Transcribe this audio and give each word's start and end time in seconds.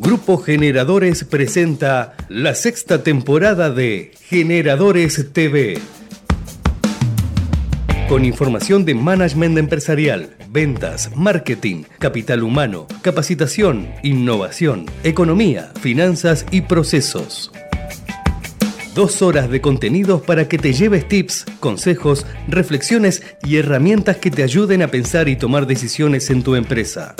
Grupo 0.00 0.38
Generadores 0.38 1.24
presenta 1.24 2.14
la 2.28 2.54
sexta 2.54 3.02
temporada 3.02 3.70
de 3.70 4.12
Generadores 4.28 5.32
TV. 5.32 5.76
Con 8.08 8.24
información 8.24 8.84
de 8.84 8.94
management 8.94 9.58
empresarial, 9.58 10.36
ventas, 10.50 11.10
marketing, 11.16 11.82
capital 11.98 12.44
humano, 12.44 12.86
capacitación, 13.02 13.88
innovación, 14.04 14.86
economía, 15.02 15.72
finanzas 15.80 16.46
y 16.52 16.60
procesos. 16.60 17.50
Dos 18.94 19.20
horas 19.20 19.50
de 19.50 19.60
contenidos 19.60 20.22
para 20.22 20.46
que 20.46 20.58
te 20.58 20.74
lleves 20.74 21.08
tips, 21.08 21.44
consejos, 21.58 22.24
reflexiones 22.46 23.24
y 23.42 23.56
herramientas 23.56 24.18
que 24.18 24.30
te 24.30 24.44
ayuden 24.44 24.82
a 24.82 24.88
pensar 24.88 25.28
y 25.28 25.34
tomar 25.34 25.66
decisiones 25.66 26.30
en 26.30 26.44
tu 26.44 26.54
empresa. 26.54 27.16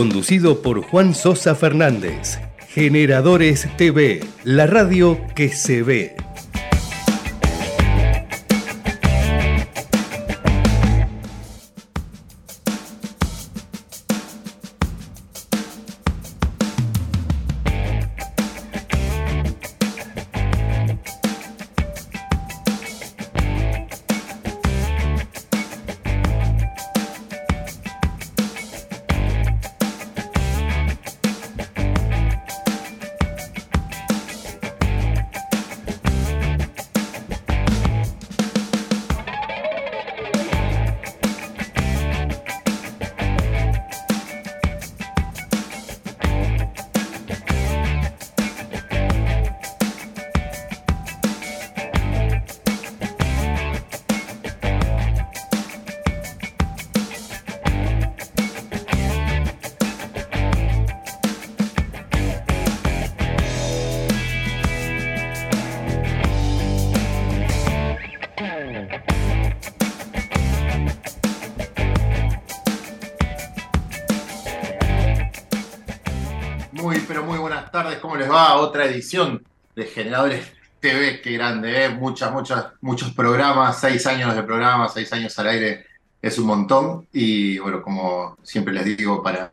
Conducido 0.00 0.62
por 0.62 0.80
Juan 0.80 1.14
Sosa 1.14 1.54
Fernández. 1.54 2.38
Generadores 2.70 3.68
TV, 3.76 4.24
la 4.44 4.66
radio 4.66 5.20
que 5.34 5.50
se 5.50 5.82
ve. 5.82 6.16
Muchos 82.90 83.12
programas, 83.12 83.78
seis 83.78 84.04
años 84.08 84.34
de 84.34 84.42
programa, 84.42 84.88
seis 84.88 85.12
años 85.12 85.38
al 85.38 85.46
aire, 85.46 85.86
es 86.20 86.36
un 86.40 86.46
montón. 86.46 87.06
Y 87.12 87.56
bueno, 87.60 87.80
como 87.82 88.36
siempre 88.42 88.74
les 88.74 88.84
digo, 88.84 89.22
para, 89.22 89.52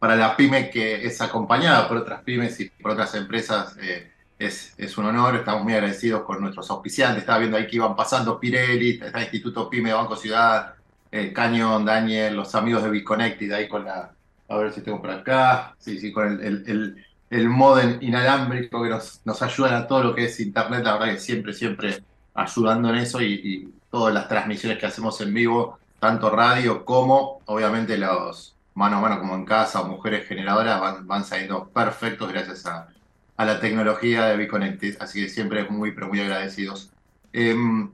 para 0.00 0.16
la 0.16 0.36
pyme 0.36 0.68
que 0.68 1.06
es 1.06 1.20
acompañada 1.20 1.86
por 1.86 1.98
otras 1.98 2.22
pymes 2.22 2.58
y 2.58 2.70
por 2.70 2.90
otras 2.90 3.14
empresas, 3.14 3.76
eh, 3.80 4.10
es, 4.36 4.74
es, 4.76 4.98
un 4.98 5.06
honor, 5.06 5.36
estamos 5.36 5.62
muy 5.62 5.74
agradecidos 5.74 6.24
con 6.24 6.40
nuestros 6.40 6.68
auspiciantes. 6.70 7.20
Estaba 7.20 7.38
viendo 7.38 7.56
ahí 7.56 7.68
que 7.68 7.76
iban 7.76 7.94
pasando 7.94 8.40
Pirelli, 8.40 8.98
está 9.00 9.22
Instituto 9.22 9.70
Pyme, 9.70 9.92
Banco 9.92 10.16
Ciudad, 10.16 10.74
eh, 11.12 11.32
Cañón, 11.32 11.84
Daniel, 11.84 12.34
los 12.34 12.52
amigos 12.56 12.82
de 12.82 12.90
Biconnected, 12.90 13.52
ahí 13.52 13.68
con 13.68 13.84
la, 13.84 14.10
a 14.48 14.56
ver 14.56 14.72
si 14.72 14.80
tengo 14.80 15.00
por 15.00 15.10
acá, 15.10 15.76
sí, 15.78 16.00
sí, 16.00 16.10
con 16.10 16.40
el 16.42 16.96
el 17.32 17.48
modem 17.48 17.96
inalámbrico 18.02 18.82
que 18.82 18.90
nos, 18.90 19.22
nos 19.24 19.40
ayudan 19.40 19.72
a 19.72 19.86
todo 19.86 20.02
lo 20.02 20.14
que 20.14 20.24
es 20.24 20.38
Internet, 20.38 20.84
la 20.84 20.98
verdad 20.98 21.14
que 21.14 21.18
siempre, 21.18 21.54
siempre 21.54 22.02
ayudando 22.34 22.90
en 22.90 22.96
eso 22.96 23.20
y, 23.20 23.72
todas 23.90 24.14
las 24.14 24.26
transmisiones 24.26 24.78
que 24.78 24.86
hacemos 24.86 25.20
en 25.20 25.34
vivo, 25.34 25.78
tanto 26.00 26.30
radio 26.30 26.82
como 26.82 27.42
obviamente 27.44 27.98
los 27.98 28.56
mano 28.74 28.96
a 28.96 29.00
mano 29.02 29.18
como 29.18 29.34
en 29.34 29.44
casa 29.44 29.82
o 29.82 29.86
mujeres 29.86 30.26
generadoras 30.26 30.80
van, 30.80 31.06
van 31.06 31.24
saliendo 31.26 31.68
perfectos 31.68 32.32
gracias 32.32 32.64
a, 32.64 32.88
la 33.36 33.60
tecnología 33.60 34.26
de 34.26 34.36
Biconnected, 34.36 34.96
así 35.00 35.20
que 35.20 35.28
siempre 35.28 35.64
muy, 35.68 35.90
pero 35.92 36.08
muy 36.08 36.20
agradecidos. 36.20 36.90
Em, 37.32 37.90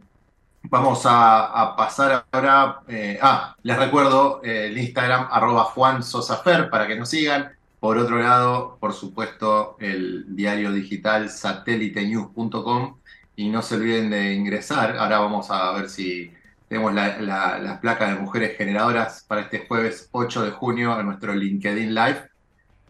vamos 0.62 1.03
a, 1.05 1.75
pasar 1.76 2.26
ahora, 2.31 2.81
eh, 2.87 3.19
ah, 3.22 3.56
les 3.62 3.76
recuerdo 3.78 4.41
eh, 4.44 4.66
el 4.66 4.78
Instagram 4.78 5.28
arroba 5.31 5.65
Juan 5.65 6.03
Sosafer 6.03 6.69
para 6.70 6.87
que 6.87 6.97
nos 6.97 7.09
sigan. 7.09 7.50
Por 7.81 7.97
otro 7.97 8.19
lado, 8.19 8.76
por 8.81 8.93
supuesto, 8.93 9.76
el 9.81 10.37
diario 10.37 10.70
digital 10.72 11.31
satellitenews.com 11.31 12.98
y 13.38 13.49
no 13.50 13.62
se 13.62 13.76
olviden 13.76 14.10
de 14.10 14.34
ingresar. 14.34 14.97
Ahora 14.99 15.21
vamos 15.21 15.49
a 15.53 15.71
ver 15.71 15.88
si 15.88 16.32
tenemos 16.69 16.93
la, 16.93 17.21
la, 17.21 17.81
placa 17.81 18.09
de 18.09 18.21
mujeres 18.21 18.59
generadoras 18.59 19.25
para 19.28 19.43
este 19.43 19.65
jueves 19.69 20.09
8 20.10 20.43
de 20.43 20.50
junio 20.50 20.99
en 20.99 21.06
nuestro 21.06 21.32
LinkedIn 21.32 21.94
Live. 21.94 22.28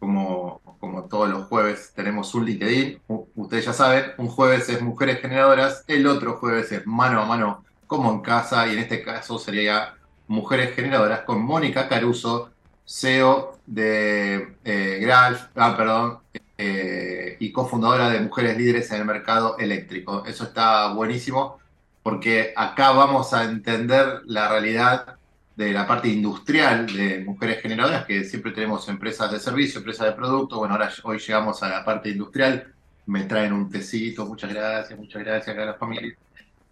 Como, 0.00 0.62
como 0.80 1.04
todos 1.04 1.28
los 1.28 1.48
jueves 1.48 1.92
tenemos 1.94 2.34
un 2.34 2.46
LinkedIn, 2.46 2.98
ustedes 3.36 3.66
ya 3.66 3.74
saben, 3.74 4.12
un 4.16 4.28
jueves 4.28 4.70
es 4.70 4.80
mujeres 4.80 5.20
generadoras, 5.20 5.84
el 5.86 6.06
otro 6.06 6.38
jueves 6.38 6.72
es 6.72 6.86
mano 6.86 7.20
a 7.20 7.26
mano 7.26 7.62
como 7.86 8.10
en 8.10 8.20
casa 8.22 8.66
y 8.68 8.72
en 8.72 8.78
este 8.78 9.02
caso 9.02 9.38
sería 9.38 9.96
mujeres 10.28 10.74
generadoras 10.74 11.22
con 11.22 11.42
Mónica 11.42 11.88
Caruso 11.88 12.52
CEO 12.86 13.58
de 13.66 14.54
eh, 14.64 14.98
Gralf, 15.02 15.48
ah, 15.56 15.76
perdón, 15.76 16.20
eh, 16.58 17.36
y 17.38 17.52
cofundadora 17.52 18.10
de 18.10 18.20
Mujeres 18.20 18.58
Líderes 18.58 18.90
en 18.90 18.98
el 18.98 19.04
Mercado 19.06 19.56
Eléctrico. 19.58 20.24
Eso 20.26 20.44
está 20.44 20.92
buenísimo 20.92 21.58
porque 22.02 22.52
acá 22.56 22.90
vamos 22.92 23.32
a 23.32 23.44
entender 23.44 24.22
la 24.26 24.48
realidad 24.48 25.18
de 25.56 25.72
la 25.72 25.86
parte 25.86 26.08
industrial 26.08 26.86
de 26.86 27.24
mujeres 27.24 27.60
generadoras, 27.60 28.06
que 28.06 28.24
siempre 28.24 28.52
tenemos 28.52 28.88
empresas 28.88 29.30
de 29.32 29.40
servicio, 29.40 29.78
empresas 29.78 30.06
de 30.06 30.12
producto. 30.12 30.58
Bueno, 30.58 30.74
ahora 30.74 30.90
hoy 31.02 31.18
llegamos 31.18 31.62
a 31.62 31.68
la 31.68 31.84
parte 31.84 32.10
industrial. 32.10 32.72
Me 33.06 33.24
traen 33.24 33.52
un 33.52 33.68
tecito, 33.68 34.24
muchas 34.24 34.52
gracias, 34.54 34.98
muchas 34.98 35.22
gracias 35.22 35.56
a 35.56 35.64
la 35.64 35.74
familia. 35.74 36.16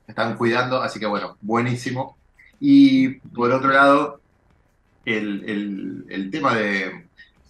Me 0.07 0.13
están 0.13 0.37
cuidando, 0.37 0.81
así 0.83 1.01
que 1.01 1.07
bueno, 1.07 1.37
buenísimo. 1.41 2.17
Y 2.61 3.19
por 3.35 3.51
otro 3.51 3.71
lado, 3.71 4.21
el, 5.05 6.29
tema 6.31 6.55
de, 6.55 7.06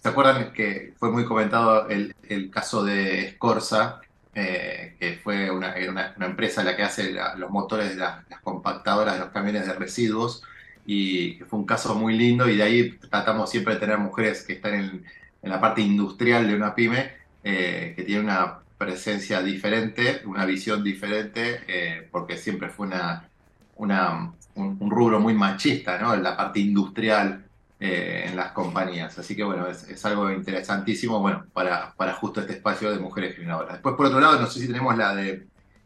¿se 0.07 0.11
acuerdan 0.11 0.53
que 0.53 0.93
fue 0.97 1.11
muy 1.11 1.25
comentado 1.25 1.89
el, 1.89 2.15
caso 2.49 2.81
de 2.81 3.33
Scorza, 3.33 3.99
eh, 4.33 4.95
que 4.97 5.19
fue 5.21 5.51
una, 5.51 5.75
una, 5.89 6.25
empresa 6.25 6.63
la 6.63 6.77
que 6.77 6.83
hace 6.83 7.13
los 7.35 7.49
motores 7.49 7.89
de 7.89 7.95
las 7.97 8.39
compactadoras 8.41 9.15
de 9.15 9.19
los 9.19 9.31
camiones 9.31 9.67
de 9.67 9.73
residuos? 9.73 10.43
Y 10.85 11.39
fue 11.49 11.59
un 11.59 11.65
caso 11.65 11.93
muy 11.93 12.17
lindo 12.17 12.47
y 12.47 12.55
de 12.55 12.63
ahí 12.63 12.91
tratamos 12.91 13.49
siempre 13.49 13.73
de 13.73 13.81
tener 13.81 13.97
mujeres 13.97 14.43
que 14.43 14.53
están 14.53 14.75
en, 14.75 15.05
la 15.41 15.59
parte 15.59 15.81
industrial 15.81 16.47
de 16.47 16.55
una 16.55 16.73
pyme, 16.73 17.11
eh, 17.43 17.91
que 17.93 18.03
tiene 18.03 18.21
una 18.21 18.59
presencia 18.77 19.41
diferente, 19.41 20.21
una 20.23 20.45
visión 20.45 20.85
diferente, 20.85 21.63
eh, 21.67 22.07
porque 22.09 22.37
siempre 22.37 22.69
fue 22.69 22.87
una, 22.87 23.27
una, 23.75 24.31
un, 24.55 24.77
un, 24.79 24.89
rubro 24.89 25.19
muy 25.19 25.33
machista, 25.33 25.99
¿no? 25.99 26.13
En 26.13 26.23
la 26.23 26.37
parte 26.37 26.61
industrial 26.61 27.46
eh, 27.79 28.25
en 28.25 28.35
las 28.35 28.53
compañías. 28.53 29.19
Así 29.19 29.35
que 29.35 29.43
bueno, 29.43 29.67
es, 29.67 30.03
algo 30.03 30.31
interesantísimo, 30.31 31.19
bueno, 31.19 31.45
para, 31.53 31.93
para, 31.95 32.13
justo 32.13 32.41
este 32.41 32.53
espacio 32.53 32.91
de 32.91 32.97
mujeres 32.97 33.35
generadoras. 33.35 33.73
Después, 33.73 33.93
por 33.93 34.07
otro 34.07 34.19
lado, 34.19 34.39
no 34.39 34.47
sé 34.47 34.61
si 34.61 34.65
tenemos 34.65 34.97
la 34.97 35.13
de 35.13 35.45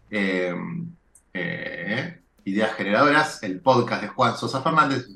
eh, 0.10 0.56
eh, 1.34 2.22
Ideas 2.46 2.76
Generadoras, 2.76 3.44
el 3.44 3.60
podcast 3.60 4.04
de 4.04 4.08
Juan 4.08 4.38
Sosa 4.38 4.62
Fernández, 4.62 5.08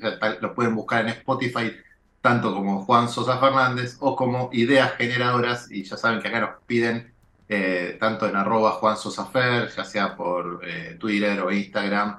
lo 0.42 0.54
pueden 0.54 0.74
buscar 0.74 1.00
en 1.00 1.08
Spotify 1.08 1.72
tanto 2.20 2.52
como 2.52 2.84
Juan 2.84 3.08
Sosa 3.08 3.38
Fernández 3.38 3.96
o 4.00 4.14
como 4.14 4.50
Ideas 4.52 4.96
Generadoras, 4.98 5.70
y 5.70 5.82
ya 5.82 5.96
saben 5.96 6.20
que 6.20 6.28
acá 6.28 6.40
nos 6.40 6.62
piden 6.66 7.10
tanto 7.98 8.28
en 8.28 8.36
arroba 8.36 8.72
Juan 8.72 8.98
Sosa 8.98 9.24
Fer, 9.24 9.70
ya 9.74 9.84
sea 9.84 10.14
por 10.14 10.60
Twitter 10.98 11.40
o 11.40 11.50
Instagram, 11.50 12.18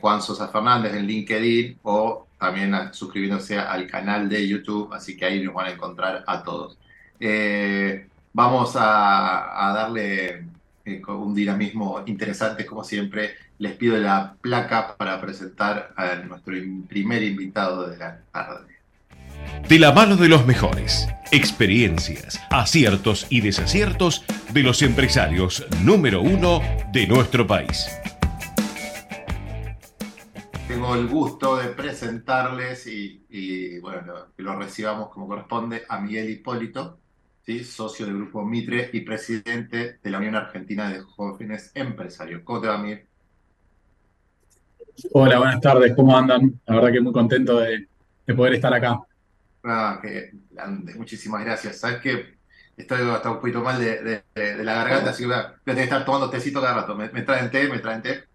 Juan 0.00 0.22
Sosa 0.22 0.46
Fernández 0.46 0.94
en 0.94 1.06
LinkedIn 1.06 1.80
o 1.82 2.28
también 2.42 2.74
suscribiéndose 2.92 3.56
al 3.56 3.86
canal 3.86 4.28
de 4.28 4.48
YouTube, 4.48 4.92
así 4.92 5.16
que 5.16 5.24
ahí 5.24 5.44
nos 5.44 5.54
van 5.54 5.66
a 5.66 5.70
encontrar 5.70 6.24
a 6.26 6.42
todos. 6.42 6.76
Eh, 7.20 8.08
vamos 8.32 8.72
a, 8.74 9.72
darle 9.72 10.44
eh, 10.84 11.00
un 11.06 11.32
dinamismo 11.34 12.02
interesante, 12.04 12.66
como 12.66 12.82
siempre. 12.82 13.34
Les 13.58 13.74
pido 13.74 13.96
la 13.96 14.34
placa 14.40 14.96
para 14.96 15.20
presentar 15.20 15.92
a 15.96 16.16
nuestro 16.16 16.54
primer 16.88 17.22
invitado 17.22 17.88
de 17.88 17.96
la 17.96 18.18
tarde. 18.32 18.72
de 19.68 19.78
la 19.78 19.92
mano 19.92 20.16
de 20.16 20.28
los 20.28 20.44
mejores. 20.44 21.06
Experiencias, 21.30 22.40
aciertos 22.50 23.28
y 23.30 23.40
desaciertos 23.40 24.24
de 24.52 24.64
los 24.64 24.82
empresarios 24.82 25.64
número 25.84 26.20
uno 26.20 26.60
de 26.92 27.06
nuestro 27.06 27.46
país. 27.46 28.01
Tengo 30.72 30.94
el 30.94 31.06
gusto 31.06 31.56
de 31.58 31.68
presentarles 31.68 32.86
y, 32.86 33.78
bueno, 33.80 34.28
que 34.34 34.42
lo 34.42 34.56
recibamos 34.58 35.10
como 35.10 35.28
corresponde 35.28 35.82
a 35.86 36.00
Miguel 36.00 36.30
Hipólito, 36.30 36.98
¿sí? 37.44 37.62
socio 37.62 38.06
del 38.06 38.16
Grupo 38.16 38.42
Mitre 38.42 38.88
y 38.90 39.02
presidente 39.02 39.98
de 40.02 40.10
la 40.10 40.16
Unión 40.16 40.34
Argentina 40.34 40.88
de 40.88 41.00
Jóvenes 41.00 41.72
Empresarios. 41.74 42.40
¿Cómo 42.42 42.62
te 42.62 42.68
va, 42.68 42.78
Miguel? 42.78 43.04
Hola, 45.12 45.40
buenas 45.40 45.60
tardes, 45.60 45.94
¿cómo 45.94 46.16
andan? 46.16 46.58
La 46.64 46.76
verdad 46.76 46.90
que 46.90 47.00
muy 47.02 47.12
contento 47.12 47.60
de, 47.60 47.86
poder 48.34 48.54
estar 48.54 48.72
acá. 48.72 48.98
Ah, 49.64 49.98
qué 50.00 50.30
grande, 50.52 50.94
muchísimas 50.94 51.44
gracias. 51.44 51.80
Sabes 51.80 52.00
que 52.00 52.38
estoy 52.78 53.10
hasta 53.10 53.30
un 53.30 53.40
poquito 53.40 53.60
mal 53.60 53.78
de, 53.78 54.24
la 54.34 54.74
garganta, 54.74 55.10
así 55.10 55.24
que 55.24 55.26
voy 55.26 55.36
a, 55.36 55.54
tener 55.64 55.80
que 55.80 55.82
estar 55.82 56.04
tomando 56.06 56.30
tecito 56.30 56.62
cada 56.62 56.76
rato. 56.76 56.96
Me, 56.96 57.08
traen 57.08 57.50
té, 57.50 57.68
me 57.68 57.78
traen 57.78 58.00
té. 58.00 58.31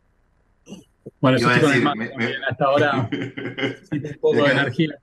Bueno, 1.19 1.37
yo 1.37 1.51
estoy 1.51 1.83
con 1.83 2.01
el 2.01 2.43
hasta 2.49 2.65
ahora 2.65 3.09
un 3.91 4.17
poco 4.19 4.43
de 4.43 4.51
energía. 4.51 4.95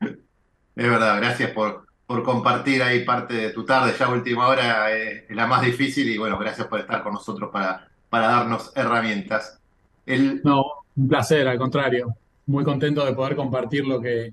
Es 0.00 0.90
verdad, 0.90 1.16
gracias 1.18 1.50
por, 1.52 1.86
por 2.06 2.22
compartir 2.22 2.82
ahí 2.82 3.04
parte 3.04 3.34
de 3.34 3.50
tu 3.50 3.64
tarde, 3.64 3.94
ya 3.98 4.08
última 4.08 4.48
hora 4.48 4.92
es 4.92 5.24
la 5.30 5.46
más 5.46 5.62
difícil 5.62 6.08
y 6.08 6.18
bueno, 6.18 6.38
gracias 6.38 6.66
por 6.66 6.80
estar 6.80 7.02
con 7.02 7.14
nosotros 7.14 7.50
para, 7.50 7.88
para 8.08 8.28
darnos 8.28 8.72
herramientas. 8.76 9.58
No, 10.44 10.64
un 10.94 11.08
placer, 11.08 11.48
al 11.48 11.58
contrario. 11.58 12.14
Muy 12.46 12.62
contento 12.62 13.04
de 13.04 13.12
poder 13.12 13.34
compartir 13.34 13.84
lo 13.86 14.00
que 14.00 14.32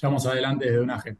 llevamos 0.00 0.26
adelante 0.26 0.66
desde 0.66 0.80
UNAGE. 0.80 1.16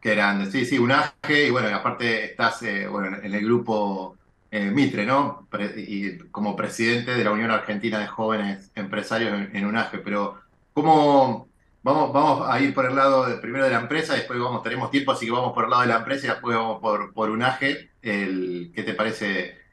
Qué 0.00 0.14
grande, 0.14 0.50
sí, 0.50 0.66
sí, 0.66 0.78
UNAGE, 0.78 1.46
y 1.46 1.50
bueno, 1.50 1.74
aparte 1.74 2.24
estás 2.24 2.62
eh, 2.62 2.86
bueno, 2.88 3.18
en 3.22 3.32
el 3.32 3.44
grupo 3.44 4.16
eh, 4.54 4.70
Mitre, 4.70 5.04
¿no? 5.04 5.48
y 5.76 6.18
como 6.30 6.54
presidente 6.54 7.14
de 7.14 7.24
la 7.24 7.32
Unión 7.32 7.50
Argentina 7.50 7.98
de 7.98 8.06
Jóvenes 8.06 8.70
Empresarios 8.74 9.48
en, 9.52 9.66
UNAGE, 9.66 9.98
pero 9.98 10.40
¿cómo 10.72 11.48
vamos, 11.82 12.12
vamos 12.12 12.48
a 12.48 12.60
ir 12.60 12.72
por 12.72 12.86
el 12.86 12.94
lado 12.94 13.26
de, 13.26 13.36
primero 13.38 13.64
de 13.64 13.72
la 13.72 13.80
empresa, 13.80 14.14
después 14.14 14.38
vamos, 14.38 14.62
tenemos 14.62 14.90
tiempo, 14.90 15.12
así 15.12 15.26
que 15.26 15.32
vamos 15.32 15.52
por 15.52 15.64
el 15.64 15.70
lado 15.70 15.82
de 15.82 15.88
la 15.88 15.96
empresa 15.96 16.26
y 16.26 16.30
después 16.30 16.56
vamos 16.56 16.80
por, 16.80 17.12
por 17.12 17.30
UNAGE. 17.30 17.90
El, 18.00 18.70
¿Qué 18.74 18.82
te 18.84 18.94
parece 18.94 19.64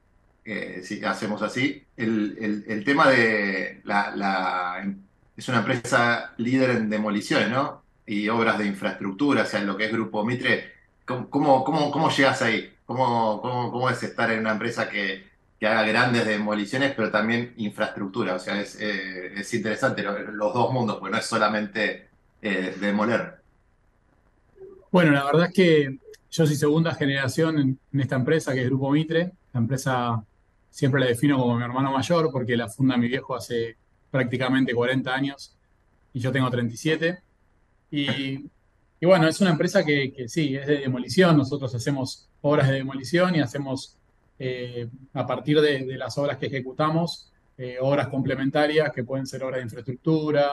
eh, 0.43 0.81
si 0.83 1.03
hacemos 1.05 1.41
así. 1.41 1.85
El, 1.95 2.83
tema 2.83 3.09
de 3.09 3.81
la, 3.83 4.83
Es 5.37 5.47
una 5.47 5.59
empresa 5.59 6.33
líder 6.37 6.71
en 6.71 6.89
demoliciones, 6.89 7.49
¿no? 7.49 7.83
Y 8.05 8.27
obras 8.29 8.57
de 8.57 8.65
infraestructura, 8.65 9.43
o 9.43 9.45
sea, 9.45 9.59
en 9.59 9.67
lo 9.67 9.77
que 9.77 9.85
es 9.85 9.91
Grupo 9.91 10.25
Mitre. 10.25 10.80
¿Cómo, 11.29 11.63
cómo, 11.63 11.91
cómo, 11.91 12.09
llegas 12.09 12.41
ahí? 12.41 12.73
¿Cómo, 12.85 13.41
cómo, 13.41 13.89
es 13.89 14.01
estar 14.03 14.31
en 14.31 14.39
una 14.39 14.51
empresa 14.51 14.89
que, 14.89 15.29
haga 15.61 15.83
grandes 15.83 16.25
demoliciones, 16.25 16.93
pero 16.95 17.11
también 17.11 17.53
infraestructura? 17.57 18.35
O 18.35 18.39
sea, 18.39 18.59
es, 18.59 18.77
eh, 18.79 19.33
interesante 19.53 20.03
los 20.03 20.53
dos 20.53 20.73
mundos, 20.73 20.97
porque 20.97 21.11
no 21.11 21.17
es 21.19 21.25
solamente 21.25 22.07
eh, 22.41 22.75
demoler. 22.79 23.39
Bueno, 24.91 25.11
la 25.11 25.23
verdad 25.23 25.47
es 25.47 25.53
que 25.53 25.97
yo 26.31 26.47
soy 26.47 26.55
segunda 26.55 26.93
generación 26.95 27.59
en, 27.59 27.79
en, 27.93 27.99
esta 27.99 28.15
empresa, 28.15 28.53
que 28.53 28.61
es 28.61 28.67
Grupo 28.67 28.91
Mitre, 28.91 29.31
la 29.53 29.59
empresa 29.59 30.23
siempre 30.71 31.01
la 31.01 31.07
defino 31.07 31.37
como 31.37 31.57
mi 31.57 31.63
hermano 31.63 31.91
mayor 31.91 32.31
porque 32.31 32.55
la 32.57 32.69
funda 32.69 32.97
mi 32.97 33.07
viejo 33.07 33.35
hace 33.35 33.75
prácticamente 34.09 34.73
40 34.73 35.13
años 35.13 35.55
y 36.13 36.19
yo 36.19 36.31
tengo 36.31 36.49
37. 36.49 37.19
Y, 37.91 38.45
y 39.03 39.07
bueno, 39.07 39.27
es 39.27 39.41
una 39.41 39.49
empresa 39.49 39.83
que, 39.83 40.13
sí, 40.27 40.55
es 40.55 40.67
de 40.67 40.77
demolición. 40.77 41.35
Nosotros 41.35 41.73
hacemos 41.73 42.29
obras 42.41 42.67
de 42.69 42.75
demolición 42.75 43.35
y 43.35 43.39
hacemos, 43.39 43.97
eh, 44.37 44.87
a 45.15 45.25
partir 45.25 45.59
de, 45.59 45.97
las 45.97 46.19
obras 46.19 46.37
que 46.37 46.45
ejecutamos, 46.45 47.31
eh, 47.57 47.77
obras 47.81 48.09
complementarias 48.09 48.91
que 48.93 49.03
pueden 49.03 49.25
ser 49.25 49.43
obras 49.43 49.57
de 49.57 49.63
infraestructura, 49.63 50.51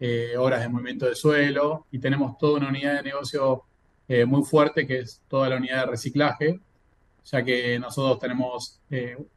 eh, 0.00 0.34
obras 0.36 0.62
de 0.62 0.68
movimiento 0.68 1.06
de 1.06 1.14
suelo 1.14 1.86
y 1.92 2.00
tenemos 2.00 2.36
toda 2.36 2.58
una 2.58 2.68
unidad 2.68 2.96
de 2.96 3.02
negocio 3.04 3.62
muy 4.26 4.42
fuerte 4.42 4.86
que 4.86 4.98
es 4.98 5.22
toda 5.28 5.48
la 5.48 5.56
unidad 5.56 5.86
de 5.86 5.92
reciclaje, 5.92 6.60
ya 7.24 7.42
que 7.42 7.78
nosotros 7.78 8.18
tenemos 8.18 8.78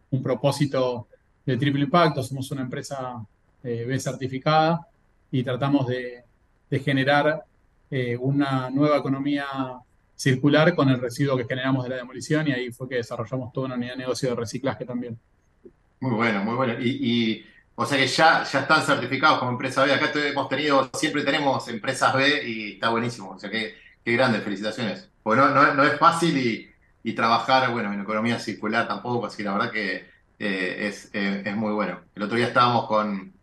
un 0.10 0.22
propósito 0.22 1.08
de 1.46 1.56
triple 1.56 1.84
impacto, 1.84 2.22
somos 2.22 2.52
una 2.52 2.64
empresa 2.64 3.26
B 3.64 3.98
certificada 3.98 4.86
y 5.32 5.42
tratamos 5.42 5.88
de, 5.88 6.26
generar 6.84 7.46
eh, 7.90 8.18
una 8.18 8.70
nueva 8.70 8.98
economía 8.98 9.46
circular 10.16 10.76
con 10.76 10.90
el 10.90 11.00
residuo 11.00 11.38
que 11.38 11.46
generamos 11.46 11.84
de 11.84 11.92
la 11.92 11.96
demolición 11.98 12.48
y 12.48 12.52
ahí 12.52 12.72
fue 12.72 12.90
que 12.90 12.96
desarrollamos 12.96 13.54
toda 13.54 13.68
una 13.68 13.76
unidad 13.76 13.94
de 13.94 13.98
negocio 13.98 14.30
de 14.30 14.36
reciclaje 14.36 14.86
también. 14.86 15.20
Muy 16.00 16.16
bueno, 16.16 16.44
muy 16.44 16.56
bueno. 16.56 16.74
Y, 16.80 17.46
o 17.76 17.86
sea 17.86 17.98
que 17.98 18.08
ya, 18.08 18.44
ya 18.44 18.62
están 18.62 18.84
certificados 18.84 19.40
como 19.40 19.52
empresa 19.52 19.84
B. 19.84 19.94
Acá 19.94 20.12
hemos 20.14 20.50
tenido, 20.50 20.90
siempre 20.94 21.24
tenemos 21.24 21.68
empresas 21.68 22.14
B 22.16 22.48
y 22.48 22.74
está 22.74 22.90
buenísimo. 22.90 23.32
O 23.32 23.40
sea 23.40 23.50
que 23.50 23.76
qué 24.04 24.14
grandes, 24.14 24.44
felicitaciones. 24.44 25.10
Bueno, 25.24 25.50
no, 25.50 25.74
no 25.74 25.84
es 25.84 25.98
fácil 26.00 26.38
y, 26.38 26.70
y 27.04 27.14
trabajar, 27.14 27.72
bueno, 27.72 27.94
en 27.94 28.02
economía 28.02 28.40
circular 28.40 28.88
tampoco, 28.88 29.28
así 29.28 29.38
que 29.38 29.44
la 29.44 29.54
verdad 29.54 29.72
que 29.72 30.10
eh, 30.40 30.88
es, 30.88 31.10
eh, 31.14 31.42
es, 31.46 31.56
muy 31.56 31.72
bueno. 31.72 32.02
El 32.16 32.24
otro 32.24 32.36
día 32.36 32.48
estábamos 32.48 32.86
con 32.88 33.34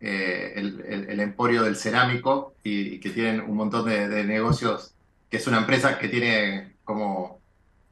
eh, 0.00 0.52
el, 0.56 1.20
Emporio 1.20 1.62
del 1.62 1.76
Cerámico 1.76 2.54
y, 2.62 2.98
que 3.00 3.10
tienen 3.10 3.40
un 3.40 3.56
montón 3.56 3.88
de, 3.88 4.24
negocios, 4.24 4.94
que 5.30 5.36
es 5.36 5.46
una 5.46 5.58
empresa 5.58 5.98
que 5.98 6.08
tiene 6.08 6.72
como 6.84 7.40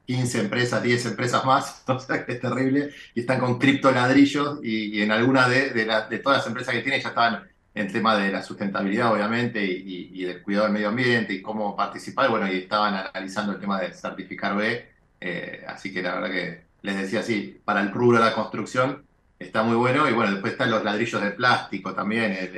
15 0.07 0.41
empresas, 0.41 0.83
10 0.83 1.07
empresas 1.07 1.45
más, 1.45 1.83
o 1.87 1.99
sea 1.99 2.25
que 2.25 2.33
es 2.33 2.41
terrible, 2.41 2.91
y 3.15 3.21
están 3.21 3.41
con 3.41 3.59
criptoladrillos 3.59 4.61
y, 4.63 4.99
y 4.99 5.03
en 5.03 5.13
alguna 5.13 5.49
de, 5.49 5.71
de, 5.71 6.19
todas 6.19 6.39
las 6.39 6.47
empresas 6.47 6.75
que 6.75 6.83
tienen 6.83 7.01
ya 7.01 7.09
estaban 7.09 7.47
en 7.75 7.93
tema 7.93 8.17
de 8.17 8.33
la 8.33 8.43
sustentabilidad, 8.43 9.13
obviamente, 9.13 9.63
y, 9.65 10.25
del 10.25 10.43
cuidado 10.43 10.65
del 10.65 10.73
medio 10.73 10.89
ambiente 10.89 11.33
y 11.33 11.43
cómo 11.43 11.77
participar, 11.77 12.29
bueno, 12.31 12.51
y 12.53 12.57
estaban 12.57 12.95
analizando 12.95 13.53
el 13.53 13.61
tema 13.61 13.81
de 13.81 13.93
certificar 13.93 14.57
B 14.57 14.99
eh, 15.21 15.65
así 15.67 15.93
que 15.93 16.03
la 16.03 16.15
verdad 16.15 16.31
que 16.31 16.63
les 16.83 16.97
decía 16.97 17.21
así, 17.21 17.61
para 17.65 17.81
el 17.81 17.91
rubro 17.91 18.19
de 18.19 18.25
la 18.25 18.35
construcción 18.35 19.05
está 19.39 19.63
muy 19.63 19.77
bueno. 19.77 20.09
Y 20.09 20.13
bueno, 20.13 20.33
después 20.33 20.53
están 20.53 20.71
los 20.71 20.85
ladrillos 20.85 21.23
de 21.23 21.31
plástico 21.33 21.95
también, 21.95 22.51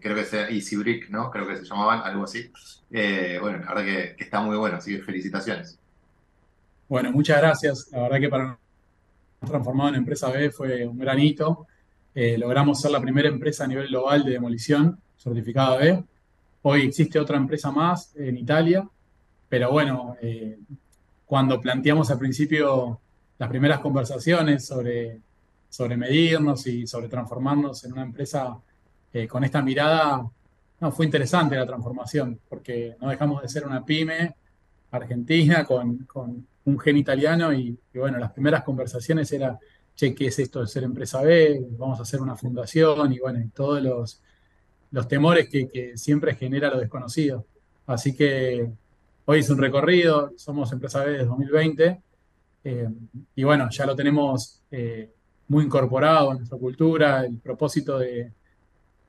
creo 0.00 0.14
que 0.14 0.22
es 0.22 0.32
Easy 0.32 0.76
Brick, 0.76 1.10
¿no? 1.10 1.30
Creo 1.30 1.46
que 1.46 1.56
se 1.56 1.64
llamaban, 1.64 2.00
algo 2.04 2.24
así. 2.24 2.50
Eh, 2.90 3.38
bueno, 3.40 3.58
la 3.58 3.74
verdad 3.74 3.84
que, 3.84 4.24
está 4.24 4.40
muy 4.40 4.56
bueno, 4.56 4.76
así 4.76 4.96
que 4.96 5.02
felicitaciones. 5.02 5.78
Bueno, 6.88 7.10
muchas 7.12 7.38
gracias. 7.38 7.88
La 7.92 8.02
verdad 8.02 8.20
que 8.20 8.28
para 8.28 8.58
transformado 9.40 9.88
en 9.88 9.94
empresa 9.96 10.30
B 10.30 10.50
fue 10.50 10.86
un 10.86 10.98
gran 10.98 11.18
hito. 11.18 11.66
Eh, 12.14 12.36
logramos 12.38 12.80
ser 12.80 12.90
la 12.90 13.00
primera 13.00 13.28
empresa 13.28 13.64
a 13.64 13.66
nivel 13.66 13.88
global 13.88 14.24
de 14.24 14.32
demolición 14.32 14.98
certificada 15.16 15.78
B. 15.78 16.04
Hoy 16.62 16.82
existe 16.82 17.18
otra 17.18 17.38
empresa 17.38 17.72
más 17.72 18.14
en 18.14 18.36
Italia, 18.36 18.88
pero 19.48 19.72
bueno, 19.72 20.16
cuando 21.26 21.60
planteamos 21.60 22.08
al 22.10 22.18
principio 22.18 23.00
las 23.36 23.48
primeras 23.48 23.80
conversaciones 23.80 24.64
sobre, 24.64 25.18
sobre 25.72 25.96
medirnos 25.96 26.66
y 26.66 26.86
sobre 26.86 27.08
transformarnos 27.08 27.84
en 27.84 27.92
una 27.94 28.02
empresa 28.02 28.58
eh, 29.12 29.26
con 29.26 29.42
esta 29.44 29.62
mirada, 29.62 30.28
no, 30.80 30.92
fue 30.92 31.06
interesante 31.06 31.56
la 31.56 31.66
transformación, 31.66 32.38
porque 32.48 32.96
no 33.00 33.08
dejamos 33.08 33.40
de 33.40 33.48
ser 33.48 33.66
una 33.66 33.84
pyme 33.84 34.34
argentina 34.90 35.64
con, 35.64 36.06
un 36.64 36.78
gen 36.78 36.96
italiano 36.96 37.52
y, 37.52 37.76
bueno, 37.94 38.18
las 38.18 38.32
primeras 38.32 38.62
conversaciones 38.62 39.32
era, 39.32 39.58
che, 39.94 40.14
¿qué 40.14 40.26
es 40.26 40.38
esto 40.38 40.60
de 40.60 40.66
ser 40.66 40.84
empresa 40.84 41.22
B? 41.22 41.66
Vamos 41.78 41.98
a 41.98 42.02
hacer 42.02 42.20
una 42.20 42.36
fundación 42.36 43.12
y 43.12 43.18
bueno, 43.18 43.40
todos 43.54 43.82
los, 43.82 44.20
los 44.90 45.08
temores 45.08 45.48
que, 45.48 45.68
que 45.68 45.96
siempre 45.96 46.34
genera 46.34 46.70
lo 46.70 46.78
desconocido. 46.78 47.46
Así 47.86 48.14
que 48.14 48.70
Hoy 49.24 49.38
es 49.38 49.50
un 49.50 49.58
recorrido, 49.58 50.32
somos 50.36 50.72
Empresa 50.72 51.04
B 51.04 51.12
desde 51.12 51.26
2020 51.26 52.02
eh, 52.64 52.88
y 53.36 53.44
bueno, 53.44 53.68
ya 53.70 53.86
lo 53.86 53.94
tenemos 53.94 54.60
eh, 54.68 55.12
muy 55.52 55.64
incorporado 55.66 56.32
en 56.32 56.38
nuestra 56.38 56.58
cultura, 56.58 57.26
el 57.26 57.36
propósito 57.36 57.98
de, 57.98 58.32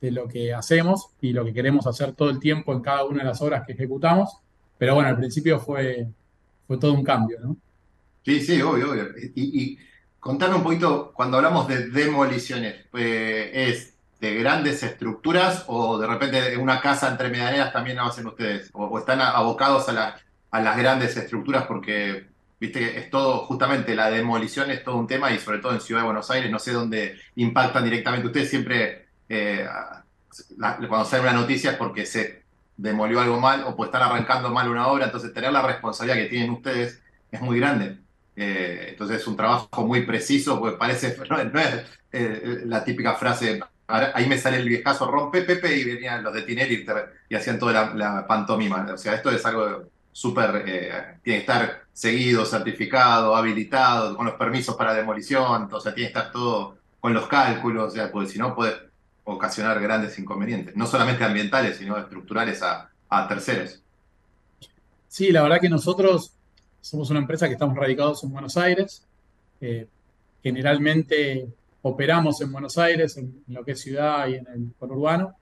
lo 0.01 0.27
que 0.27 0.53
hacemos 0.53 1.11
y 1.21 1.31
lo 1.31 1.45
que 1.45 1.53
queremos 1.53 1.87
hacer 1.87 2.11
todo 2.11 2.29
el 2.29 2.37
tiempo 2.37 2.73
en 2.73 2.81
cada 2.81 3.05
una 3.05 3.19
de 3.19 3.29
las 3.29 3.41
obras 3.41 3.65
que 3.65 3.71
ejecutamos. 3.71 4.37
Pero 4.77 4.95
bueno, 4.95 5.07
al 5.07 5.15
principio 5.15 5.57
fue, 5.61 6.09
fue 6.67 6.77
todo 6.77 6.91
un 6.91 7.05
cambio, 7.05 7.39
¿no? 7.39 7.55
Sí, 8.25 8.41
sí, 8.41 8.61
obvio, 8.61 8.91
obvio. 8.91 9.05
Y, 9.33 9.63
y 9.63 9.77
contame 10.19 10.55
un 10.55 10.63
poquito, 10.63 11.13
cuando 11.13 11.37
hablamos 11.37 11.69
de 11.69 11.87
demoliciones, 11.87 12.85
pues, 12.91 13.49
¿es 13.53 13.93
de 14.19 14.35
grandes 14.35 14.83
estructuras 14.83 15.63
o 15.67 15.97
de 15.97 16.07
repente 16.07 16.57
una 16.57 16.81
casa 16.81 17.09
entre 17.09 17.29
medianeras 17.29 17.71
también 17.71 17.95
lo 17.95 18.03
hacen 18.03 18.27
ustedes? 18.27 18.69
¿O, 18.73 18.99
están 18.99 19.21
abocados 19.21 19.87
a, 19.87 20.17
a, 20.51 20.61
las 20.61 20.77
grandes 20.77 21.15
estructuras 21.15 21.65
porque, 21.65 22.27
viste, 22.63 22.97
es 22.97 23.09
todo, 23.09 23.39
justamente 23.39 23.93
la 23.93 24.09
demolición 24.09 24.71
es 24.71 24.85
todo 24.85 24.95
un 24.95 25.05
tema 25.05 25.31
y 25.33 25.37
sobre 25.37 25.59
todo 25.59 25.73
en 25.73 25.81
Ciudad 25.81 25.99
de 25.99 26.05
Buenos 26.05 26.31
Aires, 26.31 26.49
no 26.49 26.59
sé 26.59 26.71
dónde 26.71 27.19
impactan 27.35 27.83
directamente. 27.83 28.27
Ustedes 28.27 28.49
siempre, 28.49 29.07
eh, 29.27 29.67
cuando 30.87 31.03
sale 31.03 31.23
una 31.23 31.33
noticia 31.33 31.71
es 31.71 31.77
porque 31.77 32.05
se 32.05 32.43
demolió 32.77 33.19
algo 33.19 33.37
mal 33.37 33.65
o 33.65 33.75
puede 33.75 33.89
estar 33.89 34.01
arrancando 34.01 34.49
mal 34.49 34.69
una 34.69 34.87
obra, 34.87 35.05
entonces 35.05 35.33
tener 35.33 35.51
la 35.51 35.61
responsabilidad 35.61 36.23
que 36.23 36.29
tienen 36.29 36.51
ustedes 36.51 37.01
es 37.29 37.41
muy 37.41 37.59
grande. 37.59 37.97
Eh, 38.37 38.87
entonces 38.91 39.17
es 39.17 39.27
un 39.27 39.35
trabajo 39.35 39.85
muy 39.85 40.05
preciso, 40.05 40.57
porque 40.57 40.77
parece, 40.77 41.17
no, 41.29 41.59
es 41.59 41.83
eh, 42.13 42.61
la 42.65 42.85
típica 42.85 43.15
frase, 43.15 43.59
ahí 43.87 44.25
me 44.25 44.37
sale 44.37 44.55
el 44.57 44.69
viejazo, 44.69 45.11
rompe 45.11 45.41
Pepe 45.41 45.75
y 45.75 45.83
venían 45.83 46.23
los 46.23 46.33
de 46.33 46.43
Tinelli 46.43 46.85
y, 47.27 47.35
hacían 47.35 47.59
toda 47.59 47.93
la, 47.93 48.25
pantomima. 48.25 48.87
O 48.93 48.97
sea, 48.97 49.15
esto 49.15 49.31
es 49.31 49.45
algo 49.45 49.91
súper, 50.13 50.63
eh, 50.67 51.17
tiene 51.23 51.39
que 51.39 51.51
estar 51.51 51.83
seguido, 51.91 52.45
certificado, 52.45 53.35
habilitado, 53.35 54.15
con 54.15 54.27
los 54.27 54.35
permisos 54.35 54.75
para 54.75 54.93
demolición, 54.93 55.67
o 55.69 55.79
sea, 55.81 55.93
tiene 55.93 56.11
que 56.11 56.17
estar 56.17 56.31
todo 56.31 56.77
con 57.01 57.13
los 57.13 57.27
cálculos, 57.27 57.91
o 57.91 57.95
sea, 57.95 58.11
porque 58.11 58.29
si 58.29 58.39
no 58.39 58.55
puede 58.55 58.73
ocasionar 59.25 59.81
grandes 59.81 60.17
inconvenientes, 60.19 60.75
no 60.75 60.85
solamente 60.85 61.23
ambientales, 61.23 61.77
sino 61.77 61.97
estructurales 61.97 62.61
a, 62.61 62.89
terceros. 63.27 63.79
Sí, 65.07 65.31
la 65.31 65.43
verdad 65.43 65.59
que 65.61 65.69
nosotros 65.69 66.33
somos 66.81 67.11
una 67.11 67.19
empresa 67.19 67.47
que 67.47 67.53
estamos 67.53 67.77
radicados 67.77 68.23
en 68.23 68.31
Buenos 68.31 68.57
Aires. 68.57 69.05
Eh, 69.61 69.87
generalmente 70.41 71.47
operamos 71.83 72.41
en 72.41 72.51
Buenos 72.51 72.79
Aires, 72.79 73.17
en, 73.17 73.43
lo 73.49 73.63
que 73.63 73.73
es 73.73 73.81
ciudad 73.81 74.27
y 74.27 74.35
en 74.35 74.47
el 74.47 74.73
conurbano, 74.79 75.35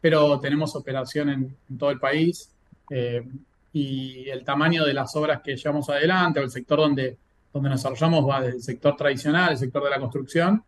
pero 0.00 0.38
tenemos 0.38 0.76
operación 0.76 1.30
en, 1.30 1.78
todo 1.78 1.90
el 1.90 1.98
país. 1.98 2.48
Eh, 2.90 3.24
y 3.72 4.28
el 4.28 4.44
tamaño 4.44 4.84
de 4.84 4.94
las 4.94 5.14
obras 5.16 5.40
que 5.42 5.56
llevamos 5.56 5.88
adelante 5.90 6.40
o 6.40 6.42
el 6.42 6.50
sector 6.50 6.78
donde, 6.78 7.16
donde 7.52 7.68
nos 7.68 7.80
desarrollamos 7.80 8.28
va 8.28 8.40
desde 8.40 8.56
el 8.56 8.62
sector 8.62 8.96
tradicional, 8.96 9.52
el 9.52 9.58
sector 9.58 9.84
de 9.84 9.90
la 9.90 10.00
construcción, 10.00 10.62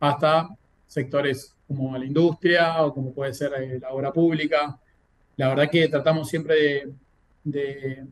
hasta 0.00 0.48
sectores 0.86 1.54
como 1.66 1.96
la 1.96 2.04
industria 2.04 2.82
o 2.82 2.94
como 2.94 3.12
puede 3.12 3.34
ser 3.34 3.52
eh, 3.58 3.78
la 3.78 3.90
obra 3.90 4.12
pública. 4.12 4.78
La 5.36 5.48
verdad 5.48 5.70
que 5.70 5.88
tratamos 5.88 6.28
siempre 6.28 6.88
de, 7.44 8.04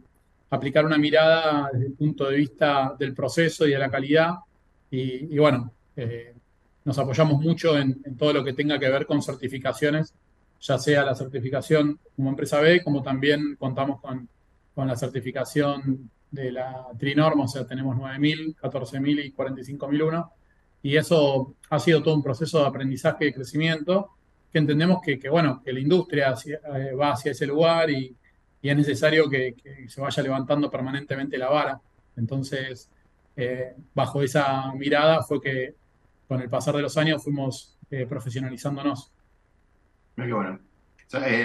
aplicar 0.50 0.87
una 0.87 0.99
mirada 0.99 1.71
desde 1.73 1.87
el 1.87 1.93
punto 1.95 2.28
de 2.28 2.37
vista 2.37 2.95
del 2.99 3.14
proceso 3.14 3.66
y 3.66 3.73
de 3.73 3.78
la 3.78 3.90
calidad. 3.90 4.35
Y, 4.90 5.37
bueno, 5.37 5.73
eh, 5.97 6.35
nos 6.85 6.99
apoyamos 6.99 7.40
mucho 7.40 7.76
en, 7.76 8.00
todo 8.16 8.33
lo 8.33 8.45
que 8.45 8.52
tenga 8.52 8.78
que 8.78 8.88
ver 8.88 9.07
con 9.07 9.23
certificaciones, 9.23 10.14
ya 10.61 10.79
sea 10.79 11.05
la 11.05 11.15
certificación 11.15 11.99
como 12.15 12.31
empresa 12.31 12.61
B, 12.61 12.83
como 12.83 13.03
también 13.03 13.57
contamos 13.57 14.01
con, 14.01 14.29
con 14.75 14.89
la 14.89 14.97
certificación 14.97 16.11
de 16.31 16.53
la 16.53 16.87
Trinorma, 16.99 17.45
o 17.45 17.49
sea, 17.49 17.67
tenemos 17.67 17.97
9.000, 17.97 18.57
14.000 18.57 19.25
y 19.25 19.33
45.001 19.33 20.31
y 20.83 20.97
eso 20.97 21.55
ha 21.71 21.79
sido 21.79 22.03
todo 22.03 22.15
un 22.15 22.23
proceso 22.23 22.61
de 22.61 22.67
aprendizaje 22.67 23.27
y 23.27 23.33
crecimiento 23.33 24.11
que 24.53 24.59
entendemos 24.59 25.01
que, 25.03 25.29
bueno, 25.29 25.61
que 25.65 25.73
la 25.73 25.81
industria 25.81 26.35
eh, 26.45 26.95
va 26.95 27.13
hacia 27.13 27.33
ese 27.33 27.47
lugar 27.47 27.91
y, 27.91 28.15
es 28.63 28.77
necesario 28.77 29.31
que, 29.31 29.55
se 29.87 30.01
vaya 30.01 30.23
levantando 30.25 30.69
permanentemente 30.69 31.39
la 31.39 31.49
vara. 31.49 31.81
Entonces, 32.17 32.91
eh, 33.37 33.75
bajo 33.95 34.23
esa 34.23 34.73
mirada 34.73 35.23
fue 35.23 35.41
que 35.41 35.75
con 36.27 36.41
el 36.41 36.49
pasar 36.49 36.75
de 36.75 36.83
los 36.83 36.97
años 36.97 37.23
fuimos 37.23 37.77
eh, 37.91 38.07
profesionalizándonos. 38.07 39.13
Muy 40.16 40.32
bueno. 40.32 40.58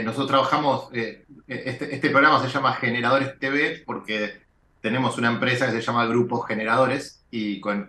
nosotros 0.03 0.27
trabajamos, 0.27 0.89
este, 0.93 1.95
este, 1.95 2.09
programa 2.09 2.41
se 2.41 2.49
llama 2.49 2.73
Generadores 2.73 3.37
TV 3.37 3.83
porque 3.85 4.41
tenemos 4.81 5.17
una 5.17 5.29
empresa 5.29 5.67
que 5.67 5.73
se 5.73 5.81
llama 5.81 6.05
Grupos 6.05 6.47
Generadores 6.47 7.23
y 7.29 7.59
con, 7.59 7.87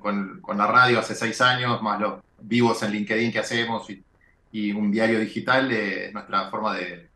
la 0.57 0.67
radio 0.67 0.99
hace 0.99 1.15
seis 1.15 1.41
años, 1.41 1.83
más 1.83 2.01
los 2.01 2.21
vivos 2.41 2.83
en 2.83 2.93
LinkedIn 2.93 3.33
que 3.33 3.39
hacemos 3.39 3.89
y, 3.91 4.73
un 4.73 4.91
diario 4.93 5.19
digital, 5.19 5.69
de 5.69 6.11
nuestra 6.13 6.51
forma 6.51 6.77
de, 6.77 7.09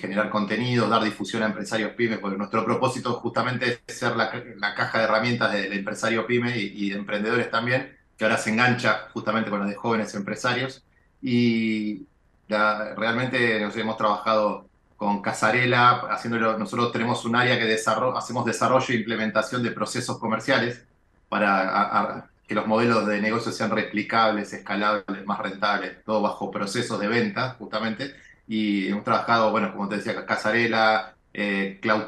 generar 0.00 0.30
contenido, 0.30 0.88
dar 0.88 1.02
difusión 1.02 1.42
a 1.42 1.46
empresarios 1.46 1.92
pymes, 1.92 2.18
porque 2.18 2.38
nuestro 2.38 2.64
propósito 2.64 3.12
justamente 3.14 3.80
es 3.86 3.96
ser 3.96 4.16
la, 4.16 4.30
caja 4.74 4.98
de 4.98 5.04
herramientas 5.04 5.52
del 5.52 5.72
empresario 5.72 6.26
pyme 6.26 6.56
y, 6.56 6.90
de 6.90 6.96
emprendedores 6.96 7.50
también, 7.50 7.94
que 8.16 8.24
ahora 8.24 8.38
se 8.38 8.50
engancha 8.50 9.08
justamente 9.12 9.50
con 9.50 9.58
los 9.58 9.68
de 9.68 9.74
jóvenes 9.74 10.14
empresarios. 10.14 10.84
Y 11.20 12.06
realmente 12.96 13.60
nos 13.60 13.76
hemos 13.76 13.96
trabajado 13.96 14.66
con 14.96 15.20
Casarela, 15.20 16.06
haciéndolo, 16.10 16.56
nosotros 16.58 16.92
tenemos 16.92 17.24
un 17.24 17.34
área 17.34 17.58
que 17.58 17.64
desarrollo, 17.64 18.16
hacemos 18.16 18.44
desarrollo 18.44 18.86
e 18.94 18.98
implementación 18.98 19.62
de 19.62 19.72
procesos 19.72 20.18
comerciales 20.18 20.84
para 21.28 22.28
que 22.46 22.54
los 22.54 22.66
modelos 22.66 23.06
de 23.06 23.20
negocio 23.20 23.50
sean 23.50 23.70
replicables, 23.70 24.52
escalables, 24.52 25.26
más 25.26 25.38
rentables, 25.40 26.04
todo 26.04 26.22
bajo 26.22 26.50
procesos 26.50 27.00
de 27.00 27.08
venta, 27.08 27.56
justamente. 27.58 28.14
Y 28.46 28.88
hemos 28.88 29.02
trabajado, 29.02 29.50
bueno, 29.50 29.72
como 29.72 29.88
te 29.88 29.96
decía, 29.96 30.24
Casarela, 30.26 31.14
eh, 31.34 31.78
Cloud 31.80 32.04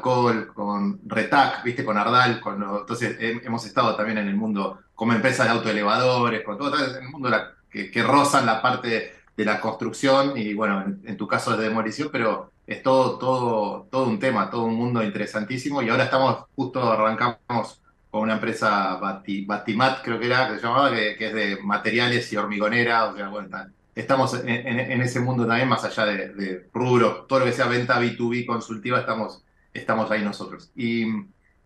con 0.53 0.99
Retac, 1.05 1.63
viste, 1.63 1.83
con 1.83 1.97
Ardal, 1.97 2.39
con, 2.39 2.61
entonces 2.61 3.17
hemos 3.19 3.65
estado 3.65 3.95
también 3.95 4.19
en 4.19 4.27
el 4.27 4.35
mundo 4.35 4.79
como 4.93 5.13
empresa 5.13 5.43
de 5.43 5.49
autoelevadores, 5.49 6.43
con 6.43 6.57
todo, 6.57 6.77
en 6.77 7.03
el 7.03 7.09
mundo 7.09 7.29
que, 7.69 7.91
que 7.91 8.03
rozan 8.03 8.45
la 8.45 8.61
parte 8.61 9.15
de 9.37 9.45
la 9.45 9.59
construcción 9.59 10.37
y 10.37 10.53
bueno, 10.53 10.83
en, 11.03 11.17
tu 11.17 11.27
caso 11.27 11.55
de 11.57 11.67
demolición, 11.67 12.09
pero 12.11 12.51
es 12.65 12.81
todo, 12.81 13.17
todo, 13.17 13.87
todo 13.91 14.05
un 14.07 14.19
tema, 14.19 14.49
todo 14.49 14.63
un 14.63 14.75
mundo 14.75 15.03
interesantísimo 15.03 15.81
y 15.81 15.89
ahora 15.89 16.05
estamos, 16.05 16.45
justo 16.55 16.81
arrancamos 16.81 17.81
con 18.09 18.21
una 18.21 18.35
empresa 18.35 18.95
Batimat, 18.95 20.01
creo 20.03 20.19
que 20.19 20.27
era, 20.27 20.47
que 20.47 20.55
se 20.55 20.65
llamaba, 20.65 20.91
que, 20.91 21.17
es 21.19 21.33
de 21.33 21.57
materiales 21.61 22.31
y 22.31 22.37
hormigonera, 22.37 23.05
o 23.05 23.15
sea, 23.15 23.27
bueno, 23.27 23.49
estamos 23.93 24.33
en, 24.45 25.01
ese 25.01 25.19
mundo 25.19 25.45
también, 25.45 25.67
más 25.67 25.83
allá 25.83 26.05
de, 26.05 26.69
rubro, 26.73 27.25
todo 27.27 27.39
lo 27.39 27.45
que 27.45 27.51
sea 27.51 27.67
venta 27.67 27.99
B2B 27.99 28.45
consultiva, 28.45 28.99
estamos, 28.99 29.43
estamos 29.73 30.09
ahí 30.11 30.23
nosotros. 30.23 30.71
Y, 30.75 31.05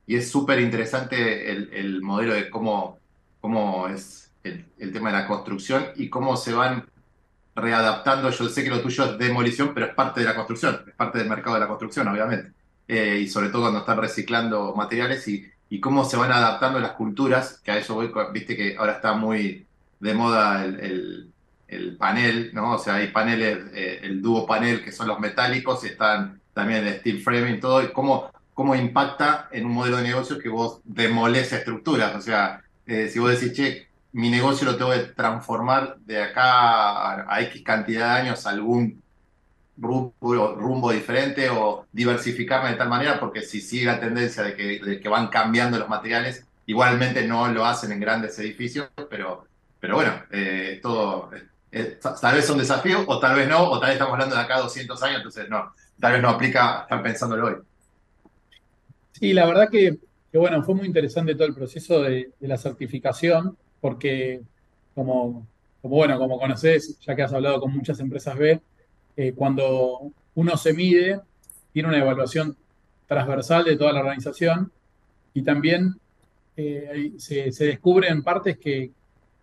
y 0.07 0.15
es 0.15 0.31
súper 0.31 0.59
interesante 0.59 1.51
el, 1.51 1.69
el, 1.71 2.01
modelo 2.01 2.33
de 2.33 2.49
cómo, 2.49 2.97
cómo 3.41 3.87
es 3.87 4.31
el 4.43 4.91
tema 4.91 5.11
de 5.11 5.19
la 5.19 5.27
construcción 5.27 5.85
y 5.95 6.09
cómo 6.09 6.35
se 6.35 6.53
van 6.53 6.85
readaptando. 7.55 8.29
Yo 8.29 8.49
sé 8.49 8.63
que 8.63 8.69
lo 8.69 8.81
tuyo 8.81 9.05
es 9.05 9.17
demolición, 9.17 9.73
pero 9.73 9.87
es 9.87 9.93
parte 9.93 10.21
de 10.21 10.25
la 10.25 10.35
construcción, 10.35 10.83
es 10.87 10.95
parte 10.95 11.19
del 11.19 11.29
mercado 11.29 11.55
de 11.55 11.61
la 11.61 11.67
construcción, 11.67 12.07
obviamente. 12.07 12.51
Eh, 12.87 13.19
y 13.21 13.27
sobre 13.27 13.49
todo 13.49 13.63
cuando 13.63 13.79
están 13.79 13.97
reciclando 13.97 14.73
materiales 14.75 15.27
y, 15.27 15.45
y, 15.69 15.79
cómo 15.79 16.05
se 16.05 16.17
van 16.17 16.31
adaptando 16.31 16.79
las 16.79 16.93
culturas, 16.93 17.61
que 17.63 17.71
a 17.71 17.77
eso 17.77 17.93
voy, 17.93 18.11
viste 18.33 18.55
que 18.57 18.75
ahora 18.77 18.93
está 18.93 19.13
muy 19.13 19.67
de 19.99 20.13
moda 20.15 20.65
el, 20.65 21.31
el, 21.67 21.97
panel, 21.97 22.49
¿no? 22.53 22.73
O 22.75 22.79
sea, 22.79 22.95
hay 22.95 23.09
paneles, 23.09 23.59
eh, 23.73 23.99
el 24.03 24.21
dúo 24.21 24.47
panel 24.47 24.83
que 24.83 24.91
son 24.91 25.07
los 25.07 25.19
metálicos, 25.19 25.83
están 25.83 26.41
también 26.53 26.87
el 26.87 26.99
steel 26.99 27.21
framing, 27.21 27.59
todo, 27.59 27.83
y 27.83 27.91
cómo, 27.91 28.31
cómo 28.55 28.75
impacta 28.75 29.49
en 29.51 29.65
un 29.65 29.73
modelo 29.73 29.97
de 29.97 30.03
negocio 30.03 30.39
que 30.39 30.49
vos 30.49 30.81
demolés 30.83 31.53
estructuras. 31.53 32.15
O 32.15 32.21
sea, 32.21 32.63
eh, 32.87 33.07
si 33.07 33.19
vos 33.19 33.29
decís, 33.31 33.53
che, 33.53 33.88
mi 34.11 34.29
negocio 34.29 34.65
lo 34.65 34.77
tengo 34.77 34.91
que 34.91 35.13
transformar 35.13 35.97
de 35.99 36.23
acá 36.23 37.31
a, 37.31 37.41
X 37.41 37.61
cantidad 37.63 38.15
de 38.15 38.21
años 38.21 38.45
a 38.45 38.49
algún 38.49 39.01
rumbo, 39.77 40.91
diferente 40.91 41.49
o 41.49 41.85
diversificarme 41.91 42.71
de 42.71 42.75
tal 42.75 42.89
manera, 42.89 43.19
porque 43.19 43.41
si 43.41 43.61
sigue 43.61 43.85
la 43.85 43.99
tendencia 43.99 44.43
de 44.43 44.55
que, 44.55 45.09
van 45.09 45.27
cambiando 45.27 45.77
los 45.77 45.87
materiales, 45.87 46.45
igualmente 46.65 47.25
no 47.25 47.47
lo 47.47 47.65
hacen 47.65 47.91
en 47.91 47.99
grandes 47.99 48.37
edificios, 48.39 48.89
pero, 49.09 49.45
pero 49.79 49.95
bueno, 49.95 50.11
eh, 50.31 50.79
todo, 50.81 51.29
tal 52.21 52.35
vez 52.35 52.43
es 52.43 52.49
un 52.49 52.57
desafío, 52.57 53.03
o 53.07 53.19
tal 53.19 53.35
vez 53.35 53.47
no, 53.47 53.69
o 53.69 53.79
tal 53.79 53.89
vez 53.89 53.95
estamos 53.95 54.13
hablando 54.13 54.35
de 54.35 54.41
acá 54.41 54.59
200 54.59 55.01
años, 55.03 55.17
entonces 55.17 55.49
no, 55.49 55.71
tal 55.99 56.13
vez 56.13 56.21
no 56.21 56.29
aplica 56.29 56.81
estar 56.81 57.01
pensándolo 57.01 57.47
hoy. 57.47 57.55
Sí, 59.13 59.33
la 59.33 59.45
verdad 59.45 59.69
que, 59.69 59.97
bueno, 60.33 60.61
fue 60.63 60.75
muy 60.75 60.87
interesante 60.87 61.35
todo 61.35 61.47
el 61.47 61.53
proceso 61.53 62.01
de 62.01 62.31
la 62.41 62.57
certificación 62.57 63.57
porque 63.81 64.41
como, 64.95 65.47
como, 65.81 65.95
bueno, 65.95 66.17
como 66.17 66.39
conoces, 66.39 66.99
ya 66.99 67.15
que 67.15 67.23
has 67.23 67.33
hablado 67.33 67.59
con 67.61 67.73
muchas 67.73 67.99
empresas 67.99 68.37
B, 68.37 68.59
eh, 69.15 69.33
cuando 69.35 70.11
uno 70.35 70.57
se 70.57 70.73
mide, 70.73 71.21
tiene 71.71 71.89
una 71.89 71.99
evaluación 71.99 72.55
transversal 73.07 73.63
de 73.65 73.75
toda 73.75 73.93
la 73.93 74.01
organización 74.01 74.71
y 75.33 75.41
también 75.41 75.95
eh, 76.55 77.13
se, 77.17 77.51
se, 77.51 77.65
descubren 77.65 78.23
partes 78.23 78.57
que, 78.57 78.91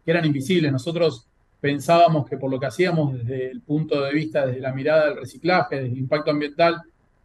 eran 0.07 0.25
invisibles. 0.25 0.71
Nosotros 0.71 1.27
pensábamos 1.61 2.29
que 2.29 2.37
por 2.37 2.49
lo 2.49 2.61
que 2.61 2.67
hacíamos 2.67 3.15
desde 3.15 3.51
el 3.51 3.61
punto 3.61 4.01
de 4.03 4.13
vista, 4.13 4.47
desde 4.47 4.61
la 4.61 4.73
mirada 4.73 5.07
del 5.07 5.17
reciclaje, 5.17 5.83
del 5.83 5.99
impacto 5.99 6.31
ambiental, 6.31 6.81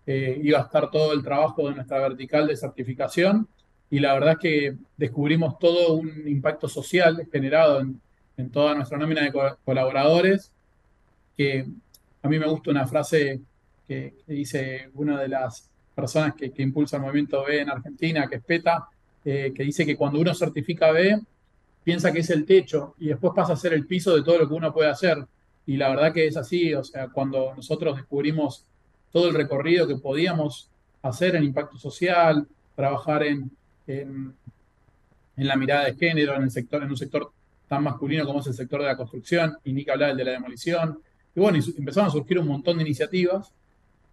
eh, 0.05 0.39
iba 0.41 0.59
a 0.59 0.63
estar 0.63 0.89
todo 0.89 1.13
el 1.13 1.23
trabajo 1.23 1.67
de 1.67 1.75
nuestra 1.75 1.99
vertical 1.99 2.47
de 2.47 2.57
certificación 2.57 3.47
y 3.91 3.99
la 3.99 4.13
verdad 4.13 4.31
es 4.31 4.39
que 4.39 4.75
descubrimos 4.95 5.59
todo 5.59 5.93
un 5.95 6.25
impacto 6.25 6.69
social 6.69 7.27
generado 7.29 7.81
en, 7.81 7.99
toda 8.51 8.73
nuestra 8.73 8.97
nómina 8.97 9.21
de 9.21 9.31
colaboradores, 9.63 10.51
que 11.37 11.67
a 12.23 12.27
mí 12.27 12.39
me 12.39 12.47
gusta 12.47 12.71
una 12.71 12.87
frase 12.87 13.39
que, 13.87 14.15
dice 14.25 14.89
una 14.95 15.19
de 15.21 15.27
las 15.27 15.69
personas 15.93 16.33
que, 16.33 16.51
impulsa 16.57 16.95
el 16.95 17.03
movimiento 17.03 17.43
B 17.45 17.59
en 17.59 17.69
Argentina, 17.69 18.27
que 18.27 18.37
es 18.37 18.43
PETA, 18.43 18.87
eh, 19.23 19.51
que 19.53 19.63
dice 19.63 19.85
que 19.85 19.95
cuando 19.95 20.19
uno 20.19 20.33
certifica 20.33 20.91
B, 20.91 21.19
piensa 21.83 22.11
que 22.11 22.19
es 22.19 22.29
el 22.31 22.45
techo 22.45 22.95
y 22.97 23.09
después 23.09 23.33
pasa 23.35 23.53
a 23.53 23.57
ser 23.57 23.73
el 23.73 23.85
piso 23.85 24.15
de 24.15 24.23
todo 24.23 24.39
lo 24.39 24.47
que 24.47 24.55
uno 24.55 24.73
puede 24.73 24.89
hacer. 24.89 25.23
Y 25.67 25.77
la 25.77 25.89
verdad 25.89 26.13
que 26.13 26.25
es 26.25 26.37
así, 26.37 26.73
o 26.73 26.83
sea, 26.83 27.09
cuando 27.09 27.53
nosotros 27.55 27.97
descubrimos 27.97 28.65
todo 29.11 29.27
el 29.27 29.35
recorrido 29.35 29.85
que 29.85 29.97
podíamos 29.97 30.69
hacer 31.03 31.35
en 31.35 31.43
impacto 31.43 31.77
social, 31.77 32.47
trabajar 32.75 33.23
en, 33.23 33.51
en, 33.87 34.35
la 35.35 35.55
mirada 35.55 35.85
de 35.85 35.95
género 35.95 36.35
en, 36.35 36.43
el 36.43 36.51
sector, 36.51 36.83
en 36.83 36.89
un 36.89 36.97
sector 36.97 37.31
tan 37.67 37.83
masculino 37.83 38.25
como 38.25 38.41
es 38.41 38.47
el 38.47 38.53
sector 38.53 38.81
de 38.81 38.87
la 38.87 38.97
construcción, 38.97 39.57
y 39.63 39.73
ni 39.73 39.83
que 39.83 39.91
hablar 39.91 40.09
del 40.09 40.17
de 40.17 40.25
la 40.25 40.31
demolición. 40.31 40.99
Y 41.35 41.39
bueno, 41.39 41.57
empezaron 41.77 42.09
a 42.09 42.11
surgir 42.11 42.37
un 42.39 42.47
montón 42.47 42.77
de 42.77 42.83
iniciativas 42.83 43.51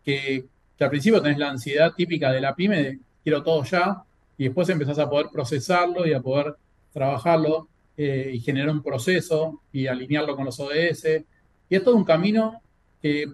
que, 0.04 0.46
que 0.76 0.84
al 0.84 0.90
principio 0.90 1.20
tenés 1.20 1.38
la 1.38 1.50
ansiedad 1.50 1.92
típica 1.94 2.30
de 2.30 2.40
la 2.40 2.54
pyme 2.54 2.82
de 2.82 2.98
quiero 3.22 3.42
todo 3.42 3.64
ya, 3.64 4.02
y 4.38 4.44
después 4.44 4.68
empezás 4.68 4.98
a 5.00 5.10
poder 5.10 5.26
procesarlo 5.32 6.06
y 6.06 6.12
a 6.12 6.20
poder 6.20 6.54
trabajarlo 6.92 7.68
eh, 7.96 8.30
y 8.34 8.40
generar 8.40 8.70
un 8.70 8.82
proceso 8.82 9.60
y 9.72 9.88
alinearlo 9.88 10.36
con 10.36 10.44
los 10.44 10.58
ODS. 10.60 11.24
Y 11.68 11.74
es 11.74 11.82
todo 11.82 11.96
un 11.96 12.04
camino 12.04 12.62
que 13.02 13.26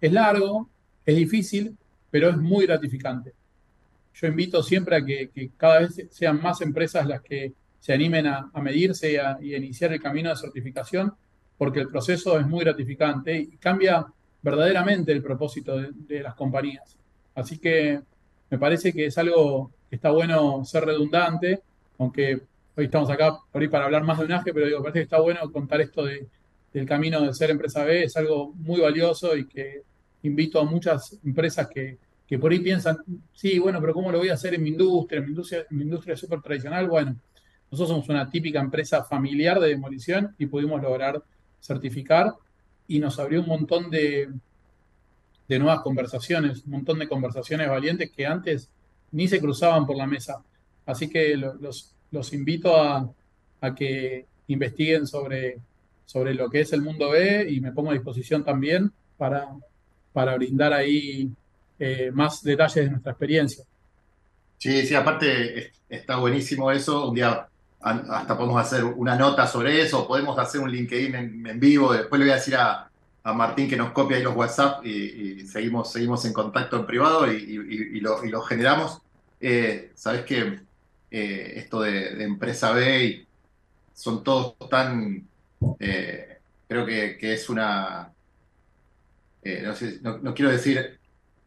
es 0.00 0.12
largo, 0.12 0.68
es 1.06 1.16
difícil, 1.16 1.76
pero 2.10 2.28
es 2.28 2.36
muy 2.36 2.66
gratificante. 2.66 3.32
Yo 4.14 4.26
invito 4.26 4.62
siempre 4.62 4.96
a 4.96 5.04
que, 5.04 5.50
cada 5.56 5.80
vez 5.80 6.06
sean 6.10 6.40
más 6.40 6.60
empresas 6.60 7.06
las 7.06 7.22
que 7.22 7.52
se 7.80 7.92
animen 7.92 8.26
a, 8.26 8.50
medirse 8.62 9.12
y 9.12 9.16
a, 9.16 9.38
iniciar 9.56 9.92
el 9.92 10.00
camino 10.00 10.30
de 10.30 10.36
certificación, 10.36 11.14
porque 11.58 11.80
el 11.80 11.88
proceso 11.88 12.38
es 12.38 12.46
muy 12.46 12.60
gratificante 12.60 13.36
y 13.36 13.56
cambia 13.56 14.06
verdaderamente 14.42 15.12
el 15.12 15.22
propósito 15.22 15.76
de 15.78 16.22
las 16.22 16.34
compañías. 16.34 16.96
Así 17.34 17.58
que 17.58 18.00
me 18.50 18.58
parece 18.58 18.92
que 18.92 19.06
es 19.06 19.16
algo 19.18 19.70
que 19.88 19.96
está 19.96 20.10
bueno 20.10 20.64
ser 20.64 20.84
redundante, 20.84 21.62
aunque 21.98 22.40
hoy 22.76 22.84
estamos 22.84 23.10
acá 23.10 23.38
para 23.70 23.84
hablar 23.84 24.04
más 24.04 24.18
de 24.18 24.24
un 24.24 24.32
AGE, 24.32 24.52
pero 24.52 24.66
digo, 24.66 24.80
parece 24.80 25.00
que 25.00 25.04
está 25.04 25.20
bueno 25.20 25.50
contar 25.50 25.80
esto 25.80 26.04
de, 26.04 26.26
del 26.72 26.86
camino 26.86 27.20
de 27.20 27.34
ser 27.34 27.50
empresa 27.50 27.84
B, 27.84 28.04
es 28.04 28.16
algo 28.16 28.52
muy 28.54 28.80
valioso 28.80 29.36
y 29.36 29.46
que 29.46 29.82
invito 30.22 30.60
a 30.60 30.64
muchas 30.64 31.18
empresas 31.24 31.68
que, 31.68 31.98
que 32.26 32.38
por 32.38 32.52
ahí 32.52 32.60
piensan, 32.60 32.98
sí, 33.32 33.58
bueno, 33.58 33.80
pero 33.80 33.92
¿cómo 33.92 34.10
lo 34.10 34.18
voy 34.18 34.30
a 34.30 34.34
hacer 34.34 34.54
en 34.54 34.62
mi 34.62 34.70
industria? 34.70 35.18
En 35.18 35.24
mi 35.24 35.30
industria, 35.30 35.66
en 35.70 35.76
mi 35.76 35.82
industria 35.82 36.16
súper 36.16 36.40
tradicional, 36.40 36.88
bueno, 36.88 37.16
nosotros 37.70 37.90
somos 37.90 38.08
una 38.08 38.28
típica 38.28 38.60
empresa 38.60 39.04
familiar 39.04 39.60
de 39.60 39.68
demolición 39.68 40.34
y 40.38 40.46
pudimos 40.46 40.82
lograr 40.82 41.22
certificar 41.60 42.34
y 42.86 42.98
nos 42.98 43.18
abrió 43.18 43.40
un 43.40 43.48
montón 43.48 43.90
de, 43.90 44.28
de 45.48 45.58
nuevas 45.58 45.80
conversaciones, 45.80 46.64
un 46.64 46.72
montón 46.72 46.98
de 46.98 47.08
conversaciones 47.08 47.68
valientes 47.68 48.10
que 48.10 48.26
antes 48.26 48.68
ni 49.10 49.28
se 49.28 49.40
cruzaban 49.40 49.86
por 49.86 49.96
la 49.96 50.06
mesa. 50.06 50.42
Así 50.86 51.08
que 51.08 51.36
los, 51.36 51.94
los 52.10 52.32
invito 52.32 52.76
a, 52.76 53.12
que 53.76 54.26
investiguen 54.48 55.06
sobre, 55.06 55.58
sobre 56.04 56.34
lo 56.34 56.50
que 56.50 56.60
es 56.60 56.72
el 56.72 56.82
mundo 56.82 57.10
B 57.10 57.48
y 57.50 57.60
me 57.60 57.72
pongo 57.72 57.90
a 57.90 57.94
disposición 57.94 58.44
también 58.44 58.92
para, 59.16 59.48
para 60.12 60.34
brindar 60.34 60.72
ahí 60.72 61.30
eh, 61.82 62.10
más 62.12 62.42
detalles 62.42 62.84
de 62.84 62.90
nuestra 62.90 63.12
experiencia. 63.12 63.64
Sí, 64.58 64.86
sí, 64.86 64.94
aparte 64.94 65.72
está 65.88 66.16
buenísimo 66.16 66.70
eso. 66.70 67.08
Un 67.08 67.14
día 67.14 67.48
hasta 67.80 68.36
podemos 68.36 68.60
hacer 68.60 68.84
una 68.84 69.16
nota 69.16 69.46
sobre 69.48 69.82
eso, 69.82 70.06
podemos 70.06 70.38
hacer 70.38 70.60
un 70.60 70.70
LinkedIn 70.70 71.14
en, 71.14 71.60
vivo. 71.60 71.92
Después 71.92 72.20
le 72.20 72.26
voy 72.26 72.32
a 72.32 72.36
decir 72.36 72.54
a, 72.56 72.88
Martín 73.24 73.68
que 73.68 73.76
nos 73.76 73.92
copie 73.92 74.16
ahí 74.16 74.22
los 74.22 74.34
WhatsApp 74.34 74.84
y, 74.84 75.46
seguimos, 75.46 75.92
seguimos 75.92 76.24
en 76.24 76.32
contacto 76.32 76.76
en 76.76 76.86
privado 76.86 77.32
y, 77.32 78.00
lo, 78.00 78.24
lo, 78.24 78.42
generamos. 78.42 79.00
Eh, 79.40 79.92
Sabes 79.94 80.22
que 80.24 80.60
eh, 81.14 81.52
esto 81.56 81.82
de, 81.82 82.24
empresa 82.24 82.72
B, 82.72 83.04
y 83.04 83.26
son 83.92 84.24
todos 84.24 84.56
tan, 84.70 85.28
eh, 85.78 86.38
creo 86.66 86.86
que, 86.86 87.18
es 87.20 87.50
una, 87.50 88.10
eh, 89.42 89.68
no, 90.00 90.34
quiero 90.34 90.50
decir 90.50 90.98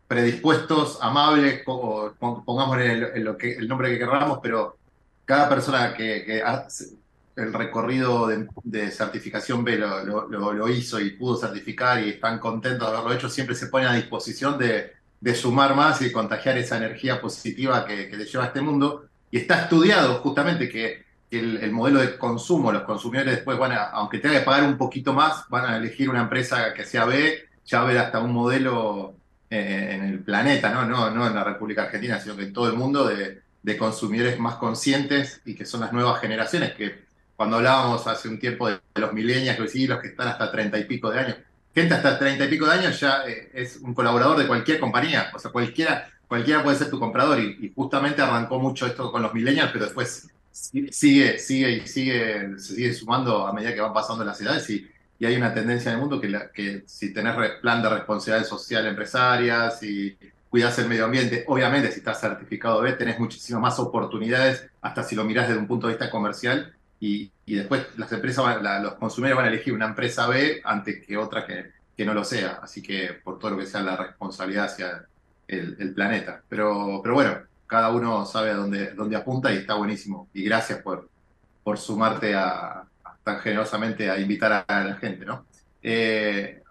predispuestos, 0.08 1.00
amables, 1.02 1.64
o, 1.66 2.12
pongamos 2.20 2.78
el, 2.80 3.36
que, 3.38 3.58
nombre 3.68 3.90
que 3.90 4.00
queramos, 4.00 4.40
pero 4.42 4.78
cada 5.26 5.50
persona 5.50 5.94
que, 5.94 6.42
hace 6.46 6.96
el 7.36 7.54
recorrido 7.54 8.28
de, 8.64 8.92
certificación 8.92 9.64
B 9.64 9.78
lo, 9.78 10.70
hizo 10.70 11.00
y 11.00 11.12
pudo 11.12 11.38
certificar 11.38 12.02
y 12.02 12.12
están 12.12 12.40
contentos 12.40 12.90
de 12.90 12.98
haberlo 12.98 13.14
hecho, 13.14 13.30
siempre 13.30 13.56
se 13.56 13.68
pone 13.68 13.88
a 13.88 13.94
disposición 13.94 14.58
de, 14.58 14.94
sumar 15.34 15.76
más 15.76 16.02
y 16.02 16.12
contagiar 16.12 16.58
esa 16.58 16.78
energía 16.78 17.20
positiva 17.20 17.86
que, 17.86 18.10
que, 18.10 18.18
lleva 18.18 18.44
a 18.44 18.48
este 18.48 18.62
mundo. 18.62 19.06
Y 19.32 19.38
está 19.38 19.64
estudiado 19.64 20.20
justamente 20.20 20.70
que, 20.70 21.06
el, 21.32 21.72
modelo 21.72 22.00
de 22.00 22.18
consumo, 22.18 22.72
los 22.72 22.84
consumidores 22.84 23.36
después 23.36 23.58
van 23.58 23.74
a, 23.74 23.86
aunque 23.86 24.20
tengan 24.20 24.40
que 24.40 24.46
pagar 24.46 24.64
un 24.64 24.78
poquito 24.78 25.14
más, 25.14 25.48
van 25.50 25.66
a 25.66 25.78
elegir 25.78 26.10
una 26.10 26.22
empresa 26.22 26.74
que 26.74 26.86
sea 26.86 27.06
B, 27.06 27.46
ya 27.66 27.84
ver 27.84 27.98
hasta 27.98 28.20
un 28.20 28.32
modelo 28.32 29.16
en 29.60 30.04
el 30.04 30.20
planeta, 30.20 30.70
¿no? 30.72 30.86
¿no? 30.86 31.10
No 31.10 31.28
en 31.28 31.36
la 31.36 31.44
República 31.44 31.84
Argentina, 31.84 32.20
sino 32.20 32.36
que 32.36 32.44
en 32.44 32.54
todo 32.54 32.68
el 32.68 32.74
mundo 32.74 33.08
de, 33.08 33.44
consumidores 33.78 34.40
más 34.40 34.56
conscientes 34.56 35.42
y 35.44 35.56
que 35.56 35.66
son 35.66 35.82
las 35.82 35.92
nuevas 35.92 36.22
generaciones, 36.22 36.74
que 36.74 37.04
cuando 37.36 37.58
hablábamos 37.58 38.06
hace 38.06 38.30
un 38.30 38.40
tiempo 38.40 38.70
de, 38.70 38.80
los 38.96 39.12
sí, 39.72 39.88
los 39.88 40.00
que 40.00 40.10
están 40.10 40.28
hasta 40.28 40.52
treinta 40.52 40.78
y 40.78 40.84
pico 40.84 41.10
de 41.10 41.20
años, 41.20 41.38
gente 41.74 41.96
hasta 41.96 42.20
treinta 42.20 42.46
y 42.46 42.48
pico 42.48 42.68
de 42.68 42.74
años 42.74 43.00
ya 43.00 43.24
eh, 43.28 43.50
es 43.54 43.78
un 43.78 43.94
colaborador 43.94 44.38
de 44.38 44.48
cualquier 44.48 44.80
compañía, 44.80 45.32
o 45.34 45.40
sea, 45.40 45.52
cualquiera 45.52 46.10
cualquiera 46.28 46.64
puede 46.64 46.78
ser 46.78 46.90
tu 46.90 47.00
comprador 47.00 47.40
y, 47.40 47.72
justamente 47.76 48.22
arrancó 48.22 48.60
mucho 48.60 48.86
esto 48.86 49.12
con 49.12 49.22
los 49.22 49.34
millennials, 49.34 49.72
pero 49.72 49.86
después 49.86 50.28
sigue, 50.52 51.38
sigue 51.40 51.72
y 51.72 51.88
sigue, 51.88 52.58
se 52.58 52.76
sigue 52.76 52.94
sumando 52.94 53.46
a 53.46 53.54
medida 53.54 53.74
que 53.74 53.82
van 53.82 53.94
pasando 53.94 54.24
las 54.24 54.40
edades 54.42 54.70
y, 54.70 54.88
y 55.18 55.26
hay 55.26 55.36
una 55.36 55.54
tendencia 55.54 55.92
en 55.92 55.96
el 55.96 56.02
mundo 56.02 56.20
que, 56.20 56.84
si 56.86 57.14
tenés 57.14 57.36
plan 57.62 57.82
de 57.82 57.90
responsabilidad 57.90 58.48
social 58.48 58.86
empresaria, 58.86 59.72
si 59.72 60.18
cuidas 60.50 60.78
el 60.80 60.88
medio 60.88 61.06
ambiente, 61.06 61.46
obviamente 61.48 61.92
si 61.92 62.00
estás 62.00 62.20
certificado 62.20 62.82
B 62.82 62.94
tenés 62.94 63.20
muchísimas 63.20 63.62
más 63.62 63.80
oportunidades, 63.80 64.68
hasta 64.82 65.04
si 65.04 65.16
lo 65.16 65.24
mirás 65.24 65.48
desde 65.48 65.60
un 65.60 65.68
punto 65.68 65.88
de 65.88 65.94
vista 65.94 66.10
comercial 66.10 66.74
y, 67.00 67.32
y 67.46 67.56
después 67.56 67.86
las 67.98 68.12
empresas, 68.12 68.62
los 68.82 68.94
consumidores 68.96 69.38
van 69.38 69.46
a 69.46 69.50
elegir 69.50 69.74
una 69.74 69.88
empresa 69.88 70.28
B 70.28 70.62
antes 70.64 71.06
que 71.06 71.18
otra 71.18 71.46
que, 71.46 71.72
que 71.96 72.06
no 72.06 72.14
lo 72.14 72.24
sea, 72.24 72.60
así 72.62 72.82
que 72.82 73.14
por 73.24 73.40
todo 73.40 73.52
lo 73.52 73.58
que 73.58 73.66
sea 73.66 73.82
la 73.82 73.96
responsabilidad 73.96 74.66
hacia 74.66 75.06
el, 75.48 75.94
planeta. 75.94 76.42
Pero, 76.50 77.00
pero 77.02 77.16
bueno, 77.16 77.38
cada 77.68 77.90
uno 77.92 78.26
sabe 78.26 78.52
a 78.52 78.56
dónde, 78.56 78.92
dónde 78.94 79.16
apunta 79.16 79.54
y 79.54 79.58
está 79.58 79.76
buenísimo. 79.76 80.28
Y 80.34 80.44
gracias 80.44 80.82
por, 80.82 81.10
por 81.64 81.78
sumarte 81.78 82.36
a, 82.36 82.86
tan 83.26 83.40
generosamente 83.40 84.10
a 84.10 84.20
invitar 84.20 84.64
a 84.68 84.84
la 84.84 84.96
gente, 84.96 85.26
¿no? 85.26 85.46
Eh, 85.82 86.62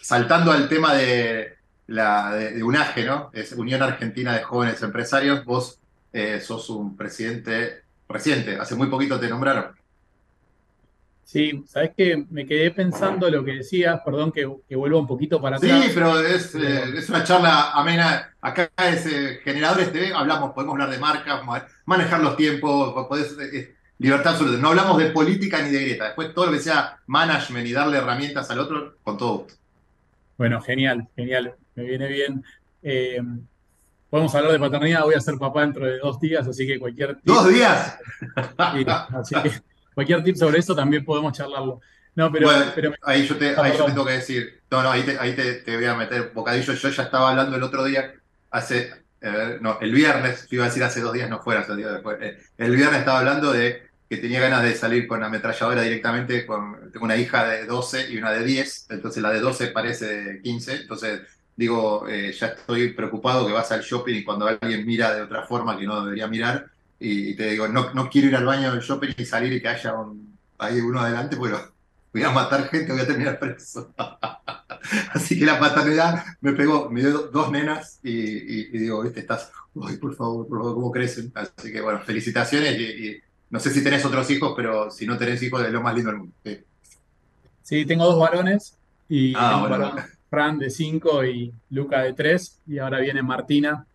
saltando 0.00 0.52
al 0.52 0.68
tema 0.68 0.94
de, 0.94 1.54
la, 1.88 2.34
de, 2.34 2.62
UNAGE, 2.62 3.04
¿no? 3.04 3.30
Es 3.32 3.52
Unión 3.52 3.82
Argentina 3.82 4.34
de 4.34 4.42
Jóvenes 4.42 4.82
Empresarios. 4.82 5.44
Vos 5.44 5.80
eh, 6.12 6.40
sos 6.40 6.68
un 6.70 6.96
presidente 6.96 7.82
reciente, 8.08 8.56
hace 8.56 8.74
muy 8.74 8.88
poquito 8.88 9.18
te 9.18 9.28
nombraron. 9.28 9.78
Sí, 11.24 11.62
sabes 11.66 11.90
que 11.94 12.24
me 12.30 12.46
quedé 12.46 12.70
pensando 12.70 13.28
lo 13.30 13.44
que 13.44 13.52
decías, 13.52 14.00
perdón 14.02 14.32
que, 14.32 14.50
que 14.66 14.76
vuelva 14.76 14.98
un 14.98 15.06
poquito 15.06 15.42
para 15.42 15.56
atrás. 15.56 15.84
Sí, 15.84 15.90
pero 15.94 16.20
es, 16.20 16.54
eh, 16.54 16.84
es 16.96 17.08
una 17.10 17.22
charla 17.22 17.72
amena. 17.72 18.34
Acá 18.40 18.70
es 18.78 19.04
eh, 19.04 19.40
Generadores 19.44 19.92
TV, 19.92 20.12
hablamos, 20.14 20.52
podemos 20.52 20.72
hablar 20.72 20.90
de 20.90 20.98
marcas, 20.98 21.42
manejar 21.84 22.22
los 22.22 22.34
tiempos, 22.34 23.06
podés, 23.08 23.36
eh, 23.40 23.74
libertad 23.98 24.32
absoluta. 24.32 24.58
No 24.58 24.68
hablamos 24.68 24.98
de 24.98 25.10
política 25.10 25.62
ni 25.62 25.70
de 25.70 25.80
grieta. 25.80 26.06
Después 26.06 26.34
todo 26.34 26.46
lo 26.46 26.52
que 26.52 26.60
sea 26.60 26.98
management 27.06 27.66
y 27.66 27.72
darle 27.72 27.98
herramientas 27.98 28.50
al 28.50 28.60
otro, 28.60 28.96
con 29.02 29.18
todo 29.18 29.38
gusto. 29.38 29.54
Bueno, 30.36 30.60
genial, 30.60 31.08
genial. 31.16 31.54
Me 31.74 31.84
viene 31.84 32.08
bien. 32.08 32.44
podemos 34.08 34.34
hablar 34.34 34.52
de 34.52 34.60
paternidad, 34.60 35.02
voy 35.02 35.14
a 35.14 35.20
ser 35.20 35.36
papá 35.36 35.62
dentro 35.62 35.84
de 35.84 35.98
dos 35.98 36.20
días, 36.20 36.46
así 36.46 36.66
que 36.66 36.78
cualquier... 36.78 37.18
¿Dos 37.24 37.48
días? 37.48 37.98
así 38.56 39.34
que 39.42 39.52
cualquier 39.94 40.22
tip 40.22 40.36
sobre 40.36 40.58
eso 40.58 40.74
también 40.74 41.04
podemos 41.04 41.32
charlarlo. 41.32 41.80
No, 42.14 42.32
pero, 42.32 42.50
ahí, 43.02 43.24
yo 43.28 43.36
te, 43.36 43.54
tengo 43.54 44.04
que 44.04 44.12
decir, 44.12 44.60
no, 44.72 44.82
no, 44.82 44.90
ahí 44.90 45.02
te, 45.04 45.16
ahí 45.20 45.34
te, 45.36 45.76
voy 45.76 45.84
a 45.84 45.94
meter 45.94 46.32
bocadillo. 46.34 46.72
Yo 46.72 46.88
ya 46.88 47.04
estaba 47.04 47.30
hablando 47.30 47.54
el 47.56 47.62
otro 47.62 47.84
día, 47.84 48.12
hace, 48.50 48.92
no, 49.60 49.78
el 49.80 49.92
viernes, 49.92 50.48
iba 50.50 50.64
a 50.64 50.68
decir 50.68 50.82
hace 50.82 51.00
dos 51.00 51.12
días, 51.12 51.30
no 51.30 51.40
fuera, 51.40 51.64
el 51.68 51.76
día 51.76 51.92
después. 51.92 52.18
Eh, 52.20 52.36
el 52.58 52.74
viernes 52.74 53.00
estaba 53.00 53.20
hablando 53.20 53.52
de 53.52 53.87
que 54.08 54.16
tenía 54.16 54.40
ganas 54.40 54.62
de 54.62 54.74
salir 54.74 55.06
con 55.06 55.22
ametralladora 55.22 55.82
directamente. 55.82 56.46
Con, 56.46 56.90
tengo 56.92 57.04
una 57.04 57.16
hija 57.16 57.48
de 57.48 57.66
12 57.66 58.10
y 58.10 58.16
una 58.16 58.32
de 58.32 58.44
10, 58.44 58.86
entonces 58.90 59.22
la 59.22 59.30
de 59.30 59.40
12 59.40 59.68
parece 59.68 60.06
de 60.06 60.42
15. 60.42 60.76
Entonces 60.82 61.20
digo, 61.56 62.06
eh, 62.08 62.32
ya 62.32 62.46
estoy 62.48 62.92
preocupado 62.92 63.46
que 63.46 63.52
vas 63.52 63.72
al 63.72 63.82
shopping 63.82 64.14
y 64.14 64.24
cuando 64.24 64.46
alguien 64.46 64.86
mira 64.86 65.12
de 65.12 65.22
otra 65.22 65.42
forma 65.42 65.76
que 65.76 65.86
no 65.86 66.02
debería 66.04 66.28
mirar, 66.28 66.70
y, 67.00 67.34
te 67.36 67.50
digo, 67.50 67.68
no, 67.68 67.92
no 67.94 68.08
quiero 68.10 68.28
ir 68.28 68.36
al 68.36 68.44
baño 68.44 68.72
del 68.72 68.80
shopping 68.80 69.14
y 69.16 69.24
salir 69.24 69.52
y 69.52 69.60
que 69.60 69.68
haya 69.68 69.94
un, 69.94 70.36
ahí 70.58 70.80
uno 70.80 71.00
adelante, 71.00 71.36
porque 71.36 71.56
voy 72.12 72.22
a 72.22 72.30
matar 72.30 72.68
gente, 72.68 72.92
voy 72.92 73.02
a 73.02 73.06
terminar 73.06 73.38
preso. 73.38 73.92
Así 75.12 75.38
que 75.38 75.44
la 75.44 75.58
paternidad 75.58 76.24
me 76.40 76.52
pegó, 76.52 76.90
me 76.90 77.00
dio 77.00 77.28
dos 77.28 77.50
nenas 77.50 78.00
y, 78.02 78.64
digo, 78.78 79.02
viste, 79.02 79.20
estás, 79.20 79.50
ay, 79.82 79.96
por 79.96 80.14
favor, 80.14 80.46
por 80.48 80.58
favor, 80.58 80.74
¿cómo 80.74 80.92
crecen? 80.92 81.32
Así 81.34 81.72
que 81.72 81.80
bueno, 81.80 82.00
felicitaciones 82.00 82.78
y, 82.78 83.20
no 83.50 83.60
sé 83.60 83.70
si 83.70 83.82
tenés 83.82 84.04
otros 84.04 84.30
hijos, 84.30 84.52
pero 84.56 84.90
si 84.90 85.06
no 85.06 85.16
tenés 85.16 85.42
hijos 85.42 85.64
es 85.64 85.72
lo 85.72 85.80
más 85.80 85.94
lindo 85.94 86.10
del 86.10 86.20
mundo. 86.20 86.34
Sí, 87.62 87.84
tengo 87.84 88.04
dos 88.04 88.18
varones 88.18 88.76
y 89.08 89.32
ah, 89.36 90.06
Fran 90.30 90.58
de 90.58 90.70
5 90.70 91.24
y 91.24 91.52
Luca 91.70 92.02
de 92.02 92.12
3, 92.12 92.60
y 92.66 92.78
ahora 92.78 93.00
viene 93.00 93.22
Martina 93.22 93.86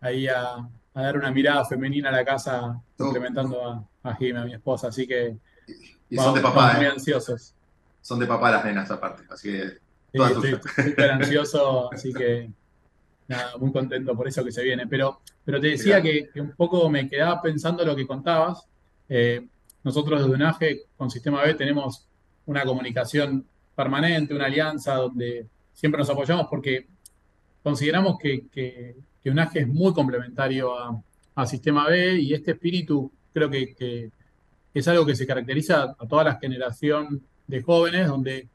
ahí 0.00 0.28
a, 0.28 0.68
dar 0.94 1.16
una 1.16 1.30
mirada 1.30 1.64
femenina 1.64 2.08
a 2.08 2.12
la 2.12 2.24
casa, 2.24 2.80
complementando 2.96 3.64
a, 3.64 4.10
a 4.10 4.10
a 4.10 4.44
mi 4.44 4.54
esposa, 4.54 4.88
así 4.88 5.06
que 5.06 5.36
y 6.10 6.16
son 6.16 6.34
de 6.34 6.40
papá, 6.40 6.74
muy 6.74 6.86
¿eh? 6.86 6.88
ansiosos. 6.88 7.54
Son 8.00 8.18
de 8.18 8.26
papá 8.26 8.50
las 8.50 8.64
nenas 8.64 8.90
aparte, 8.90 9.24
así 9.30 9.50
que... 9.50 9.78
estoy 10.12 10.58
súper 10.84 11.10
ansioso, 11.10 11.92
así 11.92 12.12
que 12.12 12.50
nada, 13.28 13.56
muy 13.58 13.70
contento 13.70 14.16
por 14.16 14.26
eso 14.26 14.44
que 14.44 14.50
se 14.50 14.64
viene. 14.64 14.86
Pero, 14.86 15.20
pero 15.44 15.60
te 15.60 15.68
decía 15.68 16.02
que, 16.02 16.30
un 16.36 16.52
poco 16.52 16.88
me 16.90 17.08
quedaba 17.08 17.40
pensando 17.40 17.84
lo 17.84 17.94
que 17.94 18.06
contabas. 18.06 18.66
Eh, 19.08 19.46
nosotros 19.84 20.20
desde 20.20 20.34
UNAGE 20.34 20.82
con 20.96 21.10
Sistema 21.10 21.42
B 21.42 21.54
tenemos 21.54 22.06
una 22.46 22.64
comunicación 22.64 23.46
permanente, 23.76 24.34
una 24.34 24.46
alianza 24.46 24.94
donde 24.94 25.46
siempre 25.72 26.00
nos 26.00 26.10
apoyamos 26.10 26.48
porque 26.48 26.86
consideramos 27.62 28.18
que, 28.18 28.46
que, 28.48 28.96
UNAGE 29.24 29.60
es 29.60 29.68
muy 29.68 29.92
complementario 29.92 30.72
a, 30.76 31.02
Sistema 31.46 31.86
B 31.86 32.18
y 32.18 32.34
este 32.34 32.50
espíritu 32.50 33.12
creo 33.32 33.48
que, 33.48 34.10
es 34.74 34.88
algo 34.88 35.06
que 35.06 35.14
se 35.14 35.24
caracteriza 35.24 35.94
a 35.96 36.08
toda 36.08 36.24
la 36.24 36.34
generación 36.34 37.22
de 37.46 37.62
jóvenes, 37.62 38.08
donde 38.08 38.48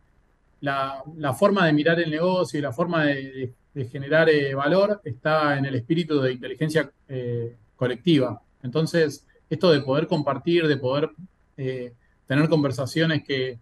la, 0.60 1.02
forma 1.38 1.66
de 1.66 1.72
mirar 1.72 2.02
el 2.02 2.12
negocio 2.12 2.60
y 2.60 2.62
la 2.62 2.74
forma 2.74 3.06
de, 3.06 3.54
generar 3.90 4.30
eh, 4.30 4.54
valor 4.54 5.02
está 5.04 5.58
en 5.58 5.66
el 5.66 5.76
espíritu 5.76 6.22
de 6.22 6.34
inteligencia 6.34 6.92
eh, 7.08 7.56
colectiva. 7.76 8.42
Entonces, 8.62 9.26
esto 9.50 9.72
de 9.72 9.82
poder 9.82 10.08
compartir, 10.08 10.68
de 10.68 10.78
poder 10.78 11.10
eh, 11.58 11.94
tener 12.28 12.48
conversaciones 12.50 13.24
que, 13.24 13.60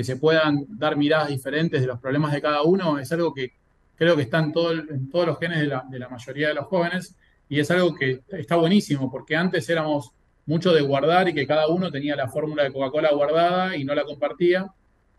se 0.00 0.16
puedan 0.16 0.64
dar 0.66 0.96
miradas 0.96 1.28
diferentes 1.28 1.78
de 1.78 1.86
los 1.86 2.00
problemas 2.00 2.32
de 2.32 2.40
cada 2.40 2.62
uno, 2.62 2.98
es 2.98 3.12
algo 3.12 3.34
que 3.34 3.52
creo 3.96 4.16
que 4.16 4.22
está 4.22 4.38
en, 4.38 4.50
todo, 4.50 4.72
en 4.72 5.10
todos 5.10 5.26
los 5.26 5.38
genes 5.38 5.60
de 5.60 5.66
la, 5.66 5.84
de 5.90 5.98
la, 5.98 6.08
mayoría 6.08 6.48
de 6.48 6.54
los 6.54 6.64
jóvenes 6.68 7.14
y 7.50 7.60
es 7.60 7.70
algo 7.70 7.94
que 7.94 8.22
está 8.30 8.56
buenísimo, 8.56 9.10
porque 9.10 9.36
antes 9.36 9.68
éramos 9.68 10.12
mucho 10.46 10.72
de 10.72 10.80
guardar 10.80 11.28
y 11.28 11.34
que 11.34 11.46
cada 11.46 11.68
uno 11.68 11.90
tenía 11.90 12.16
la 12.16 12.28
fórmula 12.28 12.62
de 12.62 12.72
Coca-Cola 12.72 13.12
guardada 13.12 13.76
y 13.76 13.84
no 13.84 13.94
la 13.94 14.04
compartía. 14.04 14.72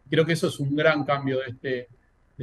Creo 0.09 0.25
que 0.25 0.33
eso 0.33 0.47
es 0.47 0.59
un 0.59 0.75
gran 0.75 1.03
cambio 1.03 1.37
de, 1.41 1.45
este, 1.49 1.87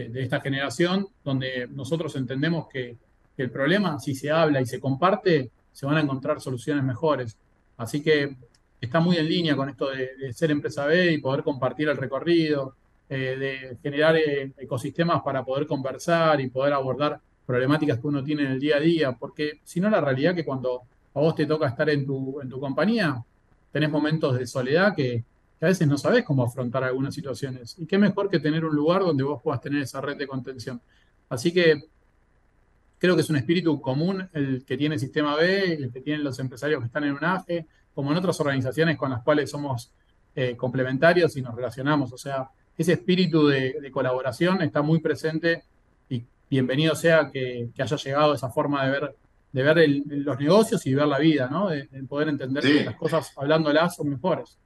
de, 0.07 0.23
esta 0.23 0.41
generación, 0.41 1.09
donde 1.25 1.67
nosotros 1.69 2.15
entendemos 2.17 2.69
que, 2.69 2.97
el 3.37 3.53
problema, 3.53 4.01
si 4.01 4.17
se 4.17 4.33
habla 4.33 4.61
y 4.61 4.67
se 4.67 4.81
comparte, 4.81 5.49
se 5.73 5.87
van 5.87 5.97
a 5.97 6.01
encontrar 6.01 6.41
soluciones 6.41 6.83
mejores. 6.83 7.37
Así 7.77 8.03
que 8.03 8.37
está 8.81 8.99
muy 8.99 9.17
en 9.17 9.29
línea 9.29 9.55
con 9.55 9.69
esto 9.69 9.91
de, 9.91 10.33
ser 10.33 10.51
empresa 10.51 10.87
B 10.87 11.13
y 11.13 11.19
poder 11.19 11.45
compartir 11.45 11.89
el 11.89 11.97
recorrido, 11.97 12.75
eh, 13.09 13.37
de 13.39 13.79
generar 13.81 14.17
eh, 14.17 14.53
ecosistemas 14.59 15.23
para 15.23 15.45
poder 15.45 15.69
conversar 15.69 16.41
y 16.41 16.51
poder 16.51 16.73
abordar 16.73 17.21
problemáticas 17.47 18.01
que 18.01 18.09
uno 18.09 18.25
tiene 18.25 18.43
en 18.43 18.51
el 18.51 18.59
día 18.59 18.79
a 18.79 18.81
día, 18.81 19.13
porque 19.13 19.61
si 19.63 19.79
no 19.79 19.89
la 19.89 20.01
realidad 20.01 20.35
que 20.35 20.45
cuando 20.45 20.83
a 21.15 21.21
vos 21.21 21.37
te 21.37 21.47
toca 21.47 21.69
estar 21.69 21.89
en 21.91 22.05
tu, 22.05 22.41
en 22.41 22.49
tu 22.49 22.59
compañía, 22.59 23.23
tenés 23.71 23.89
momentos 23.89 24.37
de 24.37 24.49
soledad 24.49 24.97
que, 24.97 25.23
que 25.59 25.67
a 25.67 25.69
veces 25.69 25.89
no 25.89 25.99
sabés 25.99 26.25
cómo 26.25 26.45
afrontar 26.45 26.85
algunas 26.85 27.15
situaciones. 27.15 27.77
Y 27.79 27.87
qué 27.87 27.99
mejor 27.99 28.31
que 28.31 28.39
tener 28.39 28.65
un 28.65 28.75
lugar 28.75 29.03
donde 29.03 29.25
vos 29.25 29.43
puedas 29.43 29.61
tener 29.61 29.83
esa 29.83 30.01
red 30.01 30.17
de 30.17 30.27
contención. 30.27 30.81
Así 31.29 31.53
que 31.53 31.83
creo 32.99 33.15
que 33.15 33.23
es 33.23 33.31
un 33.31 33.37
espíritu 33.37 33.81
común 33.81 34.29
el 34.33 34.65
que 34.65 34.77
tiene 34.77 34.95
el 34.95 35.01
Sistema 35.01 35.35
B, 35.37 35.75
el 35.75 35.93
que 35.93 36.01
tienen 36.01 36.25
los 36.25 36.39
empresarios 36.39 36.81
que 36.81 36.87
están 36.87 37.05
en 37.05 37.13
un 37.13 37.25
AFE, 37.25 37.67
como 37.95 38.13
en 38.13 38.19
otras 38.19 38.39
organizaciones 38.41 38.97
con 38.97 39.11
las 39.11 39.23
cuales 39.23 39.51
somos 39.51 39.91
eh, 40.35 40.57
complementarios 40.57 41.37
y 41.37 41.43
nos 41.43 41.55
relacionamos. 41.55 42.13
O 42.13 42.19
sea, 42.19 42.49
ese 42.77 42.93
espíritu 42.93 43.49
de, 43.49 43.91
colaboración 43.91 44.63
está 44.63 44.83
muy 44.83 45.01
presente 45.01 45.65
y 46.09 46.23
bienvenido 46.49 46.95
sea 46.95 47.31
que, 47.33 47.71
haya 47.77 47.97
llegado 47.97 48.35
esa 48.35 48.51
forma 48.51 48.85
de 48.85 48.91
ver, 48.93 49.17
de 49.53 49.63
ver 49.63 49.89
los 50.07 50.39
negocios 50.39 50.87
y 50.87 50.95
ver 50.95 51.09
la 51.09 51.19
vida, 51.19 51.49
¿no? 51.51 51.71
De, 51.71 51.89
poder 52.09 52.29
entender 52.29 52.63
que 52.63 52.85
las 52.85 52.95
cosas 52.95 53.33
hablándolas 53.37 53.97
son 53.97 54.11
mejores. 54.11 54.57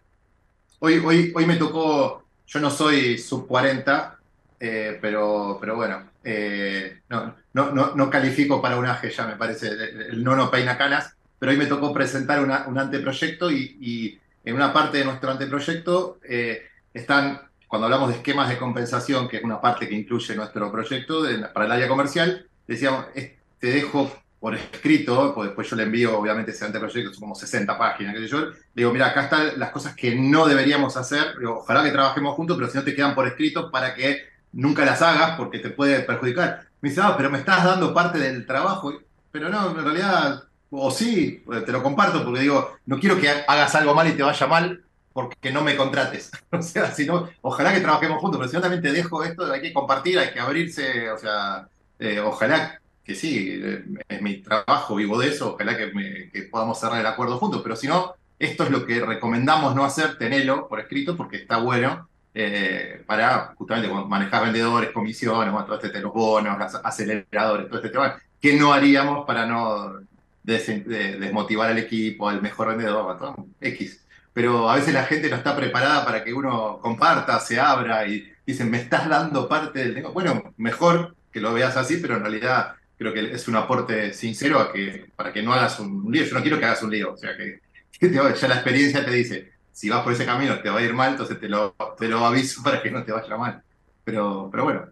Hoy, 0.85 0.99
hoy, 0.99 1.33
hoy 1.33 1.47
me 1.47 1.55
tocó, 1.55 2.25
yo 2.45 2.59
no 2.59 2.69
soy 2.69 3.17
sub 3.17 3.47
40, 3.47 4.19
eh, 4.59 4.99
pero, 5.01 5.57
pero 5.61 5.77
bueno, 5.77 6.11
eh, 6.25 7.03
no, 7.09 7.37
no, 7.53 7.95
no, 7.95 8.11
califico 8.11 8.61
para 8.61 8.77
un 8.77 8.87
AGE 8.87 9.11
ya, 9.11 9.29
me 9.29 9.37
parece, 9.37 9.69
el, 9.69 10.25
no 10.25 10.35
no 10.35 10.51
peina 10.51 10.77
canas, 10.77 11.15
pero 11.39 11.53
hoy 11.53 11.59
me 11.59 11.67
tocó 11.67 11.95
presentar 11.95 12.41
un 12.41 12.79
anteproyecto 12.79 13.49
y, 13.53 14.19
en 14.45 14.57
una 14.57 14.73
parte 14.73 14.99
de 14.99 15.05
nuestro 15.05 15.31
anteproyecto 15.31 16.19
eh, 16.29 16.65
están, 16.93 17.43
cuando 17.69 17.87
hablamos 17.87 18.09
de 18.09 18.17
esquemas 18.17 18.49
de 18.49 18.59
compensación, 18.59 19.29
que 19.29 19.37
es 19.37 19.45
una 19.45 19.61
parte 19.61 19.89
que 19.89 19.95
incluye 19.95 20.35
nuestro 20.35 20.73
proyecto 20.73 21.23
para 21.55 21.67
el 21.67 21.73
área 21.73 21.87
comercial, 21.87 22.49
decíamos, 22.67 23.07
te 23.15 23.67
dejo 23.69 24.11
por 24.43 24.57
escrito, 24.57 25.33
pues 25.37 25.51
después 25.51 25.71
yo 25.71 25.77
le 25.77 25.85
envío, 25.85 26.19
obviamente, 26.19 26.51
ese 26.51 26.65
anteproyecto, 26.65 27.13
son 27.13 27.21
como 27.21 27.35
60 27.37 27.79
páginas, 27.79 28.13
que 28.13 28.27
yo, 28.27 28.49
digo, 28.75 28.93
mira, 28.93 29.07
acá 29.07 29.23
están 29.23 29.57
las 29.57 29.71
cosas 29.71 29.95
que 29.95 30.17
no 30.17 30.49
deberíamos 30.49 30.97
hacer, 30.97 31.37
ojalá 31.47 31.85
que 31.85 31.93
trabajemos 31.93 32.35
juntos, 32.35 32.57
pero 32.57 32.69
si 32.69 32.77
no 32.77 32.83
te 32.83 32.93
quedan 32.93 33.15
por 33.15 33.29
escrito 33.29 33.71
para 33.71 33.95
que 33.95 34.25
nunca 34.51 34.85
las 34.85 35.01
hagas 35.01 35.37
porque 35.37 35.61
te 35.61 35.71
puede 35.71 36.01
perjudicar. 36.01 36.67
Me 36.81 36.89
dice, 36.89 37.01
ah, 37.05 37.15
pero 37.17 37.31
me 37.31 37.39
estás 37.39 37.63
dando 37.63 37.95
parte 37.95 38.19
del 38.19 38.45
trabajo. 38.45 38.93
Pero 39.31 39.49
no, 39.49 39.71
en 39.71 39.85
realidad, 39.85 40.43
o 40.71 40.91
sí, 40.91 41.45
te 41.65 41.71
lo 41.71 41.81
comparto 41.81 42.25
porque 42.25 42.41
digo, 42.41 42.79
no 42.87 42.99
quiero 42.99 43.21
que 43.21 43.29
hagas 43.29 43.77
algo 43.77 43.95
mal 43.95 44.09
y 44.09 44.17
te 44.17 44.25
vaya 44.25 44.47
mal 44.49 44.83
porque 45.13 45.53
no 45.53 45.63
me 45.63 45.77
contrates. 45.77 46.33
o 46.51 46.61
sea, 46.61 46.91
si 46.91 47.07
no, 47.07 47.29
ojalá 47.43 47.73
que 47.73 47.81
trabajemos 47.81 48.21
juntos, 48.21 48.41
pero 48.41 48.51
si 48.51 48.57
no 48.57 48.63
también 48.63 48.83
te 48.83 48.91
dejo 48.91 49.23
esto, 49.23 49.53
hay 49.53 49.61
que 49.61 49.73
compartir, 49.73 50.19
hay 50.19 50.33
que 50.33 50.41
abrirse, 50.41 51.13
o 51.13 51.19
sea, 51.19 51.69
eh, 52.01 52.19
ojalá 52.19 52.82
que 53.05 53.15
sí, 53.15 53.61
es 54.09 54.23
mi 54.23 54.37
trabajo, 54.39 54.97
vivo 54.97 55.19
de 55.19 55.29
eso, 55.29 55.55
ojalá 55.55 55.77
que, 55.77 56.31
que 56.33 56.43
podamos 56.43 56.79
cerrar 56.79 57.01
el 57.01 57.07
acuerdo 57.07 57.39
juntos, 57.39 57.61
pero 57.63 57.77
si 57.77 57.89
no, 57.89 58.15
esto 58.39 58.65
es 58.65 58.71
lo 58.71 58.87
que 58.87 59.01
recomendamos 59.01 59.75
no 59.75 59.85
hacer, 59.85 60.19
tenelo 60.19 60.69
por 60.69 60.81
escrito 60.81 61.17
porque 61.17 61.37
está 61.37 61.59
bueno 61.59 62.09
eh, 62.35 63.03
para 63.07 63.55
justamente 63.57 63.93
manejar 64.09 64.45
vendedores, 64.45 64.91
comisiones, 64.91 65.55
todo 65.67 65.81
este, 65.81 66.01
los 66.01 66.13
bonos, 66.13 66.75
aceleradores, 66.83 67.69
todo 67.69 67.77
este 67.77 67.91
tema, 67.91 68.17
que 68.41 68.55
no 68.55 68.73
haríamos 68.73 69.27
para 69.27 69.47
no 69.47 70.01
desmotivar 70.43 71.71
al 71.71 71.79
equipo, 71.79 72.29
al 72.29 72.43
mejor 72.43 72.69
vendedor, 72.69 73.37
X. 73.61 74.05
Pero 74.33 74.71
a 74.71 74.77
veces 74.77 74.95
la 74.95 75.05
gente 75.05 75.29
no 75.29 75.37
está 75.37 75.55
preparada 75.55 76.05
para 76.05 76.25
que 76.25 76.33
uno 76.33 76.79
comparta, 76.81 77.39
se 77.39 77.61
abra 77.61 78.07
y 78.09 78.33
dicen, 78.47 78.71
me 78.71 78.79
estás 78.79 79.09
dando 79.09 79.49
parte 79.49 79.81
del 79.81 79.95
negocio. 79.95 80.15
Bueno, 80.15 80.55
mejor 80.57 81.15
que 81.31 81.41
lo 81.41 81.53
veas 81.53 81.77
así, 81.77 81.99
pero 81.99 82.17
en 82.17 82.23
realidad 82.23 82.75
creo 83.03 83.13
que 83.13 83.35
es 83.35 83.49
un 83.49 83.57
aporte 83.57 84.13
sincero 84.13 84.59
a 84.61 84.73
que, 84.73 85.11
para 85.17 85.33
que 85.33 85.43
no 85.43 85.53
hagas 85.53 85.79
un, 85.81 86.11
lío. 86.11 86.25
Yo 86.25 86.35
no 86.35 86.43
quiero 86.43 86.59
que 86.59 86.65
hagas 86.65 86.83
un 86.83 86.91
lío, 86.91 87.13
o 87.13 87.17
sea 87.17 87.37
que, 87.37 87.61
que 87.99 88.11
ya 88.11 88.49
la 88.49 88.55
experiencia 88.55 89.05
te 89.05 89.11
dice, 89.11 89.53
si 89.73 89.89
vas 89.89 90.03
por 90.03 90.13
ese 90.13 90.25
camino 90.25 90.61
te 90.61 90.71
va 90.71 90.79
a 90.79 90.83
ir 90.83 90.95
mal, 90.95 91.13
entonces 91.13 91.39
te 91.39 91.49
lo, 91.49 91.75
te 91.99 92.09
lo 92.09 92.25
aviso 92.25 92.63
para 92.65 92.83
que 92.83 92.91
no 92.91 93.05
te 93.05 93.13
vaya 93.13 93.37
mal. 93.37 93.63
Pero, 94.05 94.49
pero 94.51 94.65
bueno, 94.65 94.87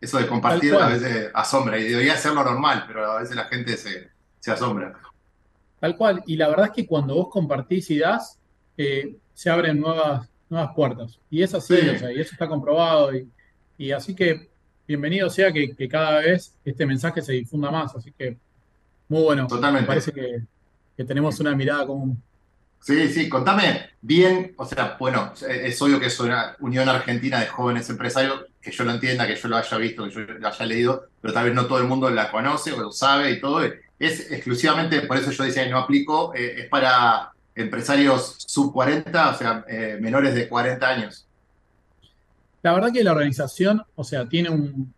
eso 0.00 0.18
de 0.18 0.26
compartir 0.26 0.74
a 0.74 0.88
veces 0.88 1.30
asombra 1.32 1.78
y 1.78 1.84
debería 1.84 2.16
ser 2.16 2.32
lo 2.32 2.44
normal, 2.44 2.84
pero 2.86 3.10
a 3.10 3.20
veces 3.20 3.36
la 3.36 3.44
gente 3.44 3.76
se, 3.76 4.10
se 4.40 4.50
asombra. 4.50 4.98
Tal 5.80 5.96
cual, 5.96 6.22
y 6.26 6.36
la 6.36 6.48
verdad 6.48 6.66
es 6.66 6.72
que 6.72 6.86
cuando 6.86 7.14
vos 7.14 7.28
compartís 7.28 7.90
y 7.90 7.98
das, 7.98 8.38
eh, 8.76 9.16
se 9.34 9.50
abren 9.50 9.80
nuevas, 9.80 10.28
nuevas 10.48 10.70
puertas. 10.74 11.18
Y 11.30 11.42
es 11.42 11.54
así, 11.54 11.74
o 11.74 11.98
sea, 11.98 12.12
y 12.12 12.20
eso 12.20 12.32
está 12.32 12.46
comprobado. 12.46 13.14
Y, 13.14 13.28
y 13.78 13.90
así 13.90 14.14
que 14.14 14.51
bienvenido 14.92 15.30
sea 15.30 15.50
que, 15.50 15.74
que, 15.74 15.88
cada 15.88 16.20
vez 16.20 16.54
este 16.64 16.84
mensaje 16.84 17.22
se 17.22 17.32
difunda 17.32 17.70
más. 17.70 17.94
Así 17.96 18.12
que 18.12 18.36
muy 19.08 19.22
bueno. 19.22 19.46
Totalmente. 19.46 19.82
Me 19.82 19.86
parece 19.86 20.12
que, 20.12 20.42
que 20.96 21.04
tenemos 21.04 21.40
una 21.40 21.54
mirada 21.54 21.86
común. 21.86 22.20
Sí, 22.80 23.08
sí, 23.08 23.28
contame 23.28 23.90
bien, 24.00 24.54
o 24.56 24.66
sea, 24.66 24.96
bueno, 24.98 25.32
es 25.48 25.80
obvio 25.80 26.00
que 26.00 26.06
es 26.06 26.18
una 26.18 26.56
Unión 26.58 26.88
Argentina 26.88 27.38
de 27.38 27.46
Jóvenes 27.46 27.88
Empresarios, 27.88 28.46
que 28.60 28.72
yo 28.72 28.82
lo 28.82 28.90
entienda, 28.90 29.24
que 29.24 29.36
yo 29.36 29.46
lo 29.46 29.56
haya 29.56 29.76
visto, 29.78 30.04
que 30.04 30.10
yo 30.10 30.20
lo 30.20 30.48
haya 30.48 30.66
leído, 30.66 31.06
pero 31.20 31.32
tal 31.32 31.44
vez 31.44 31.54
no 31.54 31.66
todo 31.66 31.78
el 31.78 31.86
mundo 31.86 32.10
la 32.10 32.32
conoce 32.32 32.72
o 32.72 32.80
lo 32.80 32.90
sabe 32.90 33.30
y 33.30 33.40
todo. 33.40 33.62
Es 34.00 34.32
exclusivamente, 34.32 35.02
por 35.02 35.16
eso 35.16 35.30
yo 35.30 35.44
decía 35.44 35.62
que 35.62 35.70
no 35.70 35.78
aplico, 35.78 36.34
eh, 36.34 36.62
es 36.62 36.68
para 36.68 37.30
empresarios 37.54 38.34
sub 38.38 38.72
40, 38.72 39.30
o 39.30 39.38
sea, 39.38 39.64
eh, 39.68 39.98
menores 40.00 40.34
de 40.34 40.48
40 40.48 40.88
años. 40.88 41.28
La 42.62 42.72
verdad 42.72 42.92
que 42.92 43.04
la 43.04 43.12
organización, 43.12 43.82
o 43.94 44.04
sea, 44.04 44.28
tiene 44.28 44.50
un, 44.50 44.94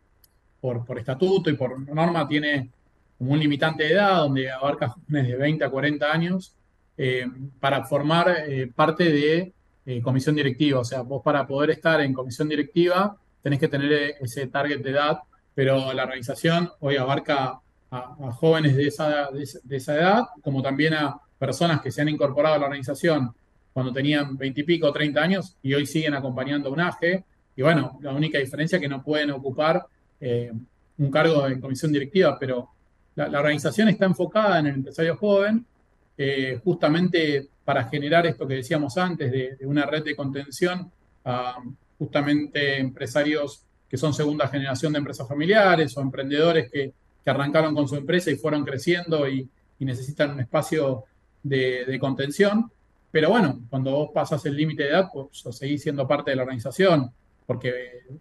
por, 0.60 0.84
por 0.84 0.98
estatuto 0.98 1.50
y 1.50 1.54
por 1.54 1.78
norma, 1.92 2.28
tiene 2.28 2.70
como 3.18 3.32
un 3.32 3.38
limitante 3.38 3.84
de 3.84 3.92
edad 3.92 4.18
donde 4.18 4.50
abarca 4.50 4.88
jóvenes 4.88 5.28
de 5.28 5.36
20 5.36 5.64
a 5.64 5.70
40 5.70 6.12
años 6.12 6.54
eh, 6.96 7.26
para 7.58 7.84
formar 7.84 8.44
eh, 8.46 8.70
parte 8.74 9.10
de 9.10 9.52
eh, 9.86 10.02
comisión 10.02 10.34
directiva. 10.34 10.80
O 10.80 10.84
sea, 10.84 11.02
vos 11.02 11.22
para 11.22 11.46
poder 11.46 11.70
estar 11.70 12.00
en 12.00 12.12
comisión 12.12 12.48
directiva 12.48 13.16
tenés 13.44 13.60
que 13.60 13.68
tener 13.68 14.16
ese 14.20 14.46
target 14.46 14.80
de 14.80 14.90
edad, 14.90 15.18
pero 15.54 15.92
la 15.92 16.04
organización 16.04 16.70
hoy 16.80 16.96
abarca 16.96 17.60
a, 17.90 18.32
jóvenes 18.32 18.74
de 18.74 18.86
esa, 18.86 19.28
de, 19.30 19.76
esa 19.76 19.94
edad, 19.94 20.24
como 20.42 20.62
también 20.62 20.94
a 20.94 21.20
personas 21.38 21.82
que 21.82 21.92
se 21.92 22.00
han 22.00 22.08
incorporado 22.08 22.54
a 22.54 22.58
la 22.58 22.64
organización 22.64 23.34
cuando 23.74 23.92
tenían 23.92 24.38
20 24.38 24.60
y 24.62 24.64
pico, 24.64 24.90
30 24.90 25.20
años 25.20 25.56
y 25.62 25.74
hoy 25.74 25.84
siguen 25.84 26.14
acompañando 26.14 26.72
un 26.72 26.80
AGE. 26.80 27.24
Y 27.56 27.62
bueno, 27.62 27.98
la 28.02 28.12
única 28.12 28.38
diferencia 28.38 28.76
es 28.76 28.82
que 28.82 28.88
no 28.88 29.02
pueden 29.02 29.30
ocupar 29.30 29.86
eh, 30.20 30.52
un 30.98 31.10
cargo 31.10 31.46
en 31.46 31.60
comisión 31.60 31.92
directiva, 31.92 32.36
pero 32.38 32.70
la, 33.14 33.26
organización 33.38 33.88
está 33.88 34.06
enfocada 34.06 34.58
en 34.58 34.66
el 34.66 34.74
empresario 34.74 35.16
joven, 35.16 35.64
eh, 36.16 36.60
justamente 36.64 37.48
para 37.64 37.84
generar 37.84 38.26
esto 38.26 38.46
que 38.46 38.54
decíamos 38.54 38.96
antes, 38.98 39.30
de, 39.30 39.56
una 39.66 39.86
red 39.86 40.04
de 40.04 40.16
contención 40.16 40.90
a 41.24 41.58
justamente 41.98 42.78
empresarios 42.78 43.62
que 43.88 43.96
son 43.96 44.12
segunda 44.12 44.48
generación 44.48 44.92
de 44.92 44.98
empresas 44.98 45.26
familiares 45.28 45.96
o 45.96 46.00
emprendedores 46.00 46.70
que, 46.70 46.92
arrancaron 47.26 47.74
con 47.74 47.88
su 47.88 47.96
empresa 47.96 48.30
y 48.30 48.36
fueron 48.36 48.66
creciendo 48.66 49.26
y, 49.28 49.48
necesitan 49.78 50.30
un 50.30 50.40
espacio 50.40 51.04
de, 51.42 51.98
contención. 52.00 52.70
Pero 53.10 53.28
bueno, 53.30 53.60
cuando 53.68 53.92
vos 53.92 54.10
pasas 54.14 54.44
el 54.46 54.56
límite 54.56 54.84
de 54.84 54.88
edad, 54.90 55.08
pues 55.12 55.44
seguís 55.56 55.82
siendo 55.82 56.08
parte 56.08 56.30
de 56.30 56.36
la 56.36 56.42
organización, 56.42 57.10
porque 57.46 57.72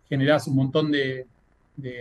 generás 0.08 0.48
un 0.48 0.56
montón 0.56 0.92
de, 0.92 1.26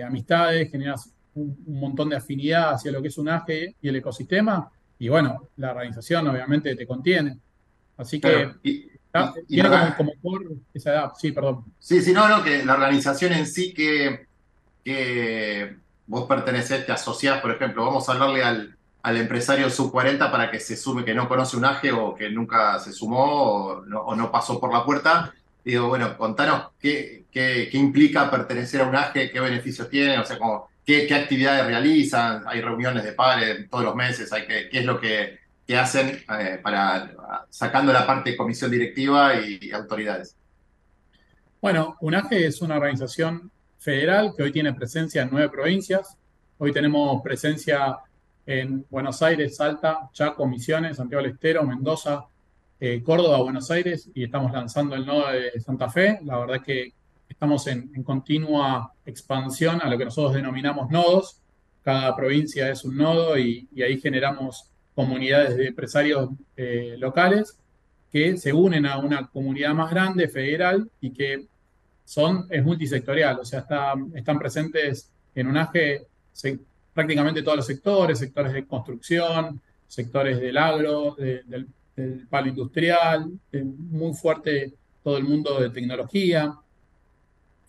amistades, 0.07 0.71
generás 0.71 1.11
un, 1.35 1.57
montón 1.67 2.11
de 2.11 2.17
afinidad 2.17 2.75
hacia 2.75 2.93
lo 2.93 3.01
que 3.01 3.09
es 3.09 3.19
un 3.19 3.29
AGE 3.29 3.77
y 3.81 3.89
el 3.89 3.97
ecosistema, 3.97 4.71
y 4.99 5.09
bueno, 5.09 5.49
la 5.57 5.71
organización 5.71 6.29
obviamente 6.29 6.77
te 6.77 6.87
contiene. 6.87 7.39
Así 7.97 8.21
que 8.21 8.53
tiene 9.47 9.69
como, 9.97 10.13
por 10.23 10.43
esa 10.73 10.93
edad. 10.93 11.13
Sí, 11.19 11.33
perdón. 11.33 11.65
Sí, 11.79 12.01
sí, 12.01 12.13
no, 12.13 12.29
no, 12.29 12.43
que 12.43 12.65
la 12.65 12.75
organización 12.75 13.33
en 13.33 13.47
sí 13.47 13.75
que, 13.75 14.27
que 14.85 15.77
vos 16.07 16.27
pertenecés, 16.29 16.87
te 16.87 16.93
asociás, 16.93 17.41
por 17.41 17.51
ejemplo, 17.51 17.85
vamos 17.85 18.09
a 18.09 18.13
hablarle 18.13 18.43
al, 18.43 18.77
al 19.03 19.17
empresario 19.17 19.69
sub-40 19.69 20.31
para 20.31 20.51
que 20.51 20.61
se 20.61 20.77
sume, 20.77 21.05
que 21.05 21.15
no 21.15 21.29
conoce 21.29 21.57
un 21.57 21.65
AGE 21.65 21.93
o 21.93 22.15
que 22.15 22.31
nunca 22.31 22.79
se 22.79 22.93
sumó 22.93 23.83
o 23.85 24.15
no, 24.15 24.31
pasó 24.31 24.61
por 24.61 24.73
la 24.73 24.85
puerta. 24.85 25.35
Digo, 25.65 25.89
bueno, 25.89 26.17
contanos 26.17 26.71
qué, 26.81 27.25
qué, 27.31 27.69
implica 27.73 28.31
pertenecer 28.31 28.81
a 28.81 28.89
un 28.89 28.97
AGE, 28.97 29.31
qué 29.31 29.41
beneficios 29.41 29.89
tiene, 29.89 30.19
o 30.19 30.25
sea, 30.25 30.39
como, 30.39 30.69
qué, 30.85 31.07
qué 31.07 31.15
actividades 31.15 31.67
realizan, 31.67 32.43
hay 32.47 32.61
reuniones 32.61 33.05
de 33.05 33.13
pares 33.13 33.71
todos 33.71 33.85
los 33.85 33.95
meses, 33.95 34.33
hay 34.33 34.47
que, 34.47 34.69
qué 34.69 34.81
es 34.81 34.85
lo 34.85 35.01
que, 35.01 35.39
que 35.67 35.77
hacen 35.77 36.23
eh, 36.39 36.59
para 36.63 37.13
sacando 37.49 37.93
la 37.93 38.07
parte 38.07 38.31
de 38.31 38.37
comisión 38.37 38.71
directiva 38.71 39.35
y, 39.41 39.71
autoridades. 39.71 40.37
Bueno, 41.61 41.97
UNAGE 42.01 42.47
es 42.47 42.61
una 42.61 42.77
organización 42.77 43.51
federal 43.79 44.33
que 44.37 44.43
hoy 44.43 44.53
tiene 44.53 44.73
presencia 44.75 45.23
en 45.23 45.29
nueve 45.31 45.49
provincias. 45.49 46.17
Hoy 46.59 46.73
tenemos 46.73 47.23
presencia 47.23 47.99
en 48.47 48.85
Buenos 48.91 49.23
Aires, 49.23 49.57
Salta, 49.57 50.11
Chaco, 50.13 50.47
Misiones, 50.47 50.97
Santiago 50.97 51.23
del 51.23 51.33
Estero, 51.33 51.63
Mendoza, 51.63 52.25
eh, 52.85 53.01
Córdoba, 53.01 53.41
Buenos 53.41 53.71
Aires 53.71 54.11
y 54.13 54.25
estamos 54.25 54.51
lanzando 54.51 54.97
el 54.97 55.07
nodo 55.07 55.31
de 55.31 55.61
Santa 55.61 55.89
Fe. 55.89 56.19
La 56.25 56.37
verdad 56.37 56.61
que 56.61 56.93
estamos 57.29 57.69
en, 57.69 58.03
continua 58.03 58.93
expansión 59.07 59.81
a 59.81 59.89
lo 59.89 59.97
que 59.97 60.07
nosotros 60.07 60.35
denominamos 60.35 60.91
nodos. 60.91 61.41
Cada 61.85 62.17
provincia 62.17 62.69
es 62.69 62.85
un 62.85 62.97
nodo 62.97 63.39
y, 63.39 63.69
ahí 63.81 64.01
generamos 64.01 64.69
comunidades 64.97 65.57
de 65.57 65.69
empresarios 65.69 66.31
eh, 66.57 66.97
locales 66.99 67.57
que 68.11 68.37
se 68.37 68.53
unen 68.53 68.85
a 68.87 68.99
una 68.99 69.29
comunidad 69.29 69.75
más 69.75 69.89
grande, 69.89 70.27
federal, 70.27 70.91
y 71.01 71.13
que 71.13 71.47
son, 72.05 72.49
es 72.51 72.65
multisectorial, 72.65 73.39
o 73.39 73.45
sea, 73.45 73.65
están 74.13 74.39
presentes 74.41 75.09
en 75.37 75.47
un 75.47 75.57
AGE 75.57 76.05
prácticamente 76.93 77.45
todos 77.45 77.59
los 77.59 77.67
sectores, 77.67 78.19
sectores 78.19 78.53
de 78.53 78.67
construcción, 78.67 79.63
sectores 79.87 80.41
del 80.41 80.57
agro, 80.59 81.15
del, 81.17 81.69
palo 82.29 82.49
industrial, 82.49 83.31
muy 83.53 84.15
fuerte 84.15 84.73
todo 85.03 85.17
el 85.17 85.25
mundo 85.25 85.61
de 85.61 85.71
tecnología 85.71 86.55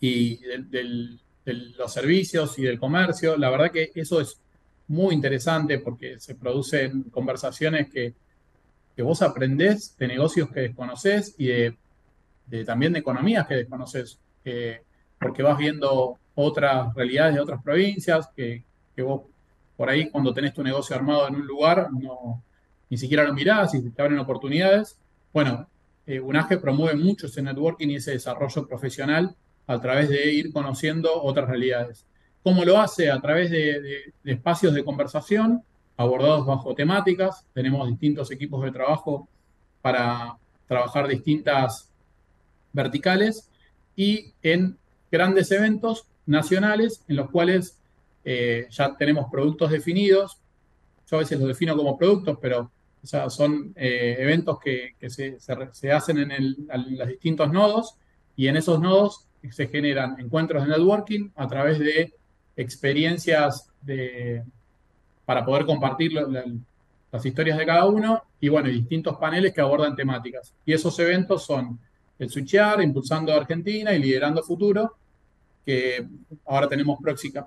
y 0.00 0.36
de, 0.36 1.18
los 1.44 1.92
servicios 1.92 2.58
y 2.58 2.62
del 2.62 2.78
comercio. 2.78 3.36
La 3.36 3.50
verdad 3.50 3.70
que 3.70 3.90
eso 3.94 4.20
es 4.20 4.40
muy 4.88 5.14
interesante 5.14 5.78
porque 5.78 6.18
se 6.18 6.34
producen 6.34 7.04
conversaciones 7.04 7.90
que, 7.90 8.14
vos 9.02 9.22
aprendés 9.22 9.96
de 9.98 10.06
negocios 10.06 10.50
que 10.50 10.60
desconoces 10.60 11.34
y 11.36 11.50
también 12.64 12.92
de 12.92 13.00
economías 13.00 13.46
que 13.46 13.56
desconoces, 13.56 14.18
eh, 14.44 14.82
porque 15.18 15.42
vas 15.42 15.58
viendo 15.58 16.16
otras 16.36 16.94
realidades 16.94 17.34
de 17.34 17.40
otras 17.40 17.62
provincias 17.62 18.28
que, 18.36 18.62
que 18.94 19.02
vos 19.02 19.22
por 19.76 19.88
ahí 19.88 20.08
cuando 20.10 20.32
tenés 20.32 20.54
tu 20.54 20.62
negocio 20.62 20.94
armado 20.94 21.26
en 21.26 21.36
un 21.36 21.46
lugar, 21.46 21.88
no, 21.92 22.42
ni 22.94 22.98
siquiera 22.98 23.24
lo 23.24 23.34
mirás 23.34 23.74
y 23.74 23.90
te 23.90 24.02
abren 24.02 24.20
oportunidades. 24.20 24.96
Bueno, 25.32 25.66
eh, 26.06 26.20
UNAGE 26.20 26.58
promueve 26.58 26.96
mucho 26.96 27.26
ese 27.26 27.42
networking 27.42 27.88
y 27.88 27.96
ese 27.96 28.12
desarrollo 28.12 28.68
profesional 28.68 29.34
a 29.66 29.80
través 29.80 30.08
de 30.08 30.32
ir 30.32 30.52
conociendo 30.52 31.20
otras 31.20 31.48
realidades. 31.48 32.06
¿Cómo 32.44 32.64
lo 32.64 32.78
hace? 32.78 33.10
A 33.10 33.20
través 33.20 33.50
de, 33.50 34.12
espacios 34.24 34.74
de 34.74 34.84
conversación 34.84 35.64
abordados 35.96 36.46
bajo 36.46 36.72
temáticas. 36.76 37.44
Tenemos 37.52 37.88
distintos 37.88 38.30
equipos 38.30 38.62
de 38.62 38.70
trabajo 38.70 39.28
para 39.82 40.36
trabajar 40.68 41.08
distintas 41.08 41.90
verticales 42.72 43.50
y 43.96 44.32
en 44.40 44.78
grandes 45.10 45.50
eventos 45.50 46.06
nacionales 46.26 47.02
en 47.08 47.16
los 47.16 47.28
cuales 47.28 47.76
eh, 48.24 48.68
ya 48.70 48.96
tenemos 48.96 49.26
productos 49.32 49.72
definidos. 49.72 50.38
Yo 51.10 51.16
a 51.16 51.20
veces 51.20 51.40
los 51.40 51.48
defino 51.48 51.76
como 51.76 51.98
productos, 51.98 52.38
pero 52.40 52.70
son 53.04 53.72
eh, 53.76 54.16
eventos 54.18 54.58
que, 54.58 54.94
se, 55.08 55.92
hacen 55.92 56.30
en, 56.30 56.56
los 56.96 57.08
distintos 57.08 57.52
nodos 57.52 57.96
y 58.36 58.48
en 58.48 58.56
esos 58.56 58.80
nodos 58.80 59.26
se 59.50 59.68
generan 59.68 60.18
encuentros 60.18 60.64
de 60.64 60.70
networking 60.70 61.30
a 61.36 61.46
través 61.46 61.78
de 61.78 62.14
experiencias 62.56 63.68
de, 63.82 64.42
para 65.24 65.44
poder 65.44 65.66
compartir 65.66 66.12
las 66.12 67.26
historias 67.26 67.58
de 67.58 67.66
cada 67.66 67.86
uno 67.86 68.22
y 68.40 68.48
bueno, 68.48 68.68
distintos 68.68 69.16
paneles 69.16 69.52
que 69.52 69.60
abordan 69.60 69.96
temáticas. 69.96 70.52
Y 70.64 70.72
esos 70.72 70.98
eventos 70.98 71.44
son 71.44 71.78
el 72.18 72.30
Switchear, 72.30 72.82
Impulsando 72.82 73.32
Argentina 73.32 73.92
y 73.92 73.98
Liderando 73.98 74.42
Futuro, 74.42 74.96
que 75.64 76.06
ahora 76.46 76.68
tenemos 76.68 76.98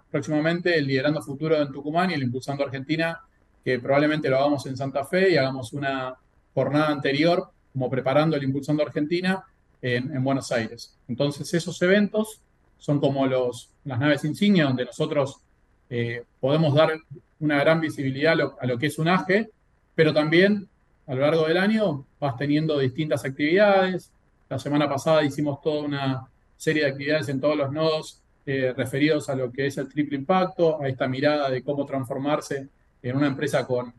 próximamente 0.10 0.78
el 0.78 0.88
Liderando 0.88 1.22
Futuro 1.22 1.56
en 1.62 1.72
Tucumán 1.72 2.12
y 2.12 2.16
el 2.16 2.24
Impulsando 2.24 2.64
Argentina, 2.64 3.20
que 3.68 3.80
probablemente 3.80 4.30
lo 4.30 4.38
hagamos 4.38 4.66
en 4.66 4.78
Santa 4.78 5.04
Fe 5.04 5.34
y 5.34 5.36
hagamos 5.36 5.74
una 5.74 6.16
jornada 6.54 6.88
anterior, 6.88 7.50
como 7.74 7.90
preparando 7.90 8.38
el 8.38 8.44
Impulsando 8.46 8.82
Argentina 8.82 9.44
en, 9.82 10.24
Buenos 10.24 10.54
Aires. 10.54 10.96
Entonces 11.10 11.54
esos 11.54 11.82
eventos 11.82 12.40
son 12.78 13.02
como 13.02 13.28
los, 13.28 13.70
las 13.84 14.00
naves 14.00 14.24
insignia 14.24 14.64
donde 14.64 14.86
nosotros 14.86 15.42
eh, 15.90 16.24
podemos 16.40 16.74
dar 16.76 16.94
una 17.42 17.60
gran 17.60 17.82
visibilidad 17.82 18.40
a 18.58 18.66
lo, 18.66 18.78
que 18.78 18.86
es 18.86 18.98
un 19.00 19.10
AGE, 19.10 19.50
pero 19.96 20.14
también 20.14 20.70
a 21.06 21.14
lo 21.14 21.24
largo 21.24 21.46
del 21.46 21.58
año 21.58 22.06
vas 22.22 22.38
teniendo 22.38 22.80
distintas 22.80 23.26
actividades. 23.26 24.14
La 24.48 24.60
semana 24.60 24.88
pasada 24.88 25.26
hicimos 25.26 25.60
toda 25.60 25.84
una 25.84 26.28
serie 26.56 26.86
de 26.86 26.92
actividades 26.92 27.28
en 27.28 27.42
todos 27.42 27.58
los 27.58 27.70
nodos 27.74 28.22
eh, 28.46 28.74
referidos 28.78 29.28
a 29.28 29.36
lo 29.36 29.52
que 29.52 29.68
es 29.68 29.78
el 29.78 29.90
triple 29.90 30.20
impacto, 30.20 30.82
a 30.82 30.88
esta 30.88 31.10
mirada 31.10 31.50
de 31.50 31.62
cómo 31.62 31.86
transformarse 31.86 32.70
en 33.02 33.16
una 33.16 33.28
empresa 33.28 33.66
con, 33.66 33.94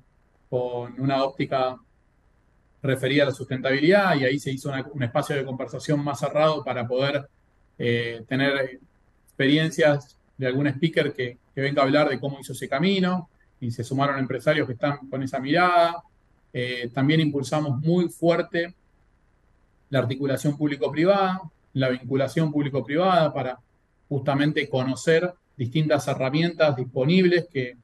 con 0.48 1.00
una 1.00 1.24
óptica 1.24 1.78
referida 2.82 3.24
a 3.24 3.26
la 3.26 3.32
sustentabilidad 3.32 4.16
y 4.16 4.24
ahí 4.24 4.38
se 4.38 4.52
hizo 4.52 4.72
un 4.92 5.02
espacio 5.02 5.36
de 5.36 5.44
conversación 5.44 6.02
más 6.02 6.20
cerrado 6.20 6.62
para 6.64 6.86
poder 6.86 7.28
eh, 7.78 8.24
tener 8.28 8.80
experiencias 9.26 10.16
de 10.36 10.46
algún 10.46 10.66
speaker 10.68 11.12
que, 11.12 11.38
venga 11.54 11.82
a 11.82 11.86
hablar 11.86 12.08
de 12.08 12.20
cómo 12.20 12.38
hizo 12.38 12.52
ese 12.52 12.68
camino 12.68 13.28
y 13.60 13.72
se 13.72 13.82
sumaron 13.82 14.16
empresarios 14.20 14.64
que 14.68 14.74
están 14.74 15.08
con 15.10 15.24
esa 15.24 15.40
mirada. 15.40 16.04
Eh, 16.52 16.88
también 16.94 17.18
impulsamos 17.18 17.80
muy 17.80 18.08
fuerte 18.08 18.76
la 19.90 19.98
articulación 19.98 20.56
público-privada, 20.56 21.42
la 21.72 21.88
vinculación 21.88 22.52
público-privada 22.52 23.32
para 23.32 23.58
justamente 24.08 24.68
conocer 24.68 25.34
distintas 25.56 26.06
herramientas 26.06 26.76
disponibles 26.76 27.48
que 27.52 27.76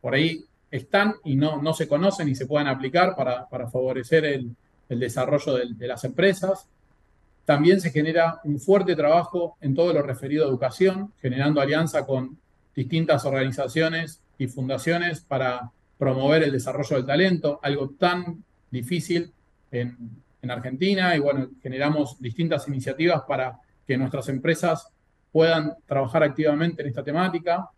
por 0.00 0.14
ahí 0.14 0.47
están 0.70 1.14
y 1.24 1.36
no, 1.36 1.62
no 1.62 1.72
se 1.72 1.88
conocen 1.88 2.28
y 2.28 2.34
se 2.34 2.46
puedan 2.46 2.66
aplicar 2.66 3.14
para, 3.16 3.46
favorecer 3.46 4.24
el, 4.24 4.54
desarrollo 4.88 5.54
de, 5.54 5.86
las 5.86 6.04
empresas. 6.04 6.66
También 7.44 7.80
se 7.80 7.90
genera 7.90 8.40
un 8.44 8.58
fuerte 8.60 8.94
trabajo 8.94 9.56
en 9.60 9.74
todo 9.74 9.92
lo 9.92 10.02
referido 10.02 10.44
a 10.44 10.48
educación, 10.48 11.12
generando 11.20 11.60
alianza 11.60 12.06
con 12.06 12.38
distintas 12.74 13.24
organizaciones 13.24 14.20
y 14.38 14.46
fundaciones 14.46 15.20
para 15.20 15.70
promover 15.98 16.44
el 16.44 16.52
desarrollo 16.52 16.96
del 16.96 17.06
talento, 17.06 17.58
algo 17.62 17.90
tan 17.90 18.44
difícil 18.70 19.32
en, 19.70 19.96
en 20.42 20.50
Argentina 20.50 21.16
y 21.16 21.18
bueno, 21.18 21.48
generamos 21.62 22.20
distintas 22.20 22.68
iniciativas 22.68 23.22
para 23.26 23.58
que 23.86 23.96
nuestras 23.96 24.28
empresas 24.28 24.88
puedan 25.32 25.74
trabajar 25.86 26.22
activamente 26.22 26.82
en 26.82 26.88
esta 26.88 27.02
temática. 27.02 27.70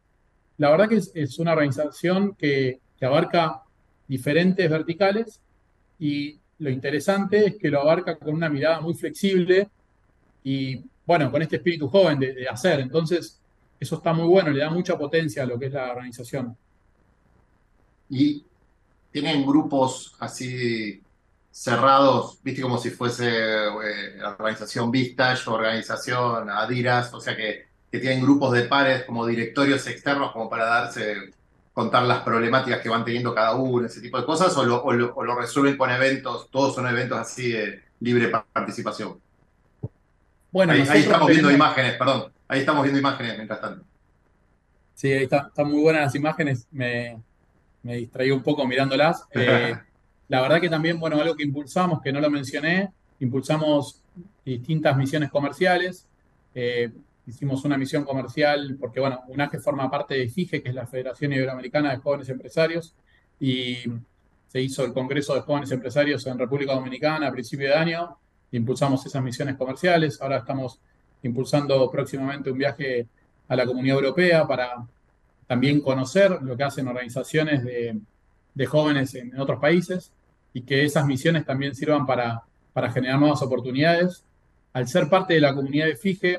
La 0.60 0.68
verdad 0.68 0.90
que 0.90 0.96
es, 0.96 1.38
una 1.38 1.52
organización 1.52 2.34
que, 2.34 2.80
abarca 3.00 3.62
diferentes 4.06 4.68
verticales 4.68 5.40
y 5.98 6.38
lo 6.58 6.68
interesante 6.68 7.46
es 7.46 7.56
que 7.56 7.70
lo 7.70 7.80
abarca 7.80 8.18
con 8.18 8.34
una 8.34 8.50
mirada 8.50 8.78
muy 8.82 8.92
flexible 8.92 9.70
y 10.44 10.84
bueno, 11.06 11.30
con 11.30 11.40
este 11.40 11.56
espíritu 11.56 11.88
joven 11.88 12.18
de, 12.18 12.46
hacer. 12.46 12.80
Entonces, 12.80 13.40
eso 13.80 13.96
está 13.96 14.12
muy 14.12 14.26
bueno, 14.26 14.50
le 14.50 14.60
da 14.60 14.68
mucha 14.68 14.98
potencia 14.98 15.44
a 15.44 15.46
lo 15.46 15.58
que 15.58 15.66
es 15.66 15.72
la 15.72 15.92
organización. 15.92 16.54
Y 18.10 18.44
tienen 19.10 19.46
grupos 19.46 20.14
así 20.18 21.02
cerrados, 21.50 22.38
viste 22.42 22.60
como 22.60 22.76
si 22.76 22.90
fuese 22.90 23.30
eh, 23.30 24.22
organización 24.22 24.90
Vistage, 24.90 25.48
organización 25.48 26.50
Adidas, 26.50 27.14
o 27.14 27.20
sea 27.20 27.34
que, 27.34 27.69
que, 27.90 27.98
tienen 27.98 28.22
grupos 28.22 28.52
de 28.52 28.62
pares 28.64 29.04
como 29.04 29.26
directorios 29.26 29.86
externos 29.86 30.32
como 30.32 30.48
para 30.48 30.64
darse, 30.64 31.32
contar 31.72 32.04
las 32.04 32.20
problemáticas 32.22 32.80
que 32.80 32.88
van 32.88 33.04
teniendo 33.04 33.34
cada 33.34 33.54
uno, 33.54 33.86
ese 33.86 34.00
tipo 34.00 34.18
de 34.18 34.24
cosas, 34.24 34.56
o 34.56 34.64
lo, 34.64 34.82
o 34.82 34.92
lo, 34.92 35.34
resuelven 35.34 35.76
con 35.76 35.90
eventos, 35.90 36.50
todos 36.50 36.74
son 36.74 36.86
eventos 36.86 37.18
así 37.18 37.52
de 37.52 37.82
libre 38.00 38.30
participación. 38.52 39.18
Bueno, 40.50 40.72
ahí, 40.72 40.80
estamos 40.80 41.28
viendo 41.28 41.50
imágenes, 41.50 41.94
perdón, 41.94 42.32
ahí 42.48 42.60
estamos 42.60 42.82
viendo 42.82 42.98
imágenes 42.98 43.36
mientras 43.36 43.60
tanto. 43.60 43.84
Sí, 44.94 45.12
ahí 45.12 45.24
está, 45.24 45.46
están 45.48 45.70
muy 45.70 45.80
buenas 45.80 46.02
las 46.02 46.14
imágenes, 46.14 46.66
me, 46.70 47.18
me 47.82 47.96
distraí 47.96 48.30
un 48.30 48.42
poco 48.42 48.66
mirándolas. 48.66 49.24
Eh, 49.34 49.76
la 50.28 50.42
verdad 50.42 50.60
que 50.60 50.68
también, 50.68 51.00
bueno, 51.00 51.20
algo 51.20 51.34
que 51.34 51.42
impulsamos, 51.42 52.00
que 52.00 52.12
no 52.12 52.20
lo 52.20 52.30
mencioné, 52.30 52.92
impulsamos 53.18 54.00
distintas 54.44 54.96
misiones 54.96 55.28
comerciales. 55.28 56.06
Eh, 56.54 56.92
hicimos 57.26 57.64
una 57.64 57.78
misión 57.78 58.04
comercial 58.04 58.76
porque, 58.78 59.00
bueno, 59.00 59.20
UNAGE 59.28 59.58
forma 59.58 59.90
parte 59.90 60.14
de 60.14 60.28
FIGE, 60.28 60.62
que 60.62 60.70
es 60.70 60.74
la 60.74 60.86
Federación 60.86 61.32
Iberoamericana 61.32 61.90
de 61.90 61.98
Jóvenes 61.98 62.28
Empresarios, 62.28 62.94
y 63.38 63.76
se 64.48 64.60
hizo 64.60 64.84
el 64.84 64.92
Congreso 64.92 65.34
de 65.34 65.42
Jóvenes 65.42 65.70
Empresarios 65.70 66.26
en 66.26 66.38
República 66.38 66.74
Dominicana 66.74 67.28
a 67.28 67.32
principio 67.32 67.68
de 67.68 67.74
año. 67.74 68.16
Impulsamos 68.52 69.06
esas 69.06 69.22
misiones 69.22 69.56
comerciales. 69.56 70.20
Ahora 70.20 70.38
estamos 70.38 70.80
impulsando 71.22 71.88
próximamente 71.90 72.50
un 72.50 72.58
viaje 72.58 73.06
a 73.46 73.56
la 73.56 73.64
Comunidad 73.64 73.96
Europea 73.96 74.46
para 74.46 74.84
también 75.46 75.80
conocer 75.80 76.42
lo 76.42 76.56
que 76.56 76.64
hacen 76.64 76.88
organizaciones 76.88 77.62
de, 77.64 78.00
de 78.54 78.66
jóvenes 78.66 79.14
en 79.14 79.38
otros 79.38 79.60
países 79.60 80.12
y 80.52 80.62
que 80.62 80.84
esas 80.84 81.06
misiones 81.06 81.44
también 81.44 81.74
sirvan 81.74 82.06
para, 82.06 82.42
para 82.72 82.90
generar 82.90 83.18
nuevas 83.18 83.42
oportunidades. 83.42 84.24
Al 84.72 84.88
ser 84.88 85.08
parte 85.08 85.34
de 85.34 85.40
la 85.40 85.54
comunidad 85.54 85.86
de 85.86 85.96
FIGE, 85.96 86.38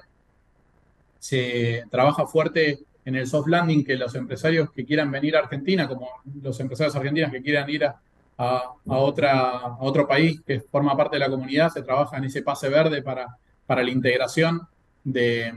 se 1.21 1.83
trabaja 1.91 2.25
fuerte 2.25 2.79
en 3.05 3.15
el 3.15 3.27
soft 3.27 3.47
landing 3.47 3.85
que 3.85 3.95
los 3.95 4.15
empresarios 4.15 4.71
que 4.71 4.83
quieran 4.83 5.11
venir 5.11 5.35
a 5.35 5.39
Argentina, 5.39 5.87
como 5.87 6.09
los 6.41 6.59
empresarios 6.59 6.95
argentinos 6.95 7.31
que 7.31 7.43
quieran 7.43 7.69
ir 7.69 7.85
a, 7.85 8.01
a, 8.37 8.75
otra, 8.85 9.77
otro 9.79 10.07
país 10.07 10.41
que 10.41 10.61
forma 10.61 10.97
parte 10.97 11.17
de 11.17 11.19
la 11.19 11.29
comunidad, 11.29 11.71
se 11.71 11.83
trabaja 11.83 12.17
en 12.17 12.23
ese 12.23 12.41
pase 12.41 12.69
verde 12.69 13.03
para, 13.03 13.37
para 13.67 13.83
la 13.83 13.91
integración 13.91 14.61
de, 15.03 15.53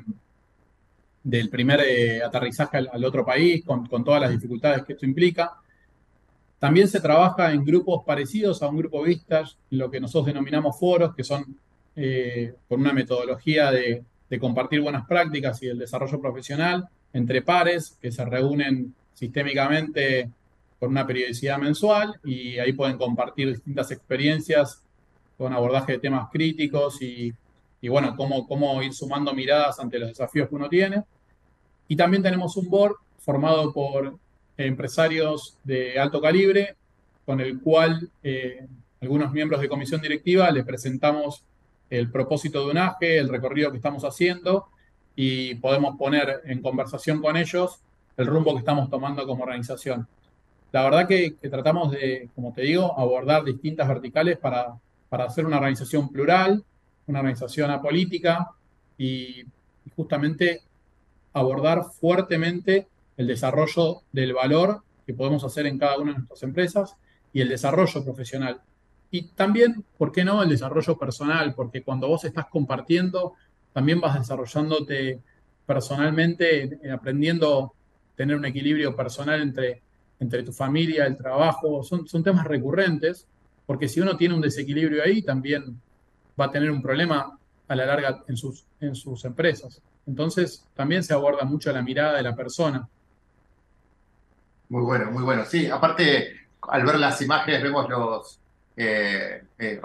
del 1.22 1.48
primer 1.48 1.80
eh, 1.80 2.22
aterrizaje 2.22 2.76
al, 2.76 2.90
al, 2.92 3.02
otro 3.02 3.24
país, 3.24 3.64
con, 3.64 3.86
con 3.86 4.04
todas 4.04 4.20
las 4.20 4.32
dificultades 4.32 4.84
que 4.84 4.92
esto 4.92 5.06
implica. 5.06 5.54
También 6.58 6.88
se 6.88 7.00
trabaja 7.00 7.52
en 7.52 7.64
grupos 7.64 8.04
parecidos 8.04 8.62
a 8.62 8.68
un 8.68 8.76
grupo 8.76 9.02
Vistas, 9.02 9.56
lo 9.70 9.90
que 9.90 9.98
nosotros 9.98 10.26
denominamos 10.26 10.78
foros, 10.78 11.14
que 11.14 11.24
son 11.24 11.58
eh, 11.96 12.52
con 12.68 12.80
una 12.80 12.92
metodología 12.92 13.70
de, 13.70 14.04
compartir 14.40 14.80
buenas 14.80 15.06
prácticas 15.06 15.62
y 15.62 15.68
el 15.68 15.78
desarrollo 15.78 16.20
profesional 16.20 16.88
entre 17.12 17.42
pares 17.42 17.96
que 18.00 18.10
se 18.10 18.24
reúnen 18.24 18.94
sistémicamente 19.14 20.28
con 20.80 20.90
una 20.90 21.06
periodicidad 21.06 21.58
mensual 21.58 22.18
y 22.24 22.58
ahí 22.58 22.72
pueden 22.72 22.98
compartir 22.98 23.48
distintas 23.48 23.90
experiencias 23.92 24.82
con 25.38 25.52
abordaje 25.52 25.92
de 25.92 25.98
temas 25.98 26.28
críticos 26.30 27.00
y, 27.00 27.32
bueno, 27.88 28.14
cómo, 28.16 28.46
cómo 28.46 28.82
ir 28.82 28.92
sumando 28.92 29.32
miradas 29.32 29.78
ante 29.78 29.98
los 29.98 30.08
desafíos 30.08 30.48
que 30.48 30.54
uno 30.54 30.68
tiene. 30.68 31.02
Y 31.86 31.96
también 31.96 32.22
tenemos 32.22 32.56
un 32.56 32.68
board 32.68 32.96
formado 33.18 33.72
por 33.72 34.16
empresarios 34.56 35.56
de 35.64 35.98
alto 35.98 36.20
calibre, 36.20 36.76
con 37.24 37.40
el 37.40 37.60
cual 37.60 38.08
eh, 38.22 38.66
algunos 39.00 39.32
miembros 39.32 39.60
de 39.60 39.68
comisión 39.68 40.00
directiva 40.00 40.50
le 40.50 40.64
presentamos 40.64 41.42
el 41.90 42.10
propósito 42.10 42.64
de 42.64 42.70
un 42.72 42.78
AGE, 42.78 43.18
el 43.18 43.28
recorrido 43.28 43.70
que 43.70 43.76
estamos 43.76 44.04
haciendo 44.04 44.68
y 45.16 45.54
podemos 45.56 45.96
poner 45.96 46.42
en 46.44 46.60
conversación 46.60 47.20
con 47.20 47.36
ellos 47.36 47.80
el 48.16 48.26
rumbo 48.26 48.52
que 48.52 48.60
estamos 48.60 48.90
tomando 48.90 49.26
como 49.26 49.44
organización. 49.44 50.06
La 50.72 50.82
verdad 50.82 51.06
que, 51.06 51.36
tratamos 51.48 51.92
de, 51.92 52.28
como 52.34 52.52
te 52.52 52.62
digo, 52.62 52.98
abordar 52.98 53.44
distintas 53.44 53.86
verticales 53.86 54.38
para, 54.38 54.74
para 55.08 55.24
hacer 55.24 55.46
una 55.46 55.58
organización 55.58 56.08
plural, 56.08 56.64
una 57.06 57.20
organización 57.20 57.70
apolítica 57.70 58.50
y 58.98 59.44
justamente 59.94 60.62
abordar 61.32 61.84
fuertemente 62.00 62.88
el 63.16 63.26
desarrollo 63.26 64.02
del 64.12 64.32
valor 64.32 64.82
que 65.06 65.14
podemos 65.14 65.44
hacer 65.44 65.66
en 65.66 65.78
cada 65.78 65.98
una 65.98 66.12
de 66.12 66.18
nuestras 66.18 66.42
empresas 66.42 66.96
y 67.32 67.40
el 67.40 67.48
desarrollo 67.48 68.04
profesional. 68.04 68.60
Y 69.14 69.28
también, 69.28 69.84
¿por 69.96 70.10
qué 70.10 70.24
no?, 70.24 70.42
el 70.42 70.48
desarrollo 70.48 70.98
personal, 70.98 71.54
porque 71.54 71.84
cuando 71.84 72.08
vos 72.08 72.24
estás 72.24 72.46
compartiendo, 72.46 73.34
también 73.72 74.00
vas 74.00 74.18
desarrollándote 74.18 75.20
personalmente, 75.64 76.80
eh, 76.82 76.90
aprendiendo 76.90 77.60
a 77.62 78.16
tener 78.16 78.34
un 78.34 78.44
equilibrio 78.44 78.96
personal 78.96 79.40
entre, 79.40 79.82
entre 80.18 80.42
tu 80.42 80.52
familia, 80.52 81.06
el 81.06 81.16
trabajo. 81.16 81.84
Son, 81.84 82.08
son 82.08 82.24
temas 82.24 82.44
recurrentes, 82.44 83.28
porque 83.66 83.86
si 83.86 84.00
uno 84.00 84.16
tiene 84.16 84.34
un 84.34 84.40
desequilibrio 84.40 85.04
ahí, 85.04 85.22
también 85.22 85.80
va 86.38 86.46
a 86.46 86.50
tener 86.50 86.72
un 86.72 86.82
problema 86.82 87.38
a 87.68 87.76
la 87.76 87.86
larga 87.86 88.24
en 88.26 88.36
sus, 88.36 88.64
en 88.80 88.96
sus 88.96 89.24
empresas. 89.24 89.80
Entonces, 90.08 90.66
también 90.74 91.04
se 91.04 91.14
aborda 91.14 91.44
mucho 91.44 91.70
la 91.70 91.82
mirada 91.82 92.16
de 92.16 92.22
la 92.24 92.34
persona. 92.34 92.88
Muy 94.70 94.82
bueno, 94.82 95.12
muy 95.12 95.22
bueno. 95.22 95.44
Sí, 95.44 95.70
aparte, 95.70 96.48
al 96.62 96.84
ver 96.84 96.98
las 96.98 97.22
imágenes 97.22 97.62
vemos 97.62 97.88
los 97.88 98.40
eh, 98.76 99.42
eh 99.58 99.80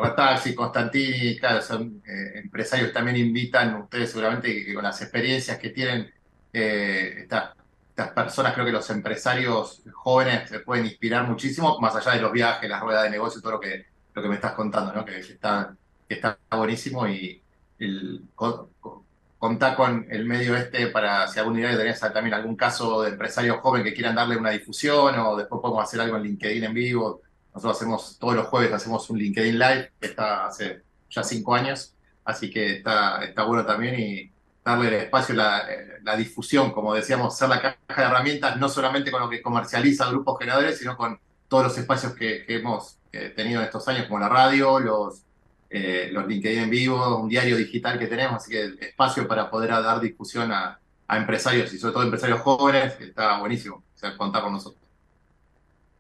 Constantini, 0.56 1.38
claro, 1.38 1.62
son 1.62 2.02
eh, 2.08 2.40
empresarios 2.40 2.92
también 2.92 3.18
invitan, 3.18 3.76
ustedes 3.76 4.12
seguramente 4.12 4.66
que, 4.66 4.74
con 4.74 4.84
las 4.84 5.02
experiencias 5.02 5.58
que 5.60 5.70
tienen 5.70 6.12
eh, 6.54 7.20
estas, 7.22 7.52
personas, 8.16 8.54
creo 8.54 8.66
que 8.66 8.72
los 8.72 8.90
empresarios 8.92 9.84
jóvenes 9.92 10.50
se 10.50 10.62
pueden 10.62 10.86
inspirar 10.86 11.28
muchísimo, 11.28 11.78
más 11.82 11.96
allá 11.98 12.14
de 12.14 12.22
los 12.22 12.32
viajes, 12.32 12.70
las 12.70 12.82
ruedas 12.82 13.04
de 13.04 13.10
negocio, 13.10 13.42
todo 13.42 13.54
lo 13.54 13.60
que, 13.60 13.88
lo 14.14 14.22
que 14.22 14.30
me 14.30 14.36
estás 14.36 14.54
contando, 14.54 14.94
¿no? 14.94 15.04
que, 15.04 15.20
está, 15.20 15.76
está 16.08 16.40
buenísimo 16.50 17.06
y 17.10 17.42
el, 17.78 18.24
contar 19.38 19.76
con 19.76 20.06
el 20.10 20.26
medio 20.26 20.56
este 20.56 20.88
para 20.88 21.28
si 21.28 21.40
algún 21.40 21.56
día 21.56 21.76
tenés 21.78 22.00
también 22.00 22.34
algún 22.34 22.56
caso 22.56 23.02
de 23.02 23.12
empresario 23.12 23.60
joven 23.60 23.84
que 23.84 23.94
quieran 23.94 24.16
darle 24.16 24.38
una 24.38 24.52
difusión 24.52 25.18
o 25.20 25.36
después 25.38 25.62
podemos 25.62 25.84
hacer 25.84 26.02
algo 26.02 26.18
en 26.18 26.24
LinkedIn 26.24 26.64
en 26.66 26.74
vivo. 26.74 27.22
Nosotros 27.54 27.78
hacemos 27.78 28.18
todos 28.20 28.36
los 28.36 28.48
jueves 28.48 28.72
hacemos 28.74 29.10
un 29.10 29.18
LinkedIn 29.18 29.58
Live 29.58 29.92
que 30.00 30.08
está 30.08 30.46
hace 30.46 30.82
ya 31.10 31.24
cinco 31.24 31.56
años, 31.56 31.94
así 32.24 32.50
que 32.50 32.78
está, 32.78 33.24
está 33.24 33.44
bueno 33.44 33.66
también 33.66 34.00
y 34.00 34.32
darle 34.64 34.88
el 34.90 34.94
espacio, 34.96 35.36
la, 35.36 35.66
la 36.04 36.16
difusión, 36.16 36.72
como 36.72 36.94
decíamos, 36.94 37.38
ser 37.38 37.50
la 37.50 37.62
caja 37.62 37.78
de 37.88 38.04
herramientas, 38.04 38.58
no 38.58 38.70
solamente 38.70 39.12
con 39.12 39.22
lo 39.22 39.30
que 39.30 39.42
comercializa 39.42 40.10
grupos 40.10 40.38
generadores, 40.40 40.78
sino 40.78 40.96
con 40.96 41.20
todos 41.48 41.64
los 41.64 41.78
espacios 41.78 42.14
que, 42.14 42.46
hemos 42.48 42.98
eh, 43.12 43.34
tenido 43.36 43.60
en 43.60 43.66
estos 43.66 43.88
años, 43.88 44.06
como 44.08 44.20
la 44.20 44.30
radio, 44.30 44.80
los, 44.80 45.24
eh, 45.70 46.10
los 46.12 46.28
LinkedIn 46.28 46.60
en 46.60 46.70
vivo, 46.70 47.18
un 47.18 47.28
diario 47.28 47.58
digital 47.58 48.00
que 48.00 48.08
tenemos, 48.08 48.38
así 48.38 48.52
que 48.52 48.76
espacio 48.80 49.28
para 49.28 49.50
poder 49.50 49.72
dar 49.72 50.00
discusión 50.00 50.52
a, 50.52 50.80
empresarios 51.12 51.74
y 51.74 51.80
sobre 51.80 51.94
todo 51.94 52.04
empresarios 52.04 52.40
jóvenes 52.42 52.94
está 53.02 53.40
buenísimo, 53.40 53.78
o 53.78 53.98
sea, 53.98 54.16
contar 54.16 54.44
con 54.44 54.54
nosotros. 54.54 54.80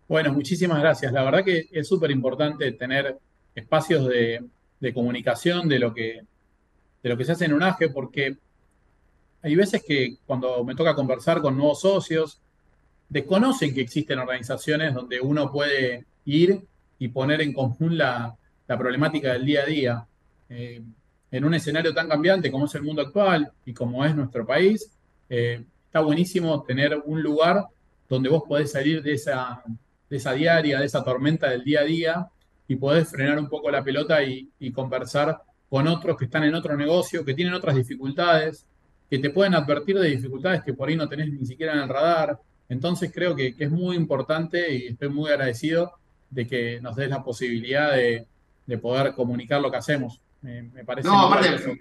Bueno, 0.10 0.34
muchísimas 0.34 0.80
gracias. 0.80 1.14
La 1.14 1.24
verdad 1.24 1.46
que 1.46 1.68
es 1.72 1.88
súper 1.88 2.10
importante 2.10 2.72
tener 2.72 3.16
espacios 3.54 4.08
de, 4.08 4.44
comunicación 4.92 5.70
de 5.70 5.78
lo, 5.78 5.94
que, 5.94 6.24
de 7.04 7.10
lo 7.10 7.16
que 7.16 7.26
se 7.26 7.34
hace 7.34 7.46
en 7.46 7.54
un 7.54 7.62
AGE, 7.62 7.90
porque 7.90 8.36
hay 9.44 9.56
veces 9.56 9.84
que 9.88 10.18
cuando 10.26 10.64
me 10.64 10.74
toca 10.74 10.96
conversar 10.96 11.42
con 11.42 11.56
nuevos 11.56 11.82
socios, 11.82 12.42
desconocen 13.08 13.72
que 13.72 13.82
existen 13.82 14.18
organizaciones 14.18 14.96
donde 14.96 15.22
uno 15.22 15.52
puede 15.52 16.06
ir 16.26 16.60
y 16.98 17.10
poner 17.10 17.42
en 17.42 17.54
común 17.54 17.96
la, 17.96 18.36
la 18.68 18.78
problemática 18.80 19.34
del 19.34 19.46
día 19.46 19.62
a 19.62 19.66
día. 19.68 20.08
Eh, 20.50 20.82
en 21.30 21.46
un 21.46 21.54
escenario 21.54 21.94
tan 21.94 22.10
cambiante 22.10 22.50
como 22.50 22.66
es 22.66 22.74
el 22.74 22.82
mundo 22.82 23.04
actual 23.04 23.52
y 23.64 23.74
como 23.76 24.04
es 24.04 24.16
nuestro 24.16 24.44
país, 24.44 24.90
eh, 25.30 25.64
está 25.86 26.00
buenísimo 26.00 26.64
tener 26.64 27.00
un 27.06 27.22
lugar 27.22 27.64
donde 28.10 28.30
vos 28.30 28.42
podés 28.48 28.72
salir 28.72 29.04
de 29.04 29.14
esa, 29.14 29.64
de 30.10 30.18
esa 30.18 30.34
diaria, 30.34 30.80
de 30.80 30.86
esa 30.86 31.04
tormenta 31.04 31.50
del 31.50 31.64
día 31.64 31.82
a 31.82 31.84
día 31.84 32.28
y 32.68 32.76
podés 32.76 33.10
frenar 33.10 33.40
un 33.40 33.50
poco 33.50 33.72
la 33.72 33.84
pelota 33.84 34.24
y, 34.24 34.50
conversar 34.74 35.42
con 35.70 35.88
otros 35.88 36.18
que 36.18 36.26
están 36.26 36.44
en 36.44 36.56
otro 36.56 36.76
negocio, 36.76 37.26
que 37.26 37.34
tienen 37.34 37.54
otras 37.54 37.76
dificultades, 37.76 38.66
que 39.10 39.20
te 39.20 39.30
pueden 39.30 39.56
advertir 39.56 39.98
de 39.98 40.10
dificultades 40.10 40.64
que 40.64 40.74
por 40.74 40.90
ahí 40.90 40.96
no 40.96 41.10
tenés 41.10 41.32
ni 41.32 41.46
siquiera 41.46 41.74
en 41.74 41.80
el 41.80 41.90
radar. 41.90 42.40
Entonces 42.68 43.12
creo 43.14 43.36
que, 43.36 43.56
que 43.56 43.66
es 43.66 43.72
muy 43.72 43.96
importante 43.96 44.74
y 44.74 44.88
estoy 44.88 45.10
muy 45.10 45.32
agradecido 45.32 45.94
de 46.30 46.48
que 46.48 46.80
nos 46.82 46.96
des 46.96 47.10
la 47.10 47.24
posibilidad 47.24 47.94
de, 47.94 48.28
de 48.70 48.78
poder 48.78 49.16
comunicar 49.16 49.60
lo 49.60 49.72
que 49.72 49.78
hacemos. 49.78 50.22
Me, 50.42 50.86
parece. 50.86 51.08
No, 51.08 51.26
aparte, 51.26 51.80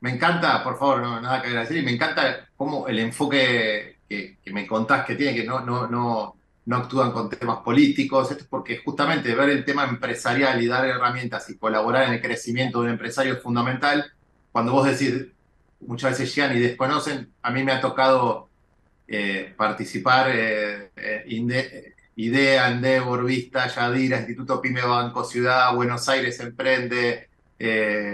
me 0.00 0.10
encanta, 0.10 0.62
por 0.62 0.76
favor, 0.78 1.00
no, 1.00 1.20
nada 1.20 1.40
que 1.40 1.48
agradecer, 1.48 1.76
y 1.78 1.82
me 1.82 1.92
encanta 1.92 2.48
cómo 2.56 2.88
el 2.88 2.98
enfoque 2.98 3.98
que, 4.08 4.36
me 4.46 4.66
contás 4.66 5.06
que 5.06 5.14
tiene, 5.14 5.34
que 5.34 5.44
no, 5.44 5.60
no, 5.60 5.86
no, 5.86 6.36
no 6.66 6.76
actúan 6.76 7.12
con 7.12 7.30
temas 7.30 7.58
políticos, 7.58 8.30
esto 8.30 8.42
es 8.42 8.48
porque 8.48 8.78
justamente 8.78 9.34
ver 9.34 9.50
el 9.50 9.64
tema 9.64 9.84
empresarial 9.84 10.60
y 10.60 10.66
dar 10.66 10.84
herramientas 10.84 11.48
y 11.48 11.56
colaborar 11.56 12.08
en 12.08 12.14
el 12.14 12.20
crecimiento 12.20 12.80
de 12.80 12.86
un 12.86 12.92
empresario 12.92 13.34
es 13.34 13.42
fundamental. 13.42 14.12
Cuando 14.50 14.72
vos 14.72 14.86
decís, 14.86 15.26
muchas 15.80 16.12
veces 16.12 16.34
llegan 16.34 16.56
y 16.56 16.60
desconocen, 16.60 17.30
a 17.42 17.50
mí 17.52 17.62
me 17.62 17.70
ha 17.70 17.80
tocado 17.80 18.48
eh, 19.06 19.54
participar 19.56 20.30
eh, 20.34 20.90
eh 20.96 21.92
IDEA, 22.18 22.70
Endeavor, 22.70 23.26
Vista, 23.26 23.68
Yadira, 23.68 24.16
Instituto 24.16 24.60
Pyme 24.60 24.80
Banco 24.80 25.22
Ciudad, 25.22 25.74
Buenos 25.74 26.08
Aires 26.08 26.40
Emprende, 26.40 27.28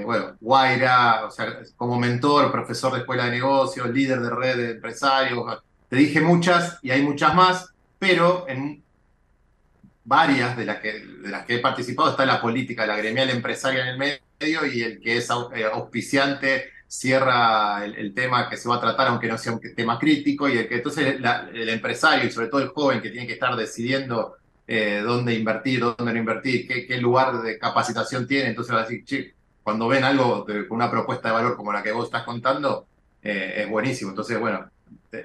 bueno, 0.05 0.37
Guaira, 0.41 1.29
como 1.77 2.01
mentor, 2.01 2.51
profesor 2.51 2.93
de 2.95 3.01
escuela 3.01 3.27
de 3.27 3.31
negocios, 3.31 3.89
líder 3.91 4.21
de 4.21 4.31
red 4.31 4.57
de 4.57 4.71
empresarios. 4.73 5.63
Te 5.89 5.95
dije 5.95 6.21
muchas 6.21 6.81
y 6.83 6.91
hay 6.91 7.03
muchas 7.03 7.33
más, 7.33 7.72
pero 8.03 8.47
en 8.49 8.83
varias 10.03 10.57
de 10.57 10.65
las 10.65 10.81
que, 10.81 10.93
de 10.93 11.29
las 11.29 11.47
que 11.47 11.55
he 11.55 11.59
participado 11.61 12.11
está 12.11 12.27
la 12.27 12.41
política, 12.41 12.85
la 12.85 12.97
gremial 12.97 13.31
empresaria 13.31 13.83
en 13.83 13.89
el 13.91 13.97
medio 13.97 14.67
y 14.67 14.83
el 14.83 15.01
que 15.01 15.19
es 15.19 15.31
eh, 15.31 15.65
auspiciante 15.73 16.65
cierra 16.89 17.85
el, 17.85 18.13
tema 18.13 18.51
que 18.51 18.57
se 18.57 18.69
va 18.69 18.75
a 18.75 18.81
tratar, 18.81 19.07
aunque 19.07 19.29
no 19.29 19.39
sea 19.39 19.53
un 19.53 19.61
tema 19.77 20.01
crítico, 20.01 20.49
y 20.49 20.59
el 20.59 20.69
que 20.69 20.79
entonces 20.79 21.15
el 21.55 21.69
empresario 21.69 22.27
y 22.29 22.33
sobre 22.33 22.49
todo 22.49 22.61
el 22.61 22.71
joven 22.71 23.01
que 23.01 23.11
tiene 23.11 23.29
que 23.29 23.35
estar 23.35 23.55
decidiendo 23.55 24.35
eh, 24.67 25.01
dónde 25.05 25.35
invertir, 25.35 25.79
dónde 25.79 26.13
no 26.13 26.19
invertir, 26.19 26.67
qué, 26.67 26.97
lugar 26.97 27.41
de 27.41 27.57
capacitación 27.57 28.27
tiene, 28.27 28.49
entonces 28.49 28.75
va 28.75 28.81
a 28.81 28.89
decir, 28.89 29.33
cuando 29.63 29.87
ven 29.87 30.03
algo 30.03 30.45
con 30.45 30.73
una 30.73 30.91
propuesta 30.91 31.29
de 31.29 31.35
valor 31.35 31.57
como 31.57 31.73
la 31.73 31.85
que 31.85 31.93
vos 31.93 32.07
estás 32.07 32.25
contando, 32.25 32.85
eh, 33.23 33.63
es 33.63 33.71
buenísimo. 33.71 34.11
Entonces, 34.11 34.41
bueno, 34.41 34.69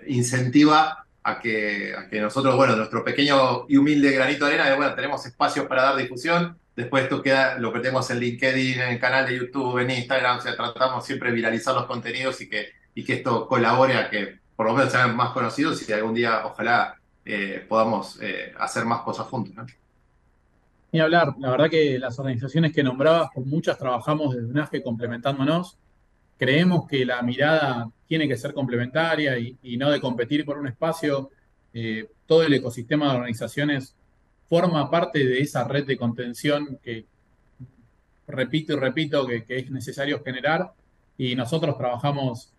incentiva 0.06 1.07
a 1.28 1.40
que, 1.40 1.94
nosotros, 2.22 2.56
bueno, 2.56 2.76
nuestro 2.76 3.04
pequeño 3.04 3.66
y 3.68 3.78
humilde 3.78 4.12
granito 4.12 4.46
de 4.46 4.54
arena, 4.54 4.76
bueno, 4.76 4.96
tenemos 4.96 5.26
espacios 5.26 5.66
para 5.66 5.84
dar 5.84 5.98
difusión, 5.98 6.58
Después 6.78 7.06
esto 7.06 7.24
queda, 7.24 7.58
lo 7.58 7.74
que 7.74 7.80
tenemos 7.80 8.08
en 8.12 8.20
LinkedIn, 8.20 8.80
en 8.80 8.90
el 8.90 9.00
canal 9.00 9.26
de 9.26 9.36
YouTube, 9.36 9.80
en 9.80 9.90
Instagram, 9.90 10.38
o 10.38 10.42
sea, 10.42 10.56
tratamos 10.56 11.04
siempre 11.04 11.30
de 11.30 11.36
viralizar 11.36 11.74
los 11.74 11.88
contenidos 11.88 12.40
y 12.40 12.48
que, 12.48 12.68
y 12.94 13.04
que 13.04 13.14
esto 13.14 13.48
colabore 13.48 13.96
a 13.96 14.12
que 14.12 14.38
por 14.56 14.68
lo 14.68 14.76
menos 14.76 14.92
sean 14.92 15.16
más 15.16 15.32
conocidos 15.32 15.90
y 15.90 15.92
algún 15.92 16.14
día 16.14 16.46
ojalá 16.46 17.00
eh, 17.26 17.66
podamos 17.68 18.20
eh, 18.22 18.54
hacer 18.60 18.86
más 18.86 19.02
cosas 19.02 19.26
juntos. 19.26 19.56
Ni 20.92 21.00
hablar, 21.00 21.34
la 21.40 21.50
verdad 21.50 21.68
que 21.68 21.98
las 21.98 22.20
organizaciones 22.20 22.72
que 22.72 22.84
nombrabas, 22.84 23.32
con 23.32 23.50
muchas 23.50 23.80
trabajamos 23.80 24.36
desde 24.36 24.48
UNAFE 24.48 24.84
complementándonos. 24.84 25.80
Creemos 26.38 26.88
que 26.88 27.04
la 27.06 27.24
mirada 27.24 27.90
tiene 28.08 28.28
que 28.28 28.38
ser 28.38 28.54
complementaria 28.54 29.38
y, 29.38 29.78
no 29.78 29.92
de 29.92 30.02
competir 30.02 30.46
por 30.46 30.58
un 30.58 30.68
espacio. 30.68 31.30
Eh, 31.74 32.08
todo 32.26 32.44
el 32.44 32.54
ecosistema 32.54 33.10
de 33.10 33.18
organizaciones 33.18 33.96
forma 34.50 34.90
parte 34.90 35.26
de 35.26 35.40
esa 35.40 35.68
red 35.68 35.86
de 35.86 35.98
contención 35.98 36.80
que 36.82 37.06
repito 38.28 38.74
y 38.74 38.76
repito 38.78 39.28
que, 39.28 39.44
es 39.48 39.70
necesario 39.70 40.24
generar 40.24 40.72
y 41.18 41.36
nosotros 41.36 41.78
trabajamos 41.78 42.52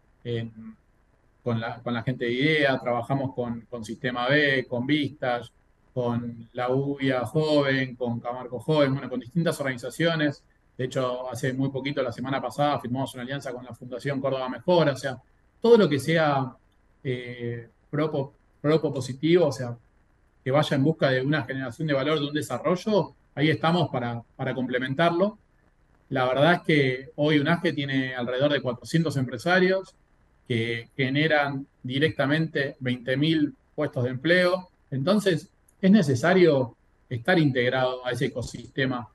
con, 1.43 1.61
la, 1.61 2.03
gente 2.03 2.27
de 2.27 2.33
IDEA, 2.33 2.79
trabajamos 2.79 3.35
con, 3.35 3.85
Sistema 3.85 4.29
B, 4.29 4.67
con 4.69 4.87
Vistas, 4.87 5.51
con 5.95 6.49
la 6.53 6.69
UIA 6.71 7.25
Joven, 7.27 7.97
con 7.97 8.21
Camargo 8.21 8.61
Joven, 8.61 8.93
bueno, 8.93 9.09
con 9.09 9.21
distintas 9.21 9.59
organizaciones. 9.61 10.43
De 10.77 10.85
hecho, 10.85 11.31
hace 11.31 11.53
muy 11.55 11.71
poquito, 11.71 12.03
la 12.03 12.13
semana 12.13 12.41
pasada, 12.41 12.79
firmamos 12.81 13.15
una 13.15 13.23
alianza 13.23 13.53
con 13.53 13.65
la 13.65 13.75
Fundación 13.75 14.21
Córdoba 14.21 14.49
Mejora, 14.49 14.93
o 14.93 14.97
sea, 14.97 15.19
todo 15.61 15.77
lo 15.77 15.89
que 15.89 15.99
sea 15.99 16.53
eh, 17.05 17.69
positivo, 18.93 19.47
o 19.47 19.53
sea, 19.53 19.77
que 20.45 20.51
vaya 20.51 20.77
en 20.77 20.85
busca 20.85 21.11
de 21.11 21.21
una 21.21 21.45
generación 21.45 21.89
de 21.89 21.95
valor, 21.95 22.21
de 22.21 22.27
un 22.27 22.35
desarrollo, 22.35 23.15
ahí 23.35 23.51
estamos 23.51 23.89
para, 23.91 24.23
para 24.37 24.55
complementarlo. 24.55 25.39
La 26.11 26.27
verdad 26.27 26.55
es 26.55 26.61
que 26.63 27.11
hoy 27.17 27.39
UNAGE 27.39 27.73
tiene 27.73 28.15
alrededor 28.15 28.53
de 28.53 28.63
400 28.63 29.17
empresarios 29.17 29.95
que 30.47 30.89
generan 30.97 31.67
directamente 31.83 32.77
20.000 32.81 33.53
puestos 33.75 34.05
de 34.05 34.11
empleo. 34.11 34.69
Entonces, 34.91 35.51
es 35.81 35.91
necesario 35.91 36.75
estar 37.09 37.39
integrado 37.39 38.05
a 38.07 38.13
ese 38.13 38.27
ecosistema. 38.27 39.09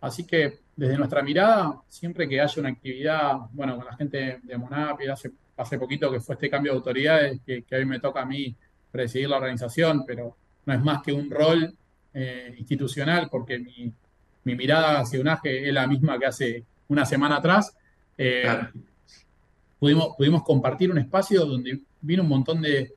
Así 0.00 0.24
que 0.24 0.58
desde 0.74 0.98
nuestra 0.98 1.22
mirada, 1.22 1.80
siempre 1.88 2.28
que 2.28 2.40
haya 2.40 2.60
una 2.60 2.70
actividad, 2.70 3.36
bueno, 3.52 3.76
con 3.76 3.86
la 3.86 3.96
gente 3.96 4.40
de 4.42 4.58
Monapi, 4.58 5.06
hace, 5.06 5.30
hace 5.56 5.78
poquito 5.78 6.10
que 6.10 6.20
fue 6.20 6.34
este 6.34 6.50
cambio 6.50 6.72
de 6.72 6.78
autoridades, 6.78 7.40
que, 7.44 7.62
que 7.62 7.76
hoy 7.76 7.84
me 7.84 8.00
toca 8.00 8.22
a 8.22 8.26
mí 8.26 8.54
presidir 8.90 9.28
la 9.28 9.36
organización, 9.36 10.04
pero 10.06 10.36
no 10.66 10.74
es 10.74 10.82
más 10.82 11.02
que 11.02 11.12
un 11.12 11.30
rol 11.30 11.74
eh, 12.14 12.54
institucional, 12.58 13.28
porque 13.30 13.58
mi, 13.58 13.92
mirada 14.44 15.00
hacia 15.00 15.20
UNAGE 15.20 15.66
es 15.68 15.72
la 15.72 15.86
misma 15.86 16.18
que 16.18 16.26
hace 16.26 16.64
una 16.88 17.06
semana 17.06 17.36
atrás. 17.36 17.74
Eh, 18.18 18.44
pudimos, 19.78 20.14
pudimos 20.16 20.42
compartir 20.42 20.90
un 20.90 20.98
espacio 20.98 21.46
donde 21.46 21.80
vino 22.00 22.22
un 22.22 22.28
montón 22.28 22.60
de, 22.60 22.92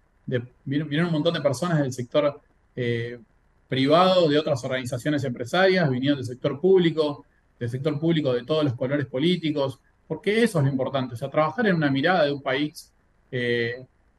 vinieron 0.65 1.07
un 1.07 1.13
montón 1.13 1.33
de 1.33 1.41
personas 1.41 1.79
del 1.79 1.93
sector 1.93 2.41
eh, 2.75 3.19
privado, 3.67 4.27
de 4.27 4.37
otras 4.37 4.63
organizaciones 4.63 5.23
empresarias, 5.23 5.89
vinieron 5.89 6.19
del 6.19 6.27
sector 6.27 6.59
público, 6.59 7.25
del 7.57 7.69
sector 7.69 7.99
público 7.99 8.33
de 8.33 8.43
todos 8.43 8.63
los 8.65 8.73
colores 8.73 9.05
políticos, 9.05 9.79
porque 10.07 10.43
eso 10.43 10.59
es 10.59 10.65
lo 10.65 10.71
importante, 10.71 11.15
o 11.15 11.17
sea, 11.17 11.29
trabajar 11.29 11.67
en 11.67 11.75
una 11.75 11.89
mirada 11.89 12.25
de 12.25 12.31
un 12.31 12.41
país 12.41 12.91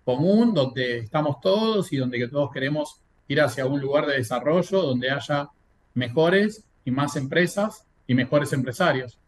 común, 0.05 0.53
donde 0.53 0.99
estamos 0.99 1.41
todos 1.41 1.93
y 1.93 1.97
donde 1.97 2.29
todos 2.29 2.53
queremos 2.53 3.01
ir 3.29 3.41
hacia 3.41 3.67
un 3.67 3.81
lugar 3.81 4.07
de 4.07 4.19
desarrollo 4.19 4.83
donde 4.83 5.11
haya 5.11 5.49
mejores 5.95 6.65
y 6.85 6.91
más 6.91 7.17
empresas 7.17 7.85
y 8.07 8.15
mejores 8.15 8.53
empresarios. 8.53 9.19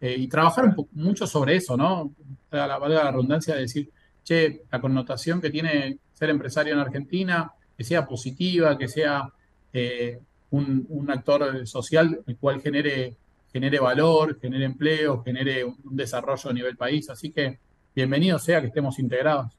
Eh, 0.00 0.16
y 0.18 0.28
trabajar 0.28 0.74
mucho 0.92 1.26
sobre 1.26 1.56
eso, 1.56 1.76
¿no? 1.76 2.12
La, 2.50 2.66
la, 2.66 2.78
la 2.78 3.10
redundancia 3.10 3.54
de 3.54 3.62
decir, 3.62 3.90
che, 4.22 4.62
la 4.70 4.80
connotación 4.80 5.40
que 5.40 5.50
tiene 5.50 5.98
ser 6.12 6.30
empresario 6.30 6.74
en 6.74 6.80
Argentina, 6.80 7.50
que 7.76 7.84
sea 7.84 8.06
positiva, 8.06 8.76
que 8.78 8.88
sea 8.88 9.32
eh, 9.72 10.20
un, 10.50 11.06
actor 11.08 11.66
social 11.66 12.20
el 12.26 12.36
cual 12.36 12.60
genere, 12.60 13.16
genere 13.54 13.78
valor, 13.78 14.40
genere 14.40 14.64
empleo, 14.64 15.22
genere 15.22 15.62
un, 15.64 15.76
desarrollo 15.96 16.50
a 16.50 16.52
nivel 16.52 16.76
país. 16.76 17.08
Así 17.08 17.30
que 17.30 17.60
bienvenido 17.94 18.36
sea 18.40 18.60
que 18.60 18.66
estemos 18.66 18.98
integrados. 18.98 19.56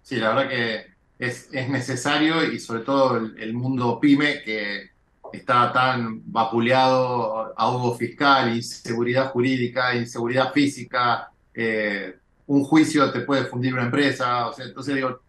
sí 0.00 0.16
la 0.16 0.30
verdad 0.30 0.48
que 0.48 0.86
es, 1.18 1.50
necesario 1.68 2.50
y 2.50 2.58
sobre 2.58 2.80
todo 2.80 3.18
el, 3.18 3.52
mundo 3.52 4.00
pyme 4.00 4.42
que 4.42 4.88
está 5.34 5.70
tan 5.70 6.22
vapuleado, 6.32 7.52
ahogo 7.58 7.94
fiscal, 7.94 8.56
inseguridad 8.56 9.32
jurídica, 9.32 9.94
inseguridad 9.94 10.50
física, 10.50 11.30
eh, 11.52 12.16
un 12.46 12.64
juicio 12.64 13.12
te 13.12 13.20
puede 13.20 13.44
fundir 13.44 13.74
una 13.74 13.84
empresa, 13.84 14.48
o 14.48 14.54
sea, 14.54 14.64
entonces 14.64 14.94
digo, 14.94 15.20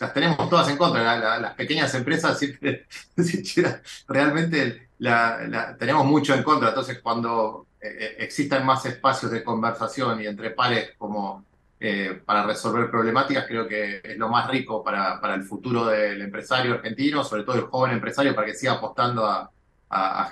las 0.00 0.14
tenemos 0.14 0.48
todas 0.48 0.68
en 0.68 0.76
contra, 0.76 1.38
las 1.38 1.54
pequeñas 1.54 1.94
empresas 1.94 2.38
siempre, 2.38 2.86
realmente 4.08 4.88
la, 4.98 5.76
tenemos 5.78 6.04
mucho 6.06 6.34
en 6.34 6.42
contra, 6.42 6.68
entonces 6.68 7.00
cuando 7.00 7.66
eh, 7.80 7.88
eh, 7.88 8.16
existan 8.18 8.64
más 8.64 8.84
espacios 8.86 9.32
de 9.32 9.42
conversación 9.42 10.20
y 10.20 10.26
entre 10.26 10.50
pares 10.50 10.92
como 10.96 11.44
eh, 11.80 12.20
para 12.24 12.44
resolver 12.44 12.90
problemáticas, 12.90 13.46
creo 13.48 13.66
que 13.66 14.00
es 14.04 14.16
lo 14.16 14.28
más 14.28 14.48
rico 14.48 14.84
para, 14.84 15.20
para, 15.20 15.34
el 15.34 15.42
futuro 15.42 15.86
del 15.86 16.22
empresario 16.22 16.74
argentino, 16.74 17.24
sobre 17.24 17.42
todo 17.42 17.56
el 17.56 17.62
joven 17.62 17.92
empresario, 17.92 18.36
para 18.36 18.46
que 18.46 18.54
siga 18.54 18.74
apostando 18.74 19.26
a, 19.26 19.50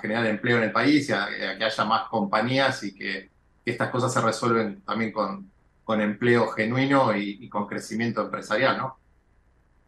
generar 0.01 0.25
empleo 0.25 0.57
en 0.57 0.63
el 0.63 0.71
país 0.71 1.09
y 1.09 1.13
a, 1.13 1.27
que 1.57 1.63
haya 1.63 1.85
más 1.85 2.07
compañías 2.09 2.83
y 2.83 2.95
que, 2.95 3.29
estas 3.63 3.89
cosas 3.89 4.11
se 4.11 4.21
resuelven 4.21 4.81
también 4.81 5.11
con, 5.11 5.51
con 5.83 6.01
empleo 6.01 6.47
genuino 6.47 7.15
y, 7.15 7.47
con 7.49 7.67
crecimiento 7.67 8.21
empresarial, 8.21 8.77
¿no? 8.77 9.00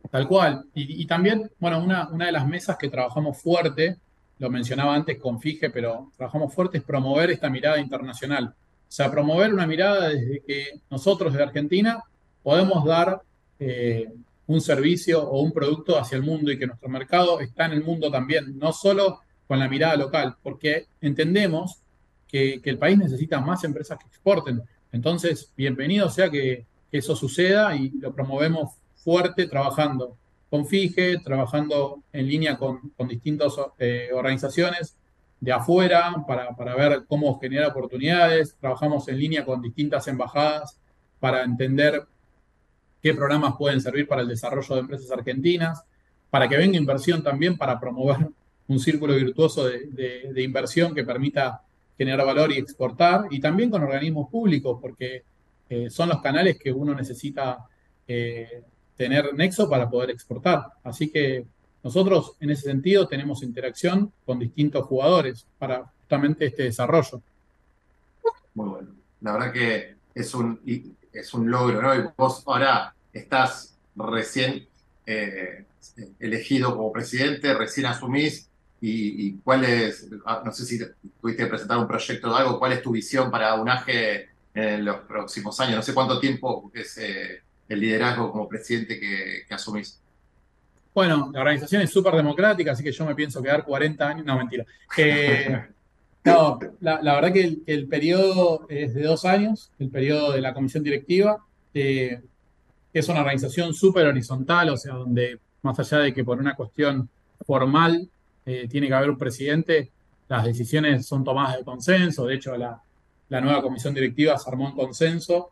Tal 0.10 0.28
cual. 0.28 0.66
Y, 0.74 1.06
también, 1.06 1.49
bueno, 1.60 1.84
una, 1.84 2.10
una 2.10 2.26
de 2.28 2.32
las 2.32 2.47
mesas 2.47 2.78
que 2.78 2.89
trabajamos 2.89 3.41
fuerte, 3.41 3.97
lo 4.39 4.49
mencionaba 4.49 4.93
antes 4.93 5.18
con 5.18 5.39
FIGE, 5.39 5.70
pero 5.70 6.12
trabajamos 6.18 6.54
fuerte 6.54 6.80
es 6.80 6.84
promover 6.84 7.32
esta 7.32 7.49
mirada 7.49 7.80
internacional 7.80 8.54
o 8.93 8.95
sea, 8.95 9.10
promover 9.10 9.51
una 9.51 9.66
mirada 9.66 10.10
desde 10.10 10.41
que 10.41 10.82
nosotros 10.91 11.34
de 11.34 11.41
Argentina 11.41 12.04
podemos 12.43 12.86
dar 12.86 13.24
eh, 13.58 14.08
un 14.45 14.62
servicio 14.62 15.28
o 15.28 15.41
un 15.41 15.51
producto 15.51 15.97
hacia 15.97 16.16
el 16.16 16.22
mundo 16.22 16.51
y 16.51 16.60
que 16.60 16.68
nuestro 16.68 16.89
mercado 16.89 17.39
está 17.39 17.66
en 17.66 17.72
el 17.72 17.84
mundo 17.84 18.12
también, 18.12 18.56
no 18.60 18.72
solo 18.72 19.22
con 19.47 19.58
la 19.58 19.68
mirada 19.68 19.95
local, 19.95 20.36
porque 20.43 20.86
entendemos 21.01 21.82
que, 22.28 22.62
el 22.64 22.78
país 22.78 22.99
necesita 22.99 23.41
más 23.41 23.64
empresas 23.64 23.97
que 23.97 24.06
exporten. 24.06 24.62
Entonces, 24.91 25.51
bienvenido 25.58 26.08
sea 26.12 26.30
que, 26.30 26.68
eso 26.91 27.16
suceda 27.16 27.76
y 27.76 27.89
lo 27.99 28.14
promovemos 28.14 28.76
fuerte 29.04 29.47
trabajando 29.47 30.18
con 30.49 30.66
FIGE, 30.66 31.20
trabajando 31.24 32.04
en 32.14 32.28
línea 32.28 32.58
con, 32.58 32.93
distintas 33.08 33.54
eh, 33.80 34.10
organizaciones 34.14 34.95
de 35.39 35.51
afuera 35.51 36.24
para, 36.28 36.56
para, 36.56 36.76
ver 36.76 37.04
cómo 37.08 37.39
generar 37.39 37.72
oportunidades. 37.72 38.56
Trabajamos 38.60 39.08
en 39.08 39.20
línea 39.20 39.43
con 39.43 39.62
distintas 39.62 40.08
embajadas 40.08 40.78
para 41.20 41.43
entender 41.43 42.04
qué 43.01 43.14
programas 43.14 43.56
pueden 43.58 43.82
servir 43.82 44.08
para 44.08 44.22
el 44.22 44.28
desarrollo 44.28 44.76
de 44.76 44.82
empresas 44.82 45.12
argentinas, 45.12 45.84
para 46.30 46.47
que 46.47 46.56
venga 46.56 46.78
inversión 46.78 47.22
también 47.22 47.58
para 47.58 47.80
promover 47.80 48.30
un 48.68 48.80
círculo 48.80 49.16
virtuoso 49.16 49.66
de, 49.66 49.88
de, 50.32 50.41
inversión 50.41 50.95
que 50.95 51.04
permita 51.04 51.62
generar 51.97 52.26
valor 52.26 52.51
y 52.51 52.58
exportar, 52.58 53.26
y 53.30 53.39
también 53.39 53.70
con 53.70 53.84
organismos 53.84 54.30
públicos, 54.30 54.80
porque 54.82 55.24
eh, 55.70 55.89
son 55.89 56.10
los 56.10 56.22
canales 56.22 56.58
que 56.58 56.72
uno 56.72 56.95
necesita 56.95 57.68
eh, 58.08 58.64
tener 58.96 59.34
nexo 59.34 59.70
para 59.70 59.89
poder 59.89 60.12
exportar. 60.12 60.74
Así 60.84 61.10
que 61.10 61.46
nosotros 61.84 62.34
en 62.39 62.52
ese 62.52 62.64
sentido 62.64 63.08
tenemos 63.08 63.44
interacción 63.44 64.12
con 64.26 64.39
distintos 64.39 64.86
jugadores 64.86 65.46
para 65.60 65.86
justamente 66.00 66.46
este 66.46 66.64
desarrollo. 66.64 67.22
Muy 68.54 68.70
bueno. 68.70 68.89
La 69.22 69.34
verdad 69.34 69.52
que 69.52 69.96
es 70.14 70.34
un, 70.34 70.60
es 71.12 71.34
un 71.34 71.50
logro, 71.50 71.82
¿no? 71.82 71.96
Y 71.96 72.10
vos 72.18 72.44
ahora 72.46 72.94
estás 73.12 73.76
recién 73.96 74.68
eh, 75.06 75.66
elegido 76.20 76.76
como 76.76 76.91
presidente, 76.91 77.54
recién 77.54 77.88
asumís. 77.88 78.50
Y, 78.86 79.38
cuál 79.38 79.64
es, 79.64 80.10
ah, 80.26 80.41
no 80.44 80.52
sé 80.52 80.66
si 80.66 80.78
tuviste 81.22 81.44
que 81.44 81.50
presentar 81.50 81.78
un 81.78 81.88
proyecto 81.88 82.30
o 82.30 82.36
algo, 82.36 82.60
cuál 82.60 82.74
es 82.74 82.82
tu 82.82 82.91
visión 82.91 83.32
para 83.32 83.54
UNAGE 83.56 84.28
en 84.54 84.84
los 84.84 84.98
próximos 85.06 85.58
años. 85.62 85.78
No 85.78 85.82
sé 85.82 85.94
cuánto 85.94 86.20
tiempo 86.20 86.70
es 86.74 86.98
eh, 86.98 87.41
el 87.74 87.82
liderazgo 87.82 88.32
como 88.32 88.47
presidente 88.47 88.99
que, 88.99 89.53
asumís. 89.53 89.99
Bueno, 90.93 91.32
la 91.34 91.39
organización 91.39 91.82
es 91.82 91.89
súper 91.89 92.15
democrática, 92.15 92.71
así 92.71 92.84
que 92.84 92.91
yo 92.91 93.05
me 93.05 93.15
pienso 93.15 93.41
quedar 93.41 93.65
40 93.65 94.07
años. 94.07 94.26
No, 94.26 94.38
mentira. 94.38 94.65
Eh, 94.97 95.65
no, 96.26 96.59
la, 96.80 96.99
verdad 97.01 97.34
que 97.34 97.57
el, 97.65 97.88
periodo 97.88 98.65
es 98.69 98.93
de 98.93 99.03
dos 99.03 99.26
años, 99.26 99.71
el 99.80 99.89
periodo 99.89 100.34
de 100.34 100.41
la 100.41 100.53
comisión 100.53 100.84
directiva. 100.84 101.43
Eh, 101.74 102.21
es 102.93 103.09
una 103.09 103.21
organización 103.21 103.74
súper 103.74 104.05
horizontal, 104.05 104.69
o 104.69 104.78
sea, 104.78 104.93
donde 104.93 105.39
más 105.63 105.80
allá 105.80 105.97
de 105.99 106.13
que 106.13 106.24
por 106.24 106.38
una 106.38 106.55
cuestión 106.55 107.09
formal 107.45 108.07
tiene 108.43 108.88
que 108.88 108.93
haber 108.93 109.09
un 109.09 109.17
presidente, 109.17 109.89
las 110.28 110.43
decisiones 110.43 111.05
son 111.07 111.24
tomadas 111.24 111.57
de 111.57 111.63
consenso. 111.63 112.26
De 112.26 112.36
hecho, 112.36 112.55
la, 112.55 112.80
la 113.30 113.41
nueva 113.41 113.63
comisión 113.63 113.93
directiva 113.93 114.38
se 114.38 114.49
armó 114.49 114.69
en 114.69 114.76
consenso 114.76 115.49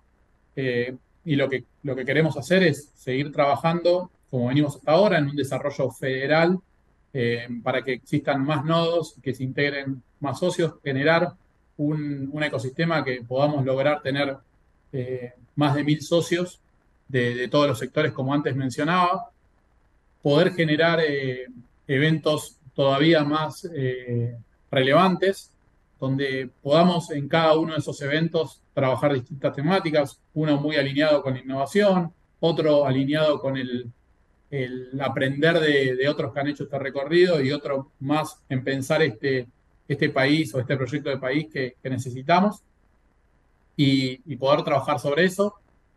eh, 0.55 0.95
y 1.23 1.35
lo 1.35 1.49
que, 1.49 1.65
lo 1.83 1.95
que 1.95 2.05
queremos 2.05 2.37
hacer 2.37 2.63
es 2.63 2.89
seguir 2.95 3.31
trabajando 3.31 4.09
como 4.29 4.47
venimos 4.47 4.77
hasta 4.77 4.91
ahora 4.91 5.17
en 5.17 5.29
un 5.29 5.35
desarrollo 5.35 5.91
federal 5.91 6.57
eh, 7.13 7.47
para 7.61 7.83
que 7.83 7.93
existan 7.93 8.45
más 8.45 8.63
nodos, 8.63 9.15
que 9.21 9.33
se 9.33 9.43
integren 9.43 10.01
más 10.21 10.39
socios, 10.39 10.75
generar 10.83 11.33
un, 11.77 12.31
ecosistema 12.41 13.03
que 13.03 13.21
podamos 13.27 13.65
lograr 13.65 14.01
tener 14.01 14.37
eh, 14.93 15.33
más 15.55 15.75
de 15.75 15.83
mil 15.83 16.01
socios 16.01 16.59
de, 17.09 17.47
todos 17.49 17.67
los 17.67 17.79
sectores 17.79 18.13
como 18.13 18.33
antes 18.33 18.55
mencionaba, 18.55 19.29
poder 20.21 20.53
generar 20.53 20.99
eventos 21.87 22.55
todavía 22.73 23.23
más 23.23 23.67
relevantes 24.71 25.51
donde 26.01 26.49
podamos 26.63 27.11
en 27.11 27.29
cada 27.29 27.55
uno 27.55 27.73
de 27.73 27.79
esos 27.79 28.01
eventos 28.01 28.59
trabajar 28.73 29.13
distintas 29.13 29.55
temáticas, 29.55 30.19
uno 30.33 30.59
muy 30.59 30.75
alineado 30.75 31.21
con 31.21 31.35
la 31.35 31.41
innovación, 31.41 32.11
otro 32.39 32.87
alineado 32.87 33.39
con 33.39 33.55
el, 33.55 33.87
aprender 34.99 35.59
de, 35.59 36.09
otros 36.09 36.33
que 36.33 36.39
han 36.39 36.47
hecho 36.47 36.63
este 36.63 36.79
recorrido 36.79 37.39
y 37.39 37.51
otro 37.51 37.91
más 37.99 38.41
en 38.49 38.63
pensar 38.63 39.03
este, 39.03 39.47
este 39.87 40.09
país 40.09 40.53
o 40.55 40.59
este 40.59 40.75
proyecto 40.75 41.11
de 41.11 41.19
país 41.19 41.47
que, 41.53 41.75
necesitamos 41.83 42.63
y, 43.77 44.17
poder 44.37 44.63
trabajar 44.63 44.99
sobre 44.99 45.25
eso, 45.25 45.53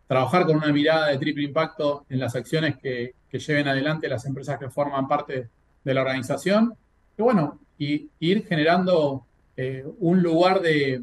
trabajar 0.07 0.45
con 0.45 0.57
una 0.57 0.71
mirada 0.71 1.07
de 1.07 1.17
triple 1.17 1.45
impacto 1.45 2.05
en 2.09 2.19
las 2.19 2.35
acciones 2.35 2.77
que, 2.77 3.15
lleven 3.31 3.67
adelante 3.67 4.07
las 4.07 4.25
empresas 4.25 4.57
que 4.57 4.69
forman 4.69 5.09
parte 5.09 5.49
de 5.83 5.93
la 5.93 6.01
organización, 6.01 6.73
y 7.17 7.21
bueno, 7.21 7.59
y 7.77 8.07
ir 8.19 8.47
generando 8.47 9.25
eh, 9.57 9.85
un 9.99 10.21
lugar 10.21 10.61
de, 10.61 11.01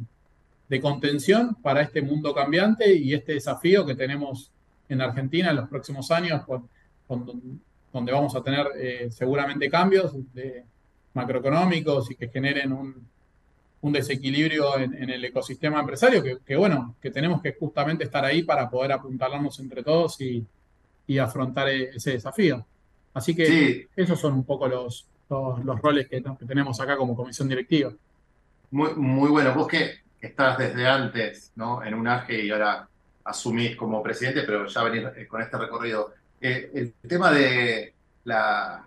contención 0.80 1.54
para 1.56 1.82
este 1.82 2.00
mundo 2.00 2.34
cambiante 2.34 2.94
y 2.94 3.12
este 3.12 3.34
desafío 3.34 3.84
que 3.84 3.94
tenemos 3.94 4.50
en 4.88 5.02
Argentina 5.02 5.50
en 5.50 5.56
los 5.56 5.68
próximos 5.68 6.10
años, 6.10 6.42
donde 7.92 8.12
vamos 8.12 8.34
a 8.34 8.42
tener 8.42 8.68
eh, 8.76 9.08
seguramente 9.10 9.68
cambios 9.68 10.14
macroeconómicos 11.12 12.10
y 12.10 12.14
que 12.14 12.28
generen 12.28 12.72
un, 12.72 13.06
desequilibrio 13.92 14.78
en, 14.78 15.10
el 15.10 15.22
ecosistema 15.24 15.80
empresario, 15.80 16.22
que, 16.42 16.56
bueno, 16.56 16.94
que 17.02 17.10
tenemos 17.10 17.42
que 17.42 17.52
justamente 17.52 18.04
estar 18.04 18.24
ahí 18.24 18.42
para 18.42 18.70
poder 18.70 18.92
apuntalarnos 18.92 19.58
entre 19.58 19.82
todos 19.82 20.18
y, 20.20 20.46
afrontar 21.18 21.68
e, 21.68 21.90
ese 21.96 22.12
desafío. 22.12 22.64
Así 23.12 23.34
que 23.34 23.88
esos 23.94 24.18
son 24.18 24.32
un 24.32 24.44
poco 24.44 24.66
los, 24.68 25.06
los, 25.28 25.80
roles 25.82 26.08
que 26.08 26.22
tenemos 26.46 26.80
acá 26.80 26.96
como 26.96 27.14
comisión 27.14 27.46
directiva. 27.48 27.92
Muy, 28.72 28.94
muy 28.94 29.28
bueno. 29.28 29.54
Vos 29.54 29.68
que 29.68 30.00
estás 30.20 30.56
desde 30.56 30.86
antes 30.88 31.52
¿no? 31.56 31.84
en 31.84 31.92
un 31.94 32.08
AGE 32.08 32.46
y 32.46 32.50
ahora 32.50 32.88
asumís 33.24 33.76
como 33.76 34.02
presidente, 34.02 34.42
pero 34.44 34.66
ya 34.66 34.82
venís 34.82 35.04
eh, 35.14 35.26
con 35.26 35.42
este 35.42 35.58
recorrido. 35.58 36.14
Eh, 36.40 36.70
el 36.74 36.94
tema 37.06 37.30
de 37.30 37.92
la, 38.24 38.84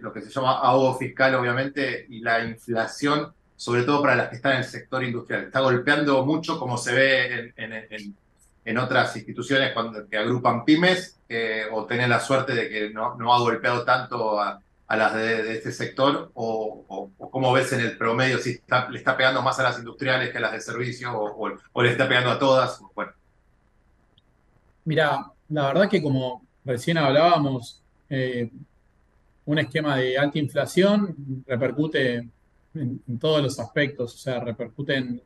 lo 0.00 0.12
que 0.12 0.20
se 0.20 0.30
llama 0.30 0.58
ahogo 0.58 0.98
fiscal, 0.98 1.36
obviamente, 1.36 2.06
y 2.08 2.20
la 2.20 2.44
inflación, 2.44 3.32
sobre 3.56 3.84
todo 3.84 4.02
para 4.02 4.16
las 4.16 4.28
que 4.30 4.36
están 4.36 4.52
en 4.52 4.58
el 4.58 4.64
sector 4.64 5.04
industrial, 5.04 5.44
está 5.44 5.60
golpeando 5.60 6.26
mucho, 6.26 6.58
como 6.58 6.76
se 6.76 6.92
ve 6.92 7.52
en, 7.56 8.14
en, 8.64 8.78
otras 8.78 9.14
instituciones 9.16 9.72
cuando, 9.72 10.08
que 10.08 10.18
agrupan 10.18 10.64
pymes, 10.64 11.20
eh, 11.28 11.66
o 11.70 11.86
tener 11.86 12.08
la 12.08 12.18
suerte 12.18 12.52
de 12.52 12.68
que 12.68 12.90
no, 12.90 13.14
no 13.14 13.32
ha 13.32 13.38
golpeado 13.38 13.84
tanto 13.84 14.40
a, 14.40 14.60
a 14.86 14.96
las 14.96 15.14
de, 15.14 15.54
este 15.54 15.72
sector 15.72 16.30
o, 16.34 17.10
cómo 17.30 17.52
ves 17.52 17.72
en 17.72 17.80
el 17.80 17.96
promedio 17.96 18.38
si 18.38 18.60
le 18.90 18.98
está 18.98 19.16
pegando 19.16 19.42
más 19.42 19.58
a 19.58 19.64
las 19.64 19.78
industriales 19.78 20.30
que 20.30 20.38
a 20.38 20.42
las 20.42 20.52
de 20.52 20.60
servicio 20.60 21.12
o, 21.12 21.82
le 21.82 21.90
está 21.90 22.08
pegando 22.08 22.30
a 22.30 22.38
todas? 22.38 22.80
Bueno. 22.94 23.12
Mira, 24.84 25.32
la 25.48 25.66
verdad 25.68 25.88
que 25.88 26.02
como 26.02 26.44
recién 26.64 26.98
hablábamos, 26.98 27.82
eh, 28.08 28.50
un 29.46 29.58
esquema 29.58 29.96
de 29.96 30.16
alta 30.18 30.38
inflación 30.38 31.44
repercute 31.46 32.28
en, 32.74 33.18
todos 33.18 33.42
los 33.42 33.58
aspectos, 33.58 34.14
o 34.14 34.18
sea, 34.18 34.40
repercute 34.40 34.96
en, 34.96 35.22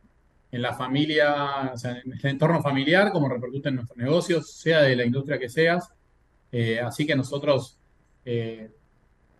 la 0.50 0.74
familia, 0.74 1.72
o 1.74 1.76
sea, 1.76 2.00
en 2.02 2.12
el 2.12 2.26
entorno 2.26 2.62
familiar, 2.62 3.12
como 3.12 3.28
repercute 3.28 3.68
en 3.68 3.74
nuestros 3.76 3.98
negocios, 3.98 4.50
sea 4.50 4.80
de 4.80 4.96
la 4.96 5.04
industria 5.04 5.38
que 5.38 5.50
seas. 5.50 5.90
Eh, 6.50 6.80
así 6.80 7.06
que 7.06 7.14
nosotros 7.14 7.78
eh, 8.24 8.70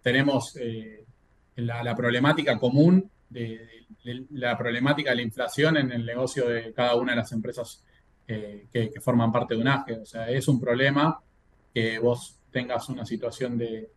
tenemos 0.02 0.56
eh, 0.56 1.04
la, 1.56 1.94
problemática 1.94 2.58
común 2.58 3.10
de, 3.28 3.86
la 4.30 4.56
problemática 4.56 5.10
de 5.10 5.16
la 5.16 5.22
inflación 5.22 5.76
en 5.76 5.92
el 5.92 6.06
negocio 6.06 6.48
de 6.48 6.72
cada 6.72 6.94
una 6.96 7.12
de 7.12 7.16
las 7.16 7.32
empresas 7.32 7.84
eh, 8.26 8.66
que, 8.72 8.92
forman 9.00 9.32
parte 9.32 9.54
de 9.54 9.60
un 9.60 9.68
AGE. 9.68 9.98
O 9.98 10.06
sea, 10.06 10.30
es 10.30 10.48
un 10.48 10.60
problema 10.60 11.20
que 11.74 11.98
vos 11.98 12.38
tengas 12.50 12.88
una 12.88 13.04
situación 13.04 13.58
de, 13.58 13.90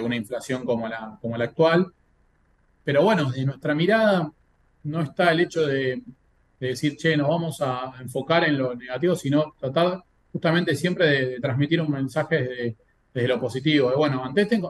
una 0.00 0.16
inflación 0.16 0.64
como 0.64 0.88
la, 0.88 1.18
como 1.20 1.36
la 1.36 1.44
actual. 1.44 1.92
Pero 2.84 3.02
bueno, 3.02 3.30
desde 3.30 3.44
nuestra 3.44 3.74
mirada 3.74 4.32
no 4.84 5.00
está 5.02 5.30
el 5.32 5.40
hecho 5.40 5.66
de, 5.66 6.02
decir, 6.58 6.96
che, 6.96 7.16
nos 7.16 7.28
vamos 7.28 7.60
a 7.60 7.94
enfocar 8.00 8.44
en 8.44 8.58
lo 8.58 8.74
negativo, 8.74 9.16
sino 9.16 9.54
tratar 9.58 10.02
justamente 10.32 10.74
siempre 10.74 11.06
de, 11.06 11.40
transmitir 11.40 11.80
un 11.80 11.90
mensaje 11.90 12.42
de 12.42 12.76
desde 13.12 13.28
lo 13.28 13.40
positivo. 13.40 13.92
bueno, 13.96 14.24
ante, 14.24 14.42
este, 14.42 14.62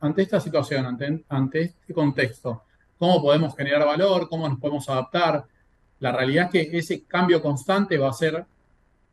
ante, 0.00 0.22
esta 0.22 0.40
situación, 0.40 0.84
ante, 1.28 1.60
este 1.62 1.94
contexto, 1.94 2.64
¿cómo 2.98 3.22
podemos 3.22 3.54
generar 3.56 3.84
valor? 3.86 4.28
¿Cómo 4.28 4.48
nos 4.48 4.58
podemos 4.58 4.88
adaptar? 4.88 5.44
La 6.00 6.12
realidad 6.12 6.50
es 6.52 6.68
que 6.68 6.78
ese 6.78 7.04
cambio 7.04 7.40
constante 7.40 7.96
va 7.98 8.10
a 8.10 8.12
ser 8.12 8.44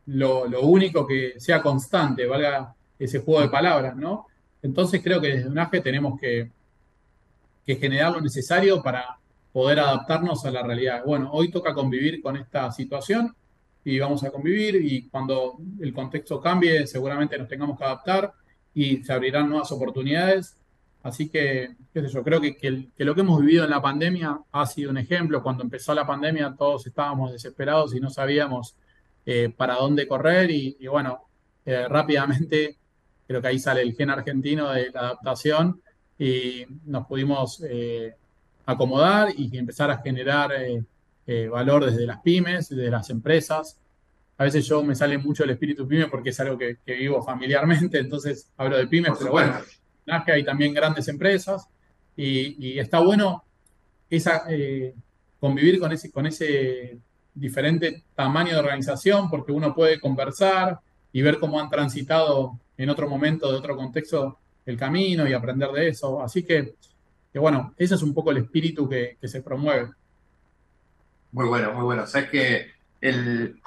lo, 0.07 0.61
único 0.61 1.05
que 1.05 1.39
sea 1.39 1.61
constante, 1.61 2.25
valga 2.25 2.73
ese 2.97 3.19
juego 3.19 3.41
de 3.41 3.49
palabras, 3.49 3.95
¿no? 3.95 4.25
Entonces 4.61 5.01
creo 5.03 5.21
que 5.21 5.35
desde 5.35 5.49
UNAGE 5.49 5.81
tenemos 5.81 6.19
que, 6.19 6.49
que 7.65 7.75
generar 7.75 8.13
lo 8.13 8.21
necesario 8.21 8.81
para 8.81 9.17
poder 9.53 9.79
adaptarnos 9.79 10.43
a 10.45 10.51
la 10.51 10.63
realidad. 10.63 11.03
Bueno, 11.05 11.29
hoy 11.31 11.51
toca 11.51 11.73
convivir 11.73 12.21
con 12.21 12.35
esta 12.35 12.71
situación 12.71 13.33
y 13.83 13.99
vamos 13.99 14.23
a 14.23 14.31
convivir 14.31 14.75
y 14.75 15.07
cuando 15.07 15.57
el 15.79 15.93
contexto 15.93 16.41
cambie 16.41 16.85
seguramente 16.87 17.37
nos 17.37 17.47
tengamos 17.47 17.77
que 17.77 17.85
adaptar 17.85 18.33
y 18.73 19.03
se 19.03 19.13
abrirán 19.13 19.49
nuevas 19.49 19.71
oportunidades. 19.71 20.55
Así 21.01 21.29
que, 21.29 21.75
yo, 21.93 22.23
creo 22.23 22.41
que, 22.41 22.57
que, 22.57 23.05
lo 23.05 23.15
que 23.15 23.21
hemos 23.21 23.39
vivido 23.41 23.63
en 23.63 23.69
la 23.69 23.81
pandemia 23.81 24.39
ha 24.51 24.65
sido 24.65 24.91
un 24.91 24.97
ejemplo. 24.97 25.41
Cuando 25.41 25.63
empezó 25.63 25.93
la 25.93 26.05
pandemia 26.05 26.55
todos 26.57 26.85
estábamos 26.87 27.31
desesperados 27.31 27.95
y 27.95 27.99
no 27.99 28.09
sabíamos 28.09 28.75
eh, 29.25 29.53
para 29.55 29.75
dónde 29.75 30.07
correr 30.07 30.51
y, 30.51 30.87
bueno, 30.87 31.21
eh, 31.65 31.87
rápidamente 31.89 32.77
creo 33.27 33.41
que 33.41 33.47
ahí 33.47 33.59
sale 33.59 33.81
el 33.81 33.93
gen 33.95 34.09
argentino 34.09 34.71
de 34.71 34.91
la 34.91 35.01
adaptación 35.01 35.81
y 36.17 36.65
nos 36.85 37.05
pudimos 37.05 37.63
eh, 37.69 38.15
acomodar 38.65 39.29
y 39.37 39.55
empezar 39.57 39.91
a 39.91 39.99
generar 39.99 40.51
valor 41.51 41.85
desde 41.85 42.07
las 42.07 42.21
pymes, 42.21 42.69
desde 42.69 42.89
las 42.89 43.11
empresas. 43.11 43.77
A 44.39 44.45
veces 44.45 44.65
yo 44.65 44.81
me 44.83 44.95
sale 44.95 45.17
mucho 45.17 45.43
el 45.43 45.49
espíritu 45.49 45.85
pyme 45.85 46.07
porque 46.07 46.29
es 46.29 46.39
algo 46.39 46.57
que, 46.57 46.77
vivo 46.85 47.21
familiarmente, 47.21 47.99
entonces 47.99 48.49
hablo 48.55 48.77
de 48.77 48.87
pymes, 48.87 49.11
pero 49.19 49.31
bueno, 49.31 49.53
hay 50.25 50.43
también 50.43 50.73
grandes 50.73 51.09
empresas 51.09 51.67
y, 52.15 52.79
está 52.79 52.99
bueno 52.99 53.43
esa, 54.09 54.45
convivir 55.39 55.77
con 55.77 55.91
ese, 55.91 56.09
con 56.09 56.25
ese 56.25 56.97
diferente 57.33 58.03
tamaño 58.15 58.53
de 58.53 58.59
organización 58.59 59.29
porque 59.29 59.51
uno 59.51 59.75
puede 59.75 59.99
conversar 59.99 60.79
y 61.11 61.21
ver 61.21 61.37
cómo 61.37 61.59
han 61.59 61.69
transitado 61.69 62.57
en 62.77 62.89
otro 62.89 63.09
momento, 63.09 63.51
de 63.51 63.57
otro 63.57 63.75
contexto, 63.75 64.39
el 64.65 64.77
camino 64.77 65.27
y 65.27 65.33
aprender 65.33 65.69
de 65.71 65.89
eso. 65.89 66.21
Así 66.21 66.43
que, 66.43 66.75
bueno, 67.33 67.73
ese 67.77 67.95
es 67.95 68.01
un 68.01 68.13
poco 68.13 68.31
el 68.31 68.37
espíritu 68.37 68.87
que, 68.87 69.17
se 69.21 69.41
promueve. 69.41 69.89
Muy 71.33 71.45
bueno, 71.45 71.73
muy 71.73 71.83
bueno. 71.83 72.07
Sabes 72.07 72.29
que 72.29 72.67
el, 73.01 73.59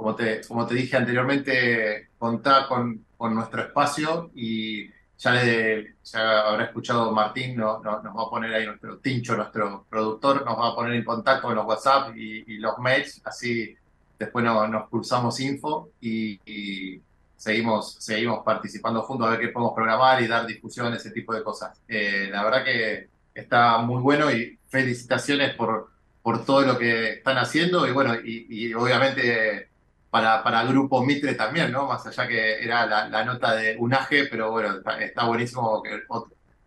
como 0.00 0.16
te, 0.16 0.40
como 0.48 0.66
te 0.66 0.74
dije 0.76 0.96
anteriormente, 0.96 2.08
contá 2.16 2.66
con, 2.66 3.04
con 3.18 3.34
nuestro 3.34 3.60
espacio 3.60 4.30
y 4.34 4.88
ya, 5.18 5.32
le, 5.32 5.96
habrá 6.14 6.64
escuchado 6.64 7.12
Martín, 7.12 7.54
nos 7.54 7.84
va 7.84 8.00
a 8.00 8.30
poner 8.30 8.54
ahí 8.54 8.64
nuestro 8.64 8.96
Tincho, 8.96 9.36
nuestro 9.36 9.84
productor, 9.90 10.42
nos 10.46 10.58
va 10.58 10.68
a 10.68 10.74
poner 10.74 10.94
en 10.94 11.04
contacto 11.04 11.48
con 11.48 11.54
los 11.54 11.66
WhatsApp 11.66 12.16
y, 12.16 12.56
los 12.56 12.78
mails, 12.78 13.20
así 13.26 13.76
después 14.18 14.42
nos 14.42 14.88
pulsamos 14.88 15.38
info 15.40 15.90
y, 16.00 17.02
seguimos, 17.36 17.96
seguimos 18.00 18.42
participando 18.42 19.02
juntos 19.02 19.26
a 19.26 19.30
ver 19.32 19.40
qué 19.40 19.48
podemos 19.48 19.74
programar 19.74 20.22
y 20.22 20.28
dar 20.28 20.46
discusión, 20.46 20.94
ese 20.94 21.10
tipo 21.10 21.34
de 21.34 21.42
cosas. 21.42 21.78
Eh, 21.86 22.30
la 22.32 22.42
verdad 22.42 22.64
que 22.64 23.08
está 23.34 23.76
muy 23.78 24.00
bueno 24.00 24.32
y 24.32 24.58
felicitaciones 24.68 25.54
por, 25.56 25.90
por 26.22 26.46
todo 26.46 26.62
lo 26.62 26.78
que 26.78 27.12
están 27.14 27.36
haciendo 27.36 27.86
y 27.86 27.92
bueno, 27.92 28.14
y 28.14 28.72
obviamente 28.72 29.69
para, 30.10 30.42
para 30.42 30.64
grupo 30.64 31.04
Mitre 31.04 31.34
también, 31.34 31.70
¿no? 31.70 31.86
Más 31.86 32.04
allá 32.06 32.26
que 32.26 32.62
era 32.62 32.86
la, 32.86 33.24
nota 33.24 33.54
de 33.54 33.76
UNAGE, 33.78 34.26
pero 34.26 34.50
bueno, 34.50 34.80
está, 34.98 35.24
buenísimo 35.26 35.82
que 35.82 36.02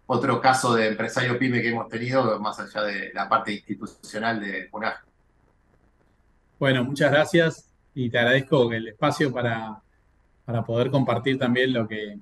otro, 0.05 0.39
caso 0.41 0.75
de 0.75 0.87
empresario 0.87 1.37
pyme 1.37 1.61
que 1.61 1.69
hemos 1.69 1.89
tenido, 1.89 2.39
más 2.39 2.59
allá 2.59 2.83
de 2.83 3.11
la 3.13 3.27
parte 3.27 3.53
institucional 3.53 4.39
de 4.39 4.69
UNAGE. 4.71 5.03
Bueno, 6.57 6.83
muchas 6.85 7.11
gracias 7.11 7.69
y 7.93 8.09
te 8.09 8.17
agradezco 8.17 8.71
el 8.71 8.87
espacio 8.87 9.31
para, 9.31 9.81
para 10.45 10.63
poder 10.63 10.89
compartir 10.89 11.37
también 11.37 11.73
lo 11.73 11.87
que, 11.87 12.17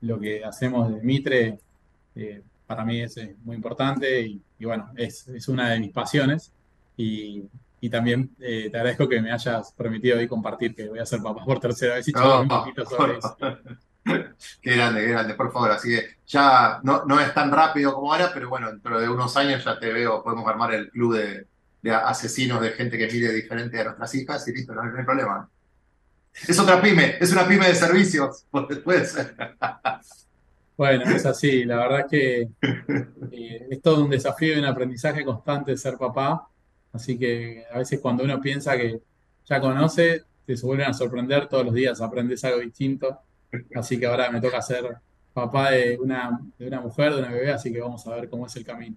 lo 0.00 0.18
que 0.18 0.44
hacemos 0.44 0.92
de 0.92 1.00
Mitre. 1.02 1.58
Eh, 2.16 2.42
para 2.66 2.84
mí 2.84 3.00
es 3.00 3.16
muy 3.44 3.54
importante 3.56 4.20
y, 4.22 4.64
bueno, 4.64 4.90
es, 4.96 5.28
es, 5.28 5.48
una 5.48 5.70
de 5.70 5.80
mis 5.80 5.92
pasiones 5.92 6.52
y, 6.96 7.44
y 7.80 7.90
también 7.90 8.30
eh, 8.40 8.68
te 8.70 8.76
agradezco 8.76 9.08
que 9.08 9.20
me 9.20 9.32
hayas 9.32 9.72
permitido 9.72 10.18
hoy 10.18 10.28
compartir 10.28 10.74
que 10.74 10.88
voy 10.88 10.98
a 10.98 11.06
ser 11.06 11.20
papá 11.20 11.44
por 11.44 11.60
tercera 11.60 11.94
vez 11.94 12.08
y 12.08 12.12
un 12.16 12.48
poquito 12.48 12.84
sobre 12.84 13.18
eso. 13.18 13.36
Qué 14.62 14.74
grande, 14.74 15.02
qué 15.02 15.08
grande, 15.08 15.34
por 15.34 15.52
favor. 15.52 15.70
Así 15.72 15.90
que 15.90 16.16
ya 16.26 16.80
no, 16.82 17.04
no 17.04 17.20
es 17.20 17.34
tan 17.34 17.50
rápido 17.50 17.92
como 17.92 18.10
ahora, 18.10 18.30
pero 18.32 18.48
bueno, 18.48 18.70
dentro 18.70 18.98
de 18.98 19.06
unos 19.06 19.36
años 19.36 19.62
ya 19.62 19.78
te 19.78 19.92
veo, 19.92 20.22
podemos 20.22 20.48
armar 20.48 20.72
el 20.72 20.88
club 20.88 21.14
de, 21.16 21.46
asesinos, 21.92 22.62
de 22.62 22.70
gente 22.70 22.96
que 22.96 23.06
mire 23.06 23.30
diferente 23.32 23.78
a 23.78 23.84
nuestras 23.84 24.14
hijas 24.14 24.48
y 24.48 24.52
listo, 24.52 24.74
no 24.74 24.80
hay 24.82 25.04
problema. 25.04 25.50
Es 26.46 26.58
otra 26.58 26.80
pyme, 26.80 27.16
es 27.20 27.32
una 27.32 27.46
pyme 27.46 27.68
de 27.68 27.74
servicios, 27.74 28.46
puede 28.84 29.04
ser. 29.04 29.34
Bueno, 30.76 31.04
es 31.04 31.26
así, 31.26 31.64
la 31.64 31.76
verdad 31.76 32.00
es 32.00 32.06
que 32.06 32.40
eh, 33.32 33.66
es 33.70 33.82
todo 33.82 34.04
un 34.04 34.10
desafío 34.10 34.54
y 34.54 34.58
un 34.58 34.64
aprendizaje 34.64 35.24
constante 35.24 35.76
ser 35.76 35.98
papá 35.98 36.48
Así 36.98 37.16
que 37.16 37.64
a 37.72 37.78
veces 37.78 38.00
cuando 38.00 38.24
uno 38.24 38.40
piensa 38.40 38.76
que 38.76 39.00
ya 39.46 39.60
conoce, 39.60 40.24
te 40.44 40.56
vuelven 40.56 40.88
a 40.88 40.92
sorprender 40.92 41.48
todos 41.48 41.64
los 41.64 41.72
días, 41.72 42.00
aprendes 42.00 42.42
algo 42.42 42.58
distinto. 42.58 43.20
Así 43.76 44.00
que 44.00 44.06
ahora 44.06 44.32
me 44.32 44.40
toca 44.40 44.60
ser 44.60 44.96
papá 45.32 45.70
de 45.70 45.96
una, 45.96 46.40
de 46.58 46.66
una 46.66 46.80
mujer, 46.80 47.14
de 47.14 47.20
una 47.20 47.30
bebé, 47.30 47.52
así 47.52 47.72
que 47.72 47.80
vamos 47.80 48.04
a 48.04 48.16
ver 48.16 48.28
cómo 48.28 48.46
es 48.46 48.56
el 48.56 48.64
camino. 48.64 48.96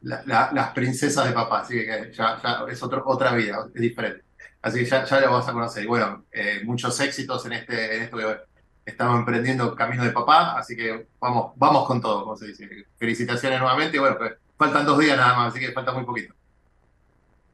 las 0.00 0.70
princesas 0.70 1.26
de 1.26 1.32
papá, 1.32 1.60
así 1.60 1.74
que 1.74 2.10
ya, 2.10 2.40
es 2.70 2.82
otra 2.82 3.34
vida, 3.34 3.66
es 3.74 3.82
diferente. 3.82 4.24
Así 4.62 4.78
que 4.78 4.86
ya, 4.86 5.04
ya 5.04 5.20
lo 5.20 5.32
vamos 5.32 5.46
a 5.46 5.52
conocer. 5.52 5.84
Y 5.84 5.86
bueno, 5.86 6.24
eh, 6.32 6.62
muchos 6.64 6.98
éxitos 7.00 7.44
en, 7.44 7.52
este, 7.52 7.96
en 7.96 8.02
esto 8.04 8.16
que 8.16 8.38
estamos 8.86 9.18
emprendiendo 9.18 9.74
camino 9.74 10.04
de 10.04 10.10
papá, 10.10 10.56
así 10.56 10.74
que 10.74 11.06
vamos, 11.20 11.52
vamos 11.56 11.86
con 11.86 12.00
todo, 12.00 12.24
como 12.24 12.34
se 12.34 12.46
dice. 12.46 12.86
Felicitaciones 12.96 13.60
nuevamente. 13.60 13.98
Y 13.98 14.00
bueno, 14.00 14.16
pues, 14.16 14.32
faltan 14.56 14.86
dos 14.86 14.98
días 14.98 15.18
nada 15.18 15.36
más, 15.36 15.52
así 15.52 15.60
que 15.60 15.72
falta 15.72 15.92
muy 15.92 16.06
poquito. 16.06 16.34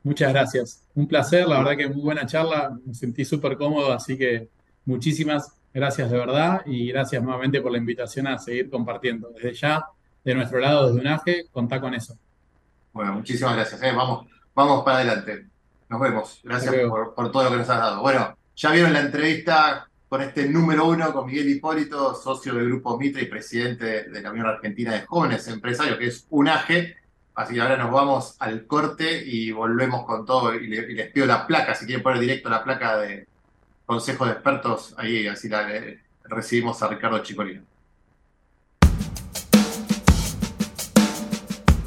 Muchas 0.04 0.32
gracias. 0.32 0.82
Un 0.94 1.06
placer, 1.06 1.46
la 1.46 1.58
verdad 1.58 1.76
que 1.76 1.88
muy 1.88 2.02
buena 2.02 2.26
charla, 2.26 2.76
me 2.84 2.94
sentí 2.94 3.24
súper 3.24 3.56
cómodo, 3.56 3.92
así 3.92 4.18
que 4.18 4.48
muchísimas 4.84 5.54
gracias 5.72 6.10
de 6.10 6.18
verdad 6.18 6.62
y 6.66 6.88
gracias 6.88 7.22
nuevamente 7.22 7.60
por 7.60 7.72
la 7.72 7.78
invitación 7.78 8.26
a 8.26 8.38
seguir 8.38 8.68
compartiendo. 8.68 9.30
Desde 9.30 9.54
ya, 9.54 9.86
de 10.24 10.34
nuestro 10.34 10.58
lado, 10.58 10.88
desde 10.88 11.00
UNAGE, 11.00 11.46
contá 11.52 11.80
con 11.80 11.94
eso. 11.94 12.16
Bueno, 12.92 13.14
muchísimas 13.14 13.54
gracias. 13.54 13.82
¿eh? 13.82 13.92
Vamos, 13.94 14.26
vamos 14.54 14.84
para 14.84 14.98
adelante. 14.98 15.46
Nos 15.88 16.00
vemos. 16.00 16.40
Gracias 16.42 16.74
por, 16.88 17.14
por, 17.14 17.30
todo 17.30 17.44
lo 17.44 17.50
que 17.50 17.56
nos 17.56 17.70
has 17.70 17.78
dado. 17.78 18.02
Bueno, 18.02 18.36
ya 18.56 18.70
vieron 18.72 18.92
la 18.92 19.00
entrevista 19.00 19.88
con 20.08 20.20
este 20.20 20.48
número 20.48 20.86
uno, 20.86 21.12
con 21.12 21.26
Miguel 21.26 21.48
Hipólito, 21.48 22.14
socio 22.14 22.54
del 22.54 22.66
Grupo 22.66 22.98
Mitre 22.98 23.22
y 23.22 23.26
presidente 23.26 24.10
de 24.10 24.20
la 24.20 24.30
Unión 24.30 24.46
Argentina 24.46 24.92
de 24.92 25.06
Jóvenes 25.06 25.48
Empresarios, 25.48 25.98
que 25.98 26.08
es 26.08 26.26
UNAGE. 26.28 26.96
Así 27.34 27.54
que 27.54 27.60
ahora 27.60 27.76
nos 27.76 27.90
vamos 27.90 28.36
al 28.38 28.66
corte 28.66 29.24
y 29.24 29.52
volvemos 29.52 30.04
con 30.04 30.26
todo. 30.26 30.54
Y, 30.54 30.66
les 30.66 31.10
pido 31.12 31.26
la 31.26 31.46
placa, 31.46 31.74
si 31.74 31.86
quieren 31.86 32.02
poner 32.02 32.20
directo 32.20 32.48
la 32.48 32.62
placa 32.62 32.98
de 32.98 33.26
Consejo 33.86 34.26
de 34.26 34.32
Expertos, 34.32 34.94
ahí 34.98 35.26
así 35.26 35.48
la 35.48 35.66
recibimos 36.24 36.82
a 36.82 36.88
Ricardo 36.88 37.18
Chicolino. 37.20 37.62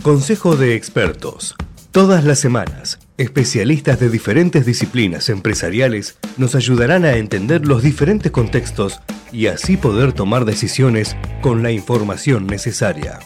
Consejo 0.02 0.56
de 0.56 0.76
Expertos. 0.76 1.56
Todas 1.91 2.26
las 2.26 2.39
semanas, 2.39 3.00
especialistas 3.18 4.00
de 4.00 4.10
diferentes 4.10 4.66
disciplinas 4.66 5.30
empresariales 5.30 6.18
nos 6.38 6.54
ayudarán 6.54 7.06
a 7.06 7.16
entender 7.16 7.66
los 7.66 7.82
diferentes 7.82 8.32
contextos 8.32 9.00
y 9.32 9.48
así 9.48 9.78
poder 9.78 10.12
tomar 10.12 10.46
decisiones 10.46 11.16
con 11.41 11.64
la 11.64 11.72
información 11.72 12.48
necesaria. 12.48 13.20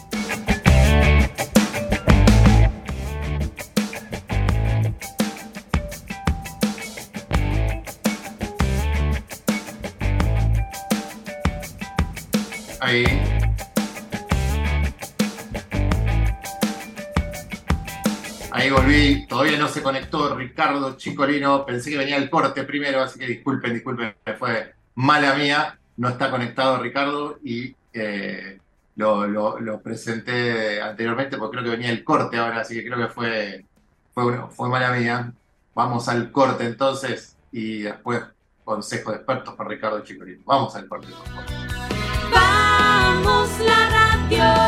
Ricardo 20.50 20.96
Chicolino, 20.96 21.64
pensé 21.64 21.90
que 21.90 21.96
venía 21.96 22.16
el 22.16 22.28
corte 22.28 22.64
primero, 22.64 23.02
así 23.02 23.20
que 23.20 23.26
disculpen, 23.26 23.72
disculpen, 23.72 24.16
fue 24.36 24.74
mala 24.96 25.34
mía, 25.34 25.78
no 25.96 26.08
está 26.08 26.28
conectado 26.28 26.82
Ricardo 26.82 27.38
y 27.44 27.72
eh, 27.92 28.58
lo, 28.96 29.80
presenté 29.80 30.82
anteriormente 30.82 31.36
porque 31.38 31.58
creo 31.58 31.64
que 31.64 31.76
venía 31.76 31.90
el 31.90 32.02
corte 32.02 32.36
ahora, 32.36 32.62
así 32.62 32.74
que 32.74 32.84
creo 32.84 32.98
que 32.98 33.14
fue, 33.14 33.64
fue, 34.12 34.50
fue 34.50 34.68
mala 34.68 34.90
mía. 34.90 35.32
Vamos 35.72 36.08
al 36.08 36.32
corte 36.32 36.66
entonces 36.66 37.36
y 37.52 37.82
después 37.82 38.24
consejo 38.64 39.12
de 39.12 39.18
expertos 39.18 39.54
con 39.54 39.68
Ricardo 39.68 40.00
Chicolino. 40.00 40.42
Vamos 40.44 40.74
al 40.74 40.88
corte, 40.88 41.06
por 41.12 41.26
favor. 41.28 41.44
Somos 42.32 43.60
la 43.60 43.88
radio, 43.88 44.59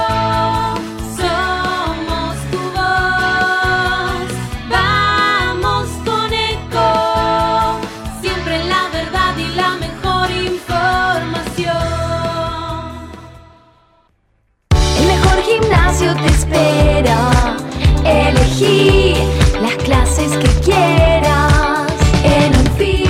espera. 16.52 17.56
Elegí 18.04 19.14
las 19.60 19.74
clases 19.76 20.36
que 20.38 20.60
quieras. 20.60 21.92
En 22.24 22.56
un 22.56 22.66
fit 22.76 23.08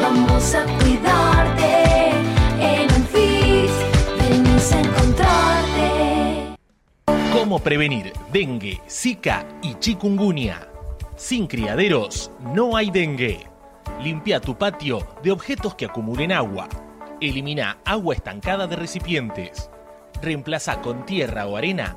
vamos 0.00 0.54
a 0.54 0.64
Cómo 7.50 7.58
prevenir 7.58 8.12
dengue, 8.32 8.80
zika 8.88 9.44
y 9.60 9.74
chikungunya. 9.74 10.68
Sin 11.16 11.48
criaderos 11.48 12.30
no 12.54 12.76
hay 12.76 12.90
dengue. 12.90 13.46
Limpia 14.00 14.40
tu 14.40 14.56
patio 14.56 15.04
de 15.22 15.32
objetos 15.32 15.74
que 15.74 15.86
acumulen 15.86 16.30
agua. 16.30 16.68
Elimina 17.20 17.78
agua 17.84 18.14
estancada 18.14 18.68
de 18.68 18.76
recipientes. 18.76 19.68
Reemplaza 20.22 20.80
con 20.80 21.04
tierra 21.06 21.46
o 21.46 21.56
arena 21.56 21.96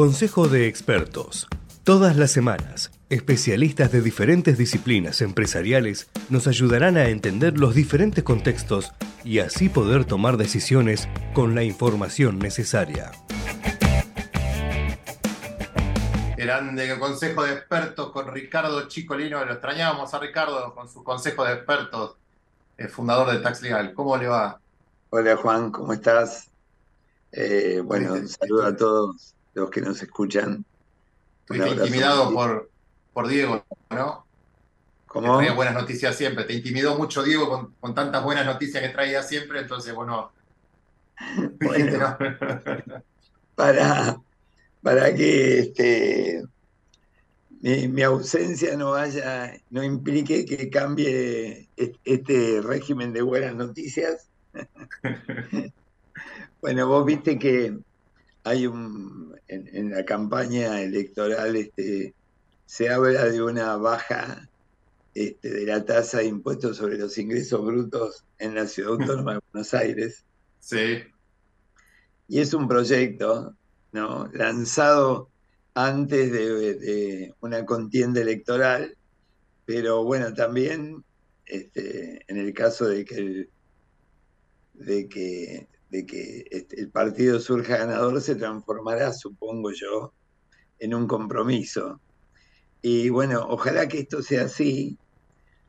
Consejo 0.00 0.48
de 0.48 0.66
Expertos. 0.66 1.46
Todas 1.84 2.16
las 2.16 2.30
semanas, 2.30 2.90
especialistas 3.10 3.92
de 3.92 4.00
diferentes 4.00 4.56
disciplinas 4.56 5.20
empresariales 5.20 6.08
nos 6.30 6.46
ayudarán 6.46 6.96
a 6.96 7.10
entender 7.10 7.58
los 7.58 7.74
diferentes 7.74 8.24
contextos 8.24 8.92
y 9.24 9.40
así 9.40 9.68
poder 9.68 10.06
tomar 10.06 10.38
decisiones 10.38 11.06
con 11.34 11.54
la 11.54 11.64
información 11.64 12.38
necesaria. 12.38 13.12
Grande 16.34 16.98
consejo 16.98 17.44
de 17.44 17.52
expertos 17.52 18.10
con 18.10 18.32
Ricardo 18.32 18.88
Chicolino. 18.88 19.44
Lo 19.44 19.52
extrañábamos 19.52 20.14
a 20.14 20.18
Ricardo 20.18 20.74
con 20.74 20.88
su 20.88 21.04
consejo 21.04 21.44
de 21.44 21.52
expertos, 21.52 22.16
el 22.78 22.88
fundador 22.88 23.32
de 23.32 23.40
Tax 23.40 23.60
Legal. 23.60 23.92
¿Cómo 23.92 24.16
le 24.16 24.28
va? 24.28 24.58
Hola 25.10 25.36
Juan, 25.36 25.70
¿cómo 25.70 25.92
estás? 25.92 26.48
Eh, 27.32 27.82
bueno, 27.84 28.14
un 28.14 28.26
saludo 28.26 28.64
a 28.64 28.74
todos 28.74 29.34
los 29.54 29.70
que 29.70 29.80
nos 29.80 30.02
escuchan. 30.02 30.64
Estuviste 31.40 31.70
intimidado 31.70 32.32
por, 32.32 32.70
por 33.12 33.28
Diego, 33.28 33.64
¿no? 33.90 34.24
¿Cómo? 35.06 35.38
traía 35.38 35.54
buenas 35.54 35.74
noticias 35.74 36.16
siempre. 36.16 36.44
Te 36.44 36.52
intimidó 36.52 36.96
mucho 36.96 37.22
Diego 37.22 37.48
con, 37.48 37.74
con 37.80 37.94
tantas 37.94 38.22
buenas 38.22 38.46
noticias 38.46 38.82
que 38.82 38.90
traía 38.90 39.22
siempre, 39.22 39.60
entonces, 39.60 39.94
bueno. 39.94 40.32
Bueno, 41.60 42.16
para, 43.54 44.18
para 44.82 45.14
que 45.14 45.58
este, 45.58 46.42
mi, 47.60 47.88
mi 47.88 48.02
ausencia 48.02 48.74
no 48.76 48.92
vaya, 48.92 49.52
no 49.68 49.84
implique 49.84 50.46
que 50.46 50.70
cambie 50.70 51.68
este 51.76 52.62
régimen 52.62 53.12
de 53.12 53.22
buenas 53.22 53.54
noticias. 53.54 54.28
Bueno, 56.60 56.86
vos 56.86 57.06
viste 57.06 57.38
que 57.38 57.74
hay 58.44 58.66
un, 58.66 59.36
en, 59.48 59.68
en 59.74 59.90
la 59.90 60.04
campaña 60.04 60.80
electoral 60.80 61.56
este, 61.56 62.14
se 62.66 62.88
habla 62.88 63.24
de 63.26 63.42
una 63.42 63.76
baja 63.76 64.48
este, 65.14 65.50
de 65.50 65.66
la 65.66 65.84
tasa 65.84 66.18
de 66.18 66.26
impuestos 66.26 66.76
sobre 66.76 66.96
los 66.96 67.18
ingresos 67.18 67.64
brutos 67.64 68.24
en 68.38 68.54
la 68.54 68.66
ciudad 68.66 68.92
autónoma 68.92 69.34
de 69.34 69.40
Buenos 69.52 69.74
Aires. 69.74 70.24
Sí. 70.60 70.98
Y 72.28 72.38
es 72.38 72.54
un 72.54 72.68
proyecto 72.68 73.56
¿no? 73.92 74.28
lanzado 74.32 75.28
antes 75.74 76.30
de, 76.30 76.74
de 76.74 77.34
una 77.40 77.66
contienda 77.66 78.20
electoral, 78.20 78.96
pero 79.66 80.04
bueno, 80.04 80.32
también 80.32 81.04
este, 81.46 82.24
en 82.28 82.36
el 82.36 82.54
caso 82.54 82.86
de 82.86 83.04
que 83.04 83.16
el, 83.16 83.50
de 84.74 85.08
que 85.08 85.68
de 85.90 86.06
que 86.06 86.46
este, 86.50 86.80
el 86.80 86.90
partido 86.90 87.40
surja 87.40 87.78
ganador 87.78 88.20
se 88.20 88.36
transformará, 88.36 89.12
supongo 89.12 89.72
yo, 89.72 90.12
en 90.78 90.94
un 90.94 91.06
compromiso. 91.06 92.00
Y 92.82 93.10
bueno, 93.10 93.46
ojalá 93.48 93.88
que 93.88 94.00
esto 94.00 94.22
sea 94.22 94.44
así. 94.44 94.96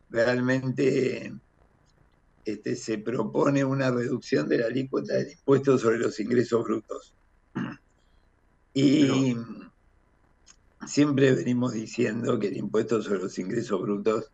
Realmente 0.09 1.33
este, 2.45 2.75
se 2.75 2.97
propone 2.97 3.63
una 3.63 3.91
reducción 3.91 4.47
de 4.47 4.59
la 4.59 4.67
alícuota 4.67 5.15
del 5.15 5.31
impuesto 5.31 5.77
sobre 5.77 5.97
los 5.97 6.19
ingresos 6.19 6.63
brutos. 6.63 7.13
Y 8.73 9.35
siempre 10.87 11.33
venimos 11.33 11.73
diciendo 11.73 12.39
que 12.39 12.47
el 12.47 12.57
impuesto 12.57 13.01
sobre 13.01 13.19
los 13.19 13.37
ingresos 13.37 13.81
brutos 13.81 14.31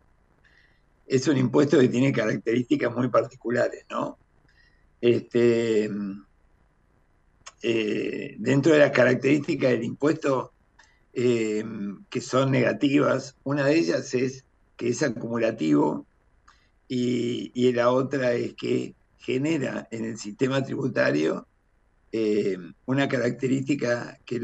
es 1.06 1.26
un 1.26 1.38
impuesto 1.38 1.80
que 1.80 1.88
tiene 1.88 2.12
características 2.12 2.94
muy 2.94 3.08
particulares, 3.08 3.84
¿no? 3.90 4.18
Este, 5.00 5.90
eh, 7.62 8.36
dentro 8.38 8.72
de 8.72 8.78
las 8.78 8.90
características 8.90 9.70
del 9.70 9.84
impuesto 9.84 10.52
eh, 11.12 11.64
que 12.10 12.20
son 12.20 12.50
negativas, 12.50 13.36
una 13.44 13.64
de 13.64 13.78
ellas 13.78 14.14
es 14.14 14.44
que 14.76 14.88
es 14.88 15.02
acumulativo 15.02 16.06
y, 16.86 17.72
la 17.72 17.90
otra 17.90 18.32
es 18.32 18.54
que 18.54 18.94
genera 19.18 19.88
en 19.90 20.04
el 20.04 20.18
sistema 20.18 20.62
tributario 20.62 21.46
eh, 22.12 22.56
una 22.86 23.08
característica 23.08 24.18
que 24.24 24.40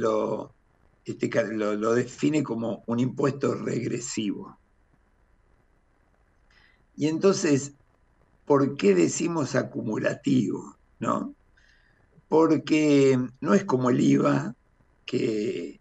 este, 1.04 1.30
lo 1.54 1.94
define 1.94 2.42
como 2.42 2.82
un 2.86 3.00
impuesto 3.00 3.54
regresivo. 3.54 4.58
Y 6.96 7.08
entonces 7.08 7.72
¿por 8.44 8.76
qué 8.76 8.94
decimos 8.94 9.54
acumulativo? 9.54 10.76
¿no? 10.98 11.34
Porque 12.28 13.18
no 13.40 13.54
es 13.54 13.64
como 13.64 13.90
el 13.90 14.00
IVA, 14.00 14.54
que 15.04 15.80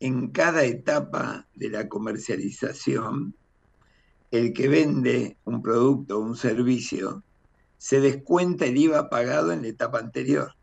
en 0.00 0.28
cada 0.28 0.64
etapa 0.64 1.46
de 1.54 1.70
la 1.70 1.88
comercialización, 1.88 3.34
el 4.30 4.52
que 4.52 4.68
vende 4.68 5.36
un 5.44 5.62
producto 5.62 6.18
o 6.18 6.22
un 6.22 6.36
servicio 6.36 7.22
se 7.76 8.00
descuenta 8.00 8.64
el 8.64 8.78
IVA 8.78 9.10
pagado 9.10 9.52
en 9.52 9.62
la 9.62 9.68
etapa 9.68 9.98
anterior. 9.98 10.54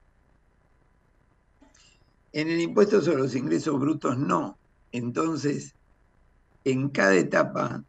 En 2.32 2.50
el 2.50 2.62
impuesto 2.62 3.02
sobre 3.02 3.20
los 3.20 3.36
ingresos 3.36 3.80
brutos 3.80 4.18
no. 4.18 4.58
Entonces, 4.92 5.76
en 6.64 6.90
cada 6.90 7.16
etapa 7.16 7.84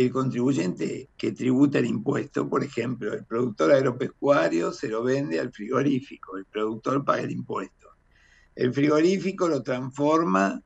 el 0.00 0.12
contribuyente 0.12 1.10
que 1.16 1.32
tributa 1.32 1.78
el 1.78 1.86
impuesto, 1.86 2.48
por 2.48 2.64
ejemplo, 2.64 3.12
el 3.12 3.24
productor 3.24 3.72
agropecuario 3.72 4.72
se 4.72 4.88
lo 4.88 5.02
vende 5.02 5.38
al 5.38 5.52
frigorífico, 5.52 6.38
el 6.38 6.46
productor 6.46 7.04
paga 7.04 7.22
el 7.22 7.32
impuesto. 7.32 7.88
El 8.54 8.72
frigorífico 8.72 9.46
lo 9.48 9.62
transforma 9.62 10.62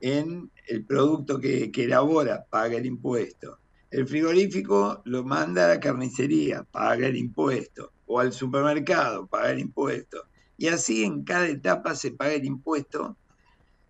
en 0.00 0.50
el 0.66 0.84
producto 0.84 1.38
que, 1.38 1.70
elabora, 1.74 2.46
paga 2.48 2.78
el 2.78 2.86
impuesto. 2.86 3.58
El 3.90 4.06
frigorífico 4.06 5.02
lo 5.04 5.24
manda 5.24 5.66
a 5.66 5.68
la 5.68 5.80
carnicería, 5.80 6.62
paga 6.64 7.08
el 7.08 7.16
impuesto. 7.16 7.92
O 8.06 8.20
al 8.20 8.32
supermercado, 8.32 9.26
paga 9.26 9.50
el 9.50 9.58
impuesto. 9.58 10.24
Y 10.56 10.68
así 10.68 11.04
en 11.04 11.24
cada 11.24 11.48
etapa 11.48 11.94
se 11.94 12.12
paga 12.12 12.32
el 12.32 12.44
impuesto 12.44 13.16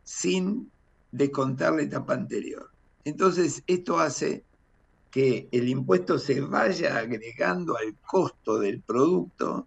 sin 0.03 0.71
descontar 1.13 1.75
la 1.75 1.83
etapa 1.83 2.15
anterior. 2.15 2.71
Entonces, 3.05 3.63
esto 3.67 3.99
hace 3.99 4.45
que 5.11 5.49
el 5.53 5.69
impuesto 5.69 6.19
se 6.19 6.41
vaya 6.41 6.99
agregando 6.99 7.77
al 7.77 7.97
costo 8.07 8.59
del 8.59 8.83
producto 8.83 9.67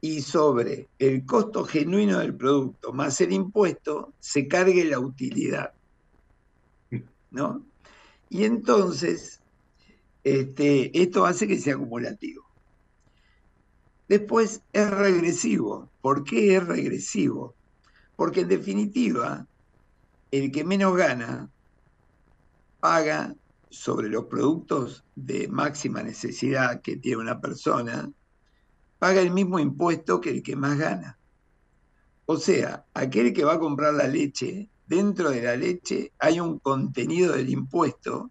y 0.00 0.22
sobre 0.22 0.88
el 0.98 1.26
costo 1.26 1.64
genuino 1.64 2.20
del 2.20 2.34
producto 2.34 2.92
más 2.92 3.20
el 3.20 3.32
impuesto 3.32 4.14
se 4.20 4.46
cargue 4.46 4.84
la 4.84 5.00
utilidad. 5.00 5.72
¿No? 7.30 7.64
Y 8.30 8.44
entonces, 8.44 9.40
este, 10.22 10.98
esto 11.00 11.26
hace 11.26 11.46
que 11.46 11.58
sea 11.58 11.74
acumulativo. 11.74 12.44
Después 14.08 14.62
es 14.72 14.90
regresivo. 14.90 15.90
¿Por 16.00 16.24
qué 16.24 16.56
es 16.56 16.66
regresivo? 16.66 17.54
Porque 18.16 18.40
en 18.40 18.48
definitiva, 18.48 19.46
el 20.30 20.50
que 20.50 20.64
menos 20.64 20.96
gana 20.96 21.50
paga 22.80 23.34
sobre 23.70 24.08
los 24.08 24.24
productos 24.26 25.04
de 25.14 25.48
máxima 25.48 26.02
necesidad 26.02 26.80
que 26.80 26.96
tiene 26.96 27.18
una 27.18 27.40
persona, 27.40 28.10
paga 28.98 29.20
el 29.20 29.30
mismo 29.30 29.58
impuesto 29.58 30.20
que 30.20 30.30
el 30.30 30.42
que 30.42 30.56
más 30.56 30.78
gana. 30.78 31.18
O 32.26 32.36
sea, 32.36 32.84
aquel 32.94 33.32
que 33.32 33.44
va 33.44 33.54
a 33.54 33.58
comprar 33.58 33.94
la 33.94 34.06
leche, 34.06 34.68
dentro 34.86 35.30
de 35.30 35.42
la 35.42 35.56
leche 35.56 36.12
hay 36.18 36.40
un 36.40 36.58
contenido 36.58 37.34
del 37.34 37.48
impuesto 37.50 38.30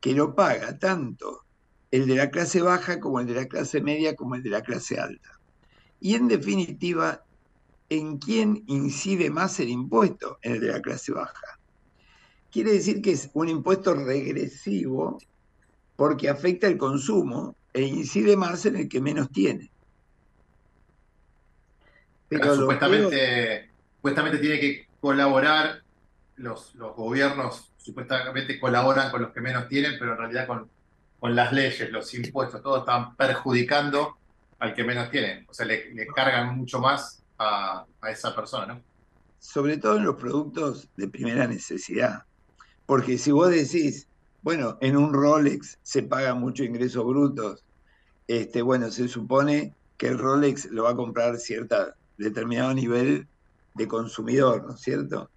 que 0.00 0.12
lo 0.12 0.34
paga 0.34 0.78
tanto 0.78 1.44
el 1.90 2.06
de 2.06 2.16
la 2.16 2.30
clase 2.30 2.60
baja 2.60 3.00
como 3.00 3.20
el 3.20 3.26
de 3.26 3.34
la 3.34 3.46
clase 3.46 3.80
media 3.80 4.16
como 4.16 4.34
el 4.34 4.42
de 4.42 4.50
la 4.50 4.62
clase 4.62 4.98
alta. 4.98 5.40
Y 6.00 6.14
en 6.14 6.28
definitiva, 6.28 7.24
¿en 7.88 8.18
quién 8.18 8.64
incide 8.66 9.30
más 9.30 9.60
el 9.60 9.68
impuesto? 9.68 10.38
En 10.42 10.54
el 10.54 10.60
de 10.60 10.72
la 10.72 10.82
clase 10.82 11.12
baja. 11.12 11.60
Quiere 12.54 12.70
decir 12.70 13.02
que 13.02 13.10
es 13.10 13.30
un 13.34 13.48
impuesto 13.48 13.94
regresivo 13.94 15.18
porque 15.96 16.28
afecta 16.28 16.68
el 16.68 16.78
consumo 16.78 17.56
e 17.72 17.82
incide 17.82 18.36
más 18.36 18.64
en 18.64 18.76
el 18.76 18.88
que 18.88 19.00
menos 19.00 19.28
tiene. 19.32 19.72
Pero 22.28 22.54
supuestamente, 22.54 23.70
supuestamente 23.96 24.38
tiene 24.38 24.60
que 24.60 24.86
colaborar, 25.00 25.82
los, 26.36 26.76
los 26.76 26.94
gobiernos 26.94 27.72
supuestamente 27.76 28.60
colaboran 28.60 29.10
con 29.10 29.22
los 29.22 29.32
que 29.32 29.40
menos 29.40 29.66
tienen, 29.66 29.96
pero 29.98 30.12
en 30.12 30.18
realidad 30.18 30.46
con, 30.46 30.70
con 31.18 31.34
las 31.34 31.52
leyes, 31.52 31.90
los 31.90 32.14
impuestos, 32.14 32.62
todos 32.62 32.82
están 32.82 33.16
perjudicando 33.16 34.16
al 34.60 34.74
que 34.74 34.84
menos 34.84 35.10
tiene. 35.10 35.44
O 35.48 35.52
sea, 35.52 35.66
le, 35.66 35.92
le 35.92 36.06
cargan 36.06 36.56
mucho 36.56 36.78
más 36.78 37.20
a, 37.36 37.84
a, 38.00 38.10
esa 38.12 38.32
persona, 38.32 38.74
¿no? 38.74 38.80
Sobre 39.40 39.76
todo 39.76 39.96
en 39.96 40.04
los 40.04 40.14
productos 40.14 40.88
de 40.96 41.08
primera 41.08 41.48
necesidad. 41.48 42.22
Porque 42.86 43.18
si 43.18 43.30
vos 43.30 43.50
decís, 43.50 44.08
bueno, 44.42 44.76
en 44.80 44.96
un 44.96 45.12
Rolex 45.12 45.78
se 45.82 46.02
paga 46.02 46.34
mucho 46.34 46.64
ingresos 46.64 47.04
brutos, 47.04 47.64
este, 48.28 48.62
bueno, 48.62 48.90
se 48.90 49.08
supone 49.08 49.74
que 49.96 50.08
el 50.08 50.18
Rolex 50.18 50.66
lo 50.66 50.84
va 50.84 50.90
a 50.90 50.96
comprar 50.96 51.38
cierta 51.38 51.94
determinado 52.18 52.74
nivel 52.74 53.26
de 53.74 53.88
consumidor, 53.88 54.64
¿no 54.64 54.74
es 54.74 54.80
cierto? 54.80 55.30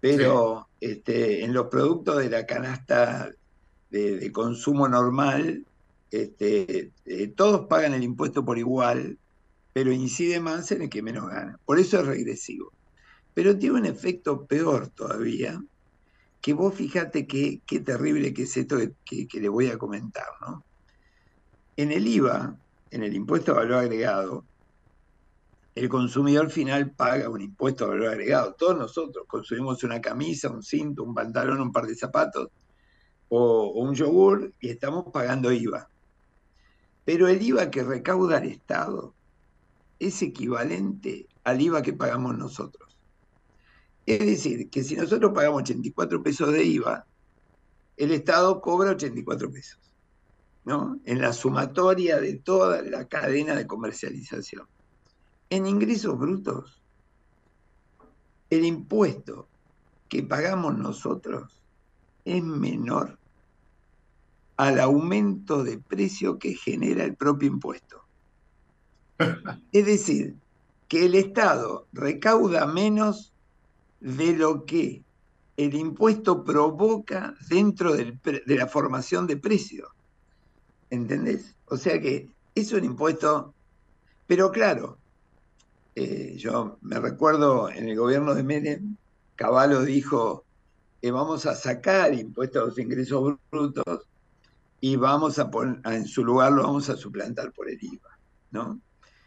Pero 0.00 0.68
sí. 0.80 0.86
este, 0.90 1.44
en 1.44 1.52
los 1.52 1.68
productos 1.68 2.18
de 2.18 2.30
la 2.30 2.46
canasta 2.46 3.30
de, 3.90 4.18
de 4.18 4.32
consumo 4.32 4.88
normal, 4.88 5.64
este, 6.10 6.92
eh, 7.06 7.28
todos 7.28 7.66
pagan 7.68 7.94
el 7.94 8.02
impuesto 8.02 8.44
por 8.44 8.58
igual, 8.58 9.18
pero 9.72 9.92
incide 9.92 10.40
más 10.40 10.70
en 10.70 10.82
el 10.82 10.90
que 10.90 11.02
menos 11.02 11.28
gana. 11.28 11.58
Por 11.64 11.78
eso 11.78 12.00
es 12.00 12.06
regresivo. 12.06 12.72
Pero 13.34 13.58
tiene 13.58 13.76
un 13.76 13.86
efecto 13.86 14.44
peor 14.44 14.88
todavía, 14.88 15.62
que 16.42 16.52
vos 16.54 16.74
fíjate 16.74 17.26
qué 17.26 17.80
terrible 17.86 18.34
que 18.34 18.42
es 18.42 18.56
esto 18.56 18.76
que, 19.04 19.28
que, 19.28 19.40
le 19.40 19.48
voy 19.48 19.68
a 19.68 19.78
comentar, 19.78 20.26
¿no? 20.40 20.64
En 21.76 21.92
el 21.92 22.06
IVA, 22.06 22.56
en 22.90 23.04
el 23.04 23.14
impuesto 23.14 23.52
de 23.52 23.58
valor 23.58 23.78
agregado, 23.78 24.44
el 25.76 25.88
consumidor 25.88 26.50
final 26.50 26.90
paga 26.90 27.30
un 27.30 27.40
impuesto 27.40 27.84
de 27.84 27.90
valor 27.92 28.08
agregado. 28.08 28.54
Todos 28.54 28.76
nosotros 28.76 29.24
consumimos 29.28 29.84
una 29.84 30.00
camisa, 30.00 30.50
un 30.50 30.64
cinto, 30.64 31.04
un 31.04 31.14
pantalón, 31.14 31.60
un 31.60 31.72
par 31.72 31.86
de 31.86 31.94
zapatos 31.94 32.48
o 33.28 33.70
un 33.70 33.94
yogur 33.94 34.52
y 34.60 34.68
estamos 34.68 35.06
pagando 35.12 35.52
IVA. 35.52 35.88
Pero 37.04 37.28
el 37.28 37.40
IVA 37.40 37.70
que 37.70 37.84
recauda 37.84 38.38
el 38.38 38.50
Estado 38.50 39.14
es 40.00 40.20
equivalente 40.22 41.26
al 41.44 41.60
IVA 41.60 41.82
que 41.82 41.92
pagamos 41.92 42.36
nosotros. 42.36 42.81
Es 44.06 44.18
decir, 44.18 44.68
que 44.68 44.82
si 44.82 44.96
nosotros 44.96 45.32
pagamos 45.32 45.62
84 45.62 46.22
pesos 46.22 46.52
de 46.52 46.64
IVA, 46.64 47.06
el 47.96 48.10
Estado 48.12 48.60
cobra 48.60 48.90
84 48.92 49.50
pesos, 49.52 49.78
¿no? 50.64 50.98
En 51.04 51.20
la 51.20 51.32
sumatoria 51.32 52.20
de 52.20 52.34
toda 52.34 52.82
la 52.82 53.06
cadena 53.06 53.54
de 53.54 53.66
comercialización. 53.66 54.66
En 55.50 55.66
ingresos 55.66 56.18
brutos, 56.18 56.82
el 58.50 58.64
impuesto 58.64 59.48
que 60.08 60.22
pagamos 60.22 60.76
nosotros 60.76 61.62
es 62.24 62.42
menor 62.42 63.18
al 64.56 64.80
aumento 64.80 65.64
de 65.64 65.78
precio 65.78 66.38
que 66.38 66.54
genera 66.54 67.04
el 67.04 67.16
propio 67.16 67.48
impuesto. 67.48 68.04
Es 69.72 69.86
decir, 69.86 70.36
que 70.88 71.06
el 71.06 71.14
Estado 71.14 71.86
recauda 71.92 72.66
menos 72.66 73.31
de 74.02 74.32
lo 74.32 74.64
que 74.64 75.04
el 75.56 75.74
impuesto 75.74 76.44
provoca 76.44 77.34
dentro 77.48 77.94
de 77.94 78.18
la 78.46 78.66
formación 78.66 79.26
de 79.26 79.36
precios. 79.36 79.88
¿Entendés? 80.90 81.54
O 81.66 81.76
sea 81.76 82.00
que 82.00 82.28
es 82.54 82.72
un 82.72 82.84
impuesto, 82.84 83.54
pero 84.26 84.50
claro, 84.50 84.98
eh, 85.94 86.34
yo 86.36 86.78
me 86.82 86.98
recuerdo 86.98 87.70
en 87.70 87.88
el 87.88 87.96
gobierno 87.96 88.34
de 88.34 88.42
Menem, 88.42 88.96
Caballo 89.36 89.82
dijo, 89.82 90.44
eh, 91.00 91.10
vamos 91.10 91.46
a 91.46 91.54
sacar 91.54 92.12
impuestos 92.12 92.62
a 92.62 92.66
los 92.66 92.78
ingresos 92.78 93.36
brutos 93.50 94.06
y 94.80 94.96
vamos 94.96 95.38
a 95.38 95.50
poner, 95.50 95.80
en 95.84 96.06
su 96.06 96.24
lugar 96.24 96.52
lo 96.52 96.64
vamos 96.64 96.90
a 96.90 96.96
suplantar 96.96 97.52
por 97.52 97.70
el 97.70 97.78
IVA, 97.80 98.18
¿no? 98.50 98.80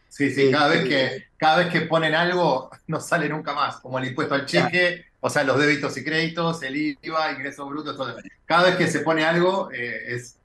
Sí, 0.09 0.31
sí, 0.31 0.49
cada, 0.51 0.69
vez 0.69 0.87
que, 0.87 1.25
cada 1.37 1.57
vez 1.57 1.67
que 1.67 1.81
ponen 1.81 2.15
algo 2.15 2.69
no 2.87 2.99
sale 2.99 3.27
nunca 3.29 3.53
más, 3.53 3.77
como 3.77 3.99
el 3.99 4.05
impuesto 4.05 4.35
al 4.35 4.45
cheque, 4.45 5.05
o 5.19 5.29
sea, 5.29 5.43
los 5.43 5.57
débitos 5.59 5.97
y 5.97 6.03
créditos, 6.03 6.61
el 6.63 6.97
IVA, 7.01 7.31
ingresos 7.31 7.67
brutos, 7.67 7.97
todo. 7.97 8.15
Cada 8.45 8.65
vez 8.65 8.75
que 8.75 8.87
se 8.87 8.99
pone 8.99 9.25
algo 9.25 9.71
eh, 9.71 10.15
es, 10.15 10.37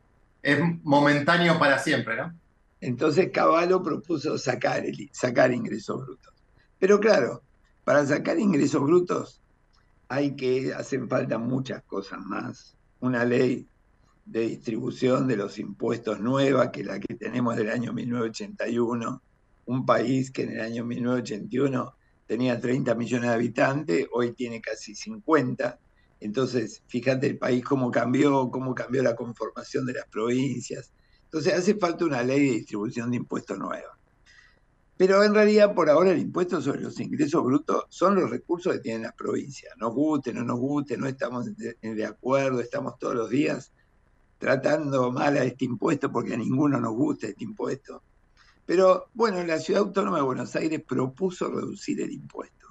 es 0.42 0.58
momentáneo 0.82 1.58
para 1.58 1.78
siempre, 1.78 2.16
¿no? 2.16 2.34
Entonces 2.80 3.30
Caballo 3.30 3.82
propuso 3.82 4.38
sacar, 4.38 4.84
el, 4.84 5.10
sacar 5.12 5.52
ingresos 5.52 6.04
brutos. 6.04 6.32
Pero 6.78 6.98
claro, 6.98 7.42
para 7.84 8.06
sacar 8.06 8.38
ingresos 8.38 8.82
brutos 8.82 9.40
hay 10.08 10.34
que, 10.34 10.72
hacen 10.72 11.08
falta 11.08 11.38
muchas 11.38 11.82
cosas 11.82 12.18
más. 12.20 12.74
Una 13.00 13.24
ley 13.24 13.66
de 14.24 14.40
distribución 14.40 15.28
de 15.28 15.36
los 15.36 15.58
impuestos 15.58 16.20
nueva 16.20 16.72
que 16.72 16.84
la 16.84 16.98
que 16.98 17.14
tenemos 17.14 17.56
del 17.56 17.70
año 17.70 17.92
1981 17.92 19.22
un 19.70 19.86
país 19.86 20.30
que 20.30 20.42
en 20.42 20.52
el 20.52 20.60
año 20.60 20.84
1981 20.84 21.94
tenía 22.26 22.60
30 22.60 22.94
millones 22.94 23.28
de 23.28 23.34
habitantes, 23.34 24.06
hoy 24.12 24.32
tiene 24.32 24.60
casi 24.60 24.94
50. 24.94 25.78
Entonces, 26.20 26.82
fíjate 26.86 27.26
el 27.28 27.38
país 27.38 27.64
cómo 27.64 27.90
cambió, 27.90 28.50
cómo 28.50 28.74
cambió 28.74 29.02
la 29.02 29.16
conformación 29.16 29.86
de 29.86 29.94
las 29.94 30.06
provincias. 30.06 30.92
Entonces, 31.24 31.54
hace 31.54 31.74
falta 31.76 32.04
una 32.04 32.22
ley 32.22 32.40
de 32.46 32.54
distribución 32.56 33.10
de 33.10 33.18
impuestos 33.18 33.58
nueva. 33.58 33.98
Pero 34.96 35.24
en 35.24 35.32
realidad, 35.32 35.74
por 35.74 35.88
ahora, 35.88 36.10
el 36.10 36.18
impuesto 36.18 36.60
sobre 36.60 36.82
los 36.82 37.00
ingresos 37.00 37.42
brutos 37.42 37.84
son 37.88 38.16
los 38.16 38.28
recursos 38.28 38.74
que 38.74 38.80
tienen 38.80 39.02
las 39.02 39.14
provincias. 39.14 39.74
Nos 39.78 39.94
guste, 39.94 40.34
no 40.34 40.44
nos 40.44 40.58
guste, 40.58 40.98
no 40.98 41.06
estamos 41.06 41.46
de, 41.56 42.04
acuerdo, 42.04 42.60
estamos 42.60 42.98
todos 42.98 43.14
los 43.14 43.30
días 43.30 43.72
tratando 44.38 45.10
mal 45.10 45.38
a 45.38 45.44
este 45.44 45.64
impuesto 45.64 46.12
porque 46.12 46.34
a 46.34 46.36
ninguno 46.36 46.78
nos 46.78 46.92
gusta 46.92 47.28
este 47.28 47.44
impuesto. 47.44 48.02
Pero 48.70 49.08
bueno, 49.14 49.42
la 49.42 49.58
Ciudad 49.58 49.82
Autónoma 49.82 50.18
de 50.18 50.22
Buenos 50.22 50.54
Aires 50.54 50.80
propuso 50.86 51.50
reducir 51.50 52.00
el 52.02 52.12
impuesto. 52.12 52.68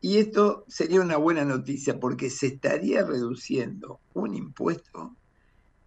Y 0.00 0.18
esto 0.18 0.64
sería 0.68 1.00
una 1.00 1.16
buena 1.16 1.44
noticia 1.44 1.98
porque 1.98 2.30
se 2.30 2.46
estaría 2.46 3.02
reduciendo 3.02 3.98
un 4.14 4.36
impuesto 4.36 5.16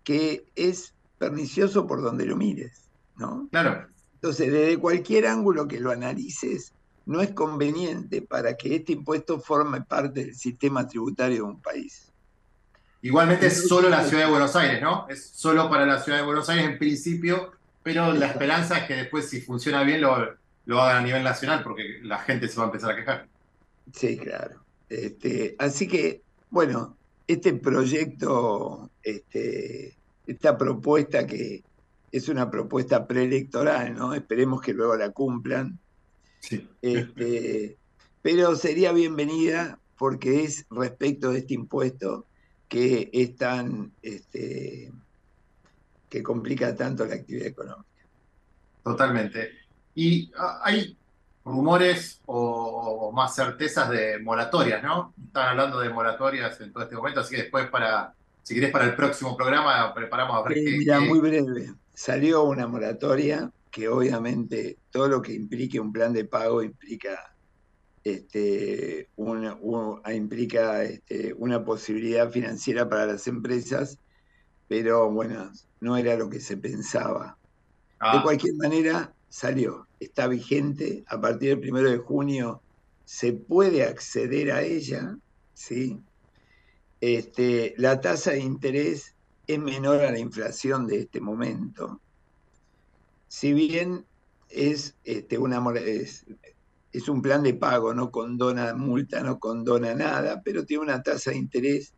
que 0.04 0.52
es 0.54 0.94
pernicioso 1.18 1.88
por 1.88 2.02
donde 2.02 2.26
lo 2.26 2.36
mires, 2.36 2.90
¿no? 3.16 3.48
Claro. 3.52 3.88
Entonces, 4.16 4.52
desde 4.52 4.78
cualquier 4.80 5.28
ángulo 5.28 5.66
que 5.66 5.80
lo 5.80 5.92
analices, 5.92 6.74
no 7.06 7.22
es 7.22 7.32
conveniente 7.32 8.22
para 8.22 8.58
que 8.58 8.76
este 8.76 8.92
impuesto 8.92 9.40
forme 9.40 9.80
parte 9.80 10.26
del 10.26 10.36
sistema 10.36 10.86
tributario 10.86 11.38
de 11.38 11.42
un 11.44 11.62
país. 11.62 12.12
Igualmente 13.02 13.46
es 13.46 13.66
solo 13.66 13.88
la 13.88 14.04
Ciudad 14.04 14.26
de 14.26 14.32
Buenos 14.32 14.58
Aires, 14.58 14.82
¿no? 14.82 15.08
Es 15.08 15.26
solo 15.26 15.70
para 15.70 15.86
la 15.86 16.02
Ciudad 16.02 16.18
de 16.18 16.26
Buenos 16.26 16.50
Aires 16.50 16.66
en 16.66 16.78
principio, 16.78 17.54
pero 17.86 18.14
la 18.14 18.26
esperanza 18.26 18.80
es 18.80 18.88
que 18.88 18.96
después, 18.96 19.30
si 19.30 19.42
funciona 19.42 19.84
bien, 19.84 20.02
lo, 20.02 20.36
lo 20.66 20.82
hagan 20.82 21.04
a 21.04 21.06
nivel 21.06 21.24
nacional 21.24 21.62
porque 21.62 22.00
la 22.02 22.18
gente 22.18 22.48
se 22.48 22.58
va 22.58 22.64
a 22.64 22.66
empezar 22.66 22.90
a 22.90 22.96
quejar. 22.96 23.28
Sí, 23.94 24.18
claro. 24.18 24.56
Este, 24.90 25.56
así 25.60 25.88
que, 25.88 26.24
bueno, 26.50 26.98
este 27.28 27.54
proyecto, 27.54 28.90
este, 29.04 29.96
esta 30.26 30.58
propuesta 30.58 31.28
que 31.28 31.64
es 32.12 32.28
una 32.28 32.50
propuesta 32.50 33.06
preelectoral, 33.06 33.94
¿no? 33.94 34.16
Esperemos 34.16 34.64
que 34.64 34.74
luego 34.74 34.96
la 34.96 35.12
cumplan. 35.12 35.78
Sí. 36.40 36.68
Este, 36.82 37.78
pero 38.24 38.56
sería 38.56 38.94
bienvenida 38.94 39.78
porque 39.96 40.44
es 40.44 40.66
respecto 40.72 41.30
de 41.30 41.38
este 41.38 41.54
impuesto 41.54 42.26
que 42.68 43.12
es 43.14 43.36
tan, 43.36 43.92
este, 44.02 44.92
que 46.10 46.24
complica 46.24 46.76
tanto 46.76 47.06
la 47.06 47.16
actividad 47.16 47.48
económica. 47.48 47.90
Totalmente. 48.84 49.52
Y 49.96 50.32
ah, 50.38 50.62
hay 50.64 50.98
rumores 51.44 52.22
o, 52.26 53.12
más 53.14 53.36
certezas 53.36 53.90
de 53.90 54.20
moratorias, 54.20 54.84
¿no? 54.84 55.14
Están 55.28 55.50
hablando 55.50 55.80
de 55.80 55.90
moratorias 55.90 56.60
en 56.60 56.74
todo 56.74 56.84
este 56.84 56.96
momento, 56.96 57.20
así 57.20 57.36
que 57.36 57.44
después 57.44 57.68
para, 57.70 58.14
si 58.42 58.56
querés 58.56 58.72
para 58.72 58.86
el 58.86 58.96
próximo 58.96 59.38
programa, 59.38 59.94
preparamos 59.94 60.38
a 60.38 60.48
ver 60.48 60.58
qué, 60.58 60.78
Mira, 60.78 61.00
muy 61.00 61.20
breve. 61.20 61.74
Salió 61.94 62.44
una 62.44 62.68
moratoria 62.68 63.52
que 63.72 63.88
obviamente 63.88 64.78
todo 64.90 65.08
lo 65.08 65.22
que 65.22 65.34
implique 65.34 65.80
un 65.80 65.92
plan 65.92 66.14
de 66.14 66.26
pago 66.26 66.64
implica 66.64 67.36
este, 68.06 69.10
una, 69.16 69.58
implica 70.14 70.84
este, 70.84 71.34
una 71.34 71.66
posibilidad 71.66 72.30
financiera 72.32 72.88
para 72.88 73.06
las 73.06 73.28
empresas, 73.28 74.00
pero 74.68 75.10
bueno, 75.12 75.52
no 75.80 75.98
era 75.98 76.16
lo 76.16 76.30
que 76.30 76.40
se 76.40 76.58
pensaba. 76.58 77.38
De 78.02 78.08
ah. 78.20 78.22
cualquier 78.24 78.56
manera, 78.56 79.14
salió, 79.30 79.88
está 80.00 80.28
vigente, 80.28 81.04
a 81.08 81.20
partir 81.20 81.50
del 81.50 81.60
primero 81.60 81.90
de 81.90 81.98
junio 81.98 82.62
se 83.06 83.34
puede 83.34 83.84
acceder 83.84 84.52
a 84.52 84.64
ella, 84.64 85.18
¿sí? 85.54 86.00
Este, 87.02 87.76
la 87.78 88.02
tasa 88.02 88.32
de 88.32 88.40
interés 88.40 89.16
es 89.46 89.60
menor 89.60 90.02
a 90.02 90.12
la 90.12 90.20
inflación 90.20 90.88
de 90.88 91.02
este 91.02 91.22
momento. 91.22 92.02
Si 93.28 93.54
bien 93.54 94.06
es, 94.50 94.96
este, 95.04 95.38
una, 95.38 95.62
es, 95.80 96.26
es 96.92 97.10
un 97.10 97.22
plan 97.22 97.44
de 97.44 97.54
pago, 97.54 97.94
no 97.94 98.10
condona 98.10 98.74
multa, 98.74 99.22
no 99.22 99.40
condona 99.40 99.94
nada, 99.94 100.42
pero 100.44 100.66
tiene 100.66 100.84
una 100.84 101.04
tasa 101.04 101.32
de 101.32 101.38
interés 101.38 101.94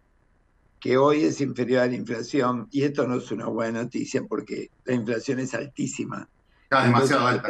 que 0.79 0.97
hoy 0.97 1.23
es 1.23 1.41
inferior 1.41 1.81
a 1.81 1.87
la 1.87 1.95
inflación, 1.95 2.67
y 2.71 2.83
esto 2.83 3.07
no 3.07 3.15
es 3.15 3.31
una 3.31 3.47
buena 3.47 3.83
noticia 3.83 4.23
porque 4.27 4.69
la 4.85 4.93
inflación 4.93 5.39
es 5.39 5.53
altísima. 5.53 6.27
Está 6.63 6.83
demasiado 6.83 7.27
alta. 7.27 7.49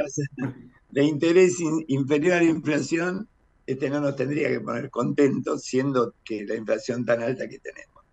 De 0.89 1.03
interés 1.03 1.57
inferior 1.87 2.35
a 2.35 2.37
la 2.37 2.43
inflación, 2.43 3.27
este 3.65 3.89
no 3.89 3.99
nos 3.99 4.15
tendría 4.15 4.47
que 4.47 4.61
poner 4.61 4.89
contentos, 4.89 5.63
siendo 5.63 6.13
que 6.23 6.45
la 6.45 6.55
inflación 6.55 7.05
tan 7.05 7.21
alta 7.21 7.49
que 7.49 7.59
tenemos. 7.59 8.03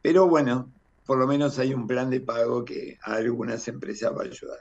Pero 0.00 0.26
bueno, 0.26 0.70
por 1.04 1.18
lo 1.18 1.26
menos 1.26 1.58
hay 1.58 1.74
un 1.74 1.86
plan 1.86 2.08
de 2.08 2.20
pago 2.20 2.64
que 2.64 2.98
a 3.02 3.14
algunas 3.14 3.68
empresas 3.68 4.12
va 4.16 4.22
a 4.22 4.24
ayudar. 4.24 4.58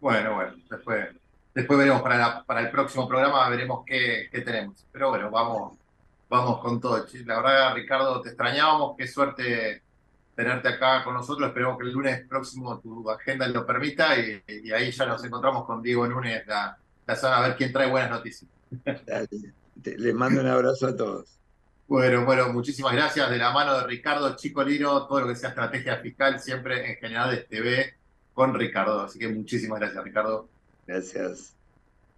Bueno, 0.00 0.34
bueno, 0.34 0.54
después, 0.70 1.08
después 1.54 1.78
veremos 1.78 2.02
para, 2.02 2.44
para 2.44 2.60
el 2.60 2.70
próximo 2.70 3.08
programa, 3.08 3.48
veremos 3.48 3.84
qué, 3.86 4.28
qué 4.30 4.42
tenemos. 4.42 4.86
Pero 4.92 5.10
bueno, 5.10 5.30
vamos, 5.30 5.78
vamos 6.28 6.60
con 6.60 6.80
todo. 6.80 7.04
La 7.24 7.40
verdad, 7.40 7.74
Ricardo, 7.74 8.20
te 8.20 8.30
extrañábamos, 8.30 8.96
qué 8.96 9.06
suerte 9.06 9.82
tenerte 10.34 10.68
acá 10.68 11.02
con 11.02 11.14
nosotros. 11.14 11.48
Esperemos 11.48 11.78
que 11.78 11.84
el 11.84 11.92
lunes 11.92 12.26
próximo 12.28 12.78
tu 12.78 13.10
agenda 13.10 13.48
lo 13.48 13.66
permita 13.66 14.16
y, 14.18 14.42
ahí 14.70 14.90
ya 14.90 15.06
nos 15.06 15.24
encontramos 15.24 15.64
con 15.64 15.82
Diego 15.82 16.06
Núñez, 16.06 16.46
la, 16.46 16.78
la 17.06 17.16
zona, 17.16 17.38
a 17.38 17.48
ver 17.48 17.56
quién 17.56 17.72
trae 17.72 17.90
buenas 17.90 18.10
noticias. 18.10 18.48
Les 19.84 20.14
mando 20.14 20.40
un 20.40 20.46
abrazo 20.46 20.88
a 20.88 20.96
todos. 20.96 21.38
Bueno, 21.86 22.24
bueno, 22.26 22.52
muchísimas 22.52 22.92
gracias. 22.92 23.30
De 23.30 23.38
la 23.38 23.50
mano 23.50 23.78
de 23.78 23.86
Ricardo 23.86 24.36
Chico 24.36 24.62
Liro, 24.62 25.06
todo 25.06 25.22
lo 25.22 25.28
que 25.28 25.36
sea 25.36 25.48
estrategia 25.48 25.96
fiscal, 25.96 26.38
siempre 26.38 26.90
en 26.90 26.96
General 26.98 27.30
de 27.30 27.38
TV 27.38 27.94
con 28.34 28.54
Ricardo. 28.54 29.00
Así 29.00 29.18
que 29.18 29.28
muchísimas 29.28 29.80
gracias, 29.80 30.04
Ricardo. 30.04 30.48
Gracias. 30.86 31.57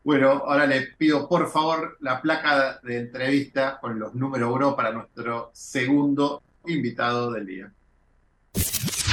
Bueno, 0.02 0.42
ahora 0.46 0.66
le 0.66 0.82
pido 0.96 1.28
por 1.28 1.50
favor 1.50 1.98
la 2.00 2.22
placa 2.22 2.80
de 2.82 2.98
entrevista 2.98 3.78
con 3.80 3.98
los 3.98 4.14
números 4.14 4.50
uno 4.54 4.74
para 4.74 4.92
nuestro 4.92 5.50
segundo 5.52 6.42
invitado 6.66 7.30
del 7.32 7.46
día. 7.46 7.72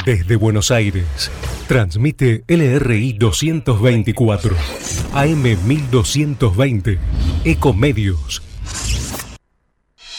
Desde 0.05 0.37
Buenos 0.37 0.71
Aires, 0.71 1.29
transmite 1.67 2.43
LRI 2.47 3.13
224, 3.13 4.55
AM 5.13 5.43
1220, 5.67 6.97
Ecomedios. 7.43 8.46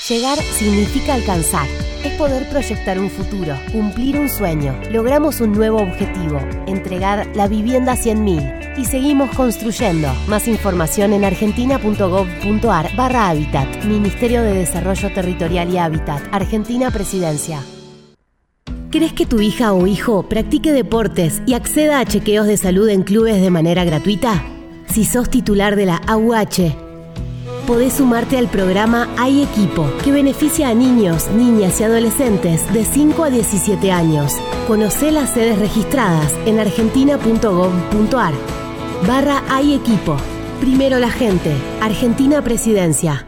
Llegar 0.08 0.38
significa 0.38 1.12
alcanzar. 1.12 1.66
Es 2.02 2.14
poder 2.14 2.48
proyectar 2.48 2.98
un 2.98 3.10
futuro, 3.10 3.54
cumplir 3.70 4.18
un 4.18 4.30
sueño. 4.30 4.74
Logramos 4.90 5.42
un 5.42 5.52
nuevo 5.52 5.82
objetivo, 5.82 6.40
entregar 6.66 7.26
la 7.36 7.46
vivienda 7.46 7.92
a 7.92 7.96
100.000 7.96 8.78
y 8.78 8.86
seguimos 8.86 9.34
construyendo. 9.36 10.08
Más 10.26 10.48
información 10.48 11.12
en 11.12 11.26
argentina.gov.ar 11.26 12.96
barra 12.96 13.28
Hábitat, 13.28 13.84
Ministerio 13.84 14.42
de 14.42 14.54
Desarrollo 14.54 15.12
Territorial 15.12 15.74
y 15.74 15.76
Hábitat, 15.76 16.22
Argentina 16.32 16.90
Presidencia. 16.90 17.62
¿Crees 18.90 19.12
que 19.12 19.26
tu 19.26 19.42
hija 19.42 19.74
o 19.74 19.86
hijo 19.86 20.26
practique 20.26 20.72
deportes 20.72 21.42
y 21.44 21.52
acceda 21.52 22.00
a 22.00 22.06
chequeos 22.06 22.46
de 22.46 22.56
salud 22.56 22.88
en 22.88 23.02
clubes 23.02 23.42
de 23.42 23.50
manera 23.50 23.84
gratuita? 23.84 24.42
Si 24.86 25.04
sos 25.04 25.28
titular 25.28 25.76
de 25.76 25.84
la 25.84 25.96
AUH, 25.96 26.87
podés 27.68 27.92
sumarte 27.92 28.38
al 28.38 28.48
programa 28.48 29.10
Hay 29.18 29.42
Equipo, 29.42 29.92
que 30.02 30.10
beneficia 30.10 30.70
a 30.70 30.74
niños, 30.74 31.28
niñas 31.28 31.78
y 31.80 31.84
adolescentes 31.84 32.72
de 32.72 32.82
5 32.82 33.24
a 33.24 33.28
17 33.28 33.92
años. 33.92 34.32
Conoce 34.66 35.12
las 35.12 35.34
sedes 35.34 35.58
registradas 35.58 36.32
en 36.46 36.60
argentina.gov.ar. 36.60 38.32
Barra 39.06 39.42
Hay 39.50 39.74
Equipo. 39.74 40.16
Primero 40.60 40.98
la 40.98 41.10
gente. 41.10 41.52
Argentina 41.82 42.40
Presidencia. 42.40 43.26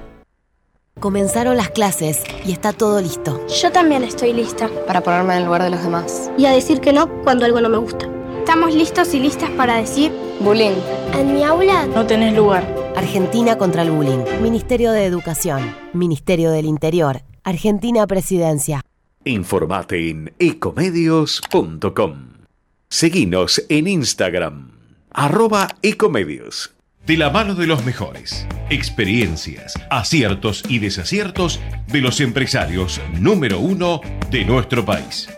Comenzaron 0.98 1.58
las 1.58 1.68
clases 1.68 2.22
y 2.46 2.52
está 2.52 2.72
todo 2.72 2.98
listo. 3.02 3.46
Yo 3.60 3.70
también 3.70 4.04
estoy 4.04 4.32
lista. 4.32 4.70
Para 4.86 5.02
ponerme 5.02 5.34
en 5.34 5.40
el 5.40 5.44
lugar 5.44 5.64
de 5.64 5.70
los 5.70 5.82
demás. 5.82 6.30
Y 6.38 6.46
a 6.46 6.52
decir 6.52 6.80
que 6.80 6.94
no 6.94 7.10
cuando 7.24 7.44
algo 7.44 7.60
no 7.60 7.68
me 7.68 7.76
gusta. 7.76 8.08
Estamos 8.38 8.74
listos 8.74 9.12
y 9.12 9.20
listas 9.20 9.50
para 9.50 9.76
decir... 9.76 10.10
Bullying. 10.40 10.78
En 11.12 11.34
mi 11.34 11.44
aula... 11.44 11.84
No 11.94 12.06
tenés 12.06 12.34
lugar. 12.34 12.79
Argentina 12.96 13.56
contra 13.56 13.82
el 13.82 13.90
bullying. 13.90 14.24
Ministerio 14.42 14.92
de 14.92 15.04
Educación. 15.04 15.74
Ministerio 15.92 16.50
del 16.50 16.66
Interior. 16.66 17.22
Argentina 17.44 18.06
Presidencia. 18.06 18.82
Informate 19.24 20.10
en 20.10 20.32
ecomedios.com. 20.38 22.30
Seguinos 22.88 23.64
en 23.68 23.86
Instagram. 23.86 24.72
Arroba 25.12 25.68
ecomedios. 25.82 26.74
De 27.06 27.16
la 27.16 27.30
mano 27.30 27.54
de 27.54 27.66
los 27.66 27.84
mejores. 27.84 28.46
Experiencias, 28.68 29.74
aciertos 29.90 30.64
y 30.68 30.78
desaciertos 30.78 31.60
de 31.88 32.00
los 32.00 32.20
empresarios 32.20 33.00
número 33.18 33.58
uno 33.58 34.00
de 34.30 34.44
nuestro 34.44 34.84
país. 34.84 35.28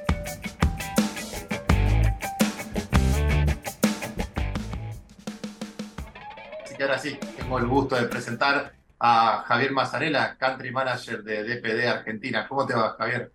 Así 6.65 6.77
que 6.77 6.83
ahora 6.83 6.99
sí, 6.99 7.19
tengo 7.43 7.59
el 7.59 7.67
gusto 7.67 7.97
de 7.97 8.05
presentar 8.05 8.73
a 8.99 9.45
Javier 9.47 9.73
Mazarela, 9.73 10.37
Country 10.39 10.71
Manager 10.71 11.23
de 11.25 11.43
DPD 11.43 11.89
Argentina. 11.89 12.47
¿Cómo 12.49 12.67
te 12.67 12.75
va, 12.75 12.95
Javier? 12.97 13.33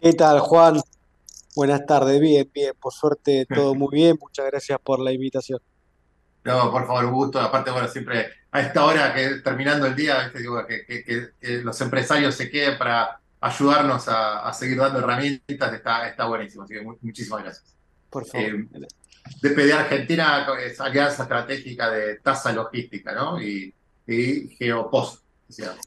¿Qué 0.00 0.12
tal, 0.12 0.40
Juan? 0.40 0.80
Buenas 1.54 1.84
tardes, 1.86 2.20
bien, 2.20 2.50
bien, 2.52 2.72
por 2.78 2.92
suerte 2.92 3.46
todo 3.46 3.74
muy 3.74 3.88
bien. 3.92 4.16
Muchas 4.20 4.46
gracias 4.46 4.78
por 4.82 5.00
la 5.00 5.12
invitación. 5.12 5.60
No, 6.44 6.70
por 6.70 6.86
favor, 6.86 7.04
un 7.06 7.12
gusto. 7.12 7.40
Aparte, 7.40 7.70
bueno, 7.70 7.88
siempre 7.88 8.26
a 8.50 8.60
esta 8.60 8.84
hora 8.84 9.14
que 9.14 9.36
terminando 9.36 9.86
el 9.86 9.96
día, 9.96 10.30
Digo, 10.30 10.60
que, 10.66 11.30
los 11.62 11.80
empresarios 11.80 12.34
se 12.34 12.50
queden 12.50 12.76
para 12.76 13.20
ayudarnos 13.40 14.04
a, 14.08 14.52
seguir 14.52 14.78
dando 14.78 14.98
herramientas, 14.98 15.72
está, 15.72 16.08
está 16.08 16.26
buenísimo. 16.26 16.64
Así 16.64 16.74
que 16.74 16.82
muchísimas 16.82 17.42
gracias. 17.42 17.74
Por 18.10 18.26
favor. 18.26 18.46
Eh, 18.46 18.86
DPD 19.40 19.72
Argentina 19.72 20.46
es 20.64 20.80
alianza 20.80 21.22
estratégica 21.24 21.90
de 21.90 22.16
tasa 22.16 22.52
logística, 22.52 23.12
¿no? 23.12 23.40
Y, 23.40 23.74
Geopost. 24.06 25.22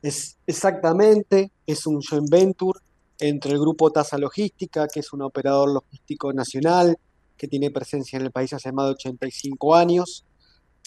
Es, 0.01 0.37
exactamente, 0.47 1.51
es 1.67 1.85
un 1.85 2.01
joint 2.01 2.29
venture 2.29 2.79
entre 3.19 3.51
el 3.51 3.59
grupo 3.59 3.91
Tasa 3.91 4.17
Logística, 4.17 4.87
que 4.87 4.99
es 4.99 5.11
un 5.13 5.21
operador 5.21 5.69
logístico 5.69 6.33
nacional 6.33 6.97
que 7.37 7.47
tiene 7.47 7.71
presencia 7.71 8.17
en 8.17 8.25
el 8.25 8.31
país 8.31 8.53
hace 8.53 8.71
más 8.71 8.85
de 8.85 8.91
85 8.91 9.75
años, 9.75 10.25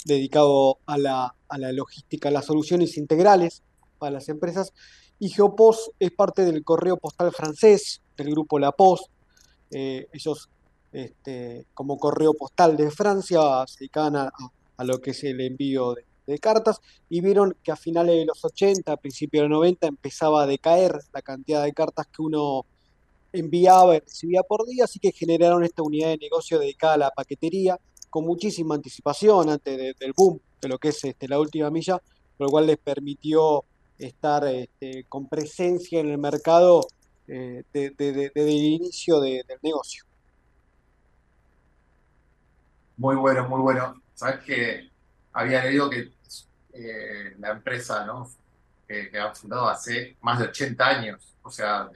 dedicado 0.05 0.79
a 0.87 0.97
la, 0.97 1.35
a 1.49 1.59
la 1.59 1.73
logística, 1.73 2.29
a 2.29 2.33
las 2.33 2.47
soluciones 2.47 2.97
integrales 2.97 3.63
para 3.99 4.13
las 4.13 4.29
empresas. 4.29 4.73
Y 5.19 5.31
Geopost 5.31 5.91
es 5.99 6.13
parte 6.13 6.45
del 6.45 6.65
correo 6.65 6.97
postal 6.97 7.33
francés, 7.33 8.01
del 8.17 8.31
grupo 8.31 8.59
La 8.59 8.73
Poste. 8.73 9.11
Eh, 9.71 10.07
ellos, 10.13 10.49
este, 10.93 11.67
como 11.75 11.99
correo 11.99 12.35
postal 12.35 12.77
de 12.77 12.91
Francia, 12.91 13.41
se 13.67 13.81
dedican 13.81 14.17
a, 14.17 14.33
lo 14.85 15.01
que 15.01 15.11
es 15.11 15.25
el 15.25 15.41
envío 15.41 15.95
de, 15.95 16.39
cartas 16.41 16.79
y 17.09 17.23
vieron 17.23 17.57
que 17.63 17.73
a 17.73 17.77
finales 17.77 18.15
de 18.17 18.27
los 18.27 18.45
80, 18.45 18.93
a 18.93 18.97
principios 18.99 19.45
de 19.45 19.49
los 19.49 19.57
90 19.59 19.87
empezaba 19.87 20.43
a 20.43 20.47
decaer 20.47 20.99
la 21.15 21.23
cantidad 21.23 21.65
de 21.65 21.73
cartas 21.73 22.07
que 22.07 22.21
uno 22.21 22.67
enviaba 23.33 23.97
y 23.97 24.01
recibía 24.01 24.43
por 24.43 24.67
día, 24.67 24.85
así 24.85 24.99
que 24.99 25.11
generaron 25.13 25.65
esta 25.65 25.83
unidad 25.83 26.09
de 26.11 26.19
negocio 26.19 26.59
dedicada 26.59 26.95
a 26.95 26.99
la 26.99 27.11
paquetería 27.11 27.79
con 28.11 28.25
muchísima 28.27 28.75
anticipación 28.75 29.49
antes 29.49 29.77
de- 29.77 29.95
del 29.99 30.13
boom 30.15 30.39
de 30.61 30.69
lo 30.69 30.79
que 30.79 30.89
es 30.89 31.03
este, 31.05 31.29
la 31.29 31.39
última 31.39 31.71
milla, 31.71 32.01
lo 32.39 32.47
cual 32.49 32.67
les 32.67 32.79
permitió 32.79 33.65
estar 33.99 34.47
este, 34.47 35.05
con 35.09 35.29
presencia 35.29 35.99
en 36.01 36.09
el 36.11 36.19
mercado 36.19 36.87
eh, 37.27 37.63
de- 37.73 37.91
de- 37.91 38.13
de- 38.13 38.33
desde 38.35 38.51
el 38.57 38.65
inicio 38.65 39.21
de- 39.21 39.45
del 39.47 39.59
negocio. 39.63 40.05
Muy 42.99 43.17
bueno, 43.17 43.49
muy 43.49 43.61
bueno. 43.61 44.03
Sabes 44.15 44.45
que 44.45 44.91
había 45.33 45.65
leído 45.65 45.89
que 45.89 46.13
eh, 46.75 47.35
la 47.39 47.51
empresa, 47.53 48.05
¿no? 48.05 48.31
Que, 48.87 49.11
han 49.19 49.35
fundado 49.35 49.69
hace 49.69 50.17
más 50.21 50.39
de 50.39 50.47
80 50.47 50.87
años. 50.87 51.35
O 51.43 51.51
sea, 51.51 51.89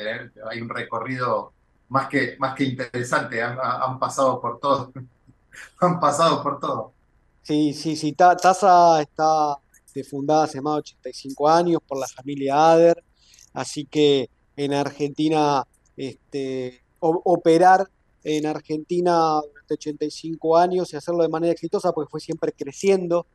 hay 0.51 0.61
un 0.61 0.69
recorrido 0.69 1.53
más 1.89 2.09
que, 2.09 2.37
más 2.39 2.55
que 2.55 2.65
interesante. 2.65 3.43
Han, 3.43 3.59
han 3.61 3.99
pasado 3.99 4.41
por 4.41 4.59
todo. 4.61 4.93
Han 5.81 6.01
pasado 6.01 6.43
por 6.43 6.59
todo. 6.59 6.95
Sí, 7.43 7.75
sí, 7.75 7.95
sí, 7.97 8.13
Ta- 8.13 8.37
Tasa 8.37 9.03
está 9.03 9.59
este, 9.85 10.05
fundada 10.05 10.45
hace 10.45 10.63
más 10.63 10.75
de 10.77 10.79
85 10.79 11.49
años 11.49 11.81
por 11.87 11.99
la 11.99 12.07
familia 12.07 12.73
Ader, 12.73 13.05
así 13.53 13.85
que 13.85 14.31
en 14.57 14.73
Argentina, 14.73 15.67
este, 15.97 16.83
operar 17.01 17.89
en 18.25 18.47
Argentina 18.47 19.41
durante 19.41 19.75
85 19.75 20.57
años 20.57 20.93
y 20.93 20.97
hacerlo 20.97 21.23
de 21.23 21.29
manera 21.29 21.53
exitosa, 21.53 21.93
porque 21.93 22.11
fue 22.11 22.21
siempre 22.21 22.53
creciendo, 22.53 23.27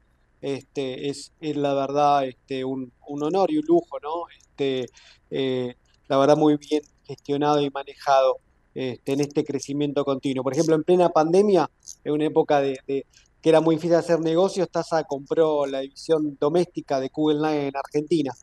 este, 0.42 1.10
es, 1.10 1.32
la 1.40 1.74
verdad 1.74 2.26
este, 2.26 2.64
un, 2.64 2.92
un 3.08 3.24
honor 3.24 3.52
y 3.52 3.58
un 3.58 3.66
lujo, 3.66 4.00
¿no? 4.02 4.26
Este, 4.38 4.86
eh, 5.32 5.76
la 6.08 6.18
verdad 6.18 6.38
muy 6.38 6.58
bien 6.58 6.82
gestionado 7.06 7.62
y 7.62 7.70
manejado 7.70 8.38
este, 8.74 9.14
en 9.14 9.22
este 9.22 9.44
crecimiento 9.44 10.06
continuo. 10.06 10.44
Por 10.44 10.54
ejemplo, 10.54 10.76
en 10.76 10.84
plena 10.84 11.10
pandemia, 11.10 11.70
en 12.04 12.14
una 12.14 12.26
época 12.26 12.62
de, 12.62 12.78
que 12.86 13.50
era 13.50 13.62
muy 13.62 13.76
difícil 13.76 13.96
hacer 13.96 14.20
negocios, 14.20 14.70
Tasa 14.70 15.04
compró 15.04 15.66
la 15.66 15.80
división 15.80 16.38
doméstica 16.40 17.00
de 17.00 17.10
Google 17.14 17.40
Line 17.40 17.68
en 17.68 17.76
Argentina. 17.76 18.34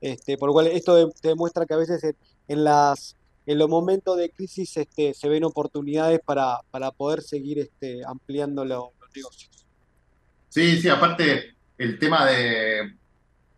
Este, 0.00 0.36
por 0.36 0.48
lo 0.48 0.52
cual 0.52 0.66
esto 0.66 1.10
demuestra 1.22 1.64
que 1.64 1.74
a 1.74 1.76
veces 1.76 2.02
en 2.48 2.64
las, 2.64 3.16
en 3.46 3.58
los 3.58 3.68
momentos 3.68 4.16
de 4.16 4.30
crisis 4.30 4.76
este, 4.76 5.14
se 5.14 5.28
ven 5.28 5.44
oportunidades 5.44 6.20
para, 6.24 6.58
para 6.70 6.90
poder 6.90 7.22
seguir 7.22 7.58
este, 7.58 8.02
ampliando 8.06 8.64
lo- 8.64 8.92
los 9.00 9.10
negocios. 9.14 9.66
Sí, 10.48 10.80
sí, 10.80 10.88
aparte 10.88 11.54
el 11.78 11.98
tema 11.98 12.26
de, 12.26 12.94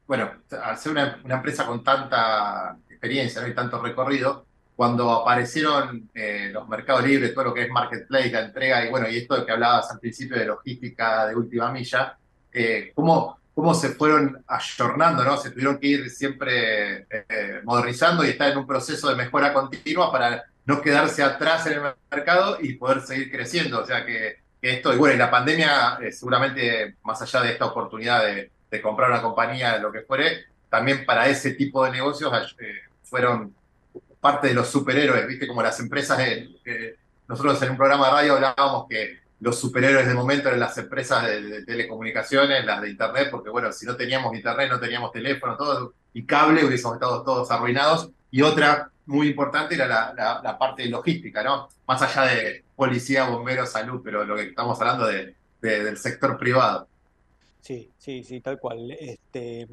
bueno, 0.07 0.31
al 0.63 0.79
ser 0.79 0.93
una, 0.93 1.21
empresa 1.29 1.67
con 1.67 1.83
tanta 1.83 2.79
experiencia, 2.89 3.47
y 3.47 3.55
tanto 3.55 3.81
recorrido, 3.83 4.47
cuando 4.77 5.11
aparecieron 5.11 6.11
eh, 6.15 6.51
los 6.53 6.69
mercados 6.69 7.05
libres, 7.05 7.35
todo 7.35 7.45
lo 7.45 7.55
que 7.55 7.63
es 7.65 7.71
marketplace, 7.71 8.31
la 8.31 8.41
entrega, 8.47 8.85
y 8.85 8.91
bueno, 8.91 9.09
y 9.09 9.19
esto 9.19 9.37
de 9.37 9.45
que 9.47 9.53
hablabas 9.53 9.91
al 9.91 10.01
principio 10.01 10.37
de 10.39 10.47
logística 10.47 11.27
de 11.27 11.37
última 11.37 11.71
milla, 11.71 12.17
eh, 12.53 12.93
¿cómo, 12.95 13.39
cómo 13.55 13.73
se 13.75 13.91
fueron 13.91 14.43
ayornando, 14.49 15.25
¿no? 15.25 15.37
Se 15.37 15.51
tuvieron 15.51 15.79
que 15.79 15.87
ir 15.87 16.11
siempre 16.11 17.07
eh, 17.09 17.61
modernizando 17.63 18.25
y 18.25 18.31
estar 18.31 18.51
en 18.51 18.59
un 18.59 18.67
proceso 18.67 19.09
de 19.09 19.15
mejora 19.15 19.53
continua 19.53 20.11
para 20.11 20.45
no 20.67 20.83
quedarse 20.83 21.23
atrás 21.23 21.67
en 21.67 21.75
el 21.75 21.95
mercado 22.11 22.59
y 22.61 22.75
poder 22.75 23.03
seguir 23.03 23.31
creciendo. 23.31 23.83
O 23.83 23.87
sea 23.87 24.05
que, 24.05 24.43
esto, 24.61 24.95
y 24.95 24.97
bueno, 24.97 25.15
y 25.15 25.19
la 25.19 25.31
pandemia, 25.31 25.99
eh, 26.03 26.11
seguramente 26.11 26.97
más 27.05 27.21
allá 27.21 27.43
de 27.43 27.53
esta 27.53 27.67
oportunidad 27.67 28.25
de, 28.25 28.51
comprar 28.83 29.09
una 29.09 29.23
compañía, 29.23 29.79
lo 29.79 29.93
que 29.93 30.01
fuere, 30.01 30.47
también 30.69 31.07
para 31.07 31.29
ese 31.29 31.53
tipo 31.53 31.85
de 31.85 31.93
negocios 31.93 32.57
eh, 32.59 32.81
fueron 33.05 33.55
parte 34.21 34.49
de 34.49 34.55
los 34.55 34.69
superhéroes, 34.69 35.29
¿viste? 35.29 35.47
Como 35.47 35.63
las 35.63 35.79
empresas, 35.79 36.19
nosotros 37.29 37.63
en 37.63 37.71
un 37.71 37.77
programa 37.77 38.07
de 38.07 38.13
radio 38.15 38.35
hablábamos 38.35 38.89
que 38.89 39.21
los 39.45 39.59
superhéroes 39.59 40.07
de 40.07 40.15
momento 40.15 40.49
eran 40.49 40.61
las 40.61 40.79
empresas 40.79 41.27
de, 41.27 41.65
telecomunicaciones, 41.67 42.65
las 42.65 42.81
de 42.81 42.89
internet, 42.89 43.29
porque 43.31 43.51
bueno, 43.51 43.71
si 43.73 43.85
no 43.85 43.95
teníamos 43.95 44.35
internet, 44.35 44.71
no 44.71 44.81
teníamos 44.81 45.13
teléfono, 45.13 45.55
todo, 45.55 45.93
y 46.15 46.25
cable, 46.25 46.65
hubiésemos 46.65 46.95
estado 46.95 47.23
todos 47.23 47.51
arruinados. 47.51 48.11
Y 48.31 48.41
otra 48.41 48.91
muy 49.05 49.29
importante 49.29 49.75
era 49.75 49.87
la, 49.87 50.59
parte 50.59 50.85
de 50.85 50.89
logística, 50.89 51.43
¿no? 51.45 51.69
Más 51.87 52.01
allá 52.01 52.35
de 52.35 52.65
policía, 52.75 53.29
bomberos, 53.29 53.71
salud, 53.71 54.01
pero 54.03 54.25
lo 54.25 54.35
que 54.35 54.45
estamos 54.45 54.81
hablando 54.81 55.07
de, 55.07 55.35
de- 55.61 55.85
del 55.85 55.99
sector 55.99 56.39
privado. 56.39 56.89
Sí, 57.61 57.91
sí, 57.99 58.25
sí, 58.25 58.41
tal 58.41 58.59
cual. 58.59 58.93
Este, 58.99 59.69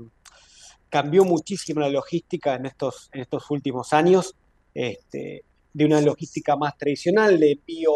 cambió 0.90 1.24
muchísimo 1.24 1.80
la 1.80 1.88
logística 1.90 2.56
en 2.56 2.66
estos, 2.66 3.10
en 3.14 3.22
estos 3.22 3.50
últimos 3.50 3.94
años, 3.94 4.36
este, 4.74 5.46
de 5.74 5.86
una 5.86 6.02
logística 6.02 6.56
más 6.56 6.78
tradicional, 6.78 7.40
de 7.40 7.52
envío 7.52 7.92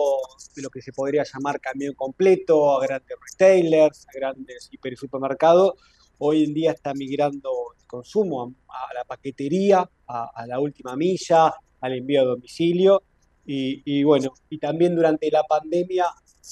de 0.55 0.61
lo 0.61 0.69
que 0.69 0.81
se 0.81 0.93
podría 0.93 1.23
llamar 1.23 1.59
camión 1.59 1.93
completo 1.93 2.77
a 2.77 2.85
grandes 2.85 3.17
retailers, 3.31 4.07
a 4.07 4.11
grandes 4.17 4.69
hiper 4.71 4.95
supermercados. 4.95 5.73
Hoy 6.17 6.45
en 6.45 6.53
día 6.53 6.71
está 6.71 6.93
migrando 6.93 7.49
el 7.77 7.85
consumo 7.85 8.53
a, 8.69 8.93
la 8.93 9.03
paquetería, 9.03 9.89
a, 10.07 10.45
la 10.47 10.59
última 10.59 10.95
milla, 10.95 11.53
al 11.81 11.93
envío 11.93 12.21
a 12.21 12.25
domicilio. 12.25 13.03
Y, 13.47 14.03
bueno, 14.03 14.33
y 14.49 14.57
también 14.57 14.95
durante 14.95 15.29
la 15.29 15.43
pandemia 15.43 16.05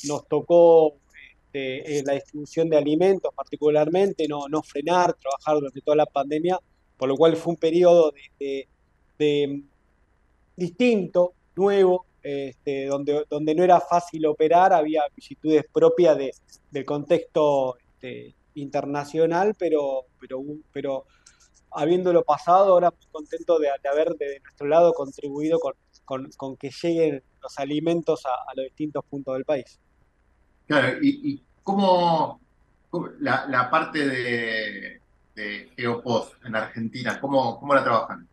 nos 0.07 0.27
tocó 0.27 0.97
este, 1.45 1.99
en 1.99 2.05
la 2.05 2.13
distribución 2.13 2.69
de 2.69 2.77
alimentos 2.77 3.33
particularmente, 3.33 4.27
no, 4.27 4.47
no 4.47 4.61
frenar, 4.61 5.15
trabajar 5.15 5.55
durante 5.55 5.81
toda 5.81 5.97
la 5.97 6.05
pandemia, 6.05 6.59
por 6.97 7.07
lo 7.07 7.15
cual 7.15 7.35
fue 7.35 7.53
un 7.53 7.57
periodo 7.57 8.13
de 8.37 8.67
distinto, 10.55 11.33
nuevo, 11.55 12.05
este, 12.21 12.85
donde, 12.85 13.25
donde 13.29 13.53
no 13.55 13.63
era 13.63 13.79
fácil 13.79 14.25
operar, 14.25 14.73
había 14.73 15.03
vicisitudes 15.15 15.65
propias 15.71 16.17
de, 16.17 16.31
del 16.71 16.85
contexto 16.85 17.77
este, 17.77 18.33
internacional, 18.55 19.55
pero, 19.57 20.05
pero, 20.19 20.41
pero 20.71 21.05
habiéndolo 21.71 22.23
pasado, 22.23 22.73
ahora 22.73 22.91
muy 22.91 23.07
contento 23.11 23.59
de, 23.59 23.67
de 23.81 23.89
haber 23.89 24.15
de 24.15 24.39
nuestro 24.39 24.67
lado 24.67 24.93
contribuido 24.93 25.59
con, 25.59 25.73
con- 26.37 26.57
que 26.57 26.69
lleguen 26.69 27.23
los 27.41 27.57
alimentos 27.59 28.25
a, 28.25 28.29
los 28.55 28.65
distintos 28.65 29.03
puntos 29.05 29.33
del 29.33 29.45
país. 29.45 29.79
Claro, 30.67 30.97
y, 31.01 31.33
y 31.33 31.43
cómo, 31.63 32.39
la, 33.19 33.45
la 33.47 33.69
parte 33.69 34.07
de, 34.07 35.01
de 35.35 35.71
en 36.45 36.55
Argentina, 36.55 37.19
¿cómo, 37.19 37.59
cómo 37.59 37.73
la 37.73 37.83
trabajan? 37.83 38.27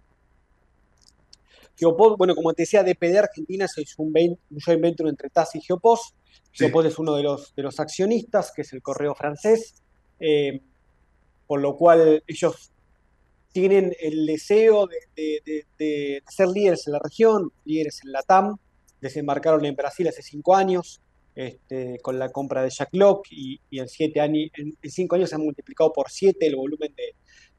Geopost, 1.81 2.17
bueno, 2.19 2.35
como 2.37 2.53
te 2.53 2.63
decía, 2.63 2.85
DPD 2.85 3.19
Argentina 3.19 3.65
es 3.65 3.95
un, 3.99 4.13
un 4.51 4.61
joint 4.65 4.81
venture 4.83 5.11
entre 5.11 5.31
TAS 5.31 5.57
y 5.57 5.61
Geopost. 5.61 6.15
Sí. 6.53 6.65
Geopost 6.65 6.87
es 6.89 6.99
uno 6.99 7.15
de 7.17 7.23
los, 7.25 7.55
de 7.57 7.63
los 7.65 7.81
accionistas, 7.81 8.53
que 8.55 8.63
es 8.63 8.73
el 8.73 8.83
correo 8.83 9.15
francés, 9.15 9.75
eh, 10.21 10.61
por 11.47 11.61
lo 11.61 11.77
cual 11.77 12.23
ellos 12.27 12.71
tienen 13.53 13.93
el 14.01 14.27
deseo 14.27 14.87
de, 14.87 14.97
de- 15.17 15.41
de- 15.45 15.67
de 15.79 16.23
ser 16.29 16.49
líderes 16.49 16.87
en 16.87 16.93
la 16.93 17.01
región, 17.03 17.51
líderes 17.65 18.01
en 18.05 18.13
la 18.13 18.23
TAM, 18.23 18.57
desembarcaron 19.01 19.65
en 19.65 19.75
Brasil 19.75 20.07
hace 20.07 20.23
cinco 20.23 20.55
años 20.55 21.01
este, 21.35 21.99
con 22.03 22.19
la 22.19 22.29
compra 22.31 22.63
de 22.63 22.71
Jack 22.71 22.91
Lock 22.93 23.27
y, 23.31 23.59
y 23.71 23.79
en, 23.81 23.89
siete 23.89 24.21
años, 24.21 24.51
en, 24.57 24.75
en 24.81 24.91
cinco 24.91 25.17
años 25.17 25.31
se 25.31 25.37
han 25.37 25.43
multiplicado 25.43 25.93
por 25.93 26.11
siete 26.11 26.47
el 26.47 26.57
volumen 26.57 26.95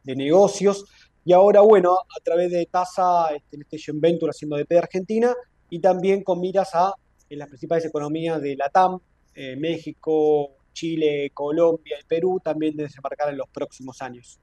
de 0.04 0.16
negocios. 0.16 0.86
Y 1.24 1.34
ahora, 1.34 1.62
bueno, 1.62 1.94
a 1.94 2.20
través 2.24 2.52
de 2.52 2.66
TASA, 2.66 3.30
este, 3.36 3.56
en 3.58 3.62
este 3.62 3.78
joint 3.84 4.02
venture 4.02 4.32
haciendo 4.32 4.58
DP 4.58 4.70
de 4.70 4.80
Argentina 4.80 5.34
y 5.70 5.80
también 5.80 6.24
con 6.24 6.40
miras 6.40 6.74
a 6.74 6.94
en 7.30 7.40
las 7.40 7.48
principales 7.48 7.86
economías 7.86 8.42
de 8.42 8.56
la 8.58 8.70
TAM, 8.70 9.00
eh, 9.36 9.56
México, 9.56 10.58
Chile, 10.74 11.32
Colombia 11.34 11.98
y 12.02 12.04
Perú, 12.06 12.42
también 12.44 12.76
de 12.76 12.84
desembarcar 12.84 13.30
en 13.30 13.38
los 13.38 13.48
próximos 13.50 14.02
años. 14.02 14.40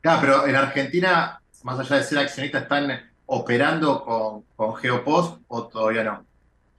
Claro, 0.00 0.20
pero 0.20 0.46
en 0.46 0.54
Argentina, 0.56 1.42
más 1.64 1.78
allá 1.80 1.96
de 1.96 2.04
ser 2.04 2.18
accionistas, 2.18 2.62
¿están 2.62 3.10
operando 3.26 4.02
con, 4.04 4.42
con 4.54 4.76
Geopost 4.76 5.40
o 5.48 5.66
todavía 5.66 6.04
no? 6.04 6.24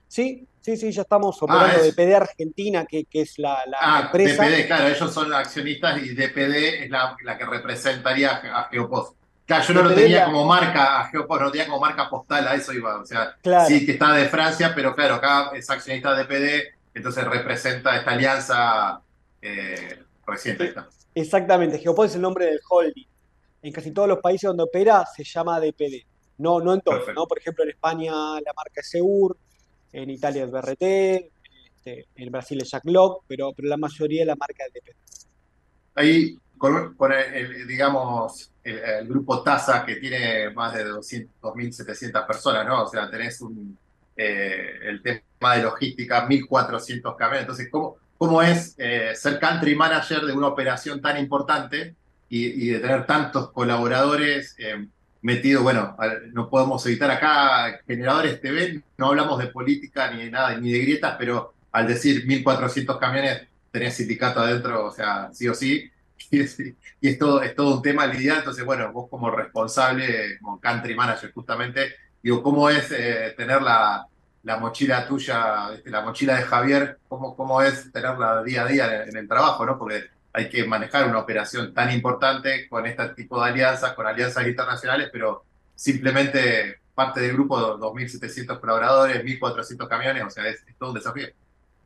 Sí, 0.08 0.48
sí, 0.60 0.76
sí, 0.76 0.90
ya 0.90 1.02
estamos 1.02 1.40
operando 1.42 1.82
es- 1.84 1.94
DPD 1.94 2.14
Argentina, 2.16 2.86
que, 2.86 3.04
que 3.04 3.20
es 3.20 3.38
la, 3.38 3.58
la 3.66 3.78
Ah, 3.80 4.02
empresa. 4.06 4.44
DPD, 4.44 4.66
claro, 4.66 4.88
ellos 4.88 5.12
son 5.12 5.32
accionistas 5.34 6.02
y 6.02 6.14
DPD 6.14 6.82
es 6.84 6.90
la, 6.90 7.14
la 7.22 7.36
que 7.38 7.44
representaría 7.44 8.30
a 8.30 8.64
Geopost. 8.70 9.17
Claro, 9.48 9.64
yo 9.64 9.72
no 9.74 9.82
lo 9.84 9.94
tenía 9.94 10.26
como 10.26 10.44
marca 10.44 11.00
a 11.00 11.08
Geopost, 11.08 11.40
no 11.40 11.46
lo 11.46 11.50
tenía 11.52 11.66
como 11.66 11.80
marca 11.80 12.10
postal, 12.10 12.46
a 12.46 12.54
eso 12.54 12.70
iba. 12.74 13.00
O 13.00 13.06
sea, 13.06 13.34
Claro. 13.42 13.66
sí 13.66 13.86
que 13.86 13.92
está 13.92 14.12
de 14.12 14.28
Francia, 14.28 14.72
pero 14.74 14.94
claro, 14.94 15.14
acá 15.14 15.52
es 15.54 15.70
accionista 15.70 16.14
de 16.14 16.24
DPD, 16.24 16.74
entonces 16.94 17.24
representa 17.24 17.96
esta 17.96 18.10
alianza 18.10 19.00
eh, 19.40 20.02
reciente. 20.26 20.74
Exactamente, 21.14 21.78
Geopost 21.78 22.10
es 22.10 22.16
el 22.16 22.20
nombre 22.20 22.44
del 22.44 22.60
holding. 22.68 23.06
En 23.62 23.72
casi 23.72 23.90
todos 23.90 24.06
los 24.06 24.18
países 24.18 24.48
donde 24.48 24.64
opera 24.64 25.02
se 25.16 25.24
llama 25.24 25.58
DPD. 25.58 26.04
No, 26.36 26.60
no 26.60 26.74
en 26.74 26.82
todos, 26.82 26.98
Perfecto. 26.98 27.18
¿no? 27.22 27.26
Por 27.26 27.38
ejemplo, 27.38 27.64
en 27.64 27.70
España 27.70 28.12
la 28.12 28.52
marca 28.54 28.82
es 28.82 28.90
Seur, 28.90 29.34
en 29.94 30.10
Italia 30.10 30.44
es 30.44 30.50
BRT, 30.50 30.82
este, 30.82 32.06
en 32.16 32.30
Brasil 32.30 32.60
es 32.60 32.70
Jack 32.70 32.84
Lock, 32.84 33.24
pero, 33.26 33.54
pero 33.54 33.66
la 33.66 33.78
mayoría 33.78 34.20
de 34.20 34.26
la 34.26 34.36
marca 34.36 34.62
es 34.66 34.74
DPD. 34.74 34.94
Ahí, 35.94 36.38
con, 36.58 36.94
con 36.94 37.12
el, 37.12 37.34
el, 37.34 37.66
digamos, 37.66 38.50
el, 38.62 38.78
el 38.78 39.08
grupo 39.08 39.42
TASA, 39.42 39.84
que 39.86 39.96
tiene 39.96 40.50
más 40.50 40.74
de 40.74 40.84
200, 40.84 41.40
2.700 41.40 42.26
personas, 42.26 42.66
¿no? 42.66 42.84
O 42.84 42.88
sea, 42.88 43.10
tenés 43.10 43.40
un, 43.40 43.78
eh, 44.20 44.80
el 44.82 45.00
tema 45.00 45.54
de 45.54 45.62
logística, 45.62 46.26
1.400 46.26 47.16
camiones. 47.16 47.42
Entonces, 47.42 47.68
¿cómo, 47.70 47.96
cómo 48.18 48.42
es 48.42 48.74
eh, 48.76 49.12
ser 49.14 49.38
country 49.38 49.76
manager 49.76 50.22
de 50.22 50.32
una 50.32 50.48
operación 50.48 51.00
tan 51.00 51.18
importante 51.18 51.94
y, 52.28 52.46
y 52.46 52.70
de 52.70 52.80
tener 52.80 53.06
tantos 53.06 53.52
colaboradores 53.52 54.56
eh, 54.58 54.88
metidos? 55.22 55.62
Bueno, 55.62 55.96
no 56.32 56.50
podemos 56.50 56.84
evitar 56.86 57.12
acá 57.12 57.80
generadores 57.86 58.40
TV, 58.40 58.82
no 58.96 59.06
hablamos 59.06 59.38
de 59.38 59.46
política 59.46 60.10
ni 60.10 60.24
de 60.24 60.30
nada, 60.32 60.56
ni 60.58 60.72
de 60.72 60.80
grietas, 60.80 61.14
pero 61.16 61.54
al 61.70 61.86
decir 61.86 62.26
1.400 62.26 62.98
camiones, 62.98 63.42
tenés 63.70 63.94
sindicato 63.94 64.40
adentro, 64.40 64.86
o 64.86 64.90
sea, 64.90 65.30
sí 65.32 65.46
o 65.46 65.54
sí. 65.54 65.88
Y 66.30 66.40
es, 66.40 66.58
es 67.00 67.18
todo, 67.18 67.42
es 67.42 67.56
un 67.56 67.82
tema 67.82 68.06
lidiar, 68.06 68.38
entonces, 68.38 68.64
bueno, 68.64 68.92
vos 68.92 69.08
como 69.08 69.30
responsable, 69.30 70.38
como 70.40 70.60
country 70.60 70.94
manager 70.94 71.32
justamente, 71.32 71.94
digo, 72.22 72.42
¿cómo 72.42 72.68
es 72.68 72.90
eh, 72.90 73.34
tener 73.36 73.62
la, 73.62 74.06
la 74.42 74.58
mochila 74.58 75.06
tuya, 75.06 75.70
este, 75.74 75.90
la 75.90 76.02
mochila 76.02 76.36
de 76.36 76.42
Javier, 76.42 76.98
cómo, 77.08 77.36
cómo 77.36 77.60
es 77.62 77.92
tenerla 77.92 78.42
día 78.42 78.62
a 78.62 78.66
día 78.66 79.04
en, 79.04 79.16
el 79.16 79.28
trabajo, 79.28 79.66
¿no? 79.66 79.78
Porque 79.78 80.04
hay 80.32 80.48
que 80.48 80.64
manejar 80.64 81.08
una 81.08 81.18
operación 81.18 81.74
tan 81.74 81.92
importante 81.92 82.68
con 82.68 82.86
este 82.86 83.08
tipo 83.10 83.42
de 83.42 83.50
alianzas, 83.50 83.92
con 83.92 84.06
alianzas 84.06 84.46
internacionales, 84.46 85.10
pero 85.12 85.44
simplemente 85.74 86.80
parte 86.94 87.20
del 87.20 87.34
grupo 87.34 87.60
de 87.60 87.84
2.700 87.84 88.60
colaboradores, 88.60 89.22
1.400 89.22 89.88
camiones, 89.88 90.24
o 90.24 90.30
sea, 90.30 90.48
es, 90.48 90.62
es 90.66 90.76
todo 90.76 90.90
un 90.90 90.96
desafío. 90.96 91.28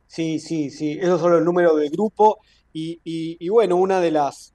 Sí, 0.07 0.39
sí, 0.39 0.69
sí, 0.69 0.97
esos 1.01 1.19
son 1.19 1.31
los 1.31 1.43
números 1.43 1.79
del 1.79 1.89
grupo 1.89 2.39
y, 2.73 3.49
bueno, 3.49 3.75
una 3.75 4.01
de 4.01 4.11
las, 4.11 4.53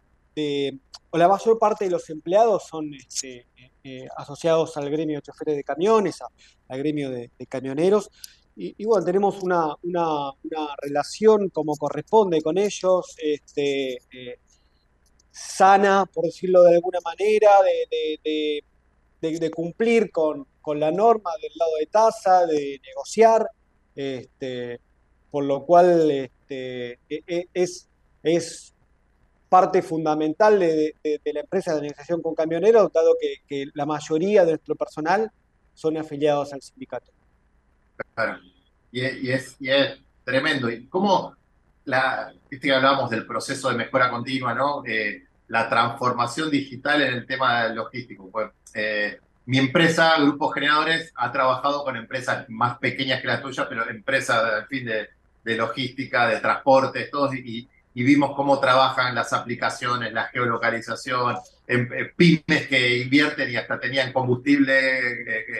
la 1.12 1.28
mayor 1.28 1.58
parte 1.58 1.84
de 1.84 1.90
los 1.92 2.10
empleados 2.10 2.64
son 2.66 2.92
este, 2.94 3.46
eh, 3.84 4.06
asociados 4.16 4.76
al 4.76 4.90
gremio 4.90 5.16
de 5.16 5.22
choferes 5.22 5.56
de 5.56 5.64
camiones, 5.64 6.18
al 6.68 6.78
gremio 6.78 7.10
de, 7.10 7.30
camioneros. 7.48 8.10
Y, 8.56 8.84
bueno, 8.84 9.04
tenemos 9.04 9.40
una, 9.42 9.72
una, 9.84 10.32
relación 10.82 11.48
como 11.50 11.76
corresponde 11.76 12.42
con 12.42 12.58
ellos, 12.58 13.14
este, 13.18 13.98
eh, 14.12 14.40
sana, 15.30 16.06
por 16.12 16.24
decirlo 16.24 16.64
de 16.64 16.74
alguna 16.74 16.98
manera, 17.04 17.50
de, 19.20 19.50
cumplir 19.50 20.10
con, 20.10 20.46
con 20.60 20.80
la 20.80 20.90
norma 20.90 21.30
del 21.40 21.52
lado 21.54 21.70
de 21.78 21.86
tasa, 21.86 22.46
de 22.46 22.80
negociar, 22.84 23.48
este, 23.94 24.80
por 25.30 25.44
lo 25.44 25.64
cual 25.64 26.10
e- 26.10 26.30
e- 27.08 27.48
es, 27.54 27.87
es 28.22 28.74
parte 29.48 29.82
fundamental 29.82 30.58
de, 30.58 30.94
la 31.32 31.40
empresa 31.40 31.74
de 31.74 31.82
negociación 31.82 32.20
con 32.20 32.34
camioneros, 32.34 32.92
dado 32.92 33.16
que, 33.48 33.66
la 33.74 33.86
mayoría 33.86 34.44
de 34.44 34.52
nuestro 34.52 34.74
personal 34.76 35.30
son 35.74 35.96
afiliados 35.96 36.52
al 36.52 36.60
sindicato. 36.60 37.10
Claro. 38.14 38.38
Y 38.92 39.30
es, 39.30 39.56
tremendo. 40.24 40.70
¿Y 40.70 40.86
cómo 40.86 41.34
la, 41.84 42.32
viste 42.50 42.72
hablábamos 42.72 43.10
del 43.10 43.26
proceso 43.26 43.70
de 43.70 43.76
mejora 43.76 44.10
continua, 44.10 44.54
¿no? 44.54 44.82
Eh, 44.86 45.24
la 45.48 45.68
transformación 45.68 46.50
digital 46.50 47.00
en 47.02 47.14
el 47.14 47.26
tema 47.26 47.68
logístico. 47.68 48.30
Pues, 48.30 48.50
mi 49.46 49.56
empresa, 49.56 50.20
Grupos 50.20 50.52
Generadores, 50.52 51.10
ha 51.16 51.32
trabajado 51.32 51.82
con 51.82 51.96
empresas 51.96 52.44
más 52.50 52.76
pequeñas 52.76 53.22
que 53.22 53.28
las 53.28 53.40
tuyas, 53.40 53.66
pero 53.66 53.88
empresas, 53.88 54.60
en 54.60 54.66
fin, 54.66 54.84
de, 54.84 55.08
de 55.42 55.56
logística, 55.56 56.28
de 56.28 56.40
transportes, 56.40 57.10
todos, 57.10 57.34
y, 57.34 57.66
y 57.98 58.04
vimos 58.04 58.36
cómo 58.36 58.60
trabajan 58.60 59.12
las 59.12 59.32
aplicaciones, 59.32 60.12
la 60.12 60.26
geolocalización, 60.26 61.36
em- 61.66 61.92
eh, 61.92 62.12
pymes 62.14 62.68
que 62.68 62.98
invierten 62.98 63.50
y 63.50 63.56
hasta 63.56 63.80
tenían 63.80 64.12
combustible, 64.12 64.72
eh, 65.00 65.46
eh, 65.48 65.54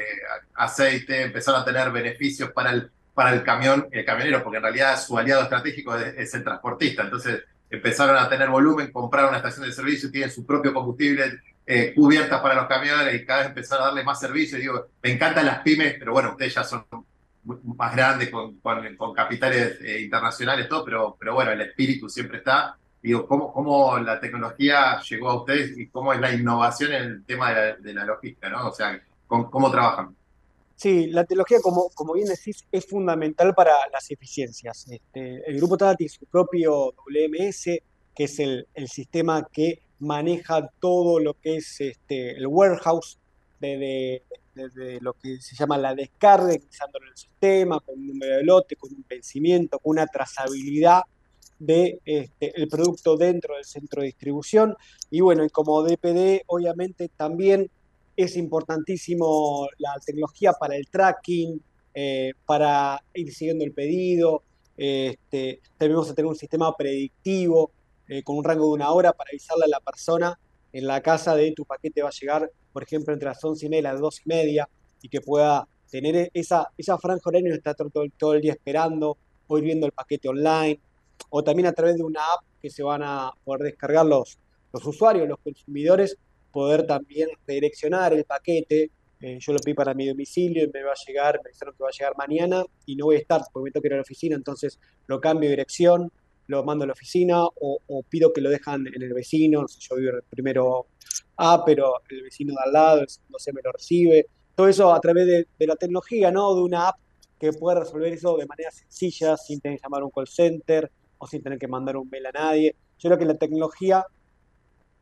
aceite, 0.54 1.22
empezaron 1.22 1.62
a 1.62 1.64
tener 1.64 1.90
beneficios 1.90 2.52
para 2.52 2.70
el, 2.70 2.92
para 3.12 3.34
el 3.34 3.42
camión, 3.42 3.88
el 3.90 4.04
camionero, 4.04 4.44
porque 4.44 4.58
en 4.58 4.62
realidad 4.62 4.96
su 5.04 5.18
aliado 5.18 5.42
estratégico 5.42 5.96
es, 5.96 6.32
el 6.32 6.44
transportista. 6.44 7.02
Entonces 7.02 7.42
empezaron 7.68 8.16
a 8.16 8.28
tener 8.28 8.48
volumen, 8.50 8.92
compraron 8.92 9.30
una 9.30 9.38
estación 9.38 9.66
de 9.66 9.72
servicio, 9.72 10.08
tienen 10.08 10.30
su 10.30 10.46
propio 10.46 10.72
combustible, 10.72 11.40
cubiertas 11.96 12.40
para 12.40 12.54
los 12.54 12.66
camiones 12.66 13.14
y 13.16 13.26
cada 13.26 13.40
vez 13.40 13.48
empezaron 13.48 13.82
a 13.82 13.86
darle 13.88 14.04
más 14.04 14.20
servicio. 14.20 14.58
Y 14.58 14.60
digo, 14.60 14.86
me 15.02 15.10
encantan 15.10 15.44
las 15.44 15.58
pymes, 15.62 15.96
pero 15.98 16.12
bueno, 16.12 16.30
ustedes 16.30 16.54
ya 16.54 16.62
son 16.62 16.86
más 17.76 17.94
grandes, 17.94 18.30
con, 18.30 18.58
con, 18.60 19.14
capitales 19.14 19.80
eh, 19.80 20.00
internacionales, 20.00 20.68
todo, 20.68 20.84
pero, 20.84 21.16
pero 21.18 21.34
bueno, 21.34 21.52
el 21.52 21.60
espíritu 21.60 22.08
siempre 22.08 22.38
está. 22.38 22.76
Digo, 23.02 23.26
¿cómo, 23.26 23.52
¿cómo 23.52 23.98
la 23.98 24.20
tecnología 24.20 25.00
llegó 25.08 25.30
a 25.30 25.36
ustedes 25.40 25.78
y 25.78 25.88
cómo 25.88 26.12
es 26.12 26.20
la 26.20 26.32
innovación 26.32 26.92
en 26.92 27.02
el 27.02 27.24
tema 27.24 27.50
de 27.50 27.54
la, 27.54 27.76
de 27.76 28.06
logística, 28.06 28.48
¿no? 28.48 28.68
O 28.68 28.72
sea, 28.72 29.00
¿cómo, 29.26 29.70
trabajan? 29.70 30.16
Sí, 30.74 31.06
la 31.06 31.24
tecnología, 31.24 31.58
como, 31.62 31.90
como 31.90 32.14
bien 32.14 32.28
decís, 32.28 32.64
es 32.70 32.86
fundamental 32.86 33.54
para 33.54 33.72
las 33.92 34.10
eficiencias. 34.10 34.86
Este, 34.88 35.48
el 35.48 35.56
grupo 35.58 35.76
tiene 35.76 36.08
su 36.08 36.26
propio 36.26 36.92
WMS, 37.06 37.64
que 38.14 38.24
es 38.24 38.38
el, 38.40 38.66
el 38.74 38.88
sistema 38.88 39.46
que 39.50 39.80
maneja 40.00 40.68
todo 40.80 41.20
lo 41.20 41.34
que 41.34 41.56
es 41.56 41.80
este, 41.80 42.32
el 42.32 42.46
warehouse, 42.46 43.18
desde, 43.60 44.22
desde 44.58 45.00
lo 45.00 45.14
que 45.14 45.40
se 45.40 45.54
llama 45.54 45.78
la 45.78 45.94
descarga, 45.94 46.52
ingresándolo 46.52 47.06
en 47.06 47.12
el 47.12 47.16
sistema, 47.16 47.80
con 47.80 47.98
un 47.98 48.08
número 48.08 48.36
de 48.36 48.44
lote, 48.44 48.76
con 48.76 48.92
un 48.92 49.04
vencimiento, 49.08 49.78
con 49.78 49.92
una 49.92 50.06
trazabilidad 50.06 51.02
de 51.58 52.00
este, 52.04 52.66
producto 52.68 53.16
dentro 53.16 53.54
del 53.54 53.64
centro 53.64 54.02
de 54.02 54.08
distribución. 54.08 54.76
Y 55.10 55.20
bueno, 55.20 55.44
y 55.44 55.50
como 55.50 55.82
DPD, 55.82 56.42
obviamente 56.46 57.08
también 57.08 57.70
es 58.16 58.36
importantísimo 58.36 59.68
la 59.78 59.94
tecnología 60.04 60.52
para 60.52 60.76
el 60.76 60.88
tracking, 60.88 61.62
eh, 61.94 62.32
para 62.44 63.02
ir 63.14 63.32
siguiendo 63.32 63.64
el 63.64 63.72
pedido. 63.72 64.42
Este, 64.76 65.60
también 65.76 65.96
vamos 65.96 66.10
a 66.10 66.14
tener 66.14 66.28
un 66.28 66.36
sistema 66.36 66.76
predictivo 66.76 67.72
eh, 68.08 68.22
con 68.22 68.36
un 68.38 68.44
rango 68.44 68.66
de 68.66 68.72
una 68.72 68.90
hora 68.90 69.12
para 69.12 69.30
avisarle 69.30 69.64
a 69.64 69.68
la 69.68 69.80
persona 69.80 70.38
en 70.72 70.86
la 70.86 71.00
casa 71.00 71.34
de 71.34 71.52
tu 71.52 71.64
paquete 71.64 72.02
va 72.02 72.08
a 72.08 72.12
llegar, 72.18 72.50
por 72.72 72.82
ejemplo, 72.82 73.12
entre 73.12 73.28
las 73.28 73.42
11 73.42 73.66
y 73.66 73.68
media 73.68 73.80
y 73.80 73.82
las 73.82 74.00
2 74.00 74.20
y 74.24 74.28
media, 74.28 74.68
y 75.02 75.08
que 75.08 75.20
pueda 75.20 75.66
tener 75.90 76.30
esa, 76.34 76.68
esa 76.76 76.98
franja 76.98 77.22
horaria 77.28 77.50
y 77.50 77.52
estar 77.56 77.74
todo, 77.74 77.90
todo- 78.18 78.34
el 78.34 78.40
día 78.42 78.52
esperando 78.52 79.16
o 79.46 79.58
ir 79.58 79.64
viendo 79.64 79.86
el 79.86 79.92
paquete 79.92 80.28
online, 80.28 80.78
o 81.30 81.42
también 81.42 81.66
a 81.66 81.72
través 81.72 81.96
de 81.96 82.02
una 82.04 82.20
app 82.20 82.42
que 82.60 82.70
se 82.70 82.82
van 82.82 83.02
a 83.02 83.30
poder 83.44 83.62
descargar 83.62 84.04
los, 84.04 84.38
los 84.72 84.84
usuarios, 84.84 85.26
los 85.28 85.38
consumidores, 85.38 86.16
poder 86.52 86.86
también 86.86 87.28
redireccionar 87.46 88.12
el 88.12 88.24
paquete. 88.24 88.90
Eh, 89.20 89.38
yo 89.40 89.52
lo 89.52 89.58
pedí 89.58 89.74
para 89.74 89.94
mi 89.94 90.06
domicilio 90.06 90.64
y 90.64 90.70
me 90.72 90.82
va 90.84 90.92
a 90.92 91.06
llegar, 91.06 91.40
me 91.42 91.50
dijeron 91.50 91.74
que 91.76 91.82
va 91.82 91.88
a 91.88 91.92
llegar 91.92 92.12
mañana 92.16 92.62
y 92.86 92.94
no 92.94 93.06
voy 93.06 93.16
a 93.16 93.18
estar 93.18 93.40
porque 93.52 93.64
me 93.64 93.70
tengo 93.72 93.82
que 93.82 93.88
ir 93.88 93.92
a 93.94 93.96
la 93.96 94.02
oficina, 94.02 94.36
entonces 94.36 94.78
lo 95.08 95.20
cambio 95.20 95.48
de 95.48 95.56
dirección, 95.56 96.12
lo 96.48 96.64
mando 96.64 96.84
a 96.84 96.86
la 96.88 96.92
oficina 96.92 97.44
o, 97.44 98.02
pido 98.08 98.32
que 98.32 98.40
lo 98.40 98.50
dejan 98.50 98.86
en 98.86 99.02
el 99.02 99.14
vecino, 99.14 99.62
no 99.62 99.68
sé, 99.68 99.78
yo 99.80 99.96
vivo 99.96 100.10
en 100.10 100.16
el 100.16 100.22
primero 100.22 100.88
A, 101.36 101.64
pero 101.64 101.94
el 102.08 102.22
vecino 102.22 102.52
de 102.54 102.60
al 102.64 102.72
lado, 102.72 103.00
el 103.02 103.08
segundo 103.08 103.38
C 103.38 103.52
me 103.52 103.60
lo 103.62 103.72
recibe. 103.72 104.26
Todo 104.54 104.68
eso 104.68 104.92
a 104.92 105.00
través 105.00 105.26
de, 105.26 105.66
la 105.66 105.76
tecnología, 105.76 106.30
¿no? 106.30 106.54
De 106.54 106.62
una 106.62 106.88
app 106.88 106.96
que 107.38 107.52
pueda 107.52 107.80
resolver 107.80 108.12
eso 108.12 108.36
de 108.36 108.46
manera 108.46 108.70
sencilla, 108.70 109.36
sin 109.36 109.60
tener 109.60 109.78
que 109.78 109.84
llamar 109.84 110.02
a 110.02 110.06
un 110.06 110.10
call 110.10 110.26
center 110.26 110.90
o 111.18 111.26
sin 111.26 111.42
tener 111.42 111.58
que 111.58 111.68
mandar 111.68 111.96
un 111.96 112.08
mail 112.10 112.26
a 112.26 112.32
nadie. 112.32 112.74
Yo 112.98 113.08
creo 113.08 113.18
que 113.18 113.24
la 113.24 113.36
tecnología 113.36 114.04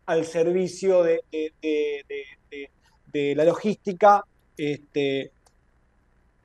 al 0.05 0.25
servicio 0.25 1.03
de- 1.03 1.23
de 3.17 3.35
la 3.35 3.45
logística 3.45 4.23
este, 4.57 5.33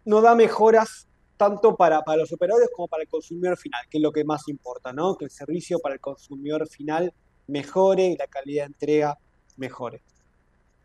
no 0.06 0.22
da 0.22 0.36
mejoras 0.36 1.08
tanto 1.42 1.76
para, 1.76 2.04
para 2.04 2.20
los 2.20 2.32
operadores 2.32 2.70
como 2.76 2.88
para 2.88 3.02
el 3.02 3.10
consumidor 3.10 3.58
final, 3.58 3.82
que 3.90 3.98
es 3.98 4.04
lo 4.04 4.12
que 4.12 4.24
más 4.24 4.48
importa, 4.48 4.94
¿no? 4.94 5.18
Que 5.18 5.26
el 5.26 5.32
servicio 5.32 5.80
para 5.80 5.96
el 5.96 6.00
consumidor 6.00 6.68
final 6.68 7.12
mejore 7.48 8.04
y 8.10 8.16
la 8.16 8.28
calidad 8.28 8.66
de 8.66 8.68
entrega 8.68 9.18
mejore. 9.58 10.04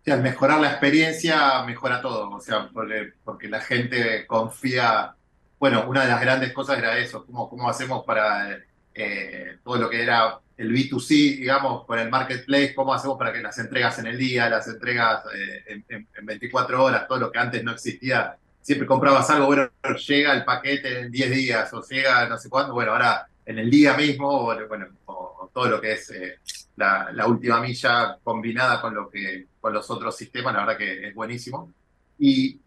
Sea, 0.03 0.15
al 0.15 0.23
mejorar 0.23 0.59
la 0.59 0.70
experiencia, 0.70 1.62
mejora 1.65 2.01
todo. 2.01 2.31
O 2.31 2.41
sea, 2.41 2.70
porque, 2.73 3.49
la 3.51 3.61
gente 3.61 4.27
confía. 4.27 5.15
Bueno, 5.59 5.85
una 5.87 6.05
de 6.05 6.09
las 6.09 6.20
grandes 6.23 6.55
cosas 6.55 6.78
era 6.78 6.97
eso, 6.99 7.27
cómo, 7.27 7.51
cómo 7.51 7.69
hacemos 7.69 8.03
para 8.07 8.59
eh, 8.95 9.59
todo 9.62 9.77
lo 9.77 9.91
que 9.91 10.03
era 10.03 10.41
el 10.57 10.73
B2C, 10.73 11.37
digamos, 11.37 11.85
con 11.85 11.99
el 11.99 12.09
marketplace, 12.09 12.74
cómo 12.74 12.95
hacemos 12.95 13.19
para 13.19 13.31
que 13.31 13.41
las 13.43 13.59
entregas 13.59 13.99
en 13.99 14.07
el 14.07 14.16
día, 14.16 14.49
las 14.49 14.66
entregas 14.69 15.23
eh, 15.35 15.83
en- 15.91 16.09
en 16.16 16.24
24 16.27 16.83
horas, 16.83 17.07
todo 17.07 17.19
lo 17.19 17.31
que 17.31 17.39
antes 17.39 17.62
no 17.62 17.73
existía. 17.73 18.39
Siempre 18.66 18.88
comprabas 18.88 19.30
algo, 19.30 19.47
bueno, 19.47 19.70
llega 20.09 20.32
el 20.34 20.44
paquete 20.44 21.02
en 21.02 21.12
10 21.12 21.30
días 21.30 21.72
o 21.72 21.80
llega 21.82 22.28
no 22.28 22.36
sé 22.36 22.51
cuándo, 22.51 22.74
bueno, 22.74 22.90
ahora 22.90 23.28
en 23.44 23.60
el 23.60 23.70
día 23.70 23.97
mismo, 23.97 24.43
bueno, 24.43 24.86
o, 25.05 25.48
todo 25.55 25.68
lo 25.68 25.80
que 25.80 25.93
es 25.93 26.10
eh, 26.10 26.40
la, 26.74 27.26
última 27.28 27.60
milla 27.60 28.18
combinada 28.24 28.80
con 28.80 28.93
lo 28.93 29.09
que 29.09 29.47
con 29.60 29.72
los 29.72 29.88
otros 29.88 30.16
sistemas, 30.16 30.52
la 30.52 30.66
verdad 30.66 30.78
que 30.78 31.06
es 31.06 31.14
buenísimo. 31.14 31.72
Y 32.18 32.59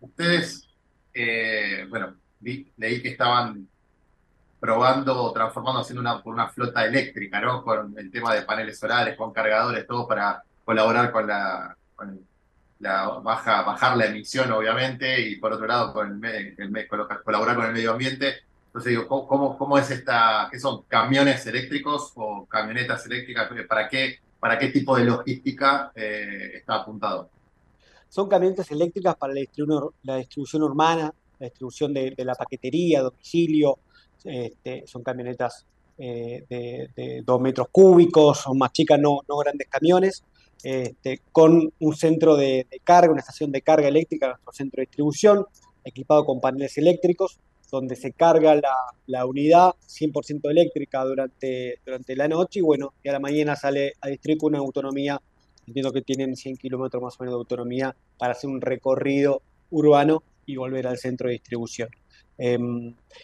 ustedes, 0.00 0.66
eh, 1.12 1.84
bueno, 1.90 2.14
vi- 2.40 2.72
leí 2.78 3.02
que 3.02 3.10
estaban 3.10 3.68
probando, 4.58 5.30
transformando, 5.34 5.82
haciendo 5.82 6.00
una, 6.00 6.22
una 6.24 6.48
flota 6.48 6.86
eléctrica, 6.86 7.38
¿no? 7.38 7.62
Con 7.62 7.98
el 7.98 8.10
tema 8.10 8.34
de 8.34 8.44
paneles 8.44 8.78
solares, 8.78 9.14
con 9.18 9.30
cargadores, 9.30 9.86
todo 9.86 10.08
para 10.08 10.42
colaborar 10.64 11.12
con 11.12 11.26
la, 11.26 11.76
la 12.82 13.06
baja, 13.22 13.62
bajar 13.62 13.96
la 13.96 14.06
emisión, 14.06 14.50
obviamente, 14.50 15.20
y 15.20 15.36
por 15.36 15.52
otro 15.52 15.66
lado, 15.66 15.92
con 15.92 16.22
el, 16.24 16.54
el 16.58 16.88
colaborar 17.24 17.56
con 17.56 17.66
el 17.66 17.72
medio 17.72 17.92
ambiente. 17.92 18.42
Entonces 18.66 18.90
digo, 18.90 19.06
¿cómo, 19.06 19.56
cómo, 19.56 19.78
es 19.78 19.90
esta, 19.90 20.48
qué 20.50 20.58
son 20.58 20.82
camiones 20.88 21.46
eléctricos 21.46 22.12
o 22.16 22.44
camionetas 22.46 23.06
eléctricas? 23.06 23.48
¿Para 23.68 23.88
qué, 23.88 24.18
para 24.40 24.58
qué 24.58 24.68
tipo 24.68 24.96
de 24.96 25.04
logística 25.04 25.92
eh, 25.94 26.52
está 26.56 26.76
apuntado? 26.76 27.30
Son 28.08 28.28
camionetas 28.28 28.70
eléctricas 28.70 29.14
para 29.14 29.32
la 29.32 29.40
distribución, 29.40 29.90
la 30.02 30.16
distribución 30.16 30.62
urbana, 30.64 31.14
la 31.38 31.44
distribución 31.46 31.94
de, 31.94 32.10
de 32.16 32.24
la 32.24 32.34
paquetería, 32.34 33.02
domicilio. 33.02 33.78
Este, 34.24 34.86
son 34.86 35.02
camionetas 35.02 35.66
eh, 35.98 36.44
de, 36.48 36.90
de 36.96 37.22
dos 37.24 37.40
metros 37.40 37.68
cúbicos, 37.70 38.38
son 38.38 38.58
más 38.58 38.72
chicas, 38.72 38.98
no, 38.98 39.20
no 39.28 39.36
grandes 39.36 39.68
camiones, 39.68 40.24
este, 40.62 41.20
con 41.32 41.72
un 41.78 41.96
centro 41.96 42.36
de, 42.36 42.66
carga, 42.84 43.12
una 43.12 43.20
estación 43.20 43.50
de 43.52 43.62
carga 43.62 43.88
eléctrica, 43.88 44.28
nuestro 44.28 44.52
centro 44.52 44.80
de 44.80 44.86
distribución, 44.86 45.44
equipado 45.84 46.24
con 46.24 46.40
paneles 46.40 46.78
eléctricos, 46.78 47.38
donde 47.70 47.96
se 47.96 48.12
carga 48.12 48.60
la, 49.06 49.26
unidad 49.26 49.72
100% 49.86 50.50
eléctrica 50.50 51.04
durante, 51.04 51.80
durante 51.86 52.14
la 52.16 52.28
noche 52.28 52.58
y 52.58 52.62
bueno, 52.62 52.92
y 53.02 53.08
a 53.08 53.12
la 53.12 53.20
mañana 53.20 53.56
sale 53.56 53.94
a 54.00 54.08
distribuir 54.08 54.38
con 54.38 54.52
una 54.52 54.58
autonomía 54.58 55.20
Entiendo 55.66 55.92
que 55.92 56.02
tienen 56.02 56.36
100 56.36 56.56
kilómetros 56.56 57.02
más 57.02 57.14
o 57.18 57.22
menos 57.22 57.34
de 57.34 57.38
autonomía 57.38 57.94
para 58.18 58.32
hacer 58.32 58.50
un 58.50 58.60
recorrido 58.60 59.42
urbano 59.70 60.22
y 60.44 60.56
volver 60.56 60.86
al 60.86 60.98
centro 60.98 61.28
de 61.28 61.34
distribución. 61.34 61.88
Eh, 62.36 62.58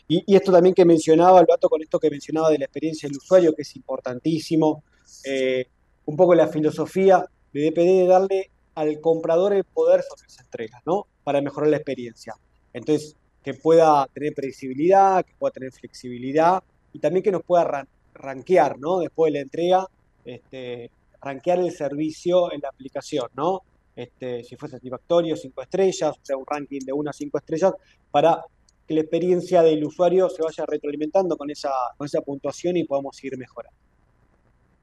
y, 0.07 0.35
esto 0.35 0.53
también 0.53 0.75
que 0.75 0.85
mencionaba, 0.85 1.41
Alberto, 1.41 1.69
con 1.69 1.83
esto 1.83 1.99
que 1.99 2.11
mencionaba 2.11 2.51
de 2.51 2.59
la 2.59 2.67
experiencia 2.67 3.09
del 3.09 3.19
usuario, 3.19 3.55
que 3.55 3.63
es 3.63 3.77
importantísimo, 3.77 4.85
eh, 5.25 5.67
un 6.09 6.17
poco 6.17 6.35
la 6.35 6.49
filosofía 6.49 7.23
de 7.53 7.71
DPD 7.71 8.01
de 8.01 8.07
darle 8.07 8.51
al 8.75 8.99
comprador 8.99 9.53
el 9.53 9.65
poder 9.65 10.03
sobre 10.03 10.27
esa 10.27 10.41
entrega, 10.41 10.81
¿no? 10.87 11.07
Para 11.23 11.43
mejorar 11.43 11.69
la 11.69 11.77
experiencia. 11.77 12.35
Entonces, 12.73 13.15
que 13.45 13.53
pueda 13.53 14.07
tener 14.15 14.33
predecibilidad, 14.33 15.23
que 15.23 15.35
pueda 15.39 15.53
tener 15.53 15.71
flexibilidad 15.71 16.63
y 16.95 16.99
también 16.99 17.23
que 17.23 17.31
nos 17.31 17.43
pueda 17.43 17.65
ran 17.65 17.89
rankear, 18.15 18.79
¿no? 18.79 19.01
Después 19.01 19.31
de 19.31 19.39
la 19.39 19.43
entrega, 19.43 19.87
este, 20.25 20.91
rankear 21.21 21.59
el 21.59 21.73
servicio 21.73 22.51
en 22.55 22.63
la 22.63 22.71
aplicación, 22.71 23.29
¿no? 23.35 23.61
Este, 23.95 24.45
si 24.45 24.57
fue 24.57 24.71
satisfactorio, 24.71 25.37
cinco 25.37 25.61
estrellas, 25.61 26.17
o 26.17 26.25
sea, 26.25 26.39
un 26.39 26.47
ranking 26.47 26.81
de 26.87 26.93
1 26.95 27.11
a 27.11 27.13
5 27.13 27.37
estrellas, 27.37 27.73
para 28.11 28.43
que 28.87 28.95
la 28.95 29.01
experiencia 29.03 29.61
del 29.61 29.85
usuario 29.85 30.31
se 30.31 30.43
vaya 30.43 30.65
retroalimentando 30.67 31.37
con 31.37 31.51
esa, 31.51 31.71
con 31.99 32.07
esa 32.07 32.23
puntuación 32.23 32.79
y 32.79 32.85
podamos 32.85 33.15
seguir 33.15 33.37
mejorando. 33.37 33.77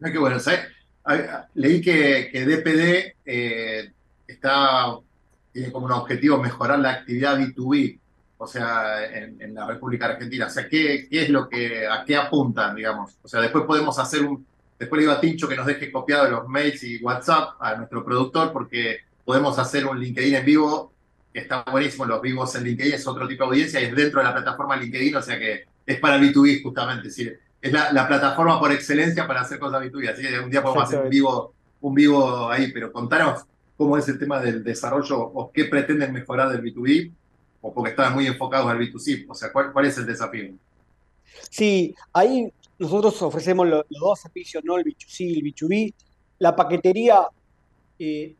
Qué 0.03 0.19
bueno, 0.19 0.39
¿sabes? 0.39 0.84
Leí 1.53 1.81
que, 1.81 2.29
que 2.31 2.45
DPD 2.45 3.15
eh, 3.25 3.91
está, 4.27 4.97
tiene 5.51 5.71
como 5.71 5.85
un 5.85 5.91
objetivo 5.91 6.37
mejorar 6.37 6.79
la 6.79 6.91
actividad 6.91 7.37
B2B, 7.37 7.99
o 8.37 8.47
sea, 8.47 9.05
en, 9.05 9.53
la 9.53 9.67
República 9.67 10.07
Argentina. 10.07 10.47
O 10.47 10.49
sea, 10.49 10.67
¿qué, 10.67 11.07
¿qué 11.09 11.23
es 11.23 11.29
lo 11.29 11.47
que, 11.47 11.87
a 11.87 12.03
qué 12.05 12.15
apuntan, 12.15 12.75
digamos? 12.75 13.17
O 13.21 13.27
sea, 13.27 13.41
después 13.41 13.65
podemos 13.65 13.97
hacer 13.99 14.23
un, 14.23 14.45
Después 14.77 14.97
le 14.97 15.03
digo 15.03 15.13
a 15.13 15.21
Tincho 15.21 15.47
que 15.47 15.55
nos 15.55 15.65
deje 15.65 15.91
copiado 15.91 16.29
los 16.29 16.47
mails 16.49 16.83
y 16.83 16.97
WhatsApp 16.97 17.55
a 17.59 17.75
nuestro 17.75 18.03
productor 18.03 18.51
porque 18.51 18.99
podemos 19.23 19.57
hacer 19.57 19.85
un 19.85 19.99
LinkedIn 19.99 20.35
en 20.35 20.45
vivo, 20.45 20.93
que 21.33 21.39
está 21.39 21.63
buenísimo, 21.63 22.05
los 22.05 22.21
vivos 22.21 22.53
en 22.55 22.65
LinkedIn 22.65 22.93
es 22.93 23.07
otro 23.07 23.27
tipo 23.27 23.43
de 23.45 23.49
audiencia 23.49 23.79
y 23.79 23.85
es 23.85 23.95
dentro 23.95 24.19
de 24.19 24.25
la 24.25 24.33
plataforma 24.33 24.75
LinkedIn, 24.75 25.15
o 25.15 25.21
sea 25.21 25.39
que 25.39 25.65
es 25.85 25.99
para 25.99 26.17
B2B 26.17 26.61
justamente, 26.61 27.07
es, 27.07 27.39
es 27.65 27.71
la, 27.71 27.91
la, 27.91 28.07
plataforma 28.07 28.59
por 28.59 28.71
excelencia 28.71 29.25
para 29.25 29.41
hacer 29.41 29.57
cosas 29.57 29.81
B2B, 29.81 30.11
así 30.11 30.21
que 30.21 30.39
un 30.39 30.51
día 30.51 30.61
podemos 30.61 30.83
hacer 30.83 31.01
un 31.01 31.09
vivo, 31.09 31.53
un 31.81 31.95
vivo 31.95 32.47
ahí, 32.47 32.71
pero 32.71 32.91
contanos 32.91 33.43
cómo 33.75 33.97
es 33.97 34.07
el 34.07 34.19
tema 34.19 34.39
del 34.39 34.63
desarrollo 34.63 35.19
o 35.19 35.51
qué 35.51 35.65
pretenden 35.65 36.13
mejorar 36.13 36.49
del 36.49 36.61
B2B 36.61 37.11
o 37.61 37.73
porque 37.73 37.89
estaban 37.89 38.13
muy 38.13 38.27
enfocados 38.27 38.69
al 38.69 38.77
B2C, 38.77 39.25
o 39.27 39.33
sea, 39.33 39.51
¿cuál, 39.51 39.73
cuál 39.73 39.85
es 39.85 39.97
el 39.97 40.05
desafío? 40.05 40.53
Sí, 41.49 41.95
ahí 42.13 42.53
nosotros 42.77 43.19
ofrecemos 43.23 43.67
los, 43.67 43.83
los 43.89 43.99
dos 43.99 44.19
servicios, 44.19 44.63
¿no? 44.63 44.77
El 44.77 44.85
B2C 44.85 45.21
y 45.21 45.33
el 45.33 45.43
B2B. 45.43 45.93
La 46.37 46.55
paquetería, 46.55 47.27
eh, 47.97 48.35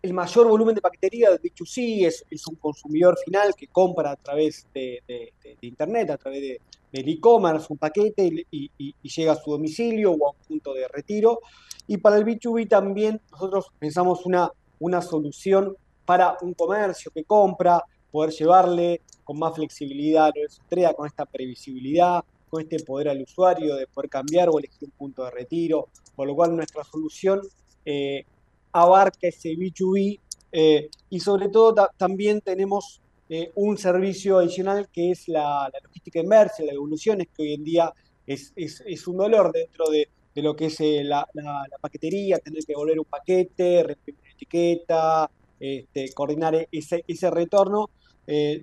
el 0.00 0.14
mayor 0.14 0.48
volumen 0.48 0.74
de 0.74 0.80
paquetería 0.80 1.28
del 1.32 1.42
B2C 1.42 2.06
es, 2.06 2.24
es, 2.30 2.46
un 2.46 2.54
consumidor 2.54 3.18
final 3.22 3.54
que 3.54 3.66
compra 3.66 4.12
a 4.12 4.16
través 4.16 4.66
de, 4.72 5.02
de, 5.06 5.34
de, 5.42 5.50
de 5.60 5.66
Internet, 5.66 6.08
a 6.08 6.16
través 6.16 6.40
de, 6.40 6.60
del 6.94 7.08
e-commerce, 7.08 7.66
un 7.70 7.76
paquete 7.78 8.46
y, 8.52 8.70
llega 9.02 9.32
a 9.32 9.36
su 9.36 9.50
domicilio 9.50 10.12
o 10.12 10.28
a 10.28 10.30
un 10.30 10.36
punto 10.46 10.72
de 10.72 10.86
retiro. 10.86 11.40
Y 11.88 11.96
para 11.96 12.16
el 12.16 12.24
B2B 12.24 12.68
también 12.68 13.20
nosotros 13.32 13.66
pensamos 13.80 14.24
una, 14.24 14.48
una 14.78 15.02
solución 15.02 15.76
para 16.04 16.36
un 16.40 16.54
comercio 16.54 17.10
que 17.12 17.24
compra, 17.24 17.82
poder 18.12 18.30
llevarle 18.30 19.00
con 19.24 19.40
más 19.40 19.56
flexibilidad 19.56 20.28
a 20.28 20.48
su 20.48 20.62
entrega, 20.62 20.94
con 20.94 21.06
esta 21.06 21.26
previsibilidad, 21.26 22.22
con 22.48 22.62
este 22.62 22.78
poder 22.84 23.08
al 23.08 23.22
usuario 23.22 23.74
de 23.74 23.88
poder 23.88 24.08
cambiar 24.08 24.48
o 24.50 24.58
elegir 24.60 24.84
un 24.84 24.92
punto 24.92 25.24
de 25.24 25.32
retiro, 25.32 25.88
por 26.14 26.28
lo 26.28 26.36
cual 26.36 26.54
nuestra 26.54 26.84
solución 26.84 27.40
eh, 27.84 28.24
abarca 28.70 29.26
ese 29.26 29.50
B2B 29.50 30.20
eh, 30.52 30.88
y 31.10 31.18
sobre 31.18 31.48
todo 31.48 31.74
ta 31.74 31.90
también 31.96 32.40
tenemos 32.40 33.00
eh, 33.28 33.50
un 33.54 33.78
servicio 33.78 34.38
adicional 34.38 34.88
que 34.92 35.10
es 35.10 35.28
la, 35.28 35.70
logística 35.82 36.20
inversa, 36.20 36.62
la 36.64 36.72
devolución, 36.72 37.20
es 37.20 37.28
que 37.28 37.42
hoy 37.42 37.54
en 37.54 37.64
día 37.64 37.92
es, 38.26 38.52
es, 38.56 39.06
un 39.06 39.16
dolor 39.16 39.52
dentro 39.52 39.88
de, 39.90 40.08
lo 40.36 40.54
que 40.56 40.66
es 40.66 40.78
la, 40.80 41.26
la, 41.34 41.66
paquetería, 41.80 42.38
tener 42.38 42.64
que 42.64 42.72
devolver 42.72 42.98
un 42.98 43.04
paquete, 43.04 43.82
reimprimir 43.82 44.20
una 44.20 44.30
etiqueta, 44.32 45.30
este, 45.60 46.12
coordinar 46.12 46.68
ese, 46.70 47.04
ese 47.06 47.30
retorno. 47.30 47.90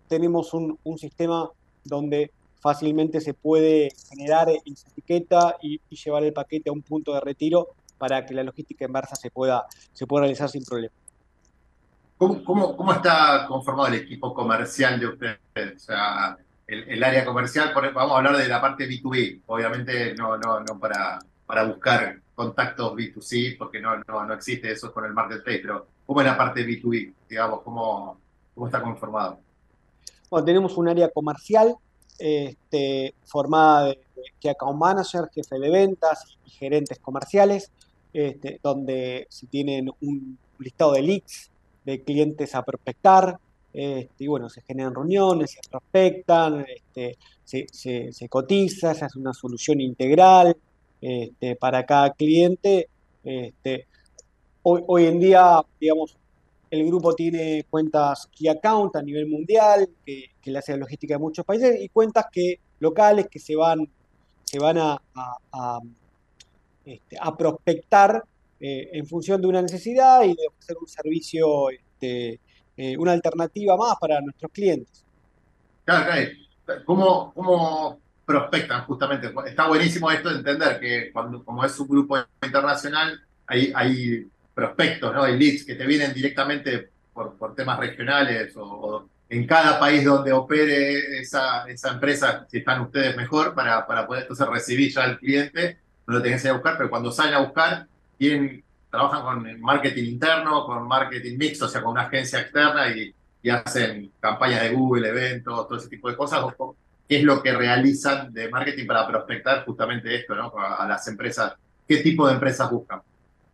tenemos 0.07 0.53
un, 0.53 0.77
un 0.83 0.97
sistema 0.97 1.49
donde 1.83 2.31
fácilmente 2.59 3.21
se 3.21 3.33
puede 3.33 3.89
generar 4.09 4.49
esa 4.49 4.89
etiqueta 4.89 5.57
y, 5.61 5.81
y, 5.89 5.95
llevar 5.95 6.23
el 6.23 6.33
paquete 6.33 6.69
a 6.69 6.73
un 6.73 6.81
punto 6.81 7.13
de 7.13 7.21
retiro 7.21 7.69
para 7.97 8.25
que 8.25 8.33
la 8.33 8.43
logística 8.43 8.85
inversa 8.85 9.15
se 9.15 9.29
pueda, 9.29 9.65
se 9.93 10.07
pueda 10.07 10.21
realizar 10.23 10.49
sin 10.49 10.63
problema. 10.63 10.93
¿Cómo, 12.21 12.43
cómo, 12.43 12.77
cómo 12.77 12.93
está 12.93 13.47
conformado 13.47 13.87
el 13.87 13.95
equipo 13.95 14.31
comercial 14.31 14.99
de 14.99 15.07
ustedes? 15.07 15.75
O 15.75 15.79
sea, 15.79 16.37
el, 16.67 17.03
área 17.03 17.25
comercial, 17.25 17.73
vamos 17.73 18.11
a 18.11 18.17
hablar 18.17 18.37
de 18.37 18.47
la 18.47 18.61
parte 18.61 18.87
B2B, 18.87 19.41
obviamente 19.47 20.13
no, 20.13 20.37
no, 20.37 20.59
no 20.59 20.79
para, 20.79 21.17
para 21.47 21.63
buscar 21.63 22.21
contactos 22.35 22.93
B2C, 22.93 23.57
porque 23.57 23.81
no, 23.81 23.97
no, 24.07 24.23
no 24.23 24.35
existe 24.35 24.71
eso 24.71 24.93
con 24.93 25.05
el 25.05 25.13
marketplace, 25.13 25.61
pero 25.63 25.87
¿cómo 26.05 26.21
es 26.21 26.27
la 26.27 26.37
parte 26.37 26.63
B2B? 26.63 27.11
Digamos, 27.27 27.61
¿cómo, 27.63 28.19
cómo 28.53 28.67
está 28.67 28.83
conformado? 28.83 29.39
Bueno, 30.29 30.45
tenemos 30.45 30.77
un 30.77 30.89
área 30.89 31.09
comercial 31.09 31.75
este, 32.19 33.15
formada 33.25 33.85
de, 33.85 33.99
de 34.43 34.49
account 34.51 34.79
manager, 34.79 35.27
jefe 35.33 35.57
de 35.57 35.71
ventas 35.71 36.37
y 36.45 36.51
gerentes 36.51 36.99
comerciales, 36.99 37.71
este, 38.13 38.59
donde 38.61 39.25
se 39.27 39.47
tienen 39.47 39.89
un 40.01 40.37
listado 40.59 40.93
de 40.93 41.01
leads 41.01 41.50
de 41.83 42.01
clientes 42.01 42.55
a 42.55 42.63
prospectar, 42.63 43.37
este, 43.73 44.23
y 44.23 44.27
bueno, 44.27 44.49
se 44.49 44.61
generan 44.61 44.93
reuniones, 44.93 45.51
se 45.51 45.61
prospectan, 45.69 46.65
este, 46.67 47.17
se, 47.43 48.11
se, 48.11 48.29
cotiza, 48.29 48.93
se 48.93 49.05
hace 49.05 49.19
una 49.19 49.33
solución 49.33 49.79
integral 49.81 50.55
este, 50.99 51.55
para 51.55 51.85
cada 51.85 52.11
cliente. 52.11 52.87
Hoy, 54.63 54.83
hoy 54.87 55.05
en 55.05 55.19
día, 55.19 55.61
digamos, 55.79 56.15
el 56.69 56.85
grupo 56.85 57.13
tiene 57.15 57.65
cuentas 57.69 58.29
Key 58.31 58.47
Account 58.47 58.95
a 58.95 59.01
nivel 59.01 59.27
mundial, 59.27 59.89
que, 60.05 60.25
que 60.41 60.51
le 60.51 60.59
hace 60.59 60.73
la 60.73 60.79
logística 60.79 61.15
de 61.15 61.19
muchos 61.19 61.45
países, 61.45 61.81
y 61.81 61.89
cuentas 61.89 62.25
que, 62.31 62.59
locales 62.79 63.27
que 63.27 63.39
se 63.39 63.55
van, 63.55 63.87
se 64.43 64.59
van 64.59 64.77
a, 64.77 65.01
a 67.19 67.37
prospectar 67.37 68.23
eh, 68.63 68.91
en 68.93 69.07
función 69.07 69.41
de 69.41 69.47
una 69.47 69.59
necesidad 69.59 70.21
y 70.23 70.35
de 70.35 70.47
ofrecer 70.47 70.77
un 70.79 70.87
servicio, 70.87 71.71
este, 71.71 72.39
eh, 72.77 72.95
una 72.95 73.13
alternativa 73.13 73.75
más 73.75 73.95
para 73.99 74.21
nuestros 74.21 74.51
clientes. 74.51 75.03
Claro, 75.83 76.05
claro. 76.05 76.85
¿Cómo, 76.85 77.33
¿Cómo 77.33 77.99
prospectan 78.23 78.85
justamente? 78.85 79.33
Está 79.47 79.67
buenísimo 79.67 80.11
esto 80.11 80.29
de 80.29 80.35
entender 80.35 80.79
que 80.79 81.11
cuando, 81.11 81.43
como 81.43 81.65
es 81.65 81.77
un 81.79 81.87
grupo 81.87 82.19
internacional, 82.43 83.19
hay, 83.47 83.73
hay 83.75 84.27
prospectos, 84.53 85.11
¿no? 85.11 85.23
Hay 85.23 85.39
leads 85.39 85.65
que 85.65 85.73
te 85.73 85.87
vienen 85.87 86.13
directamente 86.13 86.89
por, 87.13 87.35
por 87.37 87.55
temas 87.55 87.79
regionales 87.79 88.53
o, 88.57 89.09
en 89.27 89.47
cada 89.47 89.79
país 89.79 90.05
donde 90.05 90.31
opere 90.33 91.19
esa, 91.19 91.65
esa 91.67 91.93
empresa, 91.93 92.45
si 92.47 92.59
están 92.59 92.81
ustedes 92.81 93.17
mejor, 93.17 93.55
para, 93.55 93.87
para 93.87 94.05
poder 94.05 94.23
entonces 94.23 94.47
recibir 94.47 94.93
ya 94.93 95.03
al 95.03 95.17
cliente, 95.17 95.79
no 96.05 96.15
lo 96.15 96.21
tenés 96.21 96.43
que 96.43 96.51
buscar, 96.51 96.77
pero 96.77 96.91
cuando 96.91 97.11
salen 97.11 97.33
a 97.33 97.39
buscar, 97.39 97.87
tienen, 98.21 98.63
trabajan 98.91 99.23
con 99.23 99.61
marketing 99.61 100.03
interno, 100.03 100.63
con 100.67 100.87
marketing 100.87 101.39
mixto, 101.39 101.65
o 101.65 101.67
sea, 101.67 101.81
con 101.81 101.93
una 101.93 102.03
agencia 102.03 102.39
externa 102.41 102.87
y, 102.95 103.11
hacen 103.49 104.11
campañas 104.19 104.61
de 104.61 104.69
Google, 104.69 105.09
eventos, 105.09 105.67
todo 105.67 105.75
ese 105.75 105.89
tipo 105.89 106.07
de 106.07 106.15
cosas. 106.15 106.45
qué 107.09 107.17
es 107.17 107.23
lo 107.23 107.41
que 107.41 107.51
realizan 107.51 108.31
de 108.31 108.47
marketing 108.47 108.85
para 108.85 109.07
prospectar 109.07 109.65
justamente 109.65 110.13
esto, 110.15 110.35
¿no? 110.35 110.53
A, 110.55 110.87
las 110.87 111.07
empresas. 111.07 111.55
¿Qué 111.87 111.97
tipo 111.97 112.27
de 112.27 112.35
empresas 112.35 112.69
buscan? 112.69 113.01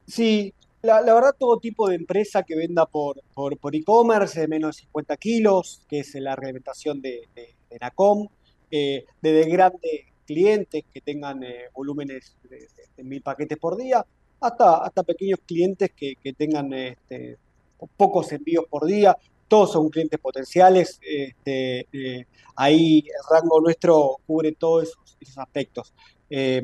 Sí, 0.05 0.53
la, 0.81 1.01
verdad 1.01 1.33
todo 1.39 1.57
tipo 1.59 1.87
de 1.87 1.95
empresa 1.95 2.43
que 2.43 2.57
venda 2.57 2.85
por, 2.85 3.21
por, 3.33 3.57
por 3.57 3.73
e-commerce 3.73 4.41
de 4.41 4.49
menos 4.49 4.75
de 4.75 4.81
50 4.81 5.15
kilos, 5.15 5.81
que 5.87 5.99
es 6.01 6.13
la 6.15 6.35
reglamentación 6.35 7.01
de, 7.01 7.21
de, 7.33 7.55
de 7.69 7.77
NACOM, 7.79 8.27
eh, 8.69 9.05
desde 9.21 9.49
grandes 9.49 10.01
clientes 10.25 10.83
que 10.93 10.99
tengan 10.99 11.41
eh, 11.41 11.69
volúmenes 11.73 12.35
de, 12.43 12.57
de- 12.57 12.67
de 12.97 13.03
mil 13.05 13.21
paquetes 13.21 13.57
por 13.57 13.77
día, 13.77 14.05
hasta, 14.39 14.77
hasta 14.77 15.03
pequeños 15.03 15.39
clientes 15.45 15.91
que, 15.95 16.15
tengan 16.33 16.73
este, 16.73 17.37
pocos 17.95 18.31
envíos 18.31 18.65
por 18.69 18.85
día. 18.85 19.17
Todos 19.47 19.71
son 19.71 19.89
clientes 19.89 20.19
potenciales. 20.19 20.99
este, 21.01 21.87
eh, 21.91 22.25
ahí 22.55 22.99
el 22.99 23.35
rango 23.37 23.61
nuestro 23.61 24.17
cubre 24.25 24.51
todos 24.53 24.89
esos, 25.19 25.37
aspectos. 25.37 25.93
Eh, 26.29 26.63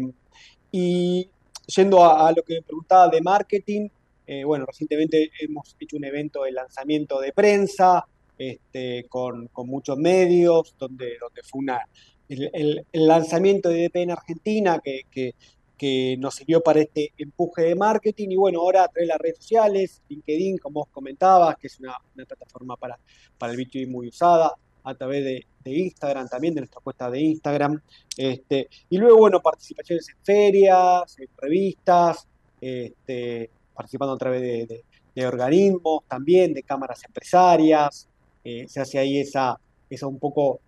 y 0.71 1.29
yendo 1.67 2.03
a, 2.03 2.31
lo 2.31 2.43
que 2.43 2.55
me 2.55 2.61
preguntaba 2.61 3.07
de 3.09 3.21
marketing, 3.21 3.87
eh, 4.25 4.43
bueno, 4.43 4.65
recientemente 4.65 5.31
hemos 5.39 5.75
hecho 5.79 5.97
un 5.97 6.05
evento 6.05 6.43
de 6.43 6.51
lanzamiento 6.51 7.19
de 7.19 7.31
prensa 7.33 8.05
este, 8.37 9.05
con, 9.09 9.47
con 9.47 9.67
muchos 9.67 9.97
medios, 9.97 10.75
donde, 10.79 11.17
donde 11.19 11.43
fue 11.43 11.59
una, 11.59 11.81
el, 12.27 12.85
lanzamiento 12.91 13.69
de 13.69 13.83
DP 13.83 13.95
en 13.97 14.11
Argentina 14.11 14.81
que- 14.83 15.35
que 15.77 16.15
nos 16.17 16.35
sirvió 16.35 16.61
para 16.61 16.81
este 16.81 17.13
empuje 17.17 17.63
de 17.63 17.75
marketing. 17.75 18.29
Y 18.31 18.35
bueno, 18.35 18.59
ahora 18.61 18.83
a 18.83 18.87
través 18.87 19.07
de 19.07 19.13
las 19.13 19.17
redes 19.17 19.37
sociales, 19.37 20.01
LinkedIn, 20.09 20.57
como 20.57 20.81
vos 20.81 20.89
comentabas, 20.91 21.57
que 21.57 21.67
es 21.67 21.79
una, 21.79 21.95
plataforma 22.15 22.77
para, 22.77 22.97
para 23.37 23.53
el 23.53 23.59
B2B 23.59 23.87
muy 23.89 24.07
usada, 24.07 24.55
a 24.83 24.95
través 24.95 25.23
de, 25.23 25.45
Instagram 25.65 26.27
también, 26.27 26.53
de 26.53 26.61
nuestra 26.61 26.81
cuenta 26.81 27.09
de 27.09 27.21
Instagram. 27.21 27.81
Este, 28.17 28.67
y 28.89 28.97
luego, 28.97 29.17
bueno, 29.17 29.41
participaciones 29.41 30.07
en 30.09 30.15
ferias, 30.23 31.17
en 31.19 31.27
revistas, 31.37 32.27
este, 32.59 33.49
participando 33.73 34.13
a 34.13 34.17
través 34.17 34.67
de, 34.67 34.83
organismos 35.25 36.03
también, 36.07 36.53
de 36.53 36.63
cámaras 36.63 37.03
empresarias. 37.05 38.07
eh, 38.45 38.65
se 38.67 38.81
hace 38.81 38.99
ahí 38.99 39.19
esa, 39.19 39.57
esa 39.89 40.05
un 40.07 40.19
poco, 40.19 40.59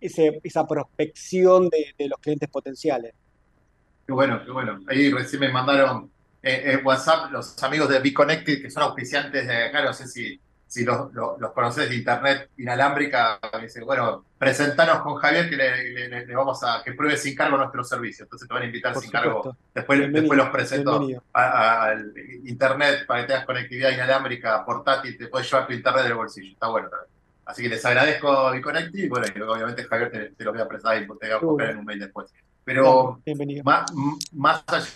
ese- 0.00 0.40
esa 0.44 0.64
prospección 0.66 1.68
de 1.68 2.08
los 2.08 2.18
clientes 2.20 2.48
potenciales. 2.48 3.12
Qué 4.06 4.12
bueno, 4.12 4.42
qué 4.44 4.50
bueno. 4.50 4.80
Ahí 4.88 5.10
recién 5.12 5.40
me 5.40 5.48
mandaron 5.52 6.10
eh, 6.42 6.72
eh, 6.74 6.80
WhatsApp 6.84 7.30
los 7.30 7.60
amigos 7.62 7.88
de 7.88 8.00
Be 8.00 8.12
Connected, 8.12 8.60
que 8.60 8.70
son 8.70 8.82
auspiciantes 8.84 9.46
de 9.46 9.64
acá, 9.66 9.82
no 9.84 9.92
sé 9.92 10.08
si, 10.08 10.40
si 10.66 10.84
los, 10.84 11.12
los, 11.14 11.38
los 11.38 11.52
conoces 11.52 11.88
de 11.88 11.94
internet 11.96 12.50
inalámbrica. 12.56 13.38
Me 13.54 13.62
dicen, 13.62 13.84
bueno, 13.84 14.24
presentanos 14.38 15.02
con 15.02 15.14
Javier 15.16 15.48
que 15.48 15.56
le, 15.56 15.90
le- 15.94 16.08
le- 16.08 16.26
le 16.26 16.34
vamos 16.36 16.62
a 16.64 16.82
que 16.84 16.92
pruebe 16.94 17.16
sin 17.16 17.36
cargo 17.36 17.56
nuestro 17.56 17.84
servicio. 17.84 18.24
Entonces 18.24 18.48
te 18.48 18.54
van 18.54 18.64
a 18.64 18.66
invitar 18.66 18.92
Por 18.92 19.02
sin 19.02 19.12
cargo. 19.12 19.56
Después, 19.72 19.98
Bienvenido, 20.00 20.22
después 20.22 20.38
los 20.38 20.48
presento 20.50 20.98
al 21.32 22.12
internet 22.44 23.06
para 23.06 23.20
que 23.22 23.26
tengas 23.28 23.46
conectividad 23.46 23.90
inalámbrica, 23.92 24.64
portátil, 24.64 25.16
te 25.16 25.28
puedes 25.28 25.48
llevar 25.50 25.66
tu 25.68 25.72
internet 25.74 26.04
del 26.04 26.14
bolsillo. 26.14 26.52
Está 26.52 26.66
bueno 26.68 26.88
también. 26.88 27.10
Así 27.44 27.62
que 27.62 27.68
les 27.68 27.84
agradezco 27.84 28.50
Be 28.50 28.60
Connected 28.60 28.98
y 28.98 29.08
bueno, 29.08 29.26
y 29.34 29.40
obviamente 29.40 29.84
Javier 29.84 30.10
te, 30.10 30.30
te 30.30 30.44
lo 30.44 30.52
voy 30.52 30.60
a 30.60 30.68
presentar 30.68 30.96
y 31.02 31.06
te 31.06 31.06
voy 31.06 31.30
a 31.30 31.40
copiar 31.46 31.70
en 31.70 31.78
un 31.78 31.84
mail 31.84 32.00
después. 32.00 32.32
Pero 32.64 33.20
más, 33.64 33.92
más 34.32 34.62
allá 34.66 34.86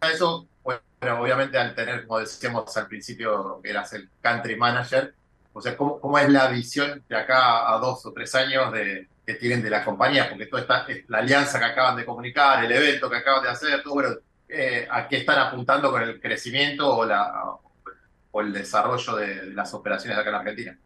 de 0.00 0.12
eso, 0.12 0.46
bueno, 0.62 0.80
obviamente 1.20 1.58
al 1.58 1.74
tener, 1.74 2.06
como 2.06 2.20
decíamos 2.20 2.76
al 2.76 2.86
principio, 2.86 3.60
que 3.62 3.70
eras 3.70 3.92
el 3.92 4.08
country 4.20 4.56
manager, 4.56 5.14
o 5.52 5.60
sea, 5.60 5.76
¿cómo, 5.76 6.00
cómo 6.00 6.18
es 6.18 6.28
la 6.28 6.48
visión 6.48 7.02
de 7.08 7.16
acá 7.16 7.72
a 7.72 7.78
dos 7.78 8.06
o 8.06 8.12
tres 8.12 8.34
años 8.34 8.72
de, 8.72 9.08
que 9.26 9.34
tienen 9.34 9.62
de 9.62 9.70
la 9.70 9.84
compañía? 9.84 10.28
Porque 10.28 10.46
toda 10.46 10.62
esta 10.62 10.86
es 10.88 11.08
la 11.08 11.18
alianza 11.18 11.58
que 11.58 11.64
acaban 11.64 11.96
de 11.96 12.06
comunicar, 12.06 12.64
el 12.64 12.72
evento 12.72 13.10
que 13.10 13.16
acaban 13.16 13.42
de 13.42 13.50
hacer, 13.50 13.82
todo, 13.82 13.94
bueno, 13.94 14.10
eh, 14.48 14.86
¿a 14.90 15.08
qué 15.08 15.18
están 15.18 15.38
apuntando 15.38 15.90
con 15.90 16.02
el 16.02 16.20
crecimiento 16.20 16.96
o, 16.96 17.04
la, 17.04 17.52
o 18.30 18.40
el 18.40 18.52
desarrollo 18.52 19.16
de, 19.16 19.46
de 19.46 19.54
las 19.54 19.74
operaciones 19.74 20.18
acá 20.18 20.30
en 20.30 20.36
Argentina? 20.36 20.78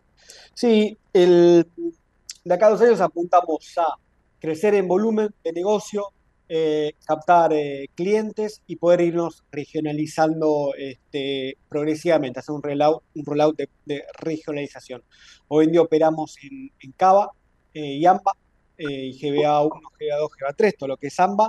Sí, 0.54 0.96
el, 1.12 1.66
de 2.44 2.54
acá 2.54 2.66
a 2.66 2.70
dos 2.70 2.80
años 2.82 3.00
apuntamos 3.00 3.76
a 3.78 3.96
crecer 4.38 4.74
en 4.74 4.86
volumen 4.86 5.34
de 5.42 5.52
negocio, 5.52 6.12
eh, 6.48 6.94
captar 7.06 7.52
eh, 7.54 7.88
clientes 7.94 8.62
y 8.66 8.76
poder 8.76 9.00
irnos 9.00 9.44
regionalizando 9.50 10.74
este, 10.76 11.56
progresivamente, 11.68 12.40
hacer 12.40 12.54
un 12.54 12.62
rollout, 12.62 13.02
un 13.14 13.24
rollout 13.24 13.56
de, 13.56 14.04
regionalización. 14.18 15.02
Hoy 15.48 15.64
en 15.66 15.72
día 15.72 15.82
operamos 15.82 16.36
en, 16.42 16.70
en 16.80 16.92
Cava 16.92 17.30
eh, 17.72 17.94
y 17.94 18.06
AMBA, 18.06 18.32
eh, 18.76 19.06
y 19.06 19.18
GBA1, 19.18 19.70
GBA2, 19.70 20.28
GBA3, 20.38 20.74
todo 20.78 20.88
lo 20.88 20.96
que 20.96 21.06
es 21.06 21.18
AMBA. 21.18 21.48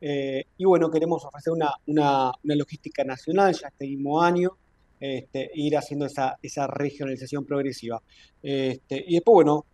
y 0.00 0.64
bueno, 0.64 0.90
queremos 0.90 1.24
ofrecer 1.24 1.52
una, 1.52 1.72
una, 1.86 2.30
una 2.44 2.54
logística 2.54 3.02
nacional 3.02 3.54
ya 3.54 3.68
este 3.68 3.86
mismo 3.86 4.22
año, 4.22 4.56
este, 5.00 5.50
ir 5.54 5.76
haciendo 5.76 6.06
esa, 6.06 6.38
esa 6.40 6.66
regionalización 6.66 7.44
progresiva. 7.44 8.00
Este, 8.42 9.04
y 9.08 9.14
después, 9.14 9.34
bueno, 9.34 9.66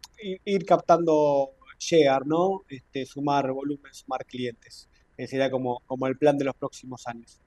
ir 0.45 0.65
captando 0.65 1.51
share, 1.83 2.25
¿no? 2.27 2.63
Este, 2.69 3.05
sumar 3.05 3.51
volumen, 3.51 3.93
sumar 3.93 4.25
clientes. 4.25 4.89
Ese 5.17 5.33
sería 5.33 5.51
como, 5.51 5.81
como 5.87 6.07
el 6.07 6.17
plan 6.17 6.39
de 6.39 6.45
los 6.45 6.55
próximos 6.55 7.07
años. 7.07 7.41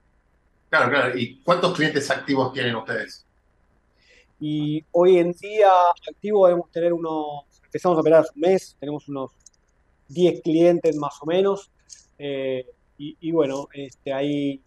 Claro, 0.70 0.90
claro. 0.90 1.18
¿Y 1.18 1.40
cuántos 1.42 1.74
clientes 1.74 2.10
activos 2.12 2.52
tienen 2.54 2.76
ustedes? 2.76 3.26
Y 4.40 4.84
hoy 4.92 5.18
en 5.18 5.32
día 5.32 5.72
activo 6.10 6.46
debemos 6.46 6.70
tener 6.72 6.92
unos, 6.92 7.46
empezamos 7.64 7.98
a 7.98 8.02
operar 8.02 8.22
hace 8.22 8.32
un 8.36 8.42
mes, 8.42 8.76
tenemos 8.80 9.08
unos 9.08 9.32
10 10.10 10.42
clientes 10.42 10.96
más 10.98 11.14
o 11.22 11.26
menos. 11.26 11.72
eh, 12.18 12.66
y, 12.98 13.18
y 13.20 13.32
bueno, 13.32 13.68
este, 13.74 14.14
ahí 14.14 14.62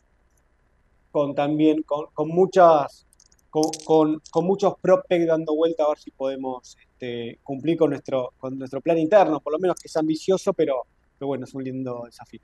con 1.11 1.35
también 1.35 1.83
con, 1.83 2.07
con 2.13 2.29
muchas 2.29 3.08
con, 3.51 4.21
con, 4.31 4.45
muchos 4.45 4.75
prospects 4.81 5.27
dando 5.27 5.55
vuelta 5.55 5.85
a 5.85 5.89
ver 5.89 5.99
si 5.99 6.11
podemos 6.11 6.77
este, 6.81 7.39
cumplir 7.43 7.77
con 7.79 7.91
nuestro, 7.91 8.33
con 8.39 8.59
nuestro 8.59 8.81
plan 8.81 8.99
interno, 8.99 9.41
por 9.41 9.53
lo 9.53 9.59
menos 9.59 9.77
que 9.81 9.89
es 9.89 9.97
ambicioso, 9.97 10.53
pero, 10.53 10.83
pero 11.19 11.29
bueno, 11.29 11.45
es 11.45 11.55
un 11.55 11.65
lindo 11.65 12.03
desafío. 12.05 12.41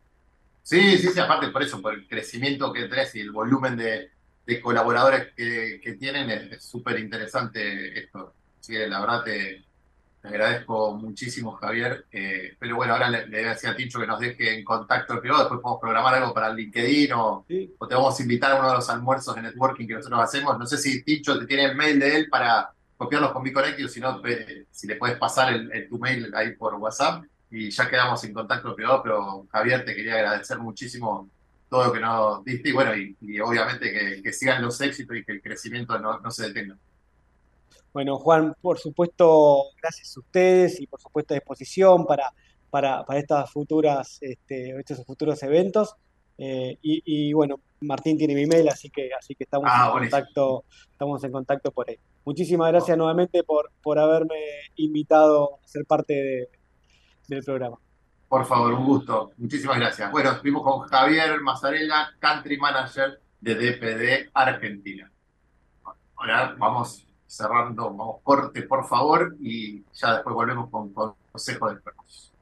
Sí, 0.62 0.97
sí, 0.98 1.09
sí, 1.09 1.20
aparte 1.20 1.48
por 1.48 1.62
eso, 1.62 1.81
por 1.82 1.94
el 1.94 2.09
crecimiento 2.09 2.72
que 2.72 2.89
tenés 2.89 3.14
y 3.14 3.20
el 3.20 3.32
volumen 3.32 3.76
de, 3.76 4.09
de 4.47 4.60
colaboradores 4.60 5.32
que, 5.36 5.81
que 5.82 5.93
tienen, 5.94 6.31
es 6.31 6.52
es 6.52 6.64
súper 6.64 6.98
interesante 6.98 7.98
esto. 7.98 8.32
Así 8.59 8.72
que 8.72 8.86
la 8.86 9.01
verdad 9.01 9.24
te, 9.24 9.64
te 10.24 10.28
agradezco 10.28 10.94
muchísimo, 10.96 11.52
Javier. 11.52 12.06
Eh, 12.10 12.56
pero 12.59 12.76
bueno, 12.76 12.94
ahora 12.94 13.10
le, 13.10 13.26
le 13.26 13.40
voy 13.40 13.46
a 13.48 13.52
decir 13.52 13.68
a 13.68 13.76
Tincho 13.76 14.01
que 14.01 14.06
nos 14.06 14.18
deje 14.18 14.55
en 14.59 14.64
contacto 14.64 15.20
privado, 15.20 15.42
después 15.42 15.60
podemos 15.60 15.80
programar 15.82 16.14
algo 16.14 16.32
para 16.32 16.48
el 16.48 16.56
LinkedIn 16.56 17.12
o, 17.12 17.44
o 17.78 17.86
te 17.86 17.94
vamos 17.94 18.18
a 18.18 18.22
invitar 18.22 18.52
a 18.52 18.59
uno 18.59 18.68
de 18.70 18.74
los 18.76 18.88
almuerzos 18.88 19.34
de 19.36 19.42
networking 19.42 19.86
que 19.86 19.94
nosotros 19.94 20.20
hacemos. 20.22 20.59
No 20.59 20.64
sé 20.66 20.78
si 20.78 21.02
Tincho 21.05 21.38
te 21.38 21.46
tiene 21.46 21.64
el 21.66 21.76
mail 21.76 21.98
de 22.01 22.16
él 22.16 22.28
para 22.30 22.70
copiarlos 22.96 23.32
con 23.32 23.42
BeConnect 23.42 23.84
o 23.84 23.88
si 23.88 24.01
no, 24.01 24.24
eh, 24.26 24.64
si 24.70 24.86
le 24.86 24.96
puedes 24.96 25.18
pasar 25.18 25.52
el, 25.52 25.70
el- 25.70 25.88
tu 25.90 25.98
mail 25.98 26.32
ahí 26.34 26.52
por 26.56 26.72
WhatsApp 26.76 27.24
y 27.51 27.70
ya 27.70 27.86
quedamos 27.90 28.24
en 28.24 28.32
contacto 28.32 28.74
privado, 28.74 29.02
pero 29.02 29.46
Javier, 29.52 29.84
te 29.84 29.94
quería 29.94 30.14
agradecer 30.14 30.59
muchísimo 30.59 31.28
todo 31.68 31.84
lo 31.86 31.92
que 31.92 32.01
nos 32.01 32.42
diste 32.44 32.70
y 32.70 32.72
bueno, 32.72 32.96
y, 32.96 33.14
y 33.20 33.40
obviamente 33.40 33.92
que, 33.92 34.22
que 34.22 34.32
sigan 34.32 34.62
los 34.62 34.80
éxitos 34.80 35.16
y 35.18 35.24
que 35.24 35.32
el 35.32 35.42
crecimiento 35.42 35.98
no, 35.98 36.18
no 36.20 36.30
se 36.30 36.46
detenga. 36.48 36.76
Bueno, 37.95 38.19
Juan, 38.19 38.55
por 38.61 38.79
supuesto, 38.79 39.62
gracias 39.81 40.15
a 40.16 40.21
ustedes 40.21 40.81
y 40.81 40.87
por 40.89 41.01
supuesto 41.01 41.33
a 41.33 41.37
disposición 41.37 42.05
para, 42.05 42.31
para, 42.69 43.05
para 43.05 43.21
estas 43.21 43.51
futuras, 43.53 44.19
este, 44.21 44.77
estos 44.79 45.07
futuros 45.07 45.43
eventos. 45.45 45.95
Eh, 46.37 46.77
y, 46.83 47.03
y, 47.07 47.33
bueno, 47.33 47.61
Martín 47.83 48.19
tiene 48.19 48.35
mi 48.35 48.47
mail, 48.47 48.69
así 48.69 48.91
que, 48.91 49.11
así 49.16 49.37
que 49.37 49.45
estamos 49.45 49.71
Ah, 49.73 49.93
en 49.95 50.01
contacto, 50.01 50.65
estamos 50.91 51.23
en 51.23 51.31
contacto 51.31 51.71
por 51.71 51.89
ahí. 51.89 51.97
Muchísimas 52.25 52.73
gracias 52.73 52.99
nuevamente 52.99 53.45
por, 53.45 53.71
por 53.81 54.01
haberme 54.01 54.35
invitado 54.75 55.61
a 55.62 55.69
ser 55.69 55.87
parte 55.87 56.12
de- 56.15 56.49
del 57.29 57.45
programa. 57.45 57.79
Por 58.29 58.45
favor, 58.45 58.75
un 58.75 58.85
gusto. 58.85 59.31
Muchísimas 59.37 59.79
gracias. 59.79 60.11
Bueno, 60.11 60.33
estuvimos 60.33 60.65
con 60.65 60.81
Javier 60.89 61.41
Mazzarella, 61.41 62.09
Country 62.19 62.57
Manager 62.59 63.21
de 63.41 63.55
DPD 63.55 64.31
Argentina. 64.35 65.12
Ahora 66.16 66.57
vamos 66.59 67.07
cerrando, 67.36 67.94
vamos 67.94 68.16
corte, 68.23 68.62
por 68.62 68.86
favor, 68.86 69.36
y 69.40 69.82
ya 69.93 70.15
después 70.15 70.35
volvemos 70.35 70.70
con, 70.70 70.93
con 70.93 71.15
consejo 71.32 71.69
de 71.69 71.74
expertos. 71.74 72.32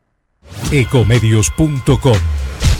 Ecomedios.com 0.70 2.18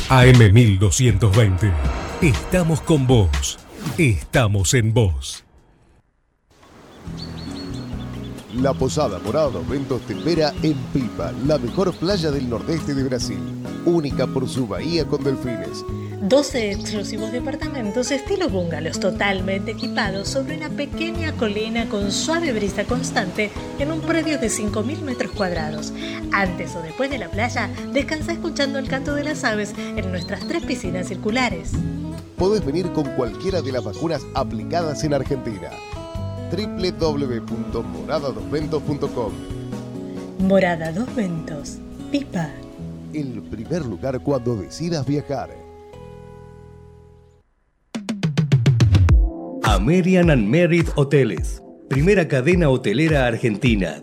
AM1220. 0.09 1.73
Estamos 2.21 2.81
con 2.83 3.07
vos. 3.07 3.59
Estamos 3.99 4.75
en 4.75 4.93
vos. 4.93 5.45
La 8.55 8.75
Posada 8.75 9.19
Morada 9.19 9.49
dos 9.49 9.67
Ventos 9.67 10.03
te 10.03 10.13
espera 10.13 10.53
en 10.63 10.75
Pipa, 10.93 11.33
la 11.47 11.57
mejor 11.57 11.91
playa 11.95 12.31
del 12.31 12.51
nordeste 12.51 12.95
de 12.95 13.05
Brasil, 13.05 13.39
única 13.87 14.27
por 14.27 14.47
su 14.47 14.67
bahía 14.67 15.07
con 15.07 15.25
delfines. 15.25 15.83
12 16.21 16.73
exclusivos 16.73 17.33
departamentos 17.33 18.11
estilo 18.11 18.51
bungalows 18.51 19.01
totalmente 19.01 19.71
equipados 19.71 20.29
sobre 20.29 20.59
una 20.59 20.69
pequeña 20.69 21.33
colina 21.33 21.89
con 21.89 22.13
suave 22.13 22.53
brisa 22.53 22.85
constante 22.85 23.51
en 23.79 23.91
un 23.91 24.03
predio 24.03 24.39
de 24.39 24.49
5.000 24.49 25.01
metros 25.01 25.33
cuadrados. 25.33 25.95
Antes 26.31 26.77
o 26.77 26.83
después 26.83 27.09
de 27.09 27.19
la 27.19 27.31
playa, 27.31 27.71
descansa 27.95 28.33
escuchando 28.33 28.79
el 28.79 28.87
canto 28.87 29.15
de 29.15 29.25
las 29.25 29.45
aves 29.45 29.75
en 29.79 30.11
nuestras 30.11 30.47
tres 30.47 30.63
piscinas 30.63 31.09
circulares. 31.09 31.73
Podés 32.37 32.65
venir 32.65 32.93
con 32.93 33.05
cualquiera 33.17 33.63
de 33.63 33.73
las 33.73 33.83
vacunas 33.83 34.21
aplicadas 34.35 35.03
en 35.05 35.15
Argentina. 35.15 35.71
www.moradadosventos.com 36.53 39.33
Morada 40.41 40.93
Dos 40.93 41.15
Ventos, 41.15 41.79
Pipa. 42.11 42.51
El 43.15 43.41
primer 43.43 43.87
lugar 43.87 44.21
cuando 44.21 44.57
decidas 44.57 45.07
viajar. 45.07 45.51
American 49.63 50.31
and 50.31 50.49
Merit 50.49 50.89
Hoteles. 50.97 51.63
Primera 51.89 52.29
cadena 52.29 52.69
hotelera 52.69 53.27
argentina. 53.27 54.03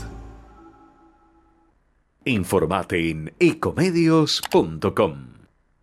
Informate 2.23 3.09
en 3.09 3.33
ecomedios.com. 3.39 5.15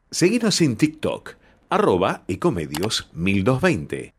Seguinos 0.09 0.60
en 0.60 0.77
TikTok, 0.77 1.35
arroba 1.69 2.23
ecomedios 2.28 3.10
1220. 3.12 4.15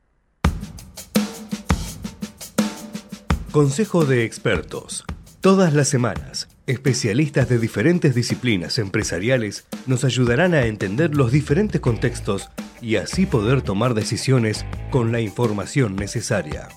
Consejo 3.52 4.04
de 4.04 4.26
expertos. 4.26 5.06
Todas 5.40 5.74
las 5.74 5.88
semanas, 5.88 6.50
especialistas 6.68 7.48
de 7.48 7.58
diferentes 7.58 8.14
disciplinas 8.14 8.80
empresariales 8.80 9.66
nos 9.88 10.04
ayudarán 10.04 10.54
a 10.54 10.66
entender 10.66 11.16
los 11.16 11.32
diferentes 11.32 11.80
contextos 11.80 12.50
y 12.82 12.98
así 12.98 13.28
poder 13.28 13.62
tomar 13.62 13.94
decisiones 13.94 14.66
con 14.92 15.14
la 15.14 15.22
información 15.22 15.96
necesaria. 15.96 16.68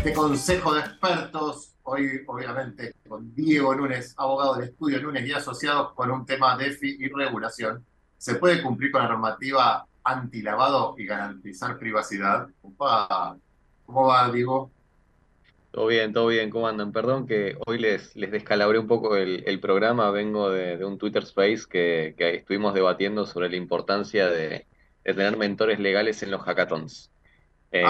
Este 0.00 0.14
consejo 0.14 0.72
de 0.72 0.80
expertos, 0.80 1.74
hoy 1.82 2.22
obviamente 2.26 2.94
con 3.06 3.34
Diego 3.34 3.74
Núñez, 3.74 4.14
abogado 4.16 4.54
del 4.54 4.70
estudio 4.70 5.02
Núñez 5.02 5.26
y 5.26 5.32
asociados 5.32 5.92
con 5.92 6.10
un 6.10 6.24
tema 6.24 6.56
de 6.56 6.70
DEFI 6.70 6.96
y 7.00 7.08
regulación. 7.08 7.84
¿Se 8.16 8.36
puede 8.36 8.62
cumplir 8.62 8.92
con 8.92 9.02
la 9.02 9.08
normativa 9.10 9.84
antilavado 10.02 10.94
y 10.96 11.04
garantizar 11.04 11.78
privacidad? 11.78 12.48
¿Cómo 12.78 14.06
va, 14.06 14.32
Diego? 14.32 14.70
Todo 15.70 15.88
bien, 15.88 16.14
todo 16.14 16.28
bien, 16.28 16.48
¿cómo 16.48 16.66
andan? 16.66 16.92
Perdón 16.92 17.26
que 17.26 17.58
hoy 17.66 17.78
les, 17.78 18.16
les 18.16 18.30
descalabré 18.30 18.78
un 18.78 18.86
poco 18.86 19.16
el, 19.16 19.60
programa, 19.60 20.10
vengo 20.10 20.48
de, 20.48 20.82
un 20.82 20.96
Twitter 20.96 21.24
Space 21.24 21.64
que, 21.68 22.14
estuvimos 22.18 22.72
debatiendo 22.72 23.26
sobre 23.26 23.50
la 23.50 23.56
importancia 23.56 24.30
de, 24.30 24.64
de 25.04 25.14
tener 25.14 25.36
mentores 25.36 25.78
legales 25.78 26.22
en 26.22 26.30
los 26.30 26.40
hackathons. 26.40 27.10
Eh, 27.72 27.84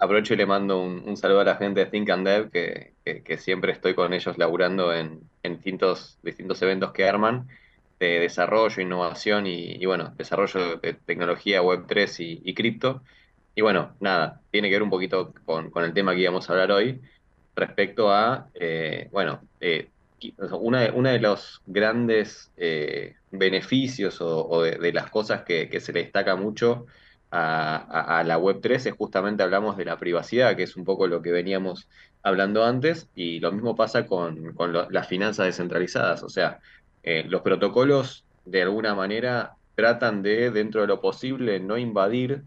aprovecho 0.00 0.34
y 0.34 0.36
le 0.36 0.46
mando 0.46 0.82
un, 0.82 1.16
saludo 1.16 1.40
a 1.40 1.44
la 1.44 1.56
gente 1.56 1.80
de 1.80 1.86
Think 1.86 2.10
and 2.10 2.26
Dev, 2.26 2.50
que, 2.50 3.38
siempre 3.38 3.72
estoy 3.72 3.94
con 3.94 4.12
ellos 4.12 4.36
laburando 4.36 4.92
en, 4.92 5.20
distintos, 5.42 6.18
distintos 6.22 6.60
eventos 6.62 6.92
que 6.92 7.08
arman 7.08 7.46
de 8.00 8.18
desarrollo, 8.18 8.82
innovación 8.82 9.46
y, 9.46 9.84
bueno, 9.86 10.12
desarrollo 10.16 10.76
de 10.78 10.94
tecnología 10.94 11.62
Web3 11.62 12.40
y, 12.44 12.54
cripto. 12.54 13.02
Y 13.54 13.62
bueno, 13.62 13.94
nada, 14.00 14.40
tiene 14.50 14.68
que 14.68 14.74
ver 14.74 14.82
un 14.82 14.90
poquito 14.90 15.32
con, 15.44 15.72
el 15.84 15.94
tema 15.94 16.12
que 16.12 16.22
íbamos 16.22 16.50
a 16.50 16.52
hablar 16.52 16.72
hoy 16.72 17.00
respecto 17.54 18.12
a, 18.12 18.48
eh, 18.54 19.08
bueno, 19.12 19.40
eh, 19.60 19.88
una, 20.40 20.80
de, 20.80 20.90
una 20.90 21.12
de 21.12 21.20
los 21.20 21.62
grandes 21.66 22.50
beneficios 23.30 24.20
o, 24.20 24.62
de, 24.62 24.92
las 24.92 25.10
cosas 25.10 25.42
que, 25.42 25.68
que 25.68 25.78
se 25.78 25.92
le 25.92 26.02
destaca 26.02 26.34
mucho 26.34 26.86
a, 27.30 28.22
la 28.24 28.38
Web3 28.38 28.86
es 28.86 28.94
justamente 28.94 29.42
hablamos 29.42 29.76
de 29.76 29.84
la 29.84 29.98
privacidad, 29.98 30.56
que 30.56 30.62
es 30.62 30.76
un 30.76 30.84
poco 30.84 31.06
lo 31.06 31.22
que 31.22 31.32
veníamos 31.32 31.88
hablando 32.22 32.64
antes, 32.64 33.08
y 33.14 33.40
lo 33.40 33.52
mismo 33.52 33.76
pasa 33.76 34.06
con, 34.06 34.54
las 34.90 35.08
finanzas 35.08 35.46
descentralizadas. 35.46 36.22
O 36.22 36.28
sea, 36.28 36.60
eh, 37.02 37.24
los 37.28 37.42
protocolos 37.42 38.24
de 38.44 38.62
alguna 38.62 38.94
manera 38.94 39.56
tratan 39.74 40.22
de, 40.22 40.50
dentro 40.50 40.80
de 40.80 40.86
lo 40.86 41.00
posible, 41.00 41.60
no 41.60 41.78
invadir 41.78 42.42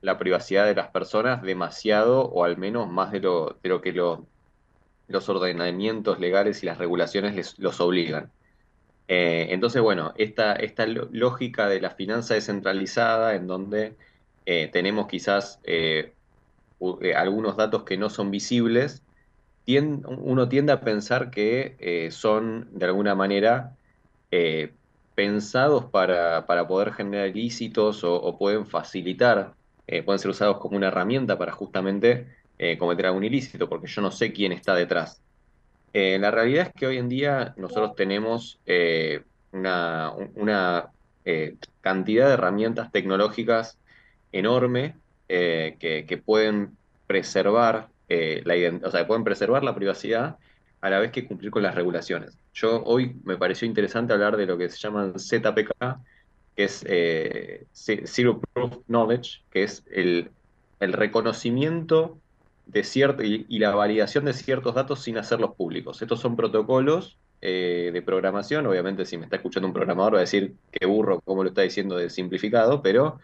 la 0.00 0.18
privacidad 0.18 0.66
de 0.66 0.74
las 0.74 0.88
personas 0.88 1.42
demasiado 1.42 2.22
o 2.22 2.44
al 2.44 2.56
menos 2.56 2.88
más 2.90 3.12
de 3.12 3.20
lo, 3.20 3.58
de 3.62 3.68
lo 3.68 3.80
que 3.82 3.92
los 3.92 5.28
ordenamientos 5.28 6.18
legales 6.20 6.62
y 6.62 6.66
las 6.66 6.78
regulaciones 6.78 7.34
les, 7.34 7.58
los 7.58 7.80
obligan. 7.80 8.30
Eh, 9.08 9.48
entonces, 9.50 9.82
bueno, 9.82 10.14
esta, 10.16 10.54
esta 10.54 10.86
lógica 10.86 11.68
de 11.68 11.80
la 11.80 11.90
finanza 11.90 12.34
descentralizada 12.34 13.34
en 13.34 13.48
donde 13.48 13.96
eh, 14.46 14.68
tenemos 14.72 15.06
quizás 15.06 15.60
eh, 15.64 16.12
eh, 17.02 17.14
algunos 17.14 17.56
datos 17.56 17.84
que 17.84 17.96
no 17.96 18.08
son 18.10 18.30
visibles, 18.30 19.02
uno 19.66 20.48
tiende 20.48 20.72
a 20.72 20.80
pensar 20.80 21.30
que 21.30 22.08
son 22.10 22.66
de 22.72 22.86
alguna 22.86 23.14
manera 23.14 23.76
pensados 25.14 25.84
para, 25.84 26.44
poder 26.66 26.92
generar 26.92 27.28
ilícitos 27.28 28.02
o, 28.02 28.36
pueden 28.36 28.66
facilitar, 28.66 29.54
pueden 29.86 30.18
ser 30.18 30.32
usados 30.32 30.58
como 30.58 30.76
una 30.76 30.88
herramienta 30.88 31.38
para 31.38 31.52
justamente 31.52 32.26
cometer 32.80 33.06
algún 33.06 33.22
ilícito, 33.22 33.68
porque 33.68 33.86
yo 33.86 34.02
no 34.02 34.10
sé 34.10 34.32
quién 34.32 34.50
está 34.50 34.74
detrás. 34.74 35.22
la 35.92 36.32
realidad 36.32 36.66
es 36.66 36.72
que 36.74 36.88
hoy 36.88 36.96
en 36.98 37.08
día 37.08 37.54
nosotros 37.56 37.94
tenemos 37.94 38.58
una 39.52 40.90
cantidad 41.80 42.26
de 42.26 42.34
herramientas 42.34 42.90
tecnológicas 42.90 43.78
enorme 44.32 44.96
eh, 45.32 45.76
que, 45.78 46.18
pueden 46.18 46.76
preservar 47.06 47.88
eh, 48.08 48.42
la 48.44 48.54
o 48.84 48.90
sea, 48.90 49.06
pueden 49.06 49.22
preservar 49.22 49.62
la 49.62 49.76
privacidad 49.76 50.38
a 50.80 50.90
la 50.90 50.98
vez 50.98 51.12
que 51.12 51.24
cumplir 51.24 51.52
con 51.52 51.62
las 51.62 51.74
regulaciones. 51.74 52.36
Yo 52.52 52.82
hoy 52.84 53.14
me 53.22 53.36
pareció 53.36 53.66
interesante 53.66 54.12
hablar 54.12 54.36
de 54.36 54.46
lo 54.46 54.58
que 54.58 54.68
se 54.68 54.78
llaman 54.78 55.14
ZPK, 55.18 55.70
que 56.56 56.64
es 56.64 56.84
eh, 56.88 57.64
Zero 57.72 58.40
Proof 58.40 58.78
Knowledge, 58.88 59.42
que 59.50 59.62
es 59.62 59.84
el, 59.92 60.30
reconocimiento 60.80 62.18
de 62.66 62.82
cierto, 62.82 63.22
y, 63.22 63.46
la 63.58 63.74
validación 63.74 64.24
de 64.24 64.32
ciertos 64.32 64.74
datos 64.74 65.00
sin 65.00 65.16
hacerlos 65.18 65.54
públicos. 65.54 66.02
Estos 66.02 66.20
son 66.20 66.34
protocolos 66.34 67.18
de 67.40 68.02
programación. 68.04 68.66
Obviamente, 68.66 69.04
si 69.04 69.16
me 69.16 69.24
está 69.24 69.36
escuchando 69.36 69.68
un 69.68 69.74
programador 69.74 70.14
va 70.14 70.18
a 70.18 70.20
decir 70.22 70.54
que 70.72 70.86
burro, 70.86 71.20
como 71.20 71.44
lo 71.44 71.50
está 71.50 71.62
diciendo 71.62 71.96
de 71.96 72.10
simplificado, 72.10 72.82
pero 72.82 73.18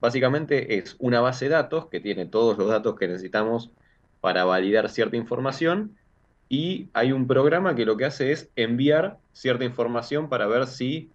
Básicamente 0.00 0.78
es 0.78 0.96
una 0.98 1.20
base 1.20 1.46
de 1.46 1.52
datos 1.52 1.86
que 1.86 2.00
tiene 2.00 2.26
todos 2.26 2.58
los 2.58 2.68
datos 2.68 2.96
que 2.96 3.08
necesitamos 3.08 3.70
para 4.20 4.44
validar 4.44 4.88
cierta 4.88 5.16
información 5.16 5.96
y 6.48 6.88
hay 6.92 7.12
un 7.12 7.26
programa 7.26 7.74
que 7.74 7.84
lo 7.84 7.96
que 7.96 8.04
hace 8.04 8.32
es 8.32 8.50
enviar 8.56 9.18
cierta 9.32 9.64
información 9.64 10.28
para 10.28 10.46
ver 10.46 10.66
si, 10.66 11.10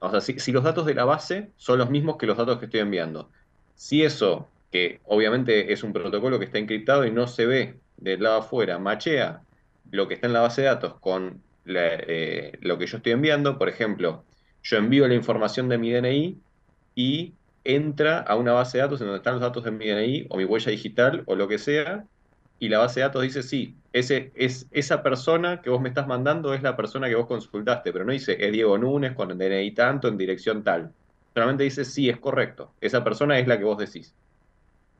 o 0.00 0.10
sea, 0.10 0.20
si, 0.20 0.52
los 0.52 0.64
datos 0.64 0.86
de 0.86 0.94
la 0.94 1.04
base 1.04 1.50
son 1.56 1.78
los 1.78 1.90
mismos 1.90 2.16
que 2.16 2.26
los 2.26 2.36
datos 2.36 2.58
que 2.58 2.64
estoy 2.64 2.80
enviando. 2.80 3.30
Si 3.76 4.02
eso, 4.02 4.48
que 4.72 5.00
obviamente 5.04 5.72
es 5.72 5.82
un 5.82 5.92
protocolo 5.92 6.38
que 6.38 6.46
está 6.46 6.58
encriptado 6.58 7.06
y 7.06 7.12
no 7.12 7.28
se 7.28 7.46
ve 7.46 7.78
del 7.96 8.22
lado 8.22 8.38
afuera, 8.38 8.78
machea 8.78 9.42
lo 9.90 10.08
que 10.08 10.14
está 10.14 10.26
en 10.26 10.32
la 10.32 10.40
base 10.40 10.62
de 10.62 10.68
datos 10.68 10.94
con 11.00 11.42
eh, 11.66 12.58
lo 12.60 12.78
que 12.78 12.86
yo 12.86 12.96
estoy 12.96 13.12
enviando, 13.12 13.58
por 13.58 13.68
ejemplo, 13.68 14.24
yo 14.62 14.78
envío 14.78 15.06
la 15.06 15.14
información 15.14 15.68
de 15.68 15.78
mi 15.78 15.92
DNI 15.92 16.38
y 16.94 17.32
entra 17.68 18.20
a 18.20 18.34
una 18.34 18.54
base 18.54 18.78
de 18.78 18.82
datos 18.82 19.00
en 19.02 19.08
donde 19.08 19.18
están 19.18 19.34
los 19.34 19.42
datos 19.42 19.62
de 19.62 19.70
mi 19.70 19.86
DNI 19.86 20.26
o 20.30 20.38
mi 20.38 20.44
huella 20.44 20.70
digital 20.70 21.22
o 21.26 21.36
lo 21.36 21.48
que 21.48 21.58
sea, 21.58 22.06
y 22.58 22.70
la 22.70 22.78
base 22.78 23.00
de 23.00 23.06
datos 23.06 23.22
dice, 23.22 23.42
sí, 23.42 23.76
ese, 23.92 24.32
es, 24.34 24.66
esa 24.72 25.02
persona 25.02 25.60
que 25.60 25.68
vos 25.68 25.80
me 25.80 25.90
estás 25.90 26.06
mandando 26.06 26.54
es 26.54 26.62
la 26.62 26.76
persona 26.76 27.08
que 27.08 27.14
vos 27.14 27.26
consultaste, 27.26 27.92
pero 27.92 28.06
no 28.06 28.12
dice, 28.12 28.38
es 28.40 28.52
Diego 28.52 28.78
Núñez 28.78 29.12
con 29.12 29.30
el 29.30 29.38
DNI 29.38 29.70
tanto, 29.72 30.08
en 30.08 30.16
dirección 30.16 30.64
tal. 30.64 30.92
Solamente 31.34 31.64
dice, 31.64 31.84
sí, 31.84 32.08
es 32.08 32.16
correcto, 32.18 32.72
esa 32.80 33.04
persona 33.04 33.38
es 33.38 33.46
la 33.46 33.58
que 33.58 33.64
vos 33.64 33.78
decís. 33.78 34.14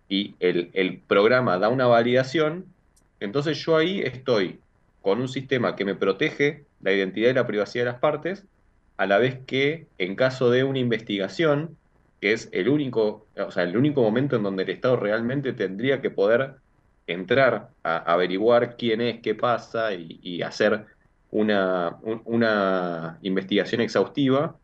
y 0.08 0.34
el, 0.38 0.70
el 0.74 0.98
programa 0.98 1.58
da 1.58 1.70
una 1.70 1.86
validación, 1.86 2.66
entonces 3.20 3.58
yo 3.64 3.76
ahí 3.78 4.00
estoy 4.00 4.60
con 5.00 5.20
un 5.20 5.28
sistema 5.28 5.74
que 5.74 5.86
me 5.86 5.94
protege 5.94 6.64
la 6.82 6.92
identidad 6.92 7.30
y 7.30 7.34
la 7.34 7.46
privacidad 7.46 7.84
de 7.86 7.92
las 7.92 8.00
partes, 8.00 8.44
a 8.98 9.06
la 9.06 9.18
vez 9.18 9.38
que 9.46 9.86
en 9.96 10.16
caso 10.16 10.50
de 10.50 10.64
una 10.64 10.80
investigación, 10.80 11.78
que 12.20 12.32
es 12.32 12.48
el 12.52 12.68
único, 12.68 13.28
o 13.36 13.50
sea, 13.50 13.62
el 13.64 13.76
único 13.76 14.02
momento 14.02 14.36
en 14.36 14.42
donde 14.42 14.64
el 14.64 14.70
Estado 14.70 14.96
realmente 14.96 15.52
tendría 15.52 16.00
que 16.00 16.10
poder 16.10 16.56
entrar 17.06 17.70
a 17.82 17.98
averiguar 18.12 18.76
quién 18.76 19.00
es, 19.00 19.20
qué 19.22 19.34
pasa 19.34 19.94
y, 19.94 20.42
hacer 20.42 20.86
una, 21.30 21.98
un- 22.02 22.22
una 22.26 23.18
investigación 23.22 23.80
exhaustiva, 23.80 24.60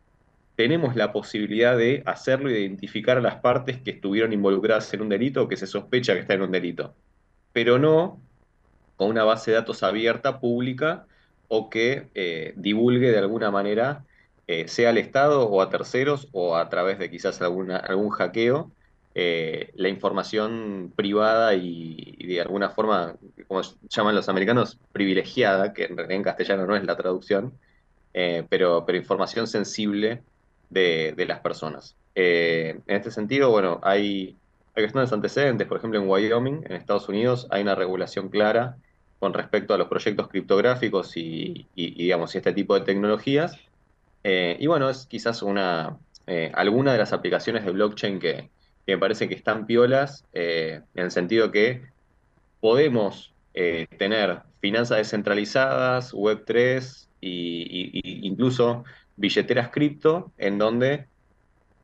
tenemos 0.56 0.96
la 0.96 1.12
posibilidad 1.12 1.76
de 1.78 2.02
hacerlo 2.06 2.50
y 2.50 2.54
de 2.54 2.60
identificar 2.62 3.18
a 3.18 3.20
las 3.20 3.36
partes 3.40 3.82
que 3.82 3.92
estuvieron 3.92 4.32
involucradas 4.32 4.92
en 4.94 5.02
un 5.02 5.08
delito 5.10 5.42
o 5.44 5.48
que 5.48 5.56
se 5.56 5.66
sospecha 5.66 6.14
que 6.14 6.20
está 6.20 6.34
en 6.34 6.42
un 6.42 6.52
delito, 6.52 6.96
pero 7.52 7.78
no 7.78 8.24
con 8.96 9.10
una 9.10 9.24
base 9.24 9.50
de 9.50 9.56
datos 9.58 9.82
abierta, 9.82 10.40
pública, 10.40 11.06
o 11.48 11.68
que 11.70 12.10
eh, 12.14 12.54
divulgue 12.56 13.10
de 13.10 13.18
alguna 13.18 13.50
manera, 13.50 14.06
eh, 14.46 14.68
sea 14.68 14.90
al 14.90 14.98
Estado 14.98 15.48
o 15.48 15.60
a 15.62 15.70
terceros 15.70 16.28
o 16.32 16.56
a 16.56 16.68
través 16.68 16.98
de 16.98 17.10
quizás 17.10 17.40
alguna, 17.42 17.76
algún 17.78 18.10
hackeo, 18.10 18.72
eh, 19.14 19.70
la 19.74 19.88
información 19.88 20.92
privada 20.96 21.54
y, 21.54 22.16
de 22.26 22.40
alguna 22.40 22.70
forma, 22.70 23.16
como 23.48 23.62
llaman 23.88 24.14
los 24.14 24.28
americanos, 24.28 24.80
privilegiada, 24.92 25.72
que 25.72 25.84
en 25.84 25.98
en 26.10 26.22
castellano 26.22 26.66
no 26.66 26.76
es 26.76 26.84
la 26.84 26.96
traducción, 26.96 27.58
eh, 28.12 28.46
pero, 28.50 28.84
pero 28.86 28.98
información 28.98 29.46
sensible 29.46 30.24
de, 30.68 31.14
de 31.16 31.26
las 31.26 31.40
personas. 31.40 31.96
En 32.14 32.82
este 32.86 33.10
sentido, 33.10 33.50
bueno, 33.50 33.80
hay, 33.82 34.40
hay 34.74 34.82
bastantes 34.84 35.12
antecedentes, 35.12 35.66
por 35.68 35.78
ejemplo, 35.78 36.00
en 36.00 36.08
Wyoming, 36.08 36.64
en 36.64 36.72
Estados 36.72 37.08
Unidos, 37.08 37.46
hay 37.50 37.62
una 37.62 37.74
regulación 37.74 38.28
clara 38.30 38.76
con 39.18 39.32
respecto 39.34 39.74
a 39.74 39.78
los 39.78 39.88
proyectos 39.88 40.28
criptográficos 40.28 41.16
y, 41.16 41.22
y- 41.74 41.94
y, 41.94 42.04
digamos, 42.04 42.34
y 42.34 42.38
este 42.38 42.52
tipo 42.52 42.74
de 42.78 42.84
tecnologías. 42.84 43.56
Eh, 44.24 44.56
y 44.60 44.68
bueno, 44.68 44.90
es 44.90 45.06
quizás 45.08 45.42
una, 45.42 45.98
eh, 46.26 46.52
alguna 46.54 46.92
de 46.92 46.98
las 46.98 47.14
aplicaciones 47.14 47.64
de 47.66 47.72
blockchain 47.72 48.20
que, 48.20 48.52
me 48.86 48.98
parece 48.98 49.28
que 49.28 49.34
están 49.36 49.66
piolas, 49.66 50.26
eh, 50.34 50.82
en 50.94 51.04
el 51.06 51.12
sentido 51.12 51.52
que 51.52 51.82
podemos 52.60 53.36
eh, 53.54 53.86
tener 53.98 54.42
finanzas 54.60 54.98
descentralizadas, 54.98 56.12
Web3 56.14 57.10
y, 57.20 57.62
y- 57.62 58.00
y 58.24 58.28
incluso 58.28 58.84
billeteras 59.16 59.70
cripto, 59.70 60.34
en 60.38 60.58
donde 60.58 61.08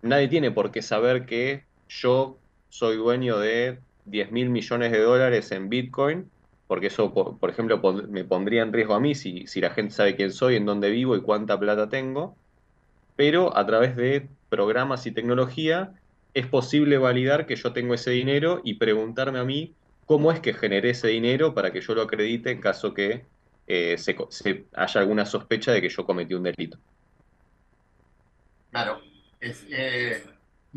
nadie 0.02 0.28
tiene 0.28 0.50
por 0.50 0.70
qué 0.70 0.82
saber 0.82 1.26
que 1.26 1.66
yo 1.88 2.42
soy 2.68 2.96
dueño 2.96 3.38
de 3.38 3.82
10 4.04 4.32
mil 4.32 4.50
millones 4.50 4.92
de 4.92 5.00
dólares 5.00 5.50
en 5.52 5.68
Bitcoin, 5.68 6.32
porque 6.70 6.86
eso, 6.86 7.12
por, 7.12 7.50
ejemplo, 7.50 7.80
me 8.08 8.22
pondría 8.22 8.62
en 8.62 8.72
riesgo 8.72 8.94
a 8.94 9.00
mí 9.00 9.16
si, 9.16 9.44
la 9.60 9.70
gente 9.70 9.92
sabe 9.92 10.14
quién 10.14 10.32
soy, 10.32 10.54
en 10.54 10.66
dónde 10.66 10.88
vivo 10.88 11.16
y 11.16 11.20
cuánta 11.20 11.58
plata 11.58 11.88
tengo, 11.88 12.36
pero 13.16 13.56
a 13.56 13.66
través 13.66 13.96
de 13.96 14.28
programas 14.48 15.04
y 15.04 15.10
tecnología 15.10 15.92
es 16.32 16.46
posible 16.46 16.96
validar 16.96 17.46
que 17.46 17.56
yo 17.56 17.72
tengo 17.72 17.94
ese 17.94 18.12
dinero 18.12 18.60
y 18.62 18.74
preguntarme 18.74 19.40
a 19.40 19.44
mí 19.44 19.74
cómo 20.06 20.30
es 20.30 20.38
que 20.38 20.54
generé 20.54 20.90
ese 20.90 21.08
dinero 21.08 21.54
para 21.54 21.72
que 21.72 21.80
yo 21.80 21.92
lo 21.96 22.02
acredite 22.02 22.52
en 22.52 22.60
caso 22.60 22.94
que 22.94 23.24
eh, 23.66 23.96
se 23.98 24.64
haya 24.72 25.00
alguna 25.00 25.26
sospecha 25.26 25.72
de 25.72 25.82
que 25.82 25.88
yo 25.88 26.06
cometí 26.06 26.34
un 26.34 26.44
delito. 26.44 26.78
Claro. 28.70 29.00
Es, 29.40 29.66
eh, 29.70 30.22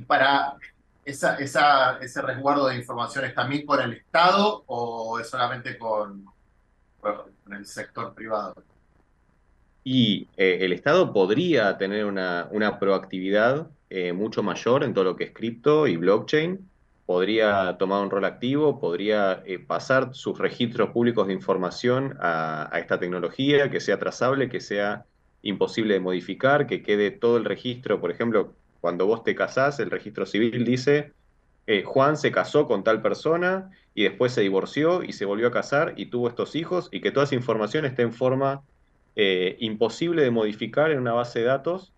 para 0.07 0.55
esa, 1.05 1.97
ese 1.99 2.21
resguardo 2.21 2.67
de 2.67 2.77
información 2.77 3.25
es 3.25 3.35
también 3.35 3.65
con 3.65 3.81
el 3.81 3.93
Estado 3.93 4.63
o 4.67 5.19
es 5.19 5.29
solamente 5.29 5.77
con 5.77 6.25
el 7.51 7.65
sector 7.65 8.13
privado. 8.13 8.55
Y 9.83 10.29
eh, 10.37 10.59
el 10.61 10.71
Estado 10.71 11.11
podría 11.11 11.77
tener 11.77 12.05
una, 12.05 12.47
una 12.51 12.79
proactividad 12.79 13.67
eh, 13.89 14.13
mucho 14.13 14.41
mayor 14.41 14.83
en 14.83 14.93
todo 14.93 15.03
lo 15.03 15.15
que 15.15 15.25
es 15.25 15.31
cripto 15.33 15.87
y 15.87 15.97
blockchain. 15.97 16.69
Podría 17.05 17.75
tomar 17.77 18.01
un 18.01 18.09
rol 18.09 18.23
activo, 18.23 18.79
podría 18.79 19.43
eh, 19.45 19.59
pasar 19.59 20.15
sus 20.15 20.39
registros 20.39 20.91
públicos 20.91 21.27
de 21.27 21.33
información 21.33 22.17
a, 22.21 22.73
a 22.73 22.79
esta 22.79 22.97
tecnología, 22.97 23.69
que 23.69 23.81
sea 23.81 23.99
trazable, 23.99 24.47
que 24.47 24.61
sea 24.61 25.05
imposible 25.41 25.95
de 25.95 25.99
modificar, 25.99 26.65
que 26.65 26.81
quede 26.81 27.11
todo 27.11 27.35
el 27.35 27.43
registro. 27.43 27.99
Por 27.99 28.09
ejemplo, 28.09 28.53
cuando 28.83 29.05
vos 29.05 29.23
te 29.23 29.33
casás, 29.33 29.79
el 29.79 29.89
registro 29.89 30.25
civil 30.25 30.65
dice, 30.65 31.13
eh, 31.67 31.83
Juan 31.85 32.17
se 32.17 32.33
casó 32.33 32.67
con 32.67 32.83
tal 32.83 33.01
persona 33.01 33.71
y 33.95 34.03
después 34.03 34.33
se 34.33 34.41
divorció 34.41 35.03
y 35.03 35.13
se 35.13 35.23
volvió 35.23 35.47
a 35.47 35.51
casar 35.51 35.93
y 35.95 36.07
tuvo 36.07 36.27
estos 36.27 36.53
hijos 36.53 36.89
y 36.91 36.99
que 36.99 37.09
toda 37.11 37.23
esa 37.23 37.35
información 37.35 37.85
esté 37.85 38.01
en 38.01 38.11
forma 38.11 38.61
eh, 39.15 39.55
imposible 39.61 40.21
de 40.23 40.31
modificar 40.31 40.91
en 40.91 40.99
una 40.99 41.13
base 41.13 41.39
de 41.39 41.45
datos 41.45 41.93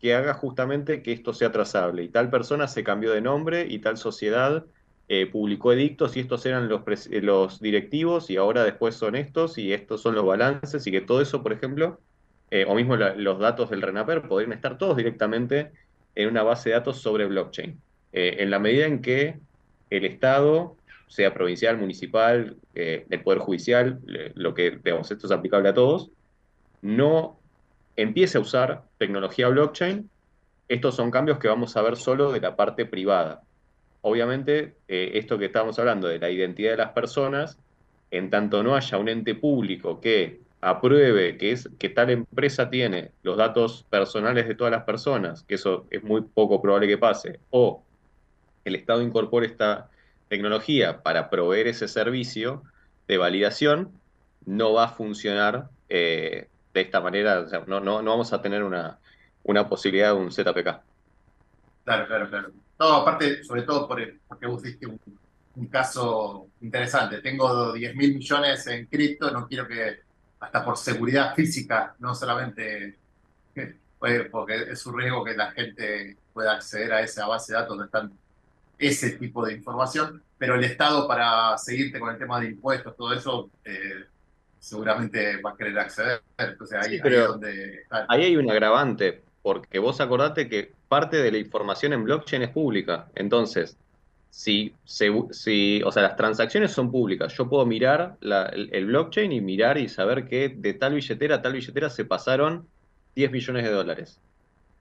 que 0.00 0.14
haga 0.14 0.32
justamente 0.32 1.02
que 1.02 1.12
esto 1.12 1.34
sea 1.34 1.52
trazable. 1.52 2.02
Y 2.02 2.08
tal 2.08 2.30
persona 2.30 2.66
se 2.66 2.82
cambió 2.82 3.12
de 3.12 3.20
nombre 3.20 3.66
y 3.68 3.80
tal 3.80 3.98
sociedad 3.98 4.64
eh, 5.08 5.26
publicó 5.26 5.74
edictos 5.74 6.16
y 6.16 6.20
estos 6.20 6.46
eran 6.46 6.70
los, 6.70 7.60
directivos 7.60 8.30
y 8.30 8.38
ahora 8.38 8.64
después 8.64 8.94
son 8.94 9.16
estos 9.16 9.58
y 9.58 9.74
estos 9.74 10.00
son 10.00 10.14
los 10.14 10.24
balances 10.24 10.86
y 10.86 10.92
que 10.92 11.02
todo 11.02 11.20
eso, 11.20 11.42
por 11.42 11.52
ejemplo, 11.52 12.00
o 12.66 12.74
mismo 12.74 12.96
los 12.96 13.38
datos 13.38 13.70
del 13.70 13.80
RENAPER 13.80 14.28
podrían 14.28 14.52
estar 14.52 14.76
todos 14.76 14.94
directamente 14.96 15.72
en 16.14 16.28
una 16.28 16.42
base 16.42 16.70
de 16.70 16.76
datos 16.76 17.00
sobre 17.00 17.26
blockchain. 17.26 17.80
Eh, 18.12 18.36
en 18.40 18.50
la 18.50 18.58
medida 18.58 18.86
en 18.86 19.00
que 19.00 19.38
el 19.90 20.04
Estado, 20.04 20.76
sea 21.08 21.34
provincial, 21.34 21.78
municipal, 21.78 22.56
eh, 22.74 23.06
el 23.08 23.22
Poder 23.22 23.40
Judicial, 23.40 24.00
lo 24.34 24.54
que, 24.54 24.78
digamos, 24.82 25.10
esto 25.10 25.26
es 25.26 25.32
aplicable 25.32 25.68
a 25.68 25.74
todos, 25.74 26.10
no 26.80 27.38
empiece 27.96 28.38
a 28.38 28.40
usar 28.40 28.84
tecnología 28.98 29.48
blockchain, 29.48 30.08
estos 30.68 30.94
son 30.94 31.10
cambios 31.10 31.38
que 31.38 31.48
vamos 31.48 31.76
a 31.76 31.82
ver 31.82 31.96
solo 31.96 32.32
de 32.32 32.40
la 32.40 32.56
parte 32.56 32.86
privada. 32.86 33.42
Obviamente, 34.00 34.76
eh, 34.88 35.12
esto 35.14 35.38
que 35.38 35.46
estamos 35.46 35.78
hablando 35.78 36.08
de 36.08 36.18
la 36.18 36.30
identidad 36.30 36.72
de 36.72 36.76
las 36.78 36.92
personas, 36.92 37.58
en 38.10 38.30
tanto 38.30 38.62
no 38.62 38.74
haya 38.74 38.98
un 38.98 39.08
ente 39.08 39.34
público 39.34 40.00
que 40.00 40.40
apruebe 40.62 41.38
que, 41.38 41.52
es, 41.52 41.70
que 41.80 41.90
tal 41.90 42.10
empresa 42.10 42.70
tiene 42.70 43.14
los 43.22 43.38
datos 43.38 43.84
personales 43.90 44.48
de 44.48 44.56
todas 44.56 44.72
las 44.72 44.84
personas, 44.84 45.44
que 45.44 45.56
eso 45.56 45.88
es 45.90 46.04
muy 46.04 46.22
poco 46.22 46.62
probable 46.62 46.88
que 46.88 46.98
pase, 46.98 47.42
o 47.50 47.86
el 48.64 48.76
Estado 48.76 49.02
incorpore 49.02 49.46
esta 49.46 49.90
tecnología 50.28 51.02
para 51.02 51.30
proveer 51.30 51.68
ese 51.68 51.88
servicio 51.88 52.64
de 53.08 53.18
validación, 53.18 54.00
no 54.44 54.72
va 54.74 54.84
a 54.84 54.88
funcionar 54.88 55.70
eh, 55.88 56.50
de 56.74 56.80
esta 56.80 57.00
manera, 57.00 57.46
no, 57.66 57.80
no, 57.80 58.02
no 58.02 58.10
vamos 58.12 58.32
a 58.32 58.42
tener 58.42 58.62
una, 58.64 59.00
una 59.42 59.68
posibilidad 59.68 60.08
de 60.14 60.20
un 60.20 60.32
ZPK. 60.32 60.84
Claro, 61.84 62.06
claro, 62.06 62.28
claro. 62.30 62.52
No, 62.78 62.86
aparte, 62.96 63.42
sobre 63.44 63.62
todo 63.62 63.88
por 63.88 64.00
el- 64.00 64.20
porque 64.26 64.46
vos 64.46 64.62
diste 64.62 64.86
un, 64.86 65.00
un 65.54 65.68
caso 65.68 66.52
interesante. 66.60 67.20
Tengo 67.20 67.72
10 67.72 67.94
mil 67.96 68.14
millones 68.14 68.66
en 68.68 68.86
cripto, 68.86 69.30
no 69.32 69.46
quiero 69.48 69.66
que, 69.66 70.01
hasta 70.42 70.64
por 70.64 70.76
seguridad 70.76 71.34
física, 71.36 71.94
no 72.00 72.14
solamente 72.14 72.98
porque 74.32 74.72
es 74.72 74.84
un 74.86 74.98
riesgo 74.98 75.24
que 75.24 75.34
la 75.34 75.52
gente 75.52 76.16
pueda 76.32 76.54
acceder 76.54 76.92
a 76.92 77.00
esa 77.00 77.28
base 77.28 77.52
de 77.52 77.58
datos 77.60 77.76
donde 77.76 77.84
están 77.84 78.12
ese 78.76 79.10
tipo 79.10 79.46
de 79.46 79.52
información, 79.52 80.20
pero 80.36 80.56
el 80.56 80.64
Estado 80.64 81.06
para 81.06 81.56
seguirte 81.56 82.00
con 82.00 82.10
el 82.10 82.18
tema 82.18 82.40
de 82.40 82.46
impuestos, 82.48 82.96
todo 82.96 83.12
eso, 83.12 83.48
eh, 83.64 84.04
seguramente 84.58 85.40
va 85.40 85.50
a 85.50 85.56
querer 85.56 85.78
acceder. 85.78 86.20
Entonces 86.36 86.76
ahí, 86.76 86.98
Sí, 86.98 87.00
ahí 87.04 87.14
es 87.14 87.28
donde 87.28 87.74
está. 87.76 88.06
ahí 88.08 88.24
hay 88.24 88.36
un 88.36 88.50
agravante, 88.50 89.22
porque 89.42 89.78
vos 89.78 90.00
acordate 90.00 90.48
que 90.48 90.72
parte 90.88 91.18
de 91.18 91.30
la 91.30 91.38
información 91.38 91.92
en 91.92 92.02
blockchain 92.02 92.42
es 92.42 92.50
pública. 92.50 93.08
Entonces, 93.14 93.76
si, 94.32 94.80
se- 94.84 95.12
si, 95.32 95.82
o 95.84 95.92
sea, 95.92 96.02
las 96.04 96.16
transacciones 96.16 96.72
son 96.72 96.90
públicas, 96.90 97.34
yo 97.36 97.48
puedo 97.50 97.66
mirar 97.66 98.16
la- 98.20 98.46
el, 98.46 98.70
el 98.74 98.86
blockchain 98.86 99.32
y 99.32 99.40
mirar 99.42 99.78
y 99.78 99.88
saber 99.90 100.26
que 100.28 100.48
de 100.50 100.74
tal 100.74 100.94
billetera 100.94 101.36
a 101.36 101.42
tal 101.42 101.52
billetera 101.54 101.90
se 101.90 102.06
pasaron 102.06 102.72
10 103.14 103.30
millones 103.32 103.64
de 103.64 103.70
dólares. 103.72 104.22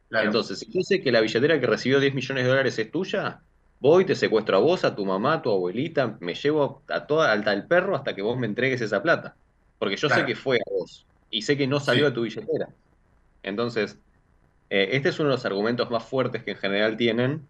Claro. 0.10 0.28
Entonces, 0.28 0.60
si 0.60 0.72
yo 0.72 0.82
sé 0.84 1.02
que 1.02 1.12
la 1.12 1.22
billetera 1.22 1.60
que 1.60 1.68
recibió 1.68 2.00
10 2.00 2.14
millones 2.14 2.44
de 2.46 2.50
dólares 2.50 2.80
es 2.80 2.92
tuya, 2.92 3.46
voy, 3.80 4.06
te 4.06 4.16
secuestro 4.16 4.58
a 4.58 4.60
vos, 4.62 4.86
a 4.86 4.96
tu 4.96 5.06
mamá, 5.06 5.36
a 5.36 5.42
tu 5.42 5.52
abuelita, 5.52 6.18
me 6.22 6.36
llevo 6.36 6.84
a 6.90 7.08
toda 7.08 7.32
alta 7.32 7.54
el 7.54 7.68
perro 7.68 7.96
hasta 7.96 8.16
que 8.16 8.22
vos 8.22 8.38
me 8.38 8.48
entregues 8.48 8.82
esa 8.82 9.04
plata. 9.04 9.40
Porque 9.78 9.98
yo 9.98 10.10
sé 10.10 10.26
que 10.26 10.36
fue 10.36 10.58
a 10.60 10.70
vos 10.72 11.08
y 11.30 11.44
sé 11.44 11.58
que 11.58 11.68
no 11.68 11.80
salió 11.80 12.06
Sí. 12.06 12.10
de 12.10 12.16
tu 12.16 12.22
billetera. 12.24 12.76
Entonces, 13.44 14.00
eh, 14.70 14.90
este 14.94 15.10
es 15.10 15.20
uno 15.20 15.30
de 15.30 15.36
los 15.36 15.46
argumentos 15.46 15.90
más 15.92 16.06
fuertes 16.08 16.44
que 16.44 16.52
en 16.52 16.58
general 16.58 16.98
tienen 16.98 17.50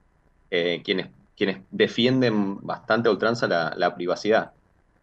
eh, 0.51 0.81
quienes, 0.83 1.09
quienes 1.41 1.57
defienden 1.71 2.59
bastante 2.61 3.09
a 3.09 3.11
ultranza 3.11 3.47
la, 3.47 3.73
la 3.75 3.95
privacidad. 3.95 4.51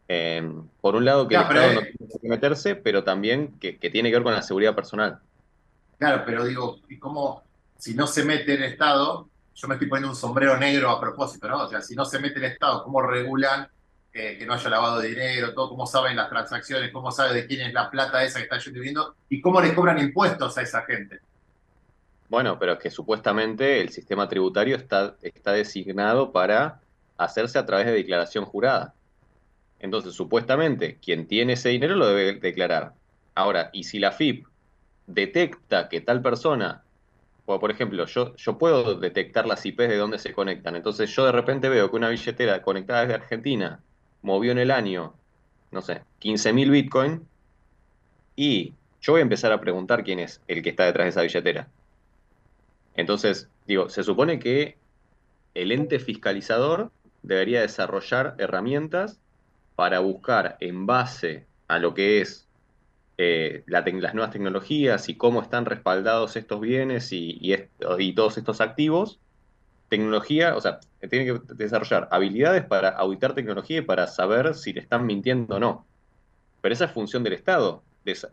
Eh, 0.06 0.48
por 0.80 0.94
un 0.94 1.04
lado, 1.04 1.26
que 1.26 1.34
el 1.34 1.40
Estado 1.40 1.72
no 1.72 1.80
tiene 1.80 2.20
que 2.22 2.28
meterse, 2.28 2.76
pero 2.76 3.02
también 3.02 3.58
que, 3.58 3.76
que 3.76 3.90
tiene 3.90 4.08
que 4.08 4.14
ver 4.18 4.22
con 4.22 4.32
la 4.32 4.42
seguridad 4.42 4.72
personal. 4.72 5.18
Claro, 5.98 6.22
pero 6.24 6.44
digo, 6.44 6.78
¿y 6.88 6.96
cómo, 6.96 7.42
si 7.76 7.92
no 7.94 8.06
se 8.06 8.22
mete 8.22 8.54
el 8.54 8.62
Estado, 8.62 9.28
yo 9.52 9.66
me 9.66 9.74
estoy 9.74 9.88
poniendo 9.88 10.10
un 10.10 10.14
sombrero 10.14 10.56
negro 10.56 10.90
a 10.90 11.00
propósito, 11.00 11.48
¿no? 11.48 11.64
O 11.64 11.68
sea, 11.68 11.80
si 11.80 11.96
no 11.96 12.04
se 12.04 12.20
mete 12.20 12.38
el 12.38 12.44
Estado, 12.44 12.84
¿cómo 12.84 13.02
regulan 13.02 13.66
eh, 14.12 14.36
que 14.38 14.46
no 14.46 14.54
haya 14.54 14.70
lavado 14.70 15.00
de 15.00 15.08
dinero, 15.08 15.52
todo, 15.54 15.70
cómo 15.70 15.88
saben 15.88 16.14
las 16.14 16.28
transacciones, 16.28 16.92
cómo 16.92 17.10
saben 17.10 17.34
de 17.34 17.48
quién 17.48 17.62
es 17.62 17.74
la 17.74 17.90
plata 17.90 18.22
esa 18.22 18.38
que 18.38 18.44
está 18.44 18.58
lloviendo 18.58 19.16
y 19.28 19.40
cómo 19.40 19.60
le 19.60 19.74
cobran 19.74 19.98
impuestos 19.98 20.56
a 20.56 20.62
esa 20.62 20.82
gente? 20.82 21.18
Bueno, 22.28 22.58
pero 22.58 22.74
es 22.74 22.78
que 22.78 22.90
supuestamente 22.90 23.80
el 23.80 23.88
sistema 23.88 24.28
tributario 24.28 24.76
está, 24.76 25.16
está 25.22 25.52
designado 25.52 26.30
para 26.32 26.80
hacerse 27.16 27.58
a 27.58 27.66
través 27.66 27.86
de 27.86 27.92
declaración 27.92 28.44
jurada. 28.44 28.94
Entonces, 29.80 30.14
supuestamente, 30.14 30.98
quien 31.02 31.26
tiene 31.26 31.54
ese 31.54 31.70
dinero 31.70 31.94
lo 31.96 32.06
debe 32.08 32.38
declarar. 32.38 32.94
Ahora, 33.34 33.70
y 33.72 33.84
si 33.84 33.98
la 33.98 34.12
FIP 34.12 34.46
detecta 35.06 35.88
que 35.88 36.00
tal 36.00 36.20
persona, 36.20 36.82
o 37.46 37.58
por 37.58 37.70
ejemplo, 37.70 38.04
yo, 38.04 38.36
yo 38.36 38.58
puedo 38.58 38.98
detectar 38.98 39.46
las 39.46 39.64
IPs 39.64 39.88
de 39.88 39.96
dónde 39.96 40.18
se 40.18 40.34
conectan. 40.34 40.76
Entonces, 40.76 41.14
yo 41.14 41.24
de 41.24 41.32
repente 41.32 41.68
veo 41.68 41.90
que 41.90 41.96
una 41.96 42.10
billetera 42.10 42.62
conectada 42.62 43.02
desde 43.02 43.14
Argentina 43.14 43.80
movió 44.22 44.52
en 44.52 44.58
el 44.58 44.70
año, 44.70 45.14
no 45.70 45.80
sé, 45.80 46.02
15.000 46.20 46.70
Bitcoin, 46.70 47.26
y 48.36 48.74
yo 49.00 49.12
voy 49.12 49.20
a 49.20 49.22
empezar 49.22 49.52
a 49.52 49.60
preguntar 49.60 50.04
quién 50.04 50.18
es 50.18 50.42
el 50.46 50.62
que 50.62 50.70
está 50.70 50.84
detrás 50.84 51.06
de 51.06 51.10
esa 51.10 51.22
billetera. 51.22 51.68
Entonces, 52.98 53.48
digo, 53.64 53.88
se 53.88 54.02
supone 54.02 54.40
que 54.40 54.76
el 55.54 55.70
ente 55.70 56.00
fiscalizador 56.00 56.90
debería 57.22 57.60
desarrollar 57.60 58.34
herramientas 58.38 59.20
para 59.76 60.00
buscar 60.00 60.56
en 60.58 60.84
base 60.84 61.46
a 61.68 61.78
lo 61.78 61.94
que 61.94 62.20
es 62.20 62.48
eh, 63.18 63.62
las 63.66 64.14
nuevas 64.14 64.32
tecnologías 64.32 65.08
y 65.08 65.14
cómo 65.14 65.40
están 65.40 65.64
respaldados 65.64 66.34
estos 66.34 66.60
bienes 66.60 67.12
y, 67.12 67.38
y, 67.40 68.12
todos 68.14 68.36
estos 68.36 68.60
activos, 68.60 69.20
tecnología, 69.88 70.56
o 70.56 70.60
sea, 70.60 70.80
tiene 71.08 71.24
que 71.26 71.54
desarrollar 71.54 72.08
habilidades 72.10 72.64
para 72.64 72.88
auditar 72.88 73.32
tecnología 73.32 73.78
y 73.78 73.82
para 73.82 74.08
saber 74.08 74.56
si 74.56 74.72
le 74.72 74.80
están 74.80 75.06
mintiendo 75.06 75.54
o 75.54 75.60
no. 75.60 75.86
Pero 76.60 76.72
esa 76.72 76.86
es 76.86 76.90
función 76.90 77.22
del 77.22 77.34
Estado, 77.34 77.84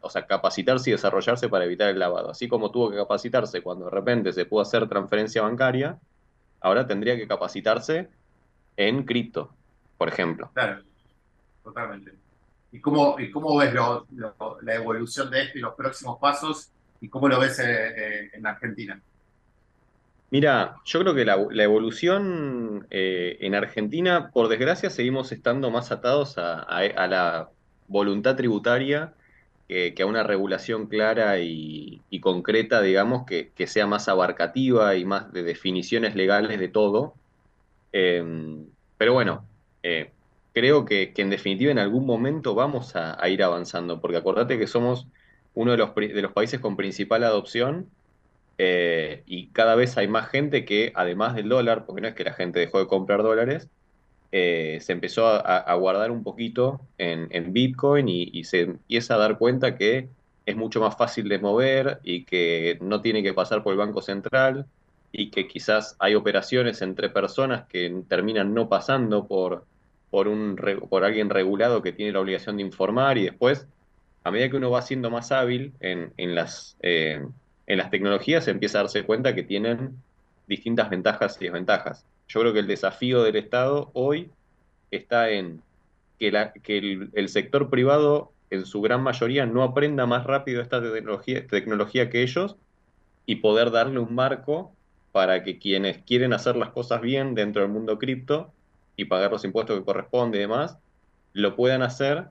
o 0.01 0.09
sea, 0.09 0.25
capacitarse 0.25 0.89
y 0.89 0.93
desarrollarse 0.93 1.49
para 1.49 1.65
evitar 1.65 1.89
el 1.89 1.99
lavado. 1.99 2.29
Así 2.29 2.47
como 2.47 2.71
tuvo 2.71 2.91
que 2.91 2.97
capacitarse 2.97 3.61
cuando 3.61 3.85
de 3.85 3.91
repente 3.91 4.31
se 4.33 4.45
pudo 4.45 4.61
hacer 4.61 4.87
transferencia 4.87 5.41
bancaria, 5.41 5.99
ahora 6.61 6.87
tendría 6.87 7.15
que 7.17 7.27
capacitarse 7.27 8.09
en 8.77 9.03
cripto, 9.03 9.51
por 9.97 10.07
ejemplo. 10.09 10.49
Claro, 10.53 10.81
totalmente. 11.63 12.13
¿Y 12.71 12.79
cómo, 12.79 13.19
y 13.19 13.31
cómo 13.31 13.57
ves 13.57 13.73
la 13.73 14.75
evolución 14.75 15.29
de 15.29 15.43
esto 15.43 15.57
y 15.57 15.61
los 15.61 15.75
próximos 15.75 16.19
pasos? 16.19 16.71
¿Y 17.01 17.09
cómo 17.09 17.27
lo 17.27 17.39
ves 17.39 17.59
eh, 17.59 17.65
eh, 17.65 18.29
en 18.33 18.47
Argentina? 18.47 18.99
Mira, 20.31 20.75
yo 20.83 20.99
creo 21.01 21.13
que 21.13 21.23
la, 21.23 21.63
evolución 21.63 22.87
eh, 22.89 23.37
en 23.41 23.55
Argentina, 23.55 24.31
por 24.33 24.47
desgracia, 24.47 24.89
seguimos 24.89 25.31
estando 25.31 25.69
más 25.71 25.91
atados 25.91 26.37
a, 26.37 26.65
la 27.07 27.49
voluntad 27.87 28.35
tributaria 28.35 29.13
que 29.67 29.95
a 29.99 30.05
una 30.05 30.23
regulación 30.23 30.87
clara 30.87 31.39
y, 31.39 32.01
concreta, 32.21 32.81
digamos, 32.81 33.25
que, 33.25 33.51
sea 33.67 33.87
más 33.87 34.07
abarcativa 34.07 34.95
y 34.95 35.05
más 35.05 35.31
de 35.33 35.43
definiciones 35.43 36.15
legales 36.15 36.59
de 36.59 36.67
todo. 36.67 37.13
Em, 37.91 38.65
pero 38.97 39.13
bueno, 39.13 39.45
eh, 39.83 40.11
creo 40.53 40.85
que, 40.85 41.13
en 41.17 41.29
definitiva 41.29 41.71
en 41.71 41.79
algún 41.79 42.05
momento 42.05 42.55
vamos 42.55 42.95
a, 42.95 43.17
ir 43.29 43.43
avanzando, 43.43 43.99
porque 44.01 44.17
acordate 44.17 44.57
que 44.57 44.67
somos 44.67 45.07
uno 45.53 45.71
de 45.71 45.77
los, 45.77 45.91
países 46.31 46.59
con 46.59 46.77
principal 46.77 47.23
adopción 47.23 47.89
eh, 48.57 49.23
y 49.25 49.47
cada 49.47 49.75
vez 49.75 49.97
hay 49.97 50.07
más 50.07 50.29
gente 50.29 50.65
que, 50.65 50.91
además 50.95 51.35
del 51.35 51.49
dólar, 51.49 51.85
porque 51.85 52.01
no 52.01 52.07
es 52.07 52.15
que 52.15 52.23
la 52.23 52.33
gente 52.33 52.59
dejó 52.59 52.79
de 52.79 52.87
comprar 52.87 53.23
dólares, 53.23 53.69
eh, 54.31 54.79
se 54.81 54.93
empezó 54.93 55.27
a, 55.27 55.73
guardar 55.75 56.11
un 56.11 56.23
poquito 56.23 56.81
en, 56.97 57.53
Bitcoin 57.53 58.07
y, 58.09 58.43
se 58.43 58.61
empieza 58.61 59.15
a 59.15 59.17
dar 59.17 59.37
cuenta 59.37 59.77
que 59.77 60.09
es 60.45 60.55
mucho 60.55 60.79
más 60.79 60.97
fácil 60.97 61.29
de 61.29 61.39
mover 61.39 61.99
y 62.03 62.23
que 62.25 62.77
no 62.81 63.01
tiene 63.01 63.23
que 63.23 63.33
pasar 63.33 63.63
por 63.63 63.73
el 63.73 63.79
Banco 63.79 64.01
Central 64.01 64.65
y 65.11 65.29
que 65.31 65.47
quizás 65.47 65.95
hay 65.99 66.15
operaciones 66.15 66.81
entre 66.81 67.09
personas 67.09 67.65
que 67.67 68.03
terminan 68.07 68.53
no 68.53 68.67
pasando 68.69 69.27
por, 69.27 69.65
por, 70.09 70.27
un, 70.27 70.57
por 70.89 71.03
alguien 71.03 71.29
regulado 71.29 71.81
que 71.81 71.93
tiene 71.93 72.11
la 72.11 72.19
obligación 72.19 72.57
de 72.57 72.63
informar 72.63 73.17
y 73.17 73.23
después, 73.23 73.67
a 74.23 74.31
medida 74.31 74.49
que 74.49 74.57
uno 74.57 74.71
va 74.71 74.81
siendo 74.81 75.09
más 75.09 75.31
hábil 75.31 75.73
en, 75.79 76.13
en 76.17 76.35
las, 76.35 76.77
eh, 76.81 77.25
en 77.67 77.77
las 77.77 77.89
tecnologías, 77.89 78.47
empieza 78.47 78.79
a 78.79 78.83
darse 78.83 79.03
cuenta 79.03 79.33
que 79.33 79.43
tienen 79.43 79.97
distintas 80.47 80.89
ventajas 80.89 81.37
y 81.39 81.45
desventajas. 81.45 82.05
Yo 82.27 82.39
creo 82.41 82.53
que 82.53 82.59
el 82.59 82.67
desafío 82.67 83.23
del 83.23 83.35
Estado 83.35 83.91
hoy 83.93 84.29
está 84.91 85.29
en 85.29 85.61
que, 86.19 87.09
el, 87.13 87.29
sector 87.29 87.69
privado 87.69 88.31
en 88.49 88.65
su 88.65 88.81
gran 88.81 89.03
mayoría 89.03 89.45
no 89.45 89.63
aprenda 89.63 90.05
más 90.05 90.25
rápido 90.25 90.61
esta 90.61 90.81
tecnología, 90.81 91.45
tecnología 91.47 92.09
que 92.09 92.23
ellos 92.23 92.55
y 93.25 93.37
poder 93.37 93.71
darle 93.71 93.99
un 93.99 94.15
marco 94.15 94.71
para 95.11 95.43
que 95.43 95.59
quienes 95.59 95.97
quieren 95.99 96.33
hacer 96.33 96.55
las 96.55 96.69
cosas 96.69 97.01
bien 97.01 97.35
dentro 97.35 97.61
del 97.61 97.71
mundo 97.71 97.99
cripto 97.99 98.51
y 98.97 99.05
pagar 99.05 99.31
los 99.31 99.43
impuestos 99.43 99.77
que 99.77 99.85
corresponde 99.85 100.37
y 100.37 100.41
demás, 100.41 100.77
lo 101.33 101.55
puedan 101.55 101.81
hacer 101.81 102.25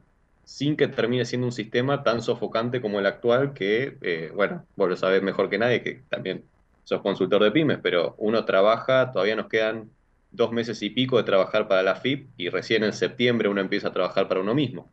sin 0.45 0.77
que 0.77 0.89
termine 0.89 1.25
siendo 1.25 1.47
un 1.47 1.53
sistema 1.53 2.03
tan 2.03 2.23
sofocante 2.23 2.81
como 2.81 3.01
el 3.01 3.07
actual 3.07 3.55
que, 3.55 3.97
eh, 4.03 4.31
bueno, 4.35 4.65
vos 4.77 4.89
lo 4.89 4.97
sabés 4.97 5.23
mejor 5.23 5.49
que 5.49 5.59
nadie, 5.59 5.83
que 5.83 6.03
también 6.09 6.45
sos 6.85 7.01
consultor 7.01 7.43
de 7.43 7.51
pymes, 7.51 7.79
pero 7.83 8.15
uno 8.19 8.45
trabaja, 8.45 9.11
todavía 9.11 9.37
nos 9.37 9.49
quedan 9.49 9.91
dos 10.31 10.53
meses 10.53 10.83
y 10.83 10.91
pico 10.91 11.17
de 11.17 11.25
trabajar 11.25 11.69
para 11.69 11.83
la 11.83 11.97
FIP 11.97 12.29
y 12.37 12.49
recién 12.49 12.85
en 12.85 12.93
septiembre 12.93 13.49
uno 13.49 13.61
empieza 13.61 13.89
a 13.89 13.93
trabajar 13.93 14.29
para 14.29 14.41
uno 14.41 14.55
mismo. 14.55 14.91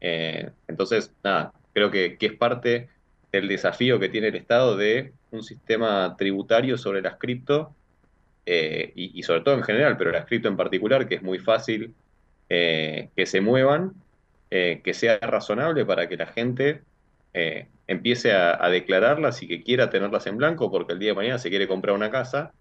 Eh, 0.00 0.50
entonces, 0.68 1.12
nada, 1.22 1.52
creo 1.72 1.90
que, 1.90 2.16
que, 2.18 2.26
es 2.26 2.32
parte 2.34 2.88
del 3.32 3.48
desafío 3.48 3.98
que 3.98 4.10
tiene 4.10 4.28
el 4.28 4.36
Estado 4.36 4.76
de 4.76 5.12
un 5.30 5.42
sistema 5.42 6.14
tributario 6.16 6.78
sobre 6.78 7.02
las 7.02 7.16
cripto 7.16 7.74
eh, 8.46 8.92
y, 8.94 9.22
sobre 9.22 9.40
todo 9.40 9.54
en 9.54 9.62
general, 9.62 9.96
pero 9.96 10.12
la 10.12 10.26
cripto 10.26 10.48
en 10.48 10.56
particular, 10.56 11.08
que 11.08 11.16
es 11.16 11.22
muy 11.22 11.38
fácil 11.38 11.94
eh, 12.50 13.08
que 13.16 13.26
se 13.26 13.40
muevan, 13.40 13.94
que 14.50 14.94
sea 14.94 15.18
razonable 15.18 15.84
para 15.84 16.08
que 16.08 16.16
la 16.16 16.26
gente 16.26 16.82
empiece 17.86 18.32
a, 18.32 18.68
declararlas 18.68 19.42
y 19.42 19.48
que 19.48 19.62
quiera 19.62 19.90
tenerlas 19.90 20.26
en 20.26 20.36
blanco 20.36 20.70
porque 20.70 20.92
el 20.92 20.98
día 20.98 21.10
de 21.10 21.16
mañana 21.16 21.38
se 21.38 21.50
quiere 21.50 21.68
comprar 21.68 21.94
una 21.94 22.10
casa 22.10 22.52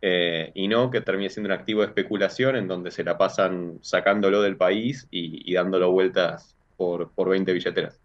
y 0.00 0.68
no 0.68 0.90
que 0.90 1.00
termine 1.00 1.30
siendo 1.30 1.48
un 1.48 1.58
activo 1.58 1.80
de 1.80 1.86
especulación 1.86 2.56
en 2.56 2.68
donde 2.68 2.90
se 2.90 3.04
la 3.04 3.16
pasan 3.16 3.78
sacándolo 3.80 4.42
del 4.42 4.56
país 4.56 5.06
y, 5.10 5.54
dándolo 5.54 5.92
vueltas 5.92 6.56
por, 6.76 7.10
por 7.12 7.28
20 7.28 7.52
billeteras. 7.52 7.98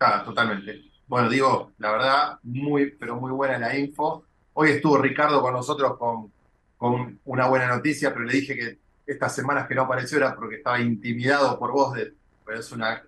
Ah, 0.00 0.22
totalmente. 0.24 0.82
Bueno, 1.06 1.28
digo, 1.28 1.72
la 1.78 1.92
verdad, 1.92 2.38
muy, 2.42 2.90
pero 2.90 3.16
muy 3.16 3.30
buena 3.30 3.58
la 3.58 3.76
info. 3.76 4.24
Hoy 4.54 4.70
estuvo 4.70 4.98
Ricardo 4.98 5.40
con 5.40 5.52
nosotros 5.52 5.96
con, 5.96 6.32
con 6.76 7.20
una 7.24 7.48
buena 7.48 7.68
noticia, 7.68 8.12
pero 8.12 8.24
le 8.24 8.32
dije 8.32 8.56
que 8.56 8.78
estas 9.06 9.34
semanas 9.34 9.68
que 9.68 9.74
no 9.74 9.82
apareció 9.82 10.18
era 10.18 10.34
porque 10.34 10.56
estaba 10.56 10.80
intimidado 10.80 11.58
por 11.58 11.72
vos, 11.72 11.96
pero 12.44 12.58
es 12.58 12.72
una 12.72 13.02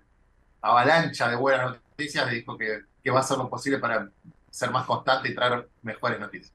avalancha 0.61 1.29
de 1.29 1.35
buenas 1.35 1.63
noticias, 1.63 1.88
le 1.99 2.35
dijo 2.35 2.57
que, 2.57 2.81
que 3.03 3.11
va 3.11 3.17
a 3.17 3.21
hacer 3.21 3.37
lo 3.37 3.49
posible 3.49 3.79
para 3.79 4.09
ser 4.49 4.71
más 4.71 4.85
constante 4.85 5.29
y 5.29 5.35
traer 5.35 5.67
mejores 5.81 6.19
noticias. 6.19 6.53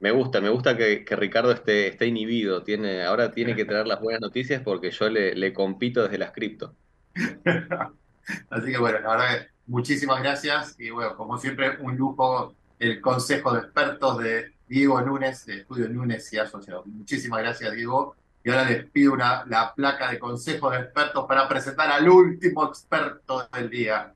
Me 0.00 0.10
gusta, 0.10 0.40
me 0.40 0.48
gusta 0.48 0.76
que, 0.76 1.04
Ricardo 1.10 1.52
esté, 1.52 1.88
esté, 1.88 2.06
inhibido. 2.06 2.62
Tiene, 2.64 3.04
ahora 3.04 3.30
tiene 3.30 3.54
que 3.54 3.64
traer 3.64 3.86
las 3.86 4.00
buenas 4.00 4.20
noticias 4.20 4.60
porque 4.62 4.90
yo 4.90 5.08
le, 5.08 5.34
le 5.36 5.52
compito 5.52 6.02
desde 6.02 6.18
las 6.18 6.32
cripto. 6.32 6.74
Así 8.50 8.72
que 8.72 8.78
bueno, 8.78 8.98
la 9.00 9.10
verdad 9.10 9.38
que 9.38 9.48
muchísimas 9.66 10.20
gracias 10.20 10.74
y 10.78 10.90
bueno, 10.90 11.16
como 11.16 11.38
siempre, 11.38 11.76
un 11.80 11.96
lujo 11.96 12.54
el 12.78 13.00
consejo 13.00 13.52
de 13.52 13.60
expertos 13.60 14.18
de 14.18 14.52
Diego 14.66 15.00
Núñez, 15.02 15.46
de 15.46 15.58
Estudio 15.58 15.88
Núñez 15.88 16.32
y 16.32 16.38
Asociados. 16.38 16.84
Muchísimas 16.86 17.40
gracias, 17.40 17.72
Diego. 17.72 18.16
Y 18.42 18.50
ahora 18.50 18.64
les 18.68 18.90
pido 18.90 19.12
una, 19.12 19.44
la 19.46 19.72
placa 19.72 20.10
de 20.10 20.18
consejo 20.18 20.70
de 20.70 20.78
expertos 20.78 21.26
para 21.28 21.46
presentar 21.48 21.90
al 21.90 22.08
último 22.08 22.64
experto 22.66 23.46
del 23.52 23.70
día. 23.70 24.12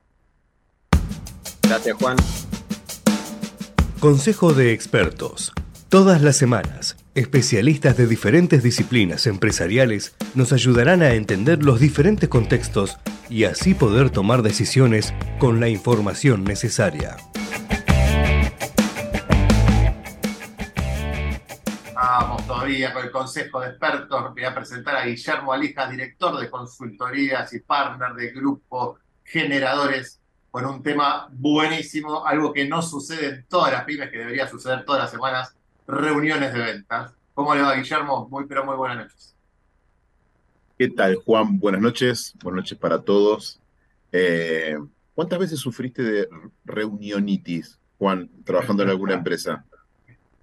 Gracias, 1.67 1.97
Juan. 1.97 2.17
Consejo 3.99 4.53
de 4.53 4.73
expertos. 4.73 5.51
Todas 5.89 6.21
las 6.21 6.37
semanas, 6.37 6.97
especialistas 7.15 7.97
de 7.97 8.07
diferentes 8.07 8.63
disciplinas 8.63 9.27
empresariales 9.27 10.15
nos 10.35 10.53
ayudarán 10.53 11.01
a 11.01 11.13
entender 11.13 11.63
los 11.63 11.79
diferentes 11.79 12.29
contextos 12.29 12.97
y 13.29 13.45
así 13.45 13.73
poder 13.73 14.09
tomar 14.09 14.43
decisiones 14.43 15.13
con 15.39 15.59
la 15.59 15.67
información 15.67 16.43
necesaria. 16.43 17.17
todavía 22.47 22.93
con 22.93 23.03
el 23.03 23.11
Consejo 23.11 23.59
de 23.61 23.69
Expertos. 23.69 24.33
Voy 24.33 24.43
a 24.43 24.55
presentar 24.55 24.95
a 24.95 25.05
Guillermo 25.05 25.53
Alijas, 25.53 25.91
director 25.91 26.39
de 26.39 26.49
consultorías 26.49 27.53
y 27.53 27.59
partner 27.59 28.13
de 28.13 28.31
Grupo 28.31 28.97
Generadores, 29.23 30.21
con 30.57 30.65
un 30.65 30.81
tema 30.81 31.29
buenísimo, 31.31 32.25
algo 32.25 32.51
que 32.51 32.67
no 32.67 32.81
sucede 32.81 33.27
en 33.27 33.45
todas 33.47 33.71
las 33.71 33.83
pymes, 33.83 34.09
que 34.09 34.17
debería 34.17 34.47
suceder 34.47 34.85
todas 34.85 35.03
las 35.03 35.11
semanas, 35.11 35.55
reuniones 35.87 36.51
de 36.51 36.59
ventas. 36.59 37.13
¿Cómo 37.35 37.53
le 37.53 37.61
va, 37.61 37.75
Guillermo? 37.75 38.27
Muy, 38.31 38.47
pero 38.47 38.65
muy 38.65 38.75
buenas 38.75 38.97
noches. 38.97 39.35
¿Qué 40.75 40.87
tal, 40.89 41.13
Juan? 41.17 41.59
Buenas 41.59 41.79
noches. 41.79 42.33
Buenas 42.41 42.63
noches 42.63 42.77
para 42.79 42.99
todos. 42.99 43.59
Eh, 44.11 44.79
¿Cuántas 45.13 45.37
veces 45.37 45.59
sufriste 45.59 46.01
de 46.01 46.27
reunionitis, 46.65 47.77
Juan, 47.99 48.27
trabajando 48.43 48.81
en 48.81 48.89
alguna 48.89 49.13
empresa? 49.13 49.63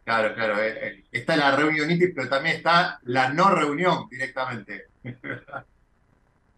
Claro, 0.04 0.32
claro. 0.36 0.62
eh, 0.62 0.78
eh, 0.80 1.04
está 1.10 1.34
la 1.34 1.56
reunionitis, 1.56 2.12
pero 2.14 2.28
también 2.28 2.54
está 2.54 3.00
la 3.02 3.32
no 3.32 3.50
reunión 3.50 4.08
directamente. 4.08 4.84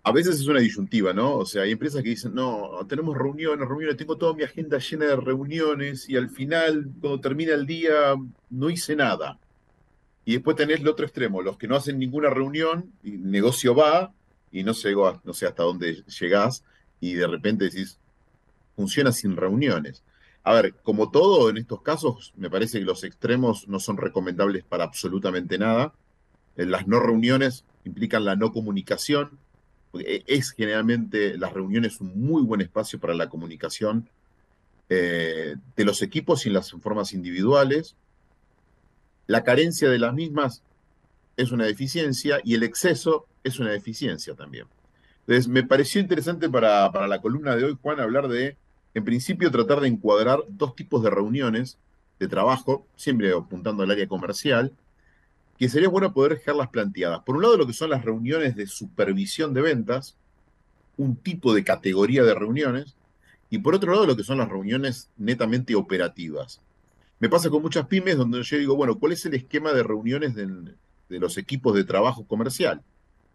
A 0.07 0.13
veces 0.13 0.39
es 0.39 0.47
una 0.47 0.61
disyuntiva, 0.61 1.13
¿no? 1.13 1.39
O 1.39 1.45
sea, 1.45 1.63
hay 1.63 1.73
empresas 1.73 2.01
que 2.01 2.11
dicen, 2.11 2.33
no, 2.33 2.79
tenemos 2.89 3.17
reuniones, 3.19 3.67
reuniones, 3.67 3.97
tengo 3.97 4.17
toda 4.17 4.35
mi 4.35 4.45
agenda 4.45 4.79
llena 4.79 5.07
de 5.07 5.17
reuniones 5.17 6.09
y 6.09 6.17
al 6.17 6.31
final, 6.31 6.89
cuando 7.01 7.21
termina 7.21 7.55
el 7.55 7.67
día, 7.67 8.15
no 8.51 8.71
hice 8.71 8.95
nada. 8.95 9.39
Y 10.25 10.35
después 10.35 10.57
tenés 10.57 10.81
el 10.81 10.89
otro 10.89 11.07
extremo, 11.07 11.43
los 11.43 11.59
que 11.59 11.67
no 11.67 11.75
hacen 11.75 11.99
ninguna 11.99 12.31
reunión, 12.31 12.93
el 13.03 13.29
negocio 13.31 13.75
va 13.75 14.13
y 14.53 14.63
no 14.63 14.73
no 15.25 15.35
sé 15.35 15.47
hasta 15.47 15.65
dónde 15.65 16.05
llegás 16.21 16.63
y 17.01 17.15
de 17.15 17.27
repente 17.27 17.65
decís, 17.65 17.99
funciona 18.77 19.11
sin 19.11 19.37
reuniones. 19.37 20.05
A 20.45 20.53
ver, 20.55 20.75
como 20.85 21.11
todo 21.11 21.51
en 21.51 21.57
estos 21.57 21.83
casos, 21.83 22.33
me 22.37 22.49
parece 22.49 22.79
que 22.79 22.85
los 22.85 23.03
extremos 23.03 23.67
no 23.67 23.81
son 23.81 23.97
recomendables 23.97 24.63
para 24.63 24.85
absolutamente 24.85 25.59
nada. 25.59 25.95
Eh, 26.57 26.67
Las 26.67 26.87
no 26.87 27.01
reuniones 27.01 27.65
implican 27.85 28.25
la 28.25 28.37
no 28.37 28.53
comunicación. 28.53 29.39
Es 29.95 30.51
generalmente, 30.53 31.39
las 31.39 31.53
reuniones 31.53 32.01
un 32.01 32.21
muy 32.21 32.43
buen 32.43 32.61
espacio 32.61 32.99
para 32.99 33.15
la 33.15 33.29
comunicación 33.29 34.09
eh, 34.89 35.57
de 35.75 35.85
los 35.85 36.03
equipos 36.03 36.47
y 36.47 36.51
las 36.51 36.71
formas 36.71 37.13
individuales. 37.13 37.97
La 39.27 39.43
carencia 39.43 39.89
de 39.89 39.99
las 39.99 40.15
mismas 40.15 40.63
es 41.37 41.51
una 41.51 41.65
deficiencia 41.65 42.41
y 42.45 42.55
el 42.55 42.63
exceso 42.63 43.27
es 43.43 43.59
una 43.59 43.71
deficiencia 43.71 44.35
también. 44.35 44.67
Entonces, 45.21 45.49
me 45.49 45.65
pareció 45.65 46.01
interesante 46.01 46.49
para, 46.49 46.91
para 46.93 47.09
la 47.09 47.21
columna 47.21 47.57
de 47.57 47.65
hoy, 47.65 47.79
Juan, 47.83 47.99
hablar 47.99 48.29
de, 48.29 48.57
en 48.95 49.05
principio, 49.05 49.51
tratar 49.51 49.81
de 49.81 49.89
encuadrar 49.89 50.45
dos 50.49 50.77
tipos 50.77 51.03
de 51.03 51.11
reuniones 51.11 51.79
de 52.21 52.29
trabajo, 52.29 52.87
siempre 52.97 53.33
apuntando 53.33 53.83
al 53.83 53.91
área 53.91 54.07
comercial, 54.07 54.73
que 55.59 55.69
sería 55.69 55.89
bueno 55.89 56.13
poder 56.13 56.39
dejarlas 56.39 56.69
planteadas. 56.69 57.21
Por 57.23 57.37
un 57.37 57.43
lado, 57.43 57.57
lo 57.57 57.67
que 57.67 57.73
son 57.73 57.91
las 57.91 58.05
reuniones 58.05 58.57
de 58.57 58.67
supervisión 58.67 59.55
de 59.55 59.63
ventas, 59.63 60.17
un 60.97 61.17
tipo 61.17 61.55
de 61.55 61.65
categoría 61.65 62.23
de 62.25 62.35
reuniones, 62.35 62.97
y 63.51 63.59
por 63.59 63.75
otro 63.75 63.93
lado, 63.93 64.07
lo 64.07 64.17
que 64.17 64.25
son 64.25 64.39
las 64.39 64.49
reuniones 64.49 65.11
netamente 65.17 65.75
operativas. 65.75 66.61
Me 67.21 67.29
pasa 67.29 67.49
con 67.49 67.63
muchas 67.63 67.87
pymes 67.87 68.17
donde 68.17 68.43
yo 68.43 68.59
digo, 68.59 68.77
bueno, 68.77 68.99
¿cuál 68.99 69.13
es 69.13 69.25
el 69.25 69.35
esquema 69.35 69.73
de 69.73 69.83
reuniones 69.83 70.35
del- 70.35 70.77
de 71.09 71.19
los 71.19 71.39
equipos 71.39 71.75
de 71.75 71.85
trabajo 71.85 72.27
comercial? 72.27 72.83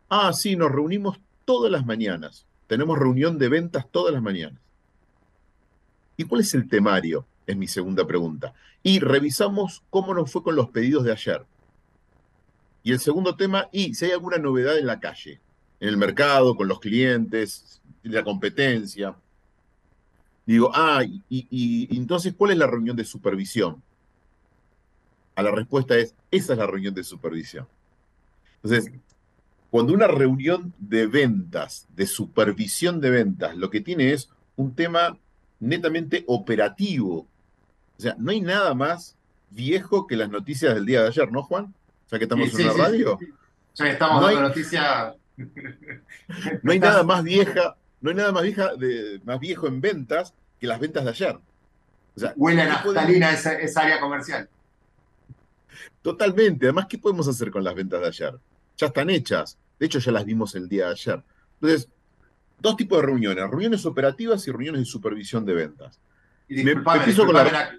Ah, 0.09 0.33
sí, 0.33 0.55
nos 0.55 0.71
reunimos 0.71 1.19
todas 1.45 1.71
las 1.71 1.85
mañanas. 1.85 2.45
Tenemos 2.67 2.99
reunión 2.99 3.37
de 3.37 3.49
ventas 3.49 3.87
todas 3.91 4.13
las 4.13 4.21
mañanas. 4.21 4.61
¿Y 6.17 6.25
cuál 6.25 6.41
es 6.41 6.53
el 6.53 6.69
temario? 6.69 7.25
Es 7.47 7.57
mi 7.57 7.67
segunda 7.67 8.05
pregunta. 8.05 8.53
Y 8.83 8.99
revisamos 8.99 9.83
cómo 9.89 10.13
nos 10.13 10.31
fue 10.31 10.43
con 10.43 10.55
los 10.55 10.69
pedidos 10.69 11.03
de 11.03 11.11
ayer. 11.11 11.45
Y 12.83 12.91
el 12.91 12.99
segundo 12.99 13.35
tema, 13.35 13.67
y 13.71 13.93
si 13.93 14.05
hay 14.05 14.11
alguna 14.11 14.37
novedad 14.37 14.77
en 14.77 14.87
la 14.87 14.99
calle, 14.99 15.39
en 15.79 15.89
el 15.89 15.97
mercado, 15.97 16.55
con 16.55 16.67
los 16.67 16.79
clientes, 16.79 17.81
la 18.03 18.23
competencia. 18.23 19.15
Digo, 20.45 20.71
ah, 20.73 21.03
y, 21.03 21.23
y- 21.29 21.97
entonces, 21.97 22.33
¿cuál 22.35 22.51
es 22.51 22.57
la 22.57 22.67
reunión 22.67 22.95
de 22.95 23.03
supervisión? 23.05 23.81
A 25.35 25.43
la 25.43 25.51
respuesta 25.51 25.97
es, 25.97 26.13
esa 26.29 26.53
es 26.53 26.59
la 26.59 26.67
reunión 26.67 26.93
de 26.93 27.03
supervisión. 27.03 27.67
Entonces, 28.63 28.91
cuando 29.69 29.93
una 29.93 30.07
reunión 30.07 30.73
de 30.79 31.07
ventas, 31.07 31.87
de 31.95 32.05
supervisión 32.05 32.99
de 32.99 33.09
ventas, 33.11 33.55
lo 33.55 33.69
que 33.69 33.81
tiene 33.81 34.11
es 34.11 34.29
un 34.55 34.75
tema 34.75 35.17
netamente 35.59 36.23
operativo. 36.27 37.27
O 37.97 38.01
sea, 38.01 38.15
no 38.19 38.31
hay 38.31 38.41
nada 38.41 38.73
más 38.73 39.15
viejo 39.51 40.07
que 40.07 40.17
las 40.17 40.29
noticias 40.29 40.73
del 40.75 40.85
día 40.85 41.01
de 41.01 41.07
ayer, 41.07 41.31
¿no, 41.31 41.43
Juan? 41.43 41.73
O 42.11 42.13
sea, 42.13 42.19
que 42.19 42.25
estamos 42.25 42.49
Sí, 42.49 42.55
sí, 42.57 42.61
en 42.63 42.67
una 42.67 42.75
sí, 42.75 42.81
radio. 42.81 43.17
sí. 43.19 43.27
Ya 43.75 43.85
que 43.85 43.91
estamos 43.91 44.21
No 44.21 44.27
hay- 44.27 44.35
dando 44.35 44.49
noticias. 44.49 45.13
No 46.61 46.71
hay 46.73 46.79
nada 46.79 47.03
más 47.03 47.23
vieja, 47.23 47.75
no 48.01 48.09
hay 48.09 48.15
nada 48.17 48.31
más 48.33 48.43
vieja 48.43 48.75
de, 48.75 49.21
más 49.23 49.39
viejo 49.39 49.67
en 49.67 49.79
ventas 49.79 50.33
que 50.59 50.67
las 50.67 50.79
ventas 50.79 51.03
de 51.05 51.09
ayer. 51.11 51.39
O 52.15 52.19
sea, 52.19 52.33
Huele 52.35 52.63
a 52.63 52.65
¿qué 52.65 52.71
podemos- 52.83 52.95
naftalina 52.95 53.31
esa, 53.31 53.53
esa 53.53 53.81
área 53.83 53.99
comercial. 54.01 54.49
Totalmente. 56.01 56.65
Además, 56.65 56.87
¿qué 56.89 56.97
podemos 56.97 57.27
hacer 57.27 57.49
con 57.49 57.63
las 57.63 57.73
ventas 57.75 58.01
de 58.01 58.07
ayer? 58.07 58.33
Ya 58.77 58.87
están 58.87 59.09
hechas. 59.09 59.57
De 59.79 59.85
hecho, 59.85 59.99
ya 59.99 60.11
las 60.11 60.25
vimos 60.25 60.53
el 60.55 60.67
día 60.67 60.87
de 60.87 60.91
ayer. 60.91 61.23
Entonces, 61.61 61.87
dos 62.59 62.75
tipos 62.75 62.99
de 62.99 63.05
reuniones, 63.07 63.49
reuniones 63.49 63.85
operativas 63.85 64.45
y 64.47 64.51
reuniones 64.51 64.81
de 64.81 64.85
supervisión 64.85 65.45
de 65.45 65.53
ventas. 65.53 65.99
Y 66.49 66.55
Me- 66.63 66.71
disculpame, 66.75 67.15
con 67.15 67.33
la- 67.33 67.71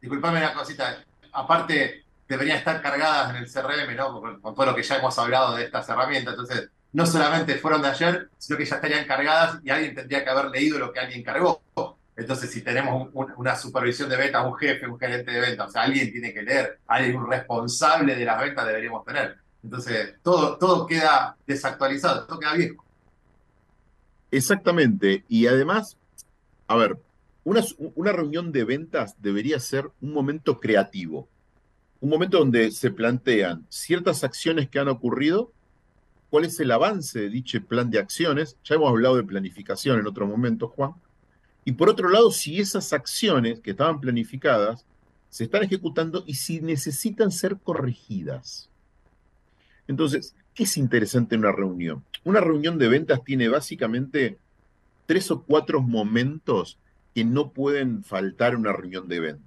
disculpame 0.00 0.38
una 0.38 0.54
cosita. 0.54 1.04
Aparte, 1.32 2.04
deberían 2.28 2.58
estar 2.58 2.80
cargadas 2.82 3.30
en 3.30 3.36
el 3.36 3.50
CRM, 3.50 3.94
¿no? 3.96 4.20
Con, 4.40 4.54
todo 4.54 4.66
lo 4.66 4.74
que 4.74 4.82
ya 4.82 4.96
hemos 4.96 5.18
hablado 5.18 5.54
de 5.56 5.64
estas 5.64 5.88
herramientas. 5.88 6.34
Entonces, 6.34 6.68
no 6.92 7.06
solamente 7.06 7.56
fueron 7.56 7.82
de 7.82 7.88
ayer, 7.88 8.28
sino 8.38 8.56
que 8.58 8.64
ya 8.64 8.76
estarían 8.76 9.06
cargadas 9.06 9.58
y 9.62 9.70
alguien 9.70 9.94
tendría 9.94 10.24
que 10.24 10.30
haber 10.30 10.46
leído 10.46 10.78
lo 10.78 10.92
que 10.92 11.00
alguien 11.00 11.22
cargó. 11.22 11.62
Entonces, 12.16 12.50
si 12.50 12.62
tenemos 12.62 13.02
un- 13.02 13.10
un- 13.12 13.34
una 13.36 13.54
supervisión 13.54 14.08
de 14.08 14.16
ventas, 14.16 14.44
un 14.46 14.56
jefe, 14.56 14.86
un 14.86 14.98
gerente 14.98 15.30
de 15.30 15.40
ventas, 15.40 15.68
o 15.68 15.70
sea, 15.70 15.82
alguien 15.82 16.10
tiene 16.10 16.32
que 16.32 16.42
leer, 16.42 16.78
alguien, 16.86 17.16
un 17.16 17.30
responsable 17.30 18.14
de 18.14 18.24
las 18.24 18.40
ventas 18.40 18.66
deberíamos 18.66 19.04
tener. 19.04 19.36
Entonces, 19.62 20.14
todo, 20.22 20.56
todo 20.56 20.86
queda 20.86 21.36
desactualizado, 21.46 22.24
todo 22.26 22.38
queda 22.38 22.54
viejo. 22.54 22.82
Exactamente. 24.30 25.24
Y 25.28 25.46
además, 25.46 25.96
a 26.68 26.76
ver, 26.76 26.96
una, 27.44 27.62
una 27.94 28.12
reunión 28.12 28.52
de 28.52 28.64
ventas 28.64 29.14
debería 29.18 29.60
ser 29.60 29.90
un 30.00 30.12
momento 30.12 30.58
creativo. 30.60 31.28
Un 32.06 32.10
momento 32.10 32.38
donde 32.38 32.70
se 32.70 32.92
plantean 32.92 33.66
ciertas 33.68 34.22
acciones 34.22 34.68
que 34.68 34.78
han 34.78 34.86
ocurrido, 34.86 35.50
cuál 36.30 36.44
es 36.44 36.60
el 36.60 36.70
avance 36.70 37.18
de 37.18 37.28
dicho 37.28 37.60
plan 37.60 37.90
de 37.90 37.98
acciones. 37.98 38.56
Ya 38.62 38.76
hemos 38.76 38.90
hablado 38.90 39.16
de 39.16 39.24
planificación 39.24 39.98
en 39.98 40.06
otro 40.06 40.24
momento, 40.24 40.68
Juan. 40.68 40.92
Y 41.64 41.72
por 41.72 41.88
otro 41.88 42.08
lado, 42.08 42.30
si 42.30 42.60
esas 42.60 42.92
acciones 42.92 43.58
que 43.58 43.72
estaban 43.72 44.00
planificadas 44.00 44.86
se 45.30 45.42
están 45.42 45.64
ejecutando 45.64 46.22
y 46.28 46.34
si 46.34 46.60
necesitan 46.60 47.32
ser 47.32 47.56
corregidas. 47.56 48.70
Entonces, 49.88 50.36
¿qué 50.54 50.62
es 50.62 50.76
interesante 50.76 51.34
en 51.34 51.40
una 51.40 51.50
reunión? 51.50 52.04
Una 52.22 52.38
reunión 52.38 52.78
de 52.78 52.86
ventas 52.86 53.24
tiene 53.24 53.48
básicamente 53.48 54.38
tres 55.06 55.28
o 55.32 55.42
cuatro 55.42 55.82
momentos 55.82 56.78
que 57.16 57.24
no 57.24 57.50
pueden 57.50 58.04
faltar 58.04 58.52
en 58.52 58.60
una 58.60 58.74
reunión 58.74 59.08
de 59.08 59.18
ventas. 59.18 59.45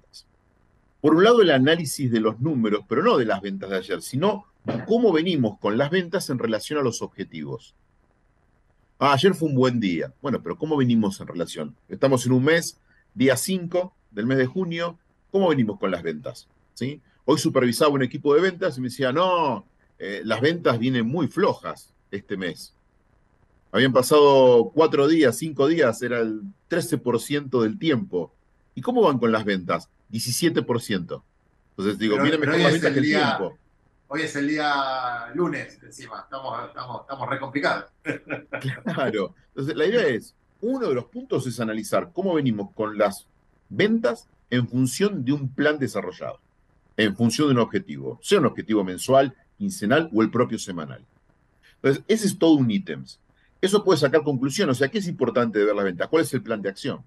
Por 1.00 1.14
un 1.14 1.24
lado, 1.24 1.40
el 1.40 1.50
análisis 1.50 2.10
de 2.10 2.20
los 2.20 2.40
números, 2.40 2.84
pero 2.88 3.02
no 3.02 3.16
de 3.16 3.24
las 3.24 3.40
ventas 3.40 3.70
de 3.70 3.76
ayer, 3.76 4.02
sino 4.02 4.44
cómo 4.86 5.12
venimos 5.12 5.58
con 5.58 5.78
las 5.78 5.90
ventas 5.90 6.28
en 6.30 6.38
relación 6.38 6.78
a 6.78 6.82
los 6.82 7.00
objetivos. 7.00 7.74
Ah, 8.98 9.14
ayer 9.14 9.34
fue 9.34 9.48
un 9.48 9.54
buen 9.54 9.80
día. 9.80 10.12
Bueno, 10.20 10.42
pero 10.42 10.58
¿cómo 10.58 10.76
venimos 10.76 11.20
en 11.20 11.26
relación? 11.26 11.74
Estamos 11.88 12.26
en 12.26 12.32
un 12.32 12.44
mes, 12.44 12.78
día 13.14 13.36
5 13.36 13.94
del 14.10 14.26
mes 14.26 14.36
de 14.36 14.46
junio. 14.46 14.98
¿Cómo 15.30 15.48
venimos 15.48 15.78
con 15.78 15.90
las 15.90 16.02
ventas? 16.02 16.48
¿Sí? 16.74 17.00
Hoy 17.24 17.38
supervisaba 17.38 17.90
un 17.92 18.02
equipo 18.02 18.34
de 18.34 18.42
ventas 18.42 18.76
y 18.76 18.82
me 18.82 18.88
decía, 18.88 19.10
no, 19.10 19.64
eh, 19.98 20.20
las 20.24 20.42
ventas 20.42 20.78
vienen 20.78 21.06
muy 21.06 21.28
flojas 21.28 21.94
este 22.10 22.36
mes. 22.36 22.74
Habían 23.72 23.92
pasado 23.92 24.70
cuatro 24.74 25.08
días, 25.08 25.38
cinco 25.38 25.66
días, 25.66 26.02
era 26.02 26.18
el 26.18 26.42
13% 26.68 27.62
del 27.62 27.78
tiempo. 27.78 28.32
¿Y 28.74 28.82
cómo 28.82 29.02
van 29.02 29.18
con 29.18 29.32
las 29.32 29.44
ventas? 29.44 29.88
17%. 30.10 31.22
Entonces 31.70 31.98
digo, 31.98 32.16
Pero- 32.16 32.38
pero 32.40 32.52
mejor 32.52 32.72
el 32.72 32.80
que 32.80 32.86
el 32.88 33.02
día- 33.02 33.36
tiempo. 33.38 33.56
Hoy 34.12 34.22
es 34.22 34.34
el 34.34 34.48
día 34.48 35.28
lunes, 35.34 35.78
encima, 35.84 36.20
estamos, 36.24 36.66
estamos, 36.68 37.02
estamos 37.02 37.28
re 37.28 37.38
complicados. 37.38 37.84
Claro. 38.84 39.34
Entonces, 39.54 39.76
la 39.76 39.86
idea 39.86 40.06
es, 40.08 40.34
uno 40.60 40.88
de 40.88 40.94
los 40.94 41.04
puntos 41.06 41.46
es 41.46 41.60
analizar 41.60 42.10
cómo 42.12 42.34
venimos 42.34 42.70
con 42.74 42.98
las 42.98 43.26
ventas 43.68 44.26
en 44.50 44.66
función 44.68 45.24
de 45.24 45.32
un 45.32 45.48
plan 45.48 45.78
desarrollado, 45.78 46.40
en 46.96 47.16
función 47.16 47.48
de 47.48 47.54
un 47.54 47.60
objetivo, 47.60 48.18
sea 48.22 48.40
un 48.40 48.46
objetivo 48.46 48.82
mensual, 48.82 49.34
quincenal 49.58 50.10
o 50.12 50.22
el 50.22 50.30
propio 50.30 50.58
semanal. 50.58 51.04
Entonces, 51.76 52.02
ese 52.08 52.26
es 52.26 52.38
todo 52.38 52.54
un 52.54 52.70
ítem. 52.70 53.04
Eso 53.60 53.84
puede 53.84 53.98
sacar 54.00 54.22
conclusión, 54.24 54.68
o 54.70 54.74
sea, 54.74 54.88
¿qué 54.88 54.98
es 54.98 55.06
importante 55.06 55.58
de 55.60 55.66
ver 55.66 55.74
las 55.76 55.84
ventas? 55.84 56.08
¿Cuál 56.08 56.24
es 56.24 56.34
el 56.34 56.42
plan 56.42 56.60
de 56.60 56.68
acción? 56.68 57.00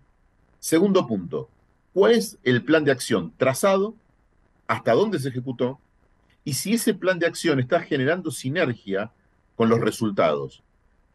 Segundo 0.60 1.06
punto, 1.06 1.50
¿cuál 1.94 2.14
es 2.14 2.38
el 2.44 2.64
plan 2.64 2.84
de 2.84 2.92
acción 2.92 3.34
trazado? 3.38 3.96
¿Hasta 4.68 4.94
dónde 4.94 5.20
se 5.20 5.30
ejecutó? 5.30 5.80
Y 6.44 6.54
si 6.54 6.74
ese 6.74 6.94
plan 6.94 7.20
de 7.20 7.28
acción 7.28 7.60
está 7.60 7.82
generando 7.82 8.32
sinergia 8.32 9.12
con 9.56 9.70
los 9.70 9.80
resultados. 9.80 10.64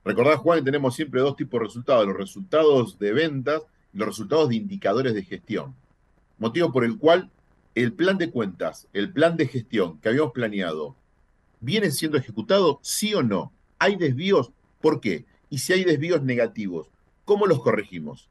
Recordad, 0.04 0.36
Juan, 0.36 0.60
que 0.60 0.64
tenemos 0.64 0.94
siempre 0.94 1.20
dos 1.20 1.36
tipos 1.36 1.60
de 1.60 1.66
resultados, 1.66 2.06
los 2.06 2.16
resultados 2.16 2.98
de 2.98 3.12
ventas 3.12 3.62
y 3.92 3.98
los 3.98 4.08
resultados 4.08 4.48
de 4.48 4.56
indicadores 4.56 5.12
de 5.12 5.22
gestión. 5.22 5.74
Motivo 6.38 6.72
por 6.72 6.84
el 6.84 6.96
cual 6.96 7.30
el 7.74 7.92
plan 7.92 8.16
de 8.16 8.30
cuentas, 8.30 8.88
el 8.92 9.12
plan 9.12 9.36
de 9.36 9.46
gestión 9.48 9.98
que 9.98 10.08
habíamos 10.08 10.32
planeado, 10.32 10.96
¿viene 11.60 11.90
siendo 11.90 12.16
ejecutado? 12.16 12.78
¿Sí 12.82 13.14
o 13.14 13.22
no? 13.22 13.52
¿Hay 13.78 13.96
desvíos? 13.96 14.50
¿Por 14.80 15.00
qué? 15.00 15.26
Y 15.50 15.58
si 15.58 15.72
hay 15.72 15.84
desvíos 15.84 16.22
negativos, 16.22 16.88
¿cómo 17.24 17.46
los 17.46 17.60
corregimos? 17.60 18.28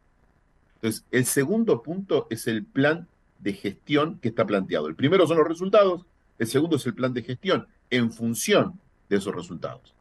Entonces, 0.77 1.05
el 1.11 1.25
segundo 1.25 1.81
punto 1.81 2.27
es 2.29 2.47
el 2.47 2.63
plan 2.63 3.07
de 3.39 3.53
gestión 3.53 4.19
que 4.19 4.29
está 4.29 4.45
planteado. 4.45 4.87
El 4.87 4.95
primero 4.95 5.25
son 5.27 5.37
los 5.37 5.47
resultados, 5.47 6.05
el 6.37 6.47
segundo 6.47 6.75
es 6.75 6.85
el 6.85 6.93
plan 6.93 7.13
de 7.13 7.23
gestión 7.23 7.67
en 7.89 8.11
función 8.11 8.79
de 9.09 9.17
esos 9.17 9.33
resultados. 9.33 9.95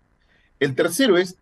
El 0.60 0.74
tercero 0.74 1.16
es 1.16 1.38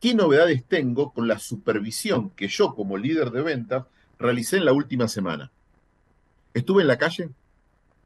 qué 0.00 0.14
novedades 0.14 0.64
tengo 0.64 1.12
con 1.12 1.28
la 1.28 1.38
supervisión 1.38 2.30
que 2.30 2.48
yo 2.48 2.74
como 2.74 2.98
líder 2.98 3.30
de 3.30 3.42
ventas 3.42 3.86
realicé 4.18 4.58
en 4.58 4.64
la 4.64 4.72
última 4.72 5.08
semana. 5.08 5.50
Estuve 6.54 6.82
en 6.82 6.88
la 6.88 6.98
calle, 6.98 7.30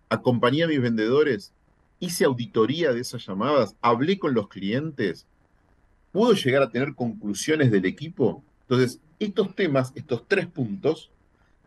acompañé 0.09 0.64
a 0.64 0.68
mis 0.68 0.80
vendedores, 0.80 1.52
hice 2.01 2.24
auditoría 2.24 2.93
de 2.93 3.01
esas 3.01 3.26
llamadas, 3.26 3.76
hablé 3.80 4.18
con 4.18 4.34
los 4.34 4.48
clientes, 4.48 5.26
puedo 6.12 6.34
llegar 6.34 6.62
a 6.62 6.70
tener 6.70 6.94
conclusiones 6.94 7.70
del 7.70 7.86
equipo. 7.86 8.44
Entonces, 8.73 9.01
estos 9.19 9.55
temas, 9.55 9.93
estos 9.94 10.27
tres 10.27 10.47
puntos, 10.47 11.11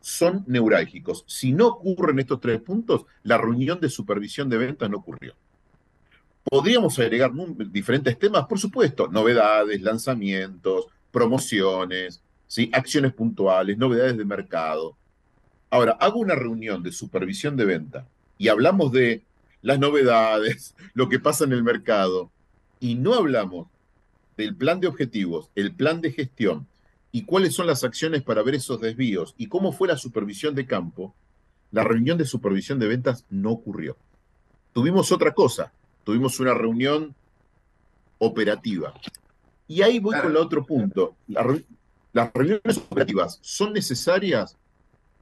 son 0.01 0.43
neurálgicos. 0.47 1.23
Si 1.27 1.51
no 1.51 1.67
ocurren 1.67 2.17
estos 2.17 2.39
tres 2.39 2.59
puntos, 2.59 3.05
la 3.21 3.37
reunión 3.37 3.79
de 3.79 3.89
supervisión 3.89 4.49
de 4.49 4.57
ventas 4.57 4.89
no 4.89 4.97
ocurrió. 4.97 5.35
Podríamos 6.43 6.97
agregar 6.97 7.31
diferentes 7.71 8.17
temas, 8.17 8.47
por 8.47 8.57
supuesto, 8.57 9.07
novedades, 9.07 9.83
lanzamientos, 9.83 10.87
promociones, 11.11 12.23
¿sí? 12.47 12.71
acciones 12.73 13.13
puntuales, 13.13 13.77
novedades 13.77 14.17
de 14.17 14.25
mercado. 14.25 14.97
Ahora, 15.69 15.91
hago 15.99 16.17
una 16.17 16.33
reunión 16.33 16.81
de 16.81 16.91
supervisión 16.91 17.55
de 17.55 17.65
venta 17.65 18.07
y 18.39 18.47
hablamos 18.47 18.91
de 18.91 19.21
las 19.61 19.77
novedades, 19.77 20.73
lo 20.95 21.07
que 21.07 21.19
pasa 21.19 21.43
en 21.43 21.51
el 21.51 21.61
mercado, 21.61 22.31
y 22.79 22.95
no 22.95 23.13
hablamos 23.13 23.67
del 24.37 24.55
plan 24.55 24.79
de 24.79 24.87
objetivos, 24.87 25.51
el 25.53 25.71
plan 25.71 26.01
de 26.01 26.11
gestión 26.11 26.65
y 27.15 27.21
cuáles 27.23 27.55
son 27.55 27.65
las 27.65 27.85
acciones 27.85 28.23
para 28.23 28.43
ver 28.43 28.55
esos 28.55 28.81
desvíos 28.81 29.35
y 29.37 29.47
cómo 29.47 29.71
fue 29.71 29.87
la 29.87 29.95
supervisión 29.95 30.53
de 30.53 30.65
campo, 30.65 31.15
la 31.71 31.85
reunión 31.85 32.17
de 32.17 32.25
supervisión 32.25 32.77
de 32.77 32.89
ventas 32.89 33.23
no 33.29 33.51
ocurrió. 33.51 33.95
Tuvimos 34.73 35.13
otra 35.13 35.33
cosa, 35.33 35.71
tuvimos 36.03 36.41
una 36.41 36.53
reunión 36.53 37.15
operativa. 38.17 38.93
Y 39.65 39.81
ahí 39.81 39.99
voy 39.99 40.19
con 40.19 40.29
el 40.29 40.35
otro 40.35 40.65
punto. 40.65 41.15
las 42.11 42.33
reuniones 42.33 42.79
operativas 42.79 43.39
son 43.41 43.71
necesarias, 43.71 44.57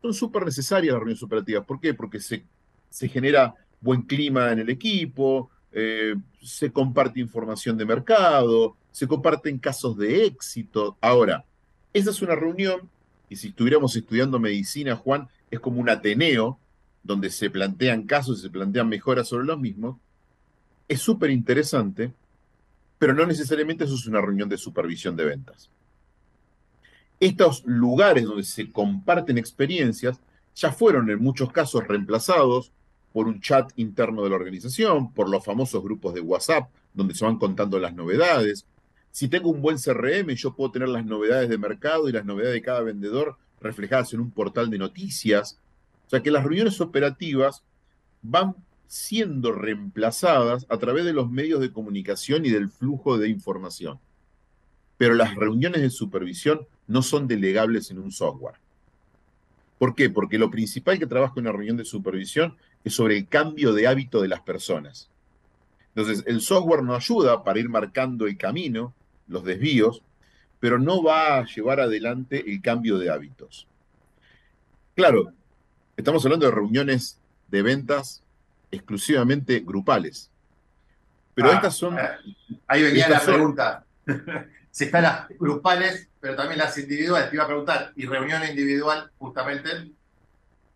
son 0.02 0.16
súper 0.16 0.46
necesarias 0.46 0.94
las 0.94 1.00
reuniones 1.00 1.22
operativas. 1.22 1.64
¿Por 1.64 1.80
qué? 1.80 1.94
Porque 1.94 2.20
se, 2.20 2.44
se 2.90 3.08
genera 3.08 3.54
buen 3.80 4.02
clima 4.02 4.52
en 4.52 4.58
el 4.58 4.70
equipo, 4.72 5.52
eh, 5.72 6.16
se 6.42 6.72
comparte 6.72 7.20
información 7.20 7.78
de 7.78 7.86
mercado, 7.86 8.78
se 8.92 9.08
comparten 9.08 9.60
casos 9.60 9.96
de 9.96 10.26
éxito. 10.26 10.98
Ahora, 11.00 11.46
esa 11.94 12.10
es 12.10 12.22
una 12.22 12.36
reunión, 12.36 12.90
y 13.30 13.36
si 13.36 13.50
estuviéramos 13.50 13.96
estudiando 13.96 14.40
medicina, 14.40 14.96
Juan, 14.96 15.28
es 15.50 15.60
como 15.60 15.80
un 15.80 15.90
Ateneo, 15.90 16.60
donde 17.04 17.30
se 17.30 17.50
plantean 17.50 18.04
casos 18.04 18.40
y 18.40 18.42
se 18.44 18.50
plantean 18.50 18.90
mejoras 18.90 19.28
sobre 19.28 19.46
los 19.46 19.60
mismos, 19.60 19.98
es 20.88 21.02
súper 21.02 21.30
interesante, 21.30 22.14
pero 22.98 23.14
no 23.14 23.26
necesariamente 23.26 23.84
eso 23.84 23.96
es 23.96 24.08
una 24.08 24.22
reunión 24.22 24.50
de 24.50 24.58
supervisión 24.58 25.16
de 25.16 25.26
ventas. 25.26 25.70
Estos 27.20 27.64
lugares 27.66 28.26
donde 28.26 28.44
se 28.44 28.72
comparten 28.72 29.38
experiencias 29.38 30.20
ya 30.56 30.72
fueron 30.72 31.10
en 31.10 31.22
muchos 31.22 31.52
casos 31.52 31.88
reemplazados 31.88 32.72
por 33.12 33.28
un 33.28 33.42
chat 33.42 33.72
interno 33.76 34.24
de 34.24 34.30
la 34.30 34.36
organización, 34.36 35.14
por 35.14 35.30
los 35.30 35.44
famosos 35.44 35.84
grupos 35.84 36.14
de 36.14 36.22
WhatsApp, 36.22 36.70
donde 36.94 37.14
se 37.14 37.26
van 37.26 37.38
contando 37.38 37.80
las 37.80 37.94
novedades. 37.94 38.66
Si 39.14 39.28
tengo 39.28 39.52
un 39.52 39.62
buen 39.62 39.78
CRM, 39.78 40.34
yo 40.34 40.56
puedo 40.56 40.72
tener 40.72 40.90
las 40.90 41.06
novedades 41.06 41.48
de 41.48 41.60
mercado 41.60 42.10
y 42.10 42.12
las 42.12 42.26
novedades 42.26 42.56
de 42.56 42.64
cada 42.64 42.82
vendedor 42.82 43.38
reflejadas 43.62 44.12
en 44.14 44.22
un 44.22 44.32
portal 44.32 44.72
de 44.72 44.80
noticias. 44.80 45.60
O 46.08 46.10
sea 46.10 46.24
que 46.24 46.32
las 46.32 46.44
reuniones 46.44 46.82
operativas 46.82 47.62
van 48.24 48.56
siendo 48.88 49.52
reemplazadas 49.52 50.66
a 50.68 50.80
través 50.80 51.06
de 51.06 51.14
los 51.14 51.30
medios 51.30 51.62
de 51.62 51.72
comunicación 51.72 52.44
y 52.44 52.50
del 52.50 52.72
flujo 52.72 53.20
de 53.20 53.30
información. 53.30 54.00
Pero 54.98 55.14
las 55.14 55.36
reuniones 55.36 55.84
de 55.84 55.92
supervisión 55.92 56.62
no 56.88 57.04
son 57.04 57.28
delegables 57.28 57.92
en 57.92 58.00
un 58.00 58.12
software. 58.12 58.56
¿Por 59.78 59.94
qué? 59.94 60.10
Porque 60.10 60.40
lo 60.40 60.50
principal 60.50 60.98
que 60.98 61.06
trabaja 61.06 61.36
en 61.36 61.42
una 61.42 61.52
reunión 61.52 61.78
de 61.78 61.86
supervisión 61.86 62.56
es 62.84 62.96
sobre 62.96 63.16
el 63.18 63.28
cambio 63.28 63.74
de 63.74 63.86
hábito 63.88 64.24
de 64.24 64.28
las 64.28 64.42
personas. 64.42 65.12
Entonces, 65.94 66.24
el 66.26 66.42
software 66.42 66.82
nos 66.82 66.98
ayuda 66.98 67.44
para 67.44 67.60
ir 67.60 67.70
marcando 67.70 68.26
el 68.26 68.38
camino, 68.40 68.96
los 69.28 69.44
desvíos, 69.44 70.02
pero 70.60 70.80
no 70.80 71.04
va 71.04 71.38
a 71.40 71.46
llevar 71.46 71.80
adelante 71.80 72.44
el 72.52 72.62
cambio 72.62 72.98
de 72.98 73.10
hábitos. 73.10 73.68
Claro, 74.96 75.32
estamos 75.98 76.24
hablando 76.26 76.46
de 76.46 76.52
reuniones 76.52 77.20
de 77.48 77.62
ventas 77.62 78.22
exclusivamente 78.72 79.60
grupales. 79.60 80.30
Pero 81.36 81.50
Ah, 81.52 81.56
estas 81.56 81.76
son. 81.76 81.98
eh, 81.98 82.04
Ahí 82.68 82.84
venía 82.84 83.10
la 83.10 83.20
son- 83.20 83.34
pregunta. 83.36 83.86
Si 84.74 84.86
están 84.86 85.04
las 85.04 85.28
grupales, 85.38 86.10
pero 86.20 86.36
también 86.36 86.58
las 86.58 86.76
individuales. 86.80 87.30
Te 87.30 87.36
iba 87.36 87.44
a 87.44 87.48
preguntar, 87.48 87.92
¿y 87.96 88.08
reunión 88.08 88.42
individual 88.50 89.12
justamente? 89.20 89.70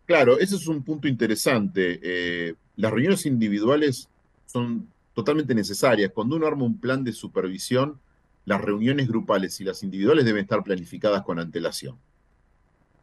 Claro, 0.06 0.38
ese 0.38 0.56
es 0.56 0.68
un 0.68 0.84
punto 0.84 1.08
interesante. 1.08 2.00
Eh, 2.04 2.54
las 2.76 2.92
reuniones 2.92 3.26
individuales 3.26 4.08
son 4.46 4.88
totalmente 5.16 5.56
necesarias. 5.56 6.12
Cuando 6.14 6.36
uno 6.36 6.46
arma 6.46 6.64
un 6.64 6.80
plan 6.80 7.04
de 7.04 7.12
supervisión, 7.12 8.00
las 8.48 8.62
reuniones 8.62 9.10
grupales 9.10 9.60
y 9.60 9.66
las 9.66 9.84
individuales 9.84 10.24
deben 10.24 10.44
estar 10.44 10.64
planificadas 10.64 11.22
con 11.24 11.38
antelación. 11.38 11.98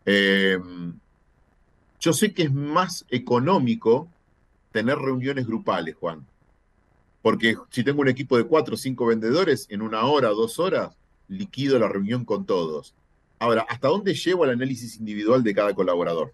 Eh, 0.06 0.58
yo 2.00 2.12
sé 2.14 2.32
que 2.32 2.44
es 2.44 2.52
más 2.52 3.04
económico 3.10 4.08
tener 4.72 4.96
reuniones 4.96 5.46
grupales, 5.46 5.96
Juan. 5.96 6.26
Porque 7.20 7.56
si 7.68 7.84
tengo 7.84 8.00
un 8.00 8.08
equipo 8.08 8.38
de 8.38 8.44
cuatro 8.44 8.74
o 8.74 8.78
cinco 8.78 9.04
vendedores, 9.04 9.66
en 9.68 9.82
una 9.82 10.04
hora 10.04 10.30
dos 10.30 10.58
horas, 10.58 10.96
liquido 11.28 11.78
la 11.78 11.88
reunión 11.88 12.24
con 12.24 12.46
todos. 12.46 12.94
Ahora, 13.38 13.66
¿hasta 13.68 13.88
dónde 13.88 14.14
llevo 14.14 14.46
el 14.46 14.50
análisis 14.50 14.96
individual 14.96 15.42
de 15.42 15.54
cada 15.54 15.74
colaborador? 15.74 16.32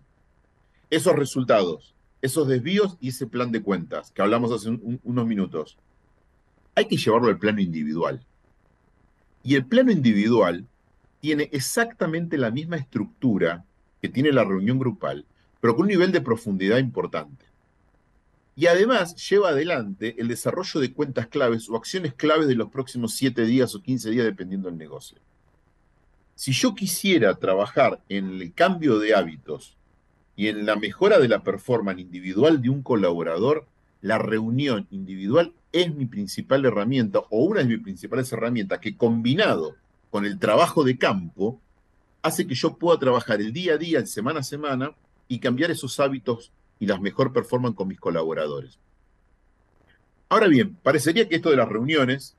Esos 0.89 1.17
resultados, 1.17 1.95
esos 2.23 2.47
desvíos 2.47 2.97
y 3.01 3.09
ese 3.09 3.27
plan 3.27 3.51
de 3.51 3.61
cuentas 3.63 4.13
que 4.13 4.23
hablamos 4.23 4.53
hace 4.53 4.69
un- 4.69 4.81
un- 4.85 5.01
unos 5.03 5.27
minutos, 5.27 5.77
hay 6.77 6.87
que 6.87 6.97
llevarlo 6.97 7.27
al 7.29 7.39
plano 7.39 7.61
individual. 7.61 8.25
Y 9.43 9.55
el 9.55 9.65
plano 9.65 9.91
individual 9.91 10.67
tiene 11.21 11.49
exactamente 11.53 12.39
la 12.39 12.51
misma 12.51 12.77
estructura 12.77 13.65
que 14.01 14.09
tiene 14.09 14.33
la 14.33 14.45
reunión 14.45 14.79
grupal, 14.79 15.25
pero 15.61 15.75
con 15.75 15.83
un 15.83 15.89
nivel 15.89 16.13
de 16.13 16.21
profundidad 16.21 16.79
importante. 16.79 17.45
Y 18.57 18.67
además 18.67 19.15
lleva 19.29 19.51
adelante 19.51 20.17
el 20.19 20.29
desarrollo 20.29 20.81
de 20.81 20.93
cuentas 20.93 21.29
claves 21.29 21.69
o 21.69 21.77
acciones 21.77 22.15
claves 22.15 22.49
de 22.49 22.55
los 22.55 22.71
próximos 22.71 23.15
7 23.15 23.45
días 23.45 23.75
o 23.75 23.83
15 23.83 24.11
días, 24.11 24.25
dependiendo 24.25 24.69
del 24.69 24.79
negocio. 24.79 25.19
Si 26.35 26.53
yo 26.53 26.75
quisiera 26.75 27.35
trabajar 27.35 28.01
en 28.09 28.41
el 28.41 28.53
cambio 28.55 28.99
de 28.99 29.15
hábitos 29.15 29.77
y 30.37 30.49
en 30.49 30.65
la 30.65 30.77
mejora 30.77 31.19
de 31.19 31.29
la 31.29 31.43
performance 31.43 32.01
individual 32.01 32.63
de 32.63 32.71
un 32.71 32.83
colaborador, 32.83 33.67
la 34.01 34.19
reunión 34.19 34.87
individual 34.91 35.53
es 35.73 35.95
mi 35.95 36.07
principal 36.07 36.65
herramienta 36.65 37.21
o 37.31 37.45
una 37.45 37.61
de 37.61 37.67
mis 37.67 37.83
principales 37.83 38.33
herramientas 38.33 38.81
que 38.81 38.97
combinado 38.97 39.77
con 40.11 40.25
el 40.25 40.39
trabajo 40.39 40.85
de 40.85 40.99
campo 40.99 41.61
hace 42.23 42.47
que 42.47 42.55
yo 42.55 42.77
pueda 42.77 42.99
trabajar 42.99 43.41
el 43.41 43.53
día 43.53 43.75
a 43.75 43.79
día, 43.79 44.05
semana 44.07 44.41
a 44.41 44.45
semana 44.45 44.95
y 45.29 45.39
cambiar 45.39 45.71
esos 45.71 46.01
hábitos 46.01 46.53
y 46.79 46.87
las 46.87 47.01
mejor 47.01 47.33
performan 47.33 47.73
con 47.73 47.89
mis 47.89 48.01
colaboradores. 48.01 48.79
Ahora 50.29 50.49
bien, 50.49 50.77
parecería 50.83 51.29
que 51.29 51.37
esto 51.37 51.51
de 51.51 51.57
las 51.57 51.69
reuniones 51.69 52.37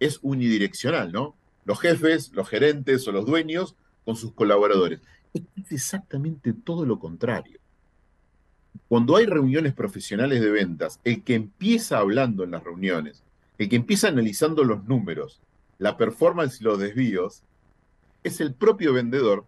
es 0.00 0.18
unidireccional, 0.22 1.12
¿no? 1.12 1.34
Los 1.64 1.80
jefes, 1.80 2.32
los 2.32 2.48
gerentes 2.48 3.06
o 3.08 3.12
los 3.12 3.26
dueños 3.26 3.76
con 4.04 4.16
sus 4.16 4.32
colaboradores. 4.32 5.00
Es 5.34 5.72
exactamente 5.72 6.52
todo 6.52 6.86
lo 6.86 6.98
contrario. 6.98 7.58
Cuando 8.88 9.16
hay 9.16 9.26
reuniones 9.26 9.74
profesionales 9.74 10.40
de 10.40 10.50
ventas, 10.50 11.00
el 11.04 11.22
que 11.22 11.34
empieza 11.34 11.98
hablando 11.98 12.44
en 12.44 12.52
las 12.52 12.64
reuniones, 12.64 13.22
el 13.58 13.68
que 13.68 13.76
empieza 13.76 14.08
analizando 14.08 14.64
los 14.64 14.84
números, 14.84 15.40
la 15.78 15.96
performance 15.96 16.60
y 16.60 16.64
los 16.64 16.78
desvíos, 16.78 17.42
es 18.22 18.40
el 18.40 18.54
propio 18.54 18.92
vendedor 18.92 19.44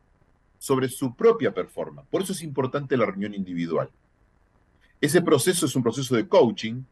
sobre 0.59 0.89
su 0.89 1.15
propia 1.15 1.53
performance. 1.53 2.09
Por 2.11 2.23
eso 2.23 2.33
es 2.33 2.43
importante 2.43 2.97
la 2.97 3.07
reunión 3.07 3.35
individual. 3.35 3.91
Ese 5.01 5.23
proceso 5.23 5.67
es 5.67 5.77
un 5.77 5.83
proceso 5.83 6.17
de 6.17 6.27
coaching, 6.27 6.83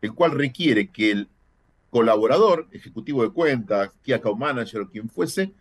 el 0.00 0.14
cual 0.14 0.32
requiere 0.32 0.88
que 0.88 1.10
el 1.10 1.28
colaborador, 1.90 2.68
ejecutivo 2.72 3.22
de 3.22 3.30
cuentas, 3.30 3.90
key 4.02 4.14
account 4.14 4.40
manager 4.40 4.80
o 4.80 4.88
quien 4.88 5.08
fuese, 5.08 5.52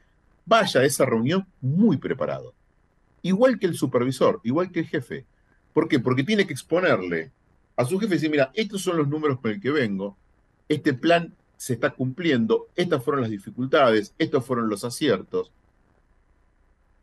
vaya 0.45 0.81
a 0.81 0.85
esa 0.85 1.05
reunión 1.05 1.45
muy 1.59 1.97
preparado. 1.97 2.53
Igual 3.21 3.59
que 3.59 3.67
el 3.67 3.75
supervisor, 3.75 4.39
igual 4.43 4.71
que 4.71 4.79
el 4.79 4.87
jefe. 4.87 5.25
¿Por 5.73 5.87
qué? 5.87 5.99
Porque 5.99 6.23
tiene 6.23 6.45
que 6.45 6.53
exponerle 6.53 7.31
a 7.75 7.85
su 7.85 7.99
jefe 7.99 8.13
y 8.13 8.17
decir, 8.17 8.29
mira, 8.29 8.51
estos 8.53 8.81
son 8.81 8.97
los 8.97 9.07
números 9.07 9.39
con 9.39 9.51
el 9.51 9.61
que 9.61 9.71
vengo, 9.71 10.17
este 10.67 10.93
plan 10.93 11.33
se 11.57 11.73
está 11.73 11.91
cumpliendo, 11.91 12.67
estas 12.75 13.03
fueron 13.03 13.21
las 13.21 13.29
dificultades, 13.29 14.13
estos 14.17 14.45
fueron 14.45 14.69
los 14.69 14.83
aciertos. 14.83 15.51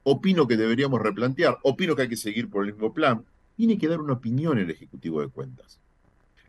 Opino 0.03 0.49
que 0.49 0.57
deberíamos 0.57 1.01
replantear, 1.01 1.59
opino 1.63 1.95
que 1.95 2.03
hay 2.03 2.09
que 2.09 2.17
seguir 2.17 2.49
por 2.49 2.65
el 2.65 2.73
mismo 2.73 2.93
plan. 2.93 3.25
Tiene 3.57 3.79
que 3.79 3.89
dar 3.89 4.01
una 4.01 4.15
opinión 4.15 4.59
el 4.59 4.71
Ejecutivo 4.71 5.21
de 5.21 5.29
Cuentas. 5.29 5.79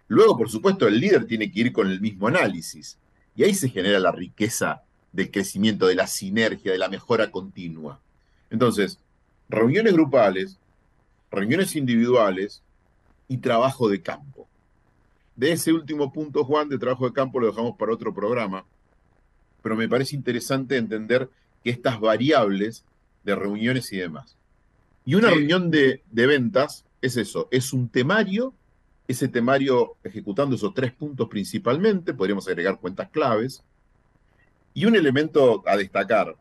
Luego, 0.08 0.38
por 0.38 0.50
supuesto, 0.50 0.88
el 0.88 1.00
líder 1.00 1.26
tiene 1.26 1.52
que 1.52 1.60
ir 1.60 1.74
con 1.74 1.88
el 1.88 2.02
mismo 2.02 2.28
análisis. 2.28 2.98
Y 3.36 3.44
ahí 3.44 3.54
se 3.54 3.70
genera 3.70 4.00
la 4.00 4.12
riqueza 4.12 4.82
del 5.12 5.30
crecimiento, 5.30 5.88
de 5.88 5.96
la 5.96 6.08
sinergia, 6.08 6.72
de 6.72 6.78
la 6.78 6.90
mejora 6.90 7.32
continua. 7.32 8.00
Entonces, 8.50 9.00
reuniones 9.50 9.94
grupales, 9.94 10.58
reuniones 11.32 11.76
individuales 11.76 12.62
y 13.28 13.38
trabajo 13.38 13.90
de 13.90 14.02
campo. 14.02 14.48
De 15.36 15.52
ese 15.52 15.72
último 15.72 16.12
punto, 16.12 16.44
Juan, 16.44 16.68
de 16.68 16.78
trabajo 16.78 17.06
de 17.06 17.14
campo 17.14 17.40
lo 17.40 17.48
dejamos 17.48 17.78
para 17.78 17.94
otro 17.94 18.14
programa, 18.14 18.66
pero 19.62 19.76
me 19.76 19.88
parece 19.88 20.16
interesante 20.16 20.78
entender 20.78 21.30
que 21.64 21.70
estas 21.70 22.00
variables 22.00 22.84
de 23.24 23.36
reuniones 23.36 23.92
y 23.94 23.98
demás. 23.98 24.36
Y 25.06 25.16
una 25.16 25.30
reunión 25.30 25.72
de, 25.72 26.04
de 26.12 26.28
ventas 26.28 26.86
es 27.02 27.18
eso, 27.18 27.48
es 27.52 27.72
un 27.74 27.90
temario, 27.90 28.54
ese 29.08 29.28
temario 29.28 29.96
ejecutando 30.04 30.56
esos 30.56 30.74
tres 30.74 30.92
puntos 30.92 31.28
principalmente, 31.30 32.14
podríamos 32.14 32.48
agregar 32.48 32.80
cuentas 32.80 33.10
claves, 33.10 33.64
y 34.74 34.86
un 34.86 34.96
elemento 34.96 35.64
a 35.66 35.78
destacar, 35.78 36.36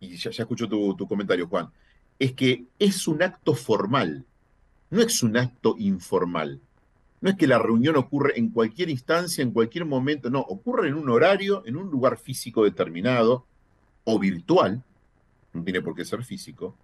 y 0.00 0.16
ya, 0.16 0.30
ya 0.30 0.42
escucho 0.42 0.68
tu, 0.68 0.94
tu 0.94 1.06
comentario, 1.06 1.46
Juan, 1.46 1.70
es 2.20 2.34
que 2.34 2.66
es 2.78 3.08
un 3.08 3.22
acto 3.24 3.54
formal, 3.54 4.26
no 4.90 5.00
es 5.02 5.24
un 5.24 5.36
acto 5.36 5.74
informal. 5.78 6.60
No 7.22 7.30
es 7.30 7.36
que 7.36 7.48
la 7.48 7.58
reunión 7.58 7.96
ocurre 7.96 8.38
en 8.38 8.50
cualquier 8.50 8.90
instancia, 8.90 9.42
en 9.42 9.50
cualquier 9.50 9.86
momento, 9.86 10.30
no, 10.30 10.40
ocurre 10.40 10.88
en 10.88 10.94
un 10.94 11.10
horario, 11.10 11.64
en 11.66 11.76
un 11.76 11.90
lugar 11.90 12.18
físico 12.18 12.64
determinado 12.64 13.44
o 14.04 14.18
virtual, 14.18 14.82
no 15.52 15.64
tiene 15.64 15.82
por 15.82 15.94
qué 15.96 16.04
ser 16.04 16.24
físico, 16.24 16.76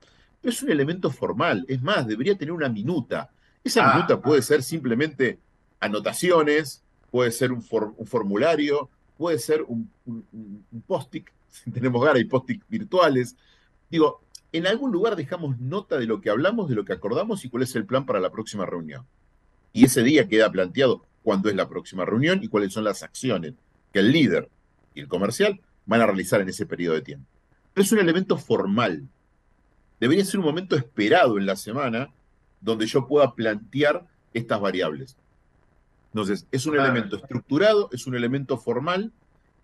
pero 0.42 0.52
es 0.52 0.62
un 0.62 0.70
elemento 0.70 1.10
formal, 1.10 1.64
es 1.68 1.80
más, 1.82 2.06
debería 2.06 2.36
tener 2.36 2.52
una 2.52 2.68
minuta. 2.68 3.30
Esa 3.64 3.90
Ah, 3.90 3.94
minuta 3.96 4.20
puede 4.20 4.42
ser 4.42 4.62
simplemente 4.62 5.38
anotaciones, 5.80 6.82
puede 7.10 7.30
ser 7.32 7.52
un, 7.52 7.62
for- 7.62 7.94
un 7.96 8.06
formulario, 8.06 8.90
puede 9.16 9.38
ser 9.38 9.62
un, 9.62 9.90
un- 10.04 10.24
un- 10.32 10.64
un 10.70 10.80
post-it, 10.82 11.26
si 11.48 11.70
tenemos 11.70 12.00
ganas, 12.02 12.16
hay 12.16 12.24
post-it 12.24 12.62
virtuales. 12.68 13.36
Digo, 13.90 14.20
en 14.56 14.66
algún 14.66 14.92
lugar 14.92 15.16
dejamos 15.16 15.58
nota 15.58 15.98
de 15.98 16.06
lo 16.06 16.20
que 16.20 16.30
hablamos, 16.30 16.68
de 16.68 16.74
lo 16.74 16.84
que 16.84 16.92
acordamos 16.92 17.44
y 17.44 17.48
cuál 17.48 17.62
es 17.62 17.74
el 17.76 17.86
plan 17.86 18.06
para 18.06 18.20
la 18.20 18.30
próxima 18.30 18.66
reunión. 18.66 19.04
Y 19.72 19.84
ese 19.84 20.02
día 20.02 20.28
queda 20.28 20.50
planteado 20.50 21.04
cuándo 21.22 21.48
es 21.48 21.56
la 21.56 21.68
próxima 21.68 22.04
reunión 22.04 22.42
y 22.42 22.48
cuáles 22.48 22.72
son 22.72 22.84
las 22.84 23.02
acciones 23.02 23.54
que 23.92 23.98
el 23.98 24.12
líder 24.12 24.48
y 24.94 25.00
el 25.00 25.08
comercial 25.08 25.60
van 25.84 26.00
a 26.00 26.06
realizar 26.06 26.40
en 26.40 26.48
ese 26.48 26.66
periodo 26.66 26.94
de 26.94 27.02
tiempo. 27.02 27.26
Pero 27.74 27.84
es 27.84 27.92
un 27.92 27.98
elemento 27.98 28.38
formal. 28.38 29.06
Debería 30.00 30.24
ser 30.24 30.40
un 30.40 30.46
momento 30.46 30.76
esperado 30.76 31.38
en 31.38 31.46
la 31.46 31.56
semana 31.56 32.10
donde 32.60 32.86
yo 32.86 33.06
pueda 33.06 33.34
plantear 33.34 34.06
estas 34.32 34.60
variables. 34.60 35.16
Entonces, 36.12 36.46
es 36.50 36.64
un 36.66 36.78
elemento 36.78 37.16
estructurado, 37.16 37.90
es 37.92 38.06
un 38.06 38.14
elemento 38.14 38.56
formal, 38.56 39.12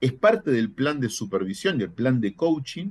es 0.01 0.13
parte 0.13 0.51
del 0.51 0.71
plan 0.71 1.01
de 1.01 1.09
supervisión 1.09 1.81
y 1.81 1.85
el 1.85 1.91
plan 1.91 2.21
de 2.21 2.35
coaching, 2.35 2.91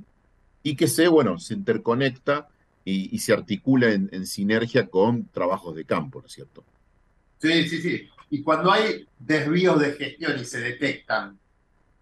y 0.62 0.76
que 0.76 0.88
se, 0.88 1.08
bueno, 1.08 1.38
se 1.38 1.54
interconecta 1.54 2.48
y, 2.84 3.18
se 3.18 3.32
articula 3.32 3.92
en, 3.92 4.26
sinergia 4.26 4.88
con 4.88 5.26
trabajos 5.28 5.74
de 5.76 5.84
campo, 5.84 6.20
¿no 6.20 6.26
es 6.26 6.32
cierto? 6.32 6.64
Sí, 7.38 7.68
sí, 7.68 7.80
sí. 7.80 8.08
Y 8.30 8.42
cuando 8.42 8.72
hay 8.72 9.06
desvíos 9.18 9.78
de 9.80 9.92
gestión 9.92 10.38
y 10.38 10.44
se 10.44 10.60
detectan 10.60 11.38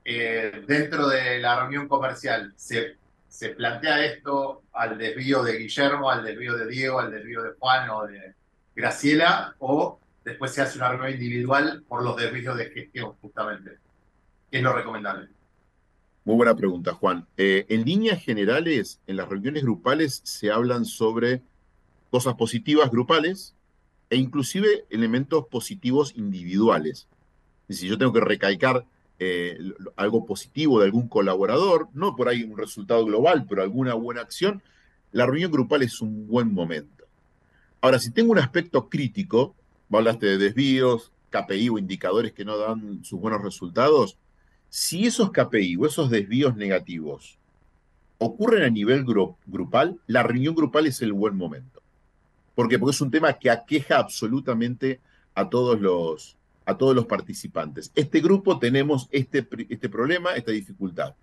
eh, 0.04 0.64
dentro 0.66 1.08
de 1.08 1.38
la 1.38 1.60
reunión 1.60 1.88
comercial, 1.88 2.52
se, 2.56 2.96
se 3.28 3.50
plantea 3.50 4.04
esto 4.04 4.62
al 4.72 4.96
desvío 4.96 5.42
de 5.42 5.58
Guillermo, 5.58 6.10
al 6.10 6.24
desvío 6.24 6.56
de 6.56 6.66
Diego, 6.66 7.00
al 7.00 7.10
desvío 7.10 7.42
de 7.42 7.50
Juan 7.58 7.90
o 7.90 8.06
de 8.06 8.34
Graciela, 8.74 9.54
o 9.58 9.98
después 10.24 10.52
se 10.52 10.62
hace 10.62 10.78
una 10.78 10.90
reunión 10.90 11.12
individual 11.12 11.84
por 11.86 12.02
los 12.02 12.16
desvíos 12.16 12.56
de 12.56 12.70
gestión, 12.70 13.12
justamente. 13.20 13.72
¿Qué 14.50 14.58
es 14.58 14.62
lo 14.62 14.72
recomendable? 14.72 15.28
Muy 16.30 16.36
buena 16.36 16.54
pregunta, 16.54 16.94
Juan. 16.94 17.26
Eh, 17.36 17.66
en 17.70 17.84
líneas 17.84 18.22
generales, 18.22 19.00
en 19.08 19.16
las 19.16 19.28
reuniones 19.28 19.64
grupales 19.64 20.20
se 20.22 20.52
hablan 20.52 20.84
sobre 20.84 21.42
cosas 22.08 22.34
positivas 22.34 22.88
grupales 22.92 23.56
e 24.10 24.16
inclusive 24.16 24.84
elementos 24.90 25.48
positivos 25.48 26.12
individuales. 26.14 27.08
Si 27.68 27.88
yo 27.88 27.98
tengo 27.98 28.12
que 28.12 28.20
recalcar 28.20 28.86
eh, 29.18 29.58
algo 29.96 30.24
positivo 30.24 30.78
de 30.78 30.84
algún 30.84 31.08
colaborador, 31.08 31.88
no 31.94 32.14
por 32.14 32.28
ahí 32.28 32.44
un 32.44 32.56
resultado 32.56 33.04
global, 33.04 33.46
pero 33.48 33.62
alguna 33.62 33.94
buena 33.94 34.20
acción, 34.20 34.62
la 35.10 35.26
reunión 35.26 35.50
grupal 35.50 35.82
es 35.82 36.00
un 36.00 36.28
buen 36.28 36.54
momento. 36.54 37.06
Ahora, 37.80 37.98
si 37.98 38.12
tengo 38.12 38.30
un 38.30 38.38
aspecto 38.38 38.88
crítico, 38.88 39.56
hablaste 39.90 40.26
de 40.26 40.38
desvíos, 40.38 41.10
KPI 41.30 41.70
o 41.70 41.78
indicadores 41.78 42.30
que 42.30 42.44
no 42.44 42.56
dan 42.56 43.02
sus 43.02 43.18
buenos 43.18 43.42
resultados, 43.42 44.16
si 44.70 45.06
esos 45.06 45.30
KPI 45.32 45.76
o 45.76 45.86
esos 45.86 46.08
desvíos 46.10 46.56
negativos 46.56 47.36
ocurren 48.18 48.62
a 48.62 48.70
nivel 48.70 49.04
gru- 49.04 49.36
grupal, 49.46 49.98
la 50.06 50.22
reunión 50.22 50.54
grupal 50.54 50.86
es 50.86 51.02
el 51.02 51.12
buen 51.12 51.36
momento. 51.36 51.82
¿Por 52.54 52.68
qué? 52.68 52.78
Porque 52.78 52.94
es 52.94 53.00
un 53.00 53.10
tema 53.10 53.32
que 53.34 53.50
aqueja 53.50 53.98
absolutamente 53.98 55.00
a 55.34 55.48
todos 55.48 55.80
los, 55.80 56.36
a 56.66 56.76
todos 56.76 56.94
los 56.94 57.06
participantes. 57.06 57.90
Este 57.94 58.20
grupo 58.20 58.58
tenemos 58.58 59.08
este, 59.10 59.46
este 59.68 59.88
problema, 59.88 60.34
esta 60.34 60.52
dificultad. 60.52 61.14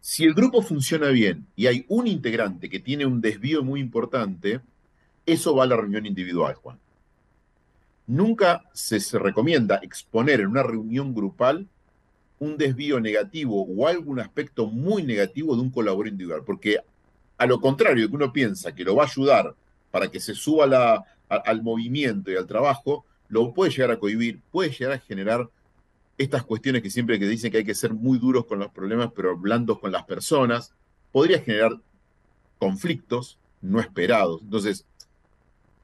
Si 0.00 0.24
el 0.24 0.32
grupo 0.32 0.62
funciona 0.62 1.08
bien 1.08 1.46
y 1.56 1.66
hay 1.66 1.84
un 1.88 2.06
integrante 2.06 2.70
que 2.70 2.80
tiene 2.80 3.04
un 3.04 3.20
desvío 3.20 3.62
muy 3.62 3.80
importante, 3.80 4.60
eso 5.26 5.54
va 5.54 5.64
a 5.64 5.66
la 5.66 5.76
reunión 5.76 6.06
individual, 6.06 6.54
Juan. 6.54 6.78
Nunca 8.06 8.64
se, 8.72 8.98
se 8.98 9.18
recomienda 9.18 9.76
exponer 9.82 10.40
en 10.40 10.48
una 10.48 10.62
reunión 10.62 11.14
grupal 11.14 11.66
un 12.40 12.56
desvío 12.56 12.98
negativo 13.00 13.62
o 13.64 13.86
algún 13.86 14.18
aspecto 14.18 14.66
muy 14.66 15.02
negativo 15.02 15.54
de 15.54 15.62
un 15.62 15.70
colaborador 15.70 16.08
individual, 16.08 16.42
porque 16.44 16.78
a 17.36 17.46
lo 17.46 17.60
contrario 17.60 18.08
que 18.08 18.16
uno 18.16 18.32
piensa 18.32 18.74
que 18.74 18.82
lo 18.82 18.96
va 18.96 19.04
a 19.04 19.06
ayudar 19.06 19.54
para 19.90 20.10
que 20.10 20.20
se 20.20 20.34
suba 20.34 21.04
al 21.28 21.62
movimiento 21.62 22.30
y 22.30 22.36
al 22.36 22.46
trabajo, 22.46 23.04
lo 23.28 23.52
puede 23.52 23.70
llegar 23.70 23.90
a 23.92 23.98
cohibir, 23.98 24.40
puede 24.50 24.70
llegar 24.70 24.92
a 24.92 24.98
generar 24.98 25.48
estas 26.16 26.42
cuestiones 26.42 26.82
que 26.82 26.90
siempre 26.90 27.18
que 27.18 27.26
dicen 27.26 27.52
que 27.52 27.58
hay 27.58 27.64
que 27.64 27.74
ser 27.74 27.92
muy 27.92 28.18
duros 28.18 28.46
con 28.46 28.58
los 28.58 28.70
problemas, 28.70 29.10
pero 29.14 29.36
blandos 29.36 29.78
con 29.78 29.92
las 29.92 30.04
personas, 30.04 30.72
podría 31.12 31.40
generar 31.40 31.78
conflictos 32.58 33.38
no 33.60 33.80
esperados. 33.80 34.40
Entonces, 34.42 34.86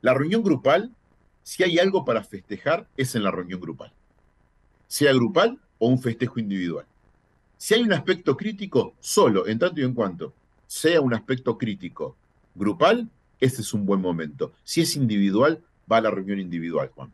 la 0.01 0.15
reunión 0.15 0.43
grupal, 0.43 0.95
si 1.43 1.63
hay 1.65 1.79
algo 1.79 2.05
para 2.05 2.25
festejar, 2.25 2.87
es 2.97 3.15
en 3.15 3.25
la 3.25 3.31
reunión 3.31 3.61
grupal. 3.61 3.93
Sea 4.89 5.13
grupal 5.13 5.59
o 5.79 5.89
un 5.89 6.01
festejo 6.01 6.41
individual. 6.41 6.87
Si 7.59 7.75
hay 7.75 7.83
un 7.83 7.93
aspecto 7.93 8.37
crítico, 8.37 8.95
solo, 9.01 9.47
en 9.47 9.59
tanto 9.59 9.81
y 9.81 9.85
en 9.85 9.95
cuanto 9.95 10.33
sea 10.67 11.01
un 11.01 11.15
aspecto 11.15 11.57
crítico 11.57 12.17
grupal, 12.55 13.09
ese 13.41 13.63
es 13.63 13.73
un 13.73 13.87
buen 13.87 14.01
momento. 14.01 14.53
Si 14.65 14.81
es 14.81 14.97
individual, 14.97 15.63
va 15.91 15.99
a 15.99 16.01
la 16.01 16.11
reunión 16.11 16.41
individual, 16.41 16.91
Juan. 16.95 17.13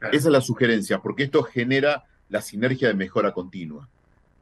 Esa 0.00 0.28
es 0.28 0.32
la 0.32 0.40
sugerencia, 0.40 1.00
porque 1.00 1.24
esto 1.24 1.42
genera 1.42 2.04
la 2.28 2.40
sinergia 2.42 2.88
de 2.88 2.94
mejora 2.94 3.32
continua. 3.32 3.88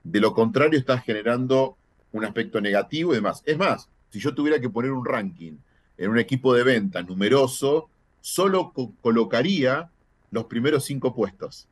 De 0.02 0.20
lo 0.20 0.34
contrario, 0.34 0.78
estás 0.78 1.04
generando 1.04 1.76
un 2.12 2.24
aspecto 2.24 2.60
negativo 2.60 3.12
y 3.12 3.16
demás. 3.16 3.42
Es 3.46 3.56
más, 3.56 3.88
si 4.10 4.18
yo 4.18 4.34
tuviera 4.34 4.60
que 4.60 4.68
poner 4.68 4.92
un 4.92 5.04
ranking 5.04 5.54
en 5.96 6.10
un 6.10 6.18
equipo 6.18 6.54
de 6.54 6.64
venta 6.64 7.02
numeroso, 7.02 7.88
solo 8.20 8.72
co- 8.72 8.92
colocaría 9.00 9.90
los 10.30 10.44
primeros 10.44 10.84
cinco 10.84 11.14
puestos. 11.14 11.66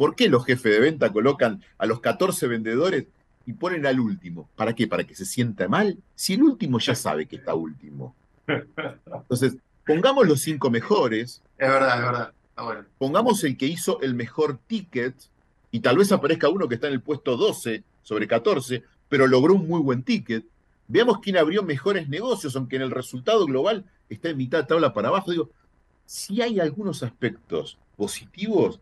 ¿Por 0.00 0.16
qué 0.16 0.30
los 0.30 0.46
jefes 0.46 0.72
de 0.72 0.80
venta 0.80 1.12
colocan 1.12 1.62
a 1.76 1.84
los 1.84 2.00
14 2.00 2.46
vendedores 2.46 3.04
y 3.44 3.52
ponen 3.52 3.84
al 3.84 4.00
último? 4.00 4.48
¿Para 4.56 4.74
qué? 4.74 4.88
¿Para 4.88 5.04
que 5.04 5.14
se 5.14 5.26
sienta 5.26 5.68
mal? 5.68 5.98
Si 6.14 6.32
el 6.32 6.42
último 6.42 6.78
ya 6.78 6.94
sabe 6.94 7.26
que 7.26 7.36
está 7.36 7.52
último. 7.52 8.16
Entonces, 8.48 9.58
pongamos 9.86 10.26
los 10.26 10.40
cinco 10.40 10.70
mejores. 10.70 11.42
Es 11.58 11.68
verdad, 11.68 11.98
es 11.98 12.04
verdad. 12.06 12.32
Bueno. 12.56 12.84
Pongamos 12.96 13.44
el 13.44 13.58
que 13.58 13.66
hizo 13.66 14.00
el 14.00 14.14
mejor 14.14 14.58
ticket 14.66 15.14
y 15.70 15.80
tal 15.80 15.98
vez 15.98 16.10
aparezca 16.12 16.48
uno 16.48 16.66
que 16.66 16.76
está 16.76 16.86
en 16.86 16.94
el 16.94 17.02
puesto 17.02 17.36
12 17.36 17.84
sobre 18.00 18.26
14, 18.26 18.82
pero 19.10 19.26
logró 19.26 19.52
un 19.52 19.68
muy 19.68 19.82
buen 19.82 20.02
ticket. 20.02 20.46
Veamos 20.88 21.18
quién 21.18 21.36
abrió 21.36 21.62
mejores 21.62 22.08
negocios, 22.08 22.56
aunque 22.56 22.76
en 22.76 22.82
el 22.82 22.90
resultado 22.90 23.44
global 23.44 23.84
está 24.08 24.30
en 24.30 24.38
mitad 24.38 24.60
de 24.60 24.64
tabla 24.64 24.94
para 24.94 25.08
abajo. 25.08 25.30
Digo, 25.30 25.50
si 26.06 26.40
hay 26.40 26.58
algunos 26.58 27.02
aspectos 27.02 27.76
positivos, 27.98 28.80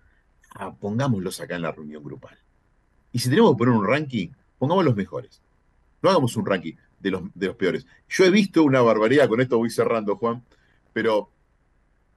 ah, 0.59 0.75
pongámoslos 0.75 1.41
acá 1.41 1.57
en 1.57 1.63
la 1.63 1.73
reunión 1.73 2.05
grupal. 2.05 2.37
Y 3.13 3.21
si 3.21 3.31
tenemos 3.31 3.53
que 3.53 3.59
poner 3.59 3.75
un 3.75 3.87
ranking, 3.87 4.29
pongamos 4.59 4.85
los 4.85 4.97
mejores. 4.97 5.41
No 6.03 6.11
hagamos 6.11 6.37
un 6.37 6.47
ranking 6.47 6.75
de 7.01 7.11
los, 7.11 7.23
de 7.35 7.47
los 7.47 7.57
peores. 7.57 7.87
Yo 8.09 8.25
he 8.25 8.31
visto 8.31 8.63
una 8.63 8.83
barbaridad, 8.83 9.29
con 9.29 9.41
esto 9.41 9.59
voy 9.59 9.71
cerrando, 9.71 10.17
Juan, 10.17 10.43
pero 10.93 11.31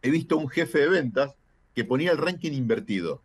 he 0.01 0.09
visto 0.09 0.38
un 0.38 0.49
jefe 0.49 0.80
de 0.80 0.89
ventas 0.89 1.35
que 1.73 1.85
ponía 1.85 2.11
el 2.11 2.18
ranking 2.18 2.51
invertido. 2.51 3.22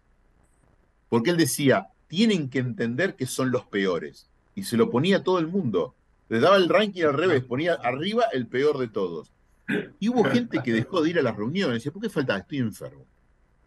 Porque 1.08 1.30
él 1.30 1.36
decía, 1.36 1.88
tienen 2.08 2.48
que 2.48 2.58
entender 2.58 3.16
que 3.16 3.26
son 3.26 3.50
los 3.50 3.64
peores. 3.66 4.28
Y 4.54 4.64
se 4.64 4.76
lo 4.76 4.90
ponía 4.90 5.18
a 5.18 5.22
todo 5.22 5.38
el 5.38 5.46
mundo. 5.46 5.94
Le 6.28 6.40
daba 6.40 6.56
el 6.56 6.68
ranking 6.68 7.02
al 7.02 7.14
revés, 7.14 7.44
ponía 7.44 7.74
arriba 7.74 8.24
el 8.32 8.46
peor 8.46 8.78
de 8.78 8.88
todos. 8.88 9.30
Y 9.98 10.08
hubo 10.08 10.24
gente 10.24 10.62
que 10.62 10.72
dejó 10.72 11.02
de 11.02 11.10
ir 11.10 11.18
a 11.18 11.22
las 11.22 11.36
reuniones. 11.36 11.76
Decía, 11.76 11.92
¿por 11.92 12.02
qué 12.02 12.08
falta? 12.08 12.36
Estoy 12.36 12.58
enfermo. 12.58 13.04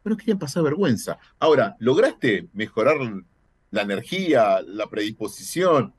Pero 0.04 0.18
querían 0.18 0.40
pasar 0.40 0.64
vergüenza. 0.64 1.20
Ahora, 1.40 1.76
¿lograste 1.80 2.48
mejorar 2.54 2.98
la 3.72 3.82
energía, 3.82 4.62
la 4.62 4.88
predisposición? 4.88 5.94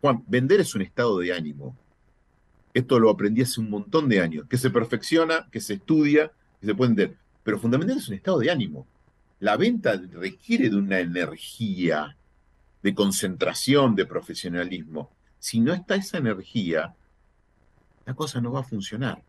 Juan, 0.00 0.24
vender 0.26 0.60
es 0.60 0.74
un 0.74 0.82
estado 0.82 1.18
de 1.18 1.32
ánimo. 1.32 1.76
Esto 2.72 2.98
lo 2.98 3.10
aprendí 3.10 3.42
hace 3.42 3.60
un 3.60 3.70
montón 3.70 4.08
de 4.08 4.20
años, 4.20 4.46
que 4.48 4.58
se 4.58 4.70
perfecciona, 4.70 5.48
que 5.50 5.60
se 5.60 5.74
estudia, 5.74 6.32
que 6.60 6.66
se 6.66 6.74
puede 6.74 6.88
vender. 6.90 7.16
Pero 7.44 7.58
fundamentalmente 7.58 8.02
es 8.02 8.08
un 8.08 8.16
estado 8.16 8.38
de 8.38 8.50
ánimo. 8.50 8.86
La 9.40 9.56
venta 9.56 10.00
requiere 10.12 10.70
de 10.70 10.76
una 10.76 10.98
energía, 10.98 12.16
de 12.82 12.94
concentración, 12.94 13.94
de 13.94 14.06
profesionalismo. 14.06 15.10
Si 15.38 15.60
no 15.60 15.72
está 15.72 15.94
esa 15.94 16.18
energía, 16.18 16.94
la 18.06 18.14
cosa 18.14 18.40
no 18.40 18.52
va 18.52 18.60
a 18.60 18.64
funcionar. 18.64 19.22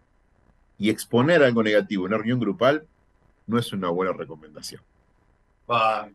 Y 0.77 0.89
exponer 0.89 1.43
algo 1.43 1.63
negativo 1.63 2.05
en 2.05 2.13
una 2.13 2.17
reunión 2.17 2.39
grupal 2.39 2.87
no 3.47 3.59
es 3.59 3.71
una 3.73 3.89
buena 3.89 4.13
recomendación. 4.13 4.81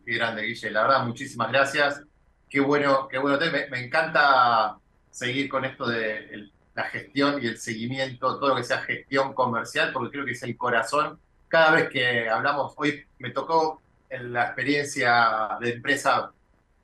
Qué 0.05 0.13
grande, 0.15 0.43
Guille. 0.43 0.71
La 0.71 0.83
verdad, 0.83 1.05
muchísimas 1.05 1.51
gracias. 1.51 2.01
Qué 2.49 2.59
bueno, 2.59 3.07
qué 3.07 3.17
bueno. 3.17 3.37
Me, 3.69 3.85
encanta 3.85 4.77
seguir 5.09 5.49
con 5.49 5.65
esto 5.65 5.87
de 5.87 6.49
la 6.73 6.83
gestión 6.83 7.41
y 7.41 7.47
el 7.47 7.57
seguimiento, 7.57 8.39
todo 8.39 8.49
lo 8.49 8.55
que 8.55 8.63
sea 8.63 8.79
gestión 8.79 9.33
comercial, 9.33 9.91
porque 9.91 10.11
creo 10.11 10.25
que 10.25 10.31
es 10.31 10.43
el 10.43 10.55
corazón. 10.55 11.19
Cada 11.49 11.71
vez 11.71 11.89
que 11.89 12.29
hablamos, 12.29 12.73
hoy 12.77 13.05
me 13.19 13.31
tocó 13.31 13.81
en 14.09 14.31
la 14.31 14.45
experiencia 14.45 15.57
de 15.59 15.73
empresa 15.73 16.31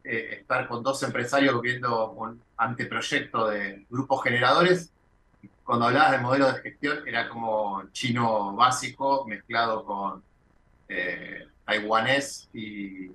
eh, 0.04 0.40
estar 0.42 0.68
con 0.68 0.84
dos 0.84 1.02
empresarios 1.04 1.62
viendo 1.62 2.12
un 2.12 2.42
anteproyecto 2.58 3.50
de 3.50 3.86
grupos 3.90 4.24
generadores. 4.24 4.92
Cuando 5.64 5.86
hablabas 5.86 6.12
del 6.12 6.22
modelo 6.22 6.52
de 6.52 6.62
gestión, 6.62 7.08
era 7.08 7.30
como 7.30 7.84
chino 7.92 8.54
básico 8.56 9.26
mezclado 9.26 9.86
con 9.86 10.24
eh, 10.90 11.48
taiwanés 11.66 12.50
y, 12.54 13.10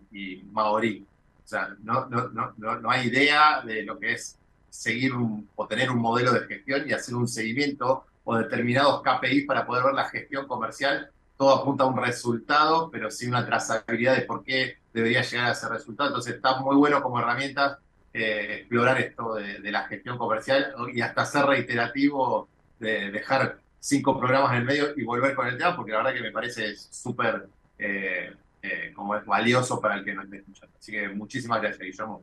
maorí. 0.53 1.07
O 1.45 1.49
sea, 1.49 1.75
no, 1.83 2.07
no, 2.07 2.29
no, 2.29 2.53
no, 2.57 2.79
no 2.79 2.91
hay 2.91 3.09
idea 3.09 3.63
de 3.65 3.83
lo 3.83 3.99
que 3.99 4.13
es 4.13 4.39
seguir 4.71 5.15
un, 5.15 5.49
o 5.55 5.67
tener 5.67 5.91
un 5.91 5.99
modelo 5.99 6.33
de 6.33 6.47
gestión 6.47 6.89
y 6.89 6.93
hacer 6.93 7.15
un 7.15 7.29
seguimiento 7.29 8.05
o 8.25 8.37
determinados 8.37 9.03
KPIs 9.03 9.47
para 9.47 9.67
poder 9.67 9.85
ver 9.85 9.95
la 9.95 10.09
gestión 10.09 10.47
comercial. 10.47 11.11
Todo 11.37 11.55
apunta 11.55 11.85
a 11.85 11.89
un 11.89 11.97
resultado, 11.97 12.91
pero 12.91 13.11
sin 13.11 13.31
una 13.31 13.45
trazabilidad 13.45 14.17
de 14.17 14.23
por 14.23 14.45
qué 14.45 14.79
debería 14.93 15.23
llegar 15.23 15.49
a 15.49 15.53
ese 15.53 15.69
resultado. 15.69 16.11
Entonces 16.11 16.37
está 16.37 16.61
muy 16.61 16.77
bueno 16.77 17.03
como 17.03 17.19
herramienta 17.19 17.79
eh, 18.15 18.59
explorar 18.61 19.01
esto 19.01 19.35
de, 19.35 19.59
de 19.61 19.71
la 19.73 19.85
gestión 19.85 20.19
comercial 20.19 20.75
y 20.93 21.01
hasta 21.01 21.25
ser 21.25 21.47
reiterativo 21.47 22.49
de 22.79 23.11
dejar 23.11 23.59
cinco 23.81 24.19
programas 24.19 24.53
en 24.53 24.59
el 24.59 24.65
medio 24.65 24.93
y 24.97 25.03
volver 25.03 25.35
con 25.35 25.47
el 25.49 25.59
tema, 25.59 25.75
porque 25.75 25.93
la 25.93 25.99
verdad 25.99 26.15
que 26.15 26.23
me 26.23 26.31
parece 26.31 26.77
súper 26.77 27.49
eh, 27.85 28.33
eh, 28.63 28.93
como 28.95 29.17
es 29.17 29.25
valioso 29.27 29.81
para 29.81 29.97
el 29.97 30.05
que 30.05 30.15
nos 30.15 30.25
esté 30.25 30.37
escuchando. 30.39 30.77
Así 30.79 30.93
que 30.93 31.09
muchísimas 31.09 31.61
gracias, 31.61 31.81
Guillermo. 31.85 32.23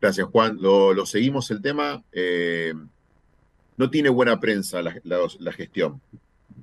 Gracias, 0.00 0.28
Juan. 0.28 0.58
Lo, 0.60 1.04
seguimos 1.06 1.50
el 1.50 1.60
tema. 1.60 2.02
Eh, 2.12 2.72
no 3.76 3.90
tiene 3.90 4.08
buena 4.08 4.38
prensa 4.38 4.80
la, 4.82 4.94
la- 5.04 5.52
gestión. 5.52 6.00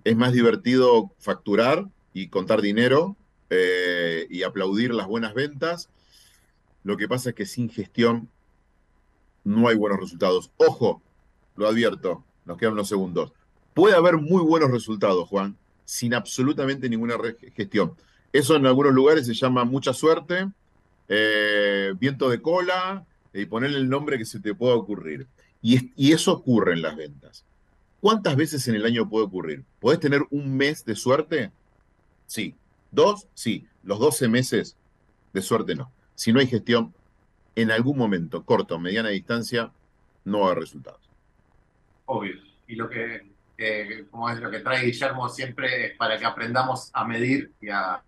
Es 0.04 0.16
más 0.16 0.32
divertido 0.34 1.12
facturar 1.20 1.86
y 2.14 2.28
contar 2.30 2.62
dinero 2.62 3.16
y 4.30 4.42
aplaudir 4.42 4.94
las 4.96 5.06
buenas 5.06 5.36
ventas. 5.36 5.90
Lo 6.84 6.98
que 6.98 7.08
pasa 7.08 7.30
es 7.30 7.36
que 7.36 7.46
sin 7.46 7.70
gestión 7.70 8.28
no 9.44 9.68
hay 9.68 9.76
buenos 9.76 10.00
resultados. 10.00 10.50
Ojo, 10.58 11.02
lo 11.56 11.68
advierto, 11.68 12.24
nos 12.46 12.58
quedan 12.58 12.74
unos 12.74 12.90
segundos. 12.90 13.32
Puede 13.74 13.96
haber 13.96 14.18
muy 14.18 14.42
buenos 14.44 14.72
resultados, 14.72 15.28
Juan, 15.30 15.56
sin 15.86 16.14
absolutamente 16.14 16.90
ninguna 16.90 17.16
gestión. 17.56 17.94
Eso 18.32 18.56
en 18.56 18.66
algunos 18.66 18.94
lugares 18.94 19.26
se 19.28 19.34
llama 19.34 19.64
mucha 19.66 19.94
suerte, 19.94 20.48
eh, 21.08 21.94
viento 22.00 22.30
de 22.30 22.42
cola 22.42 23.06
y 23.34 23.46
ponerle 23.46 23.78
el 23.78 23.90
nombre 23.90 24.18
que 24.18 24.26
se 24.26 24.40
te 24.40 24.56
pueda 24.56 24.76
ocurrir. 24.76 25.28
Y, 25.62 25.76
es- 25.76 25.86
y 25.96 26.12
eso 26.14 26.34
ocurre 26.34 26.74
en 26.74 26.82
las 26.82 26.96
ventas. 26.96 27.46
¿Cuántas 28.02 28.36
veces 28.36 28.68
en 28.68 28.76
el 28.76 28.86
año 28.86 29.10
puede 29.10 29.26
ocurrir? 29.26 29.64
¿Podés 29.80 30.00
tener 30.00 30.24
un 30.30 30.56
mes 30.58 30.84
de 30.86 30.96
suerte? 30.96 31.52
Sí. 32.28 32.56
¿Dos? 32.92 33.28
Sí. 33.34 33.66
Los 33.84 34.00
12 34.00 34.28
meses 34.28 34.78
de 35.34 35.42
suerte 35.42 35.76
no. 35.76 35.92
Si 36.16 36.32
no 36.34 36.40
hay 36.40 36.48
gestión, 36.48 36.94
en 37.56 37.72
algún 37.72 37.98
momento, 37.98 38.44
corto 38.44 38.80
mediana 38.80 39.10
distancia, 39.10 39.72
no 40.26 40.40
va 40.42 40.46
a 40.48 40.52
haber 40.52 40.60
resultados. 40.64 41.02
Obvio. 42.06 42.36
Y 42.68 42.76
lo 42.76 42.90
que, 42.90 43.33
eh, 43.58 44.06
como 44.10 44.30
es 44.30 44.40
lo 44.40 44.50
que 44.50 44.60
trae 44.60 44.86
Guillermo 44.86 45.30
siempre, 45.30 45.88
es 45.88 45.98
para 45.98 46.18
que 46.18 46.26
aprendamos 46.26 46.90
a 46.94 47.06
medir 47.06 47.52
y 47.62 47.70
a 47.70 48.02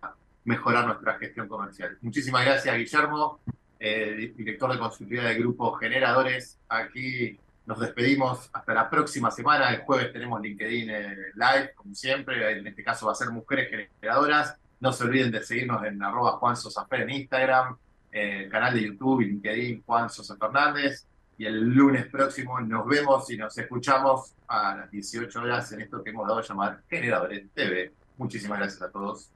mejorar 0.44 0.86
nuestra 0.86 1.18
gestión 1.18 1.48
comercial. 1.48 1.96
Muchísimas 2.02 2.44
gracias, 2.44 2.76
Guillermo, 2.76 3.40
eh, 3.78 4.14
di- 4.16 4.28
director 4.28 4.72
de 4.72 4.78
consultoría 4.78 5.24
del 5.24 5.38
Grupo 5.38 5.72
Generadores. 5.74 6.58
Aquí 6.68 7.38
nos 7.66 7.80
despedimos 7.80 8.48
hasta 8.52 8.74
la 8.74 8.88
próxima 8.88 9.30
semana. 9.30 9.70
El 9.70 9.80
jueves 9.80 10.12
tenemos 10.12 10.40
LinkedIn 10.40 10.90
eh, 10.90 11.16
Live, 11.34 11.72
como 11.74 11.94
siempre. 11.94 12.58
En 12.58 12.66
este 12.66 12.84
caso 12.84 13.06
va 13.06 13.12
a 13.12 13.16
ser 13.16 13.30
Mujeres 13.30 13.68
Generadoras. 14.00 14.56
No 14.78 14.92
se 14.92 15.04
olviden 15.04 15.32
de 15.32 15.42
seguirnos 15.42 15.84
en 15.84 16.00
arroba 16.02 16.32
Juan 16.32 16.56
Sosa 16.56 16.86
en 16.90 17.10
Instagram, 17.10 17.76
eh, 18.12 18.42
el 18.44 18.50
canal 18.50 18.74
de 18.74 18.82
YouTube 18.84 19.22
LinkedIn 19.22 19.82
Juan 19.84 20.10
Sosa 20.10 20.36
Fernández. 20.36 21.06
Y 21.38 21.44
el 21.44 21.60
lunes 21.74 22.06
próximo 22.06 22.60
nos 22.60 22.86
vemos 22.86 23.30
y 23.30 23.36
nos 23.36 23.56
escuchamos 23.58 24.34
a 24.48 24.76
las 24.76 24.90
18 24.90 25.40
horas 25.40 25.70
en 25.72 25.82
esto 25.82 26.02
que 26.02 26.10
hemos 26.10 26.26
dado 26.26 26.40
a 26.40 26.42
llamar 26.42 26.82
Generadores 26.88 27.46
TV. 27.54 27.92
Muchísimas 28.16 28.58
gracias 28.58 28.82
a 28.82 28.90
todos. 28.90 29.30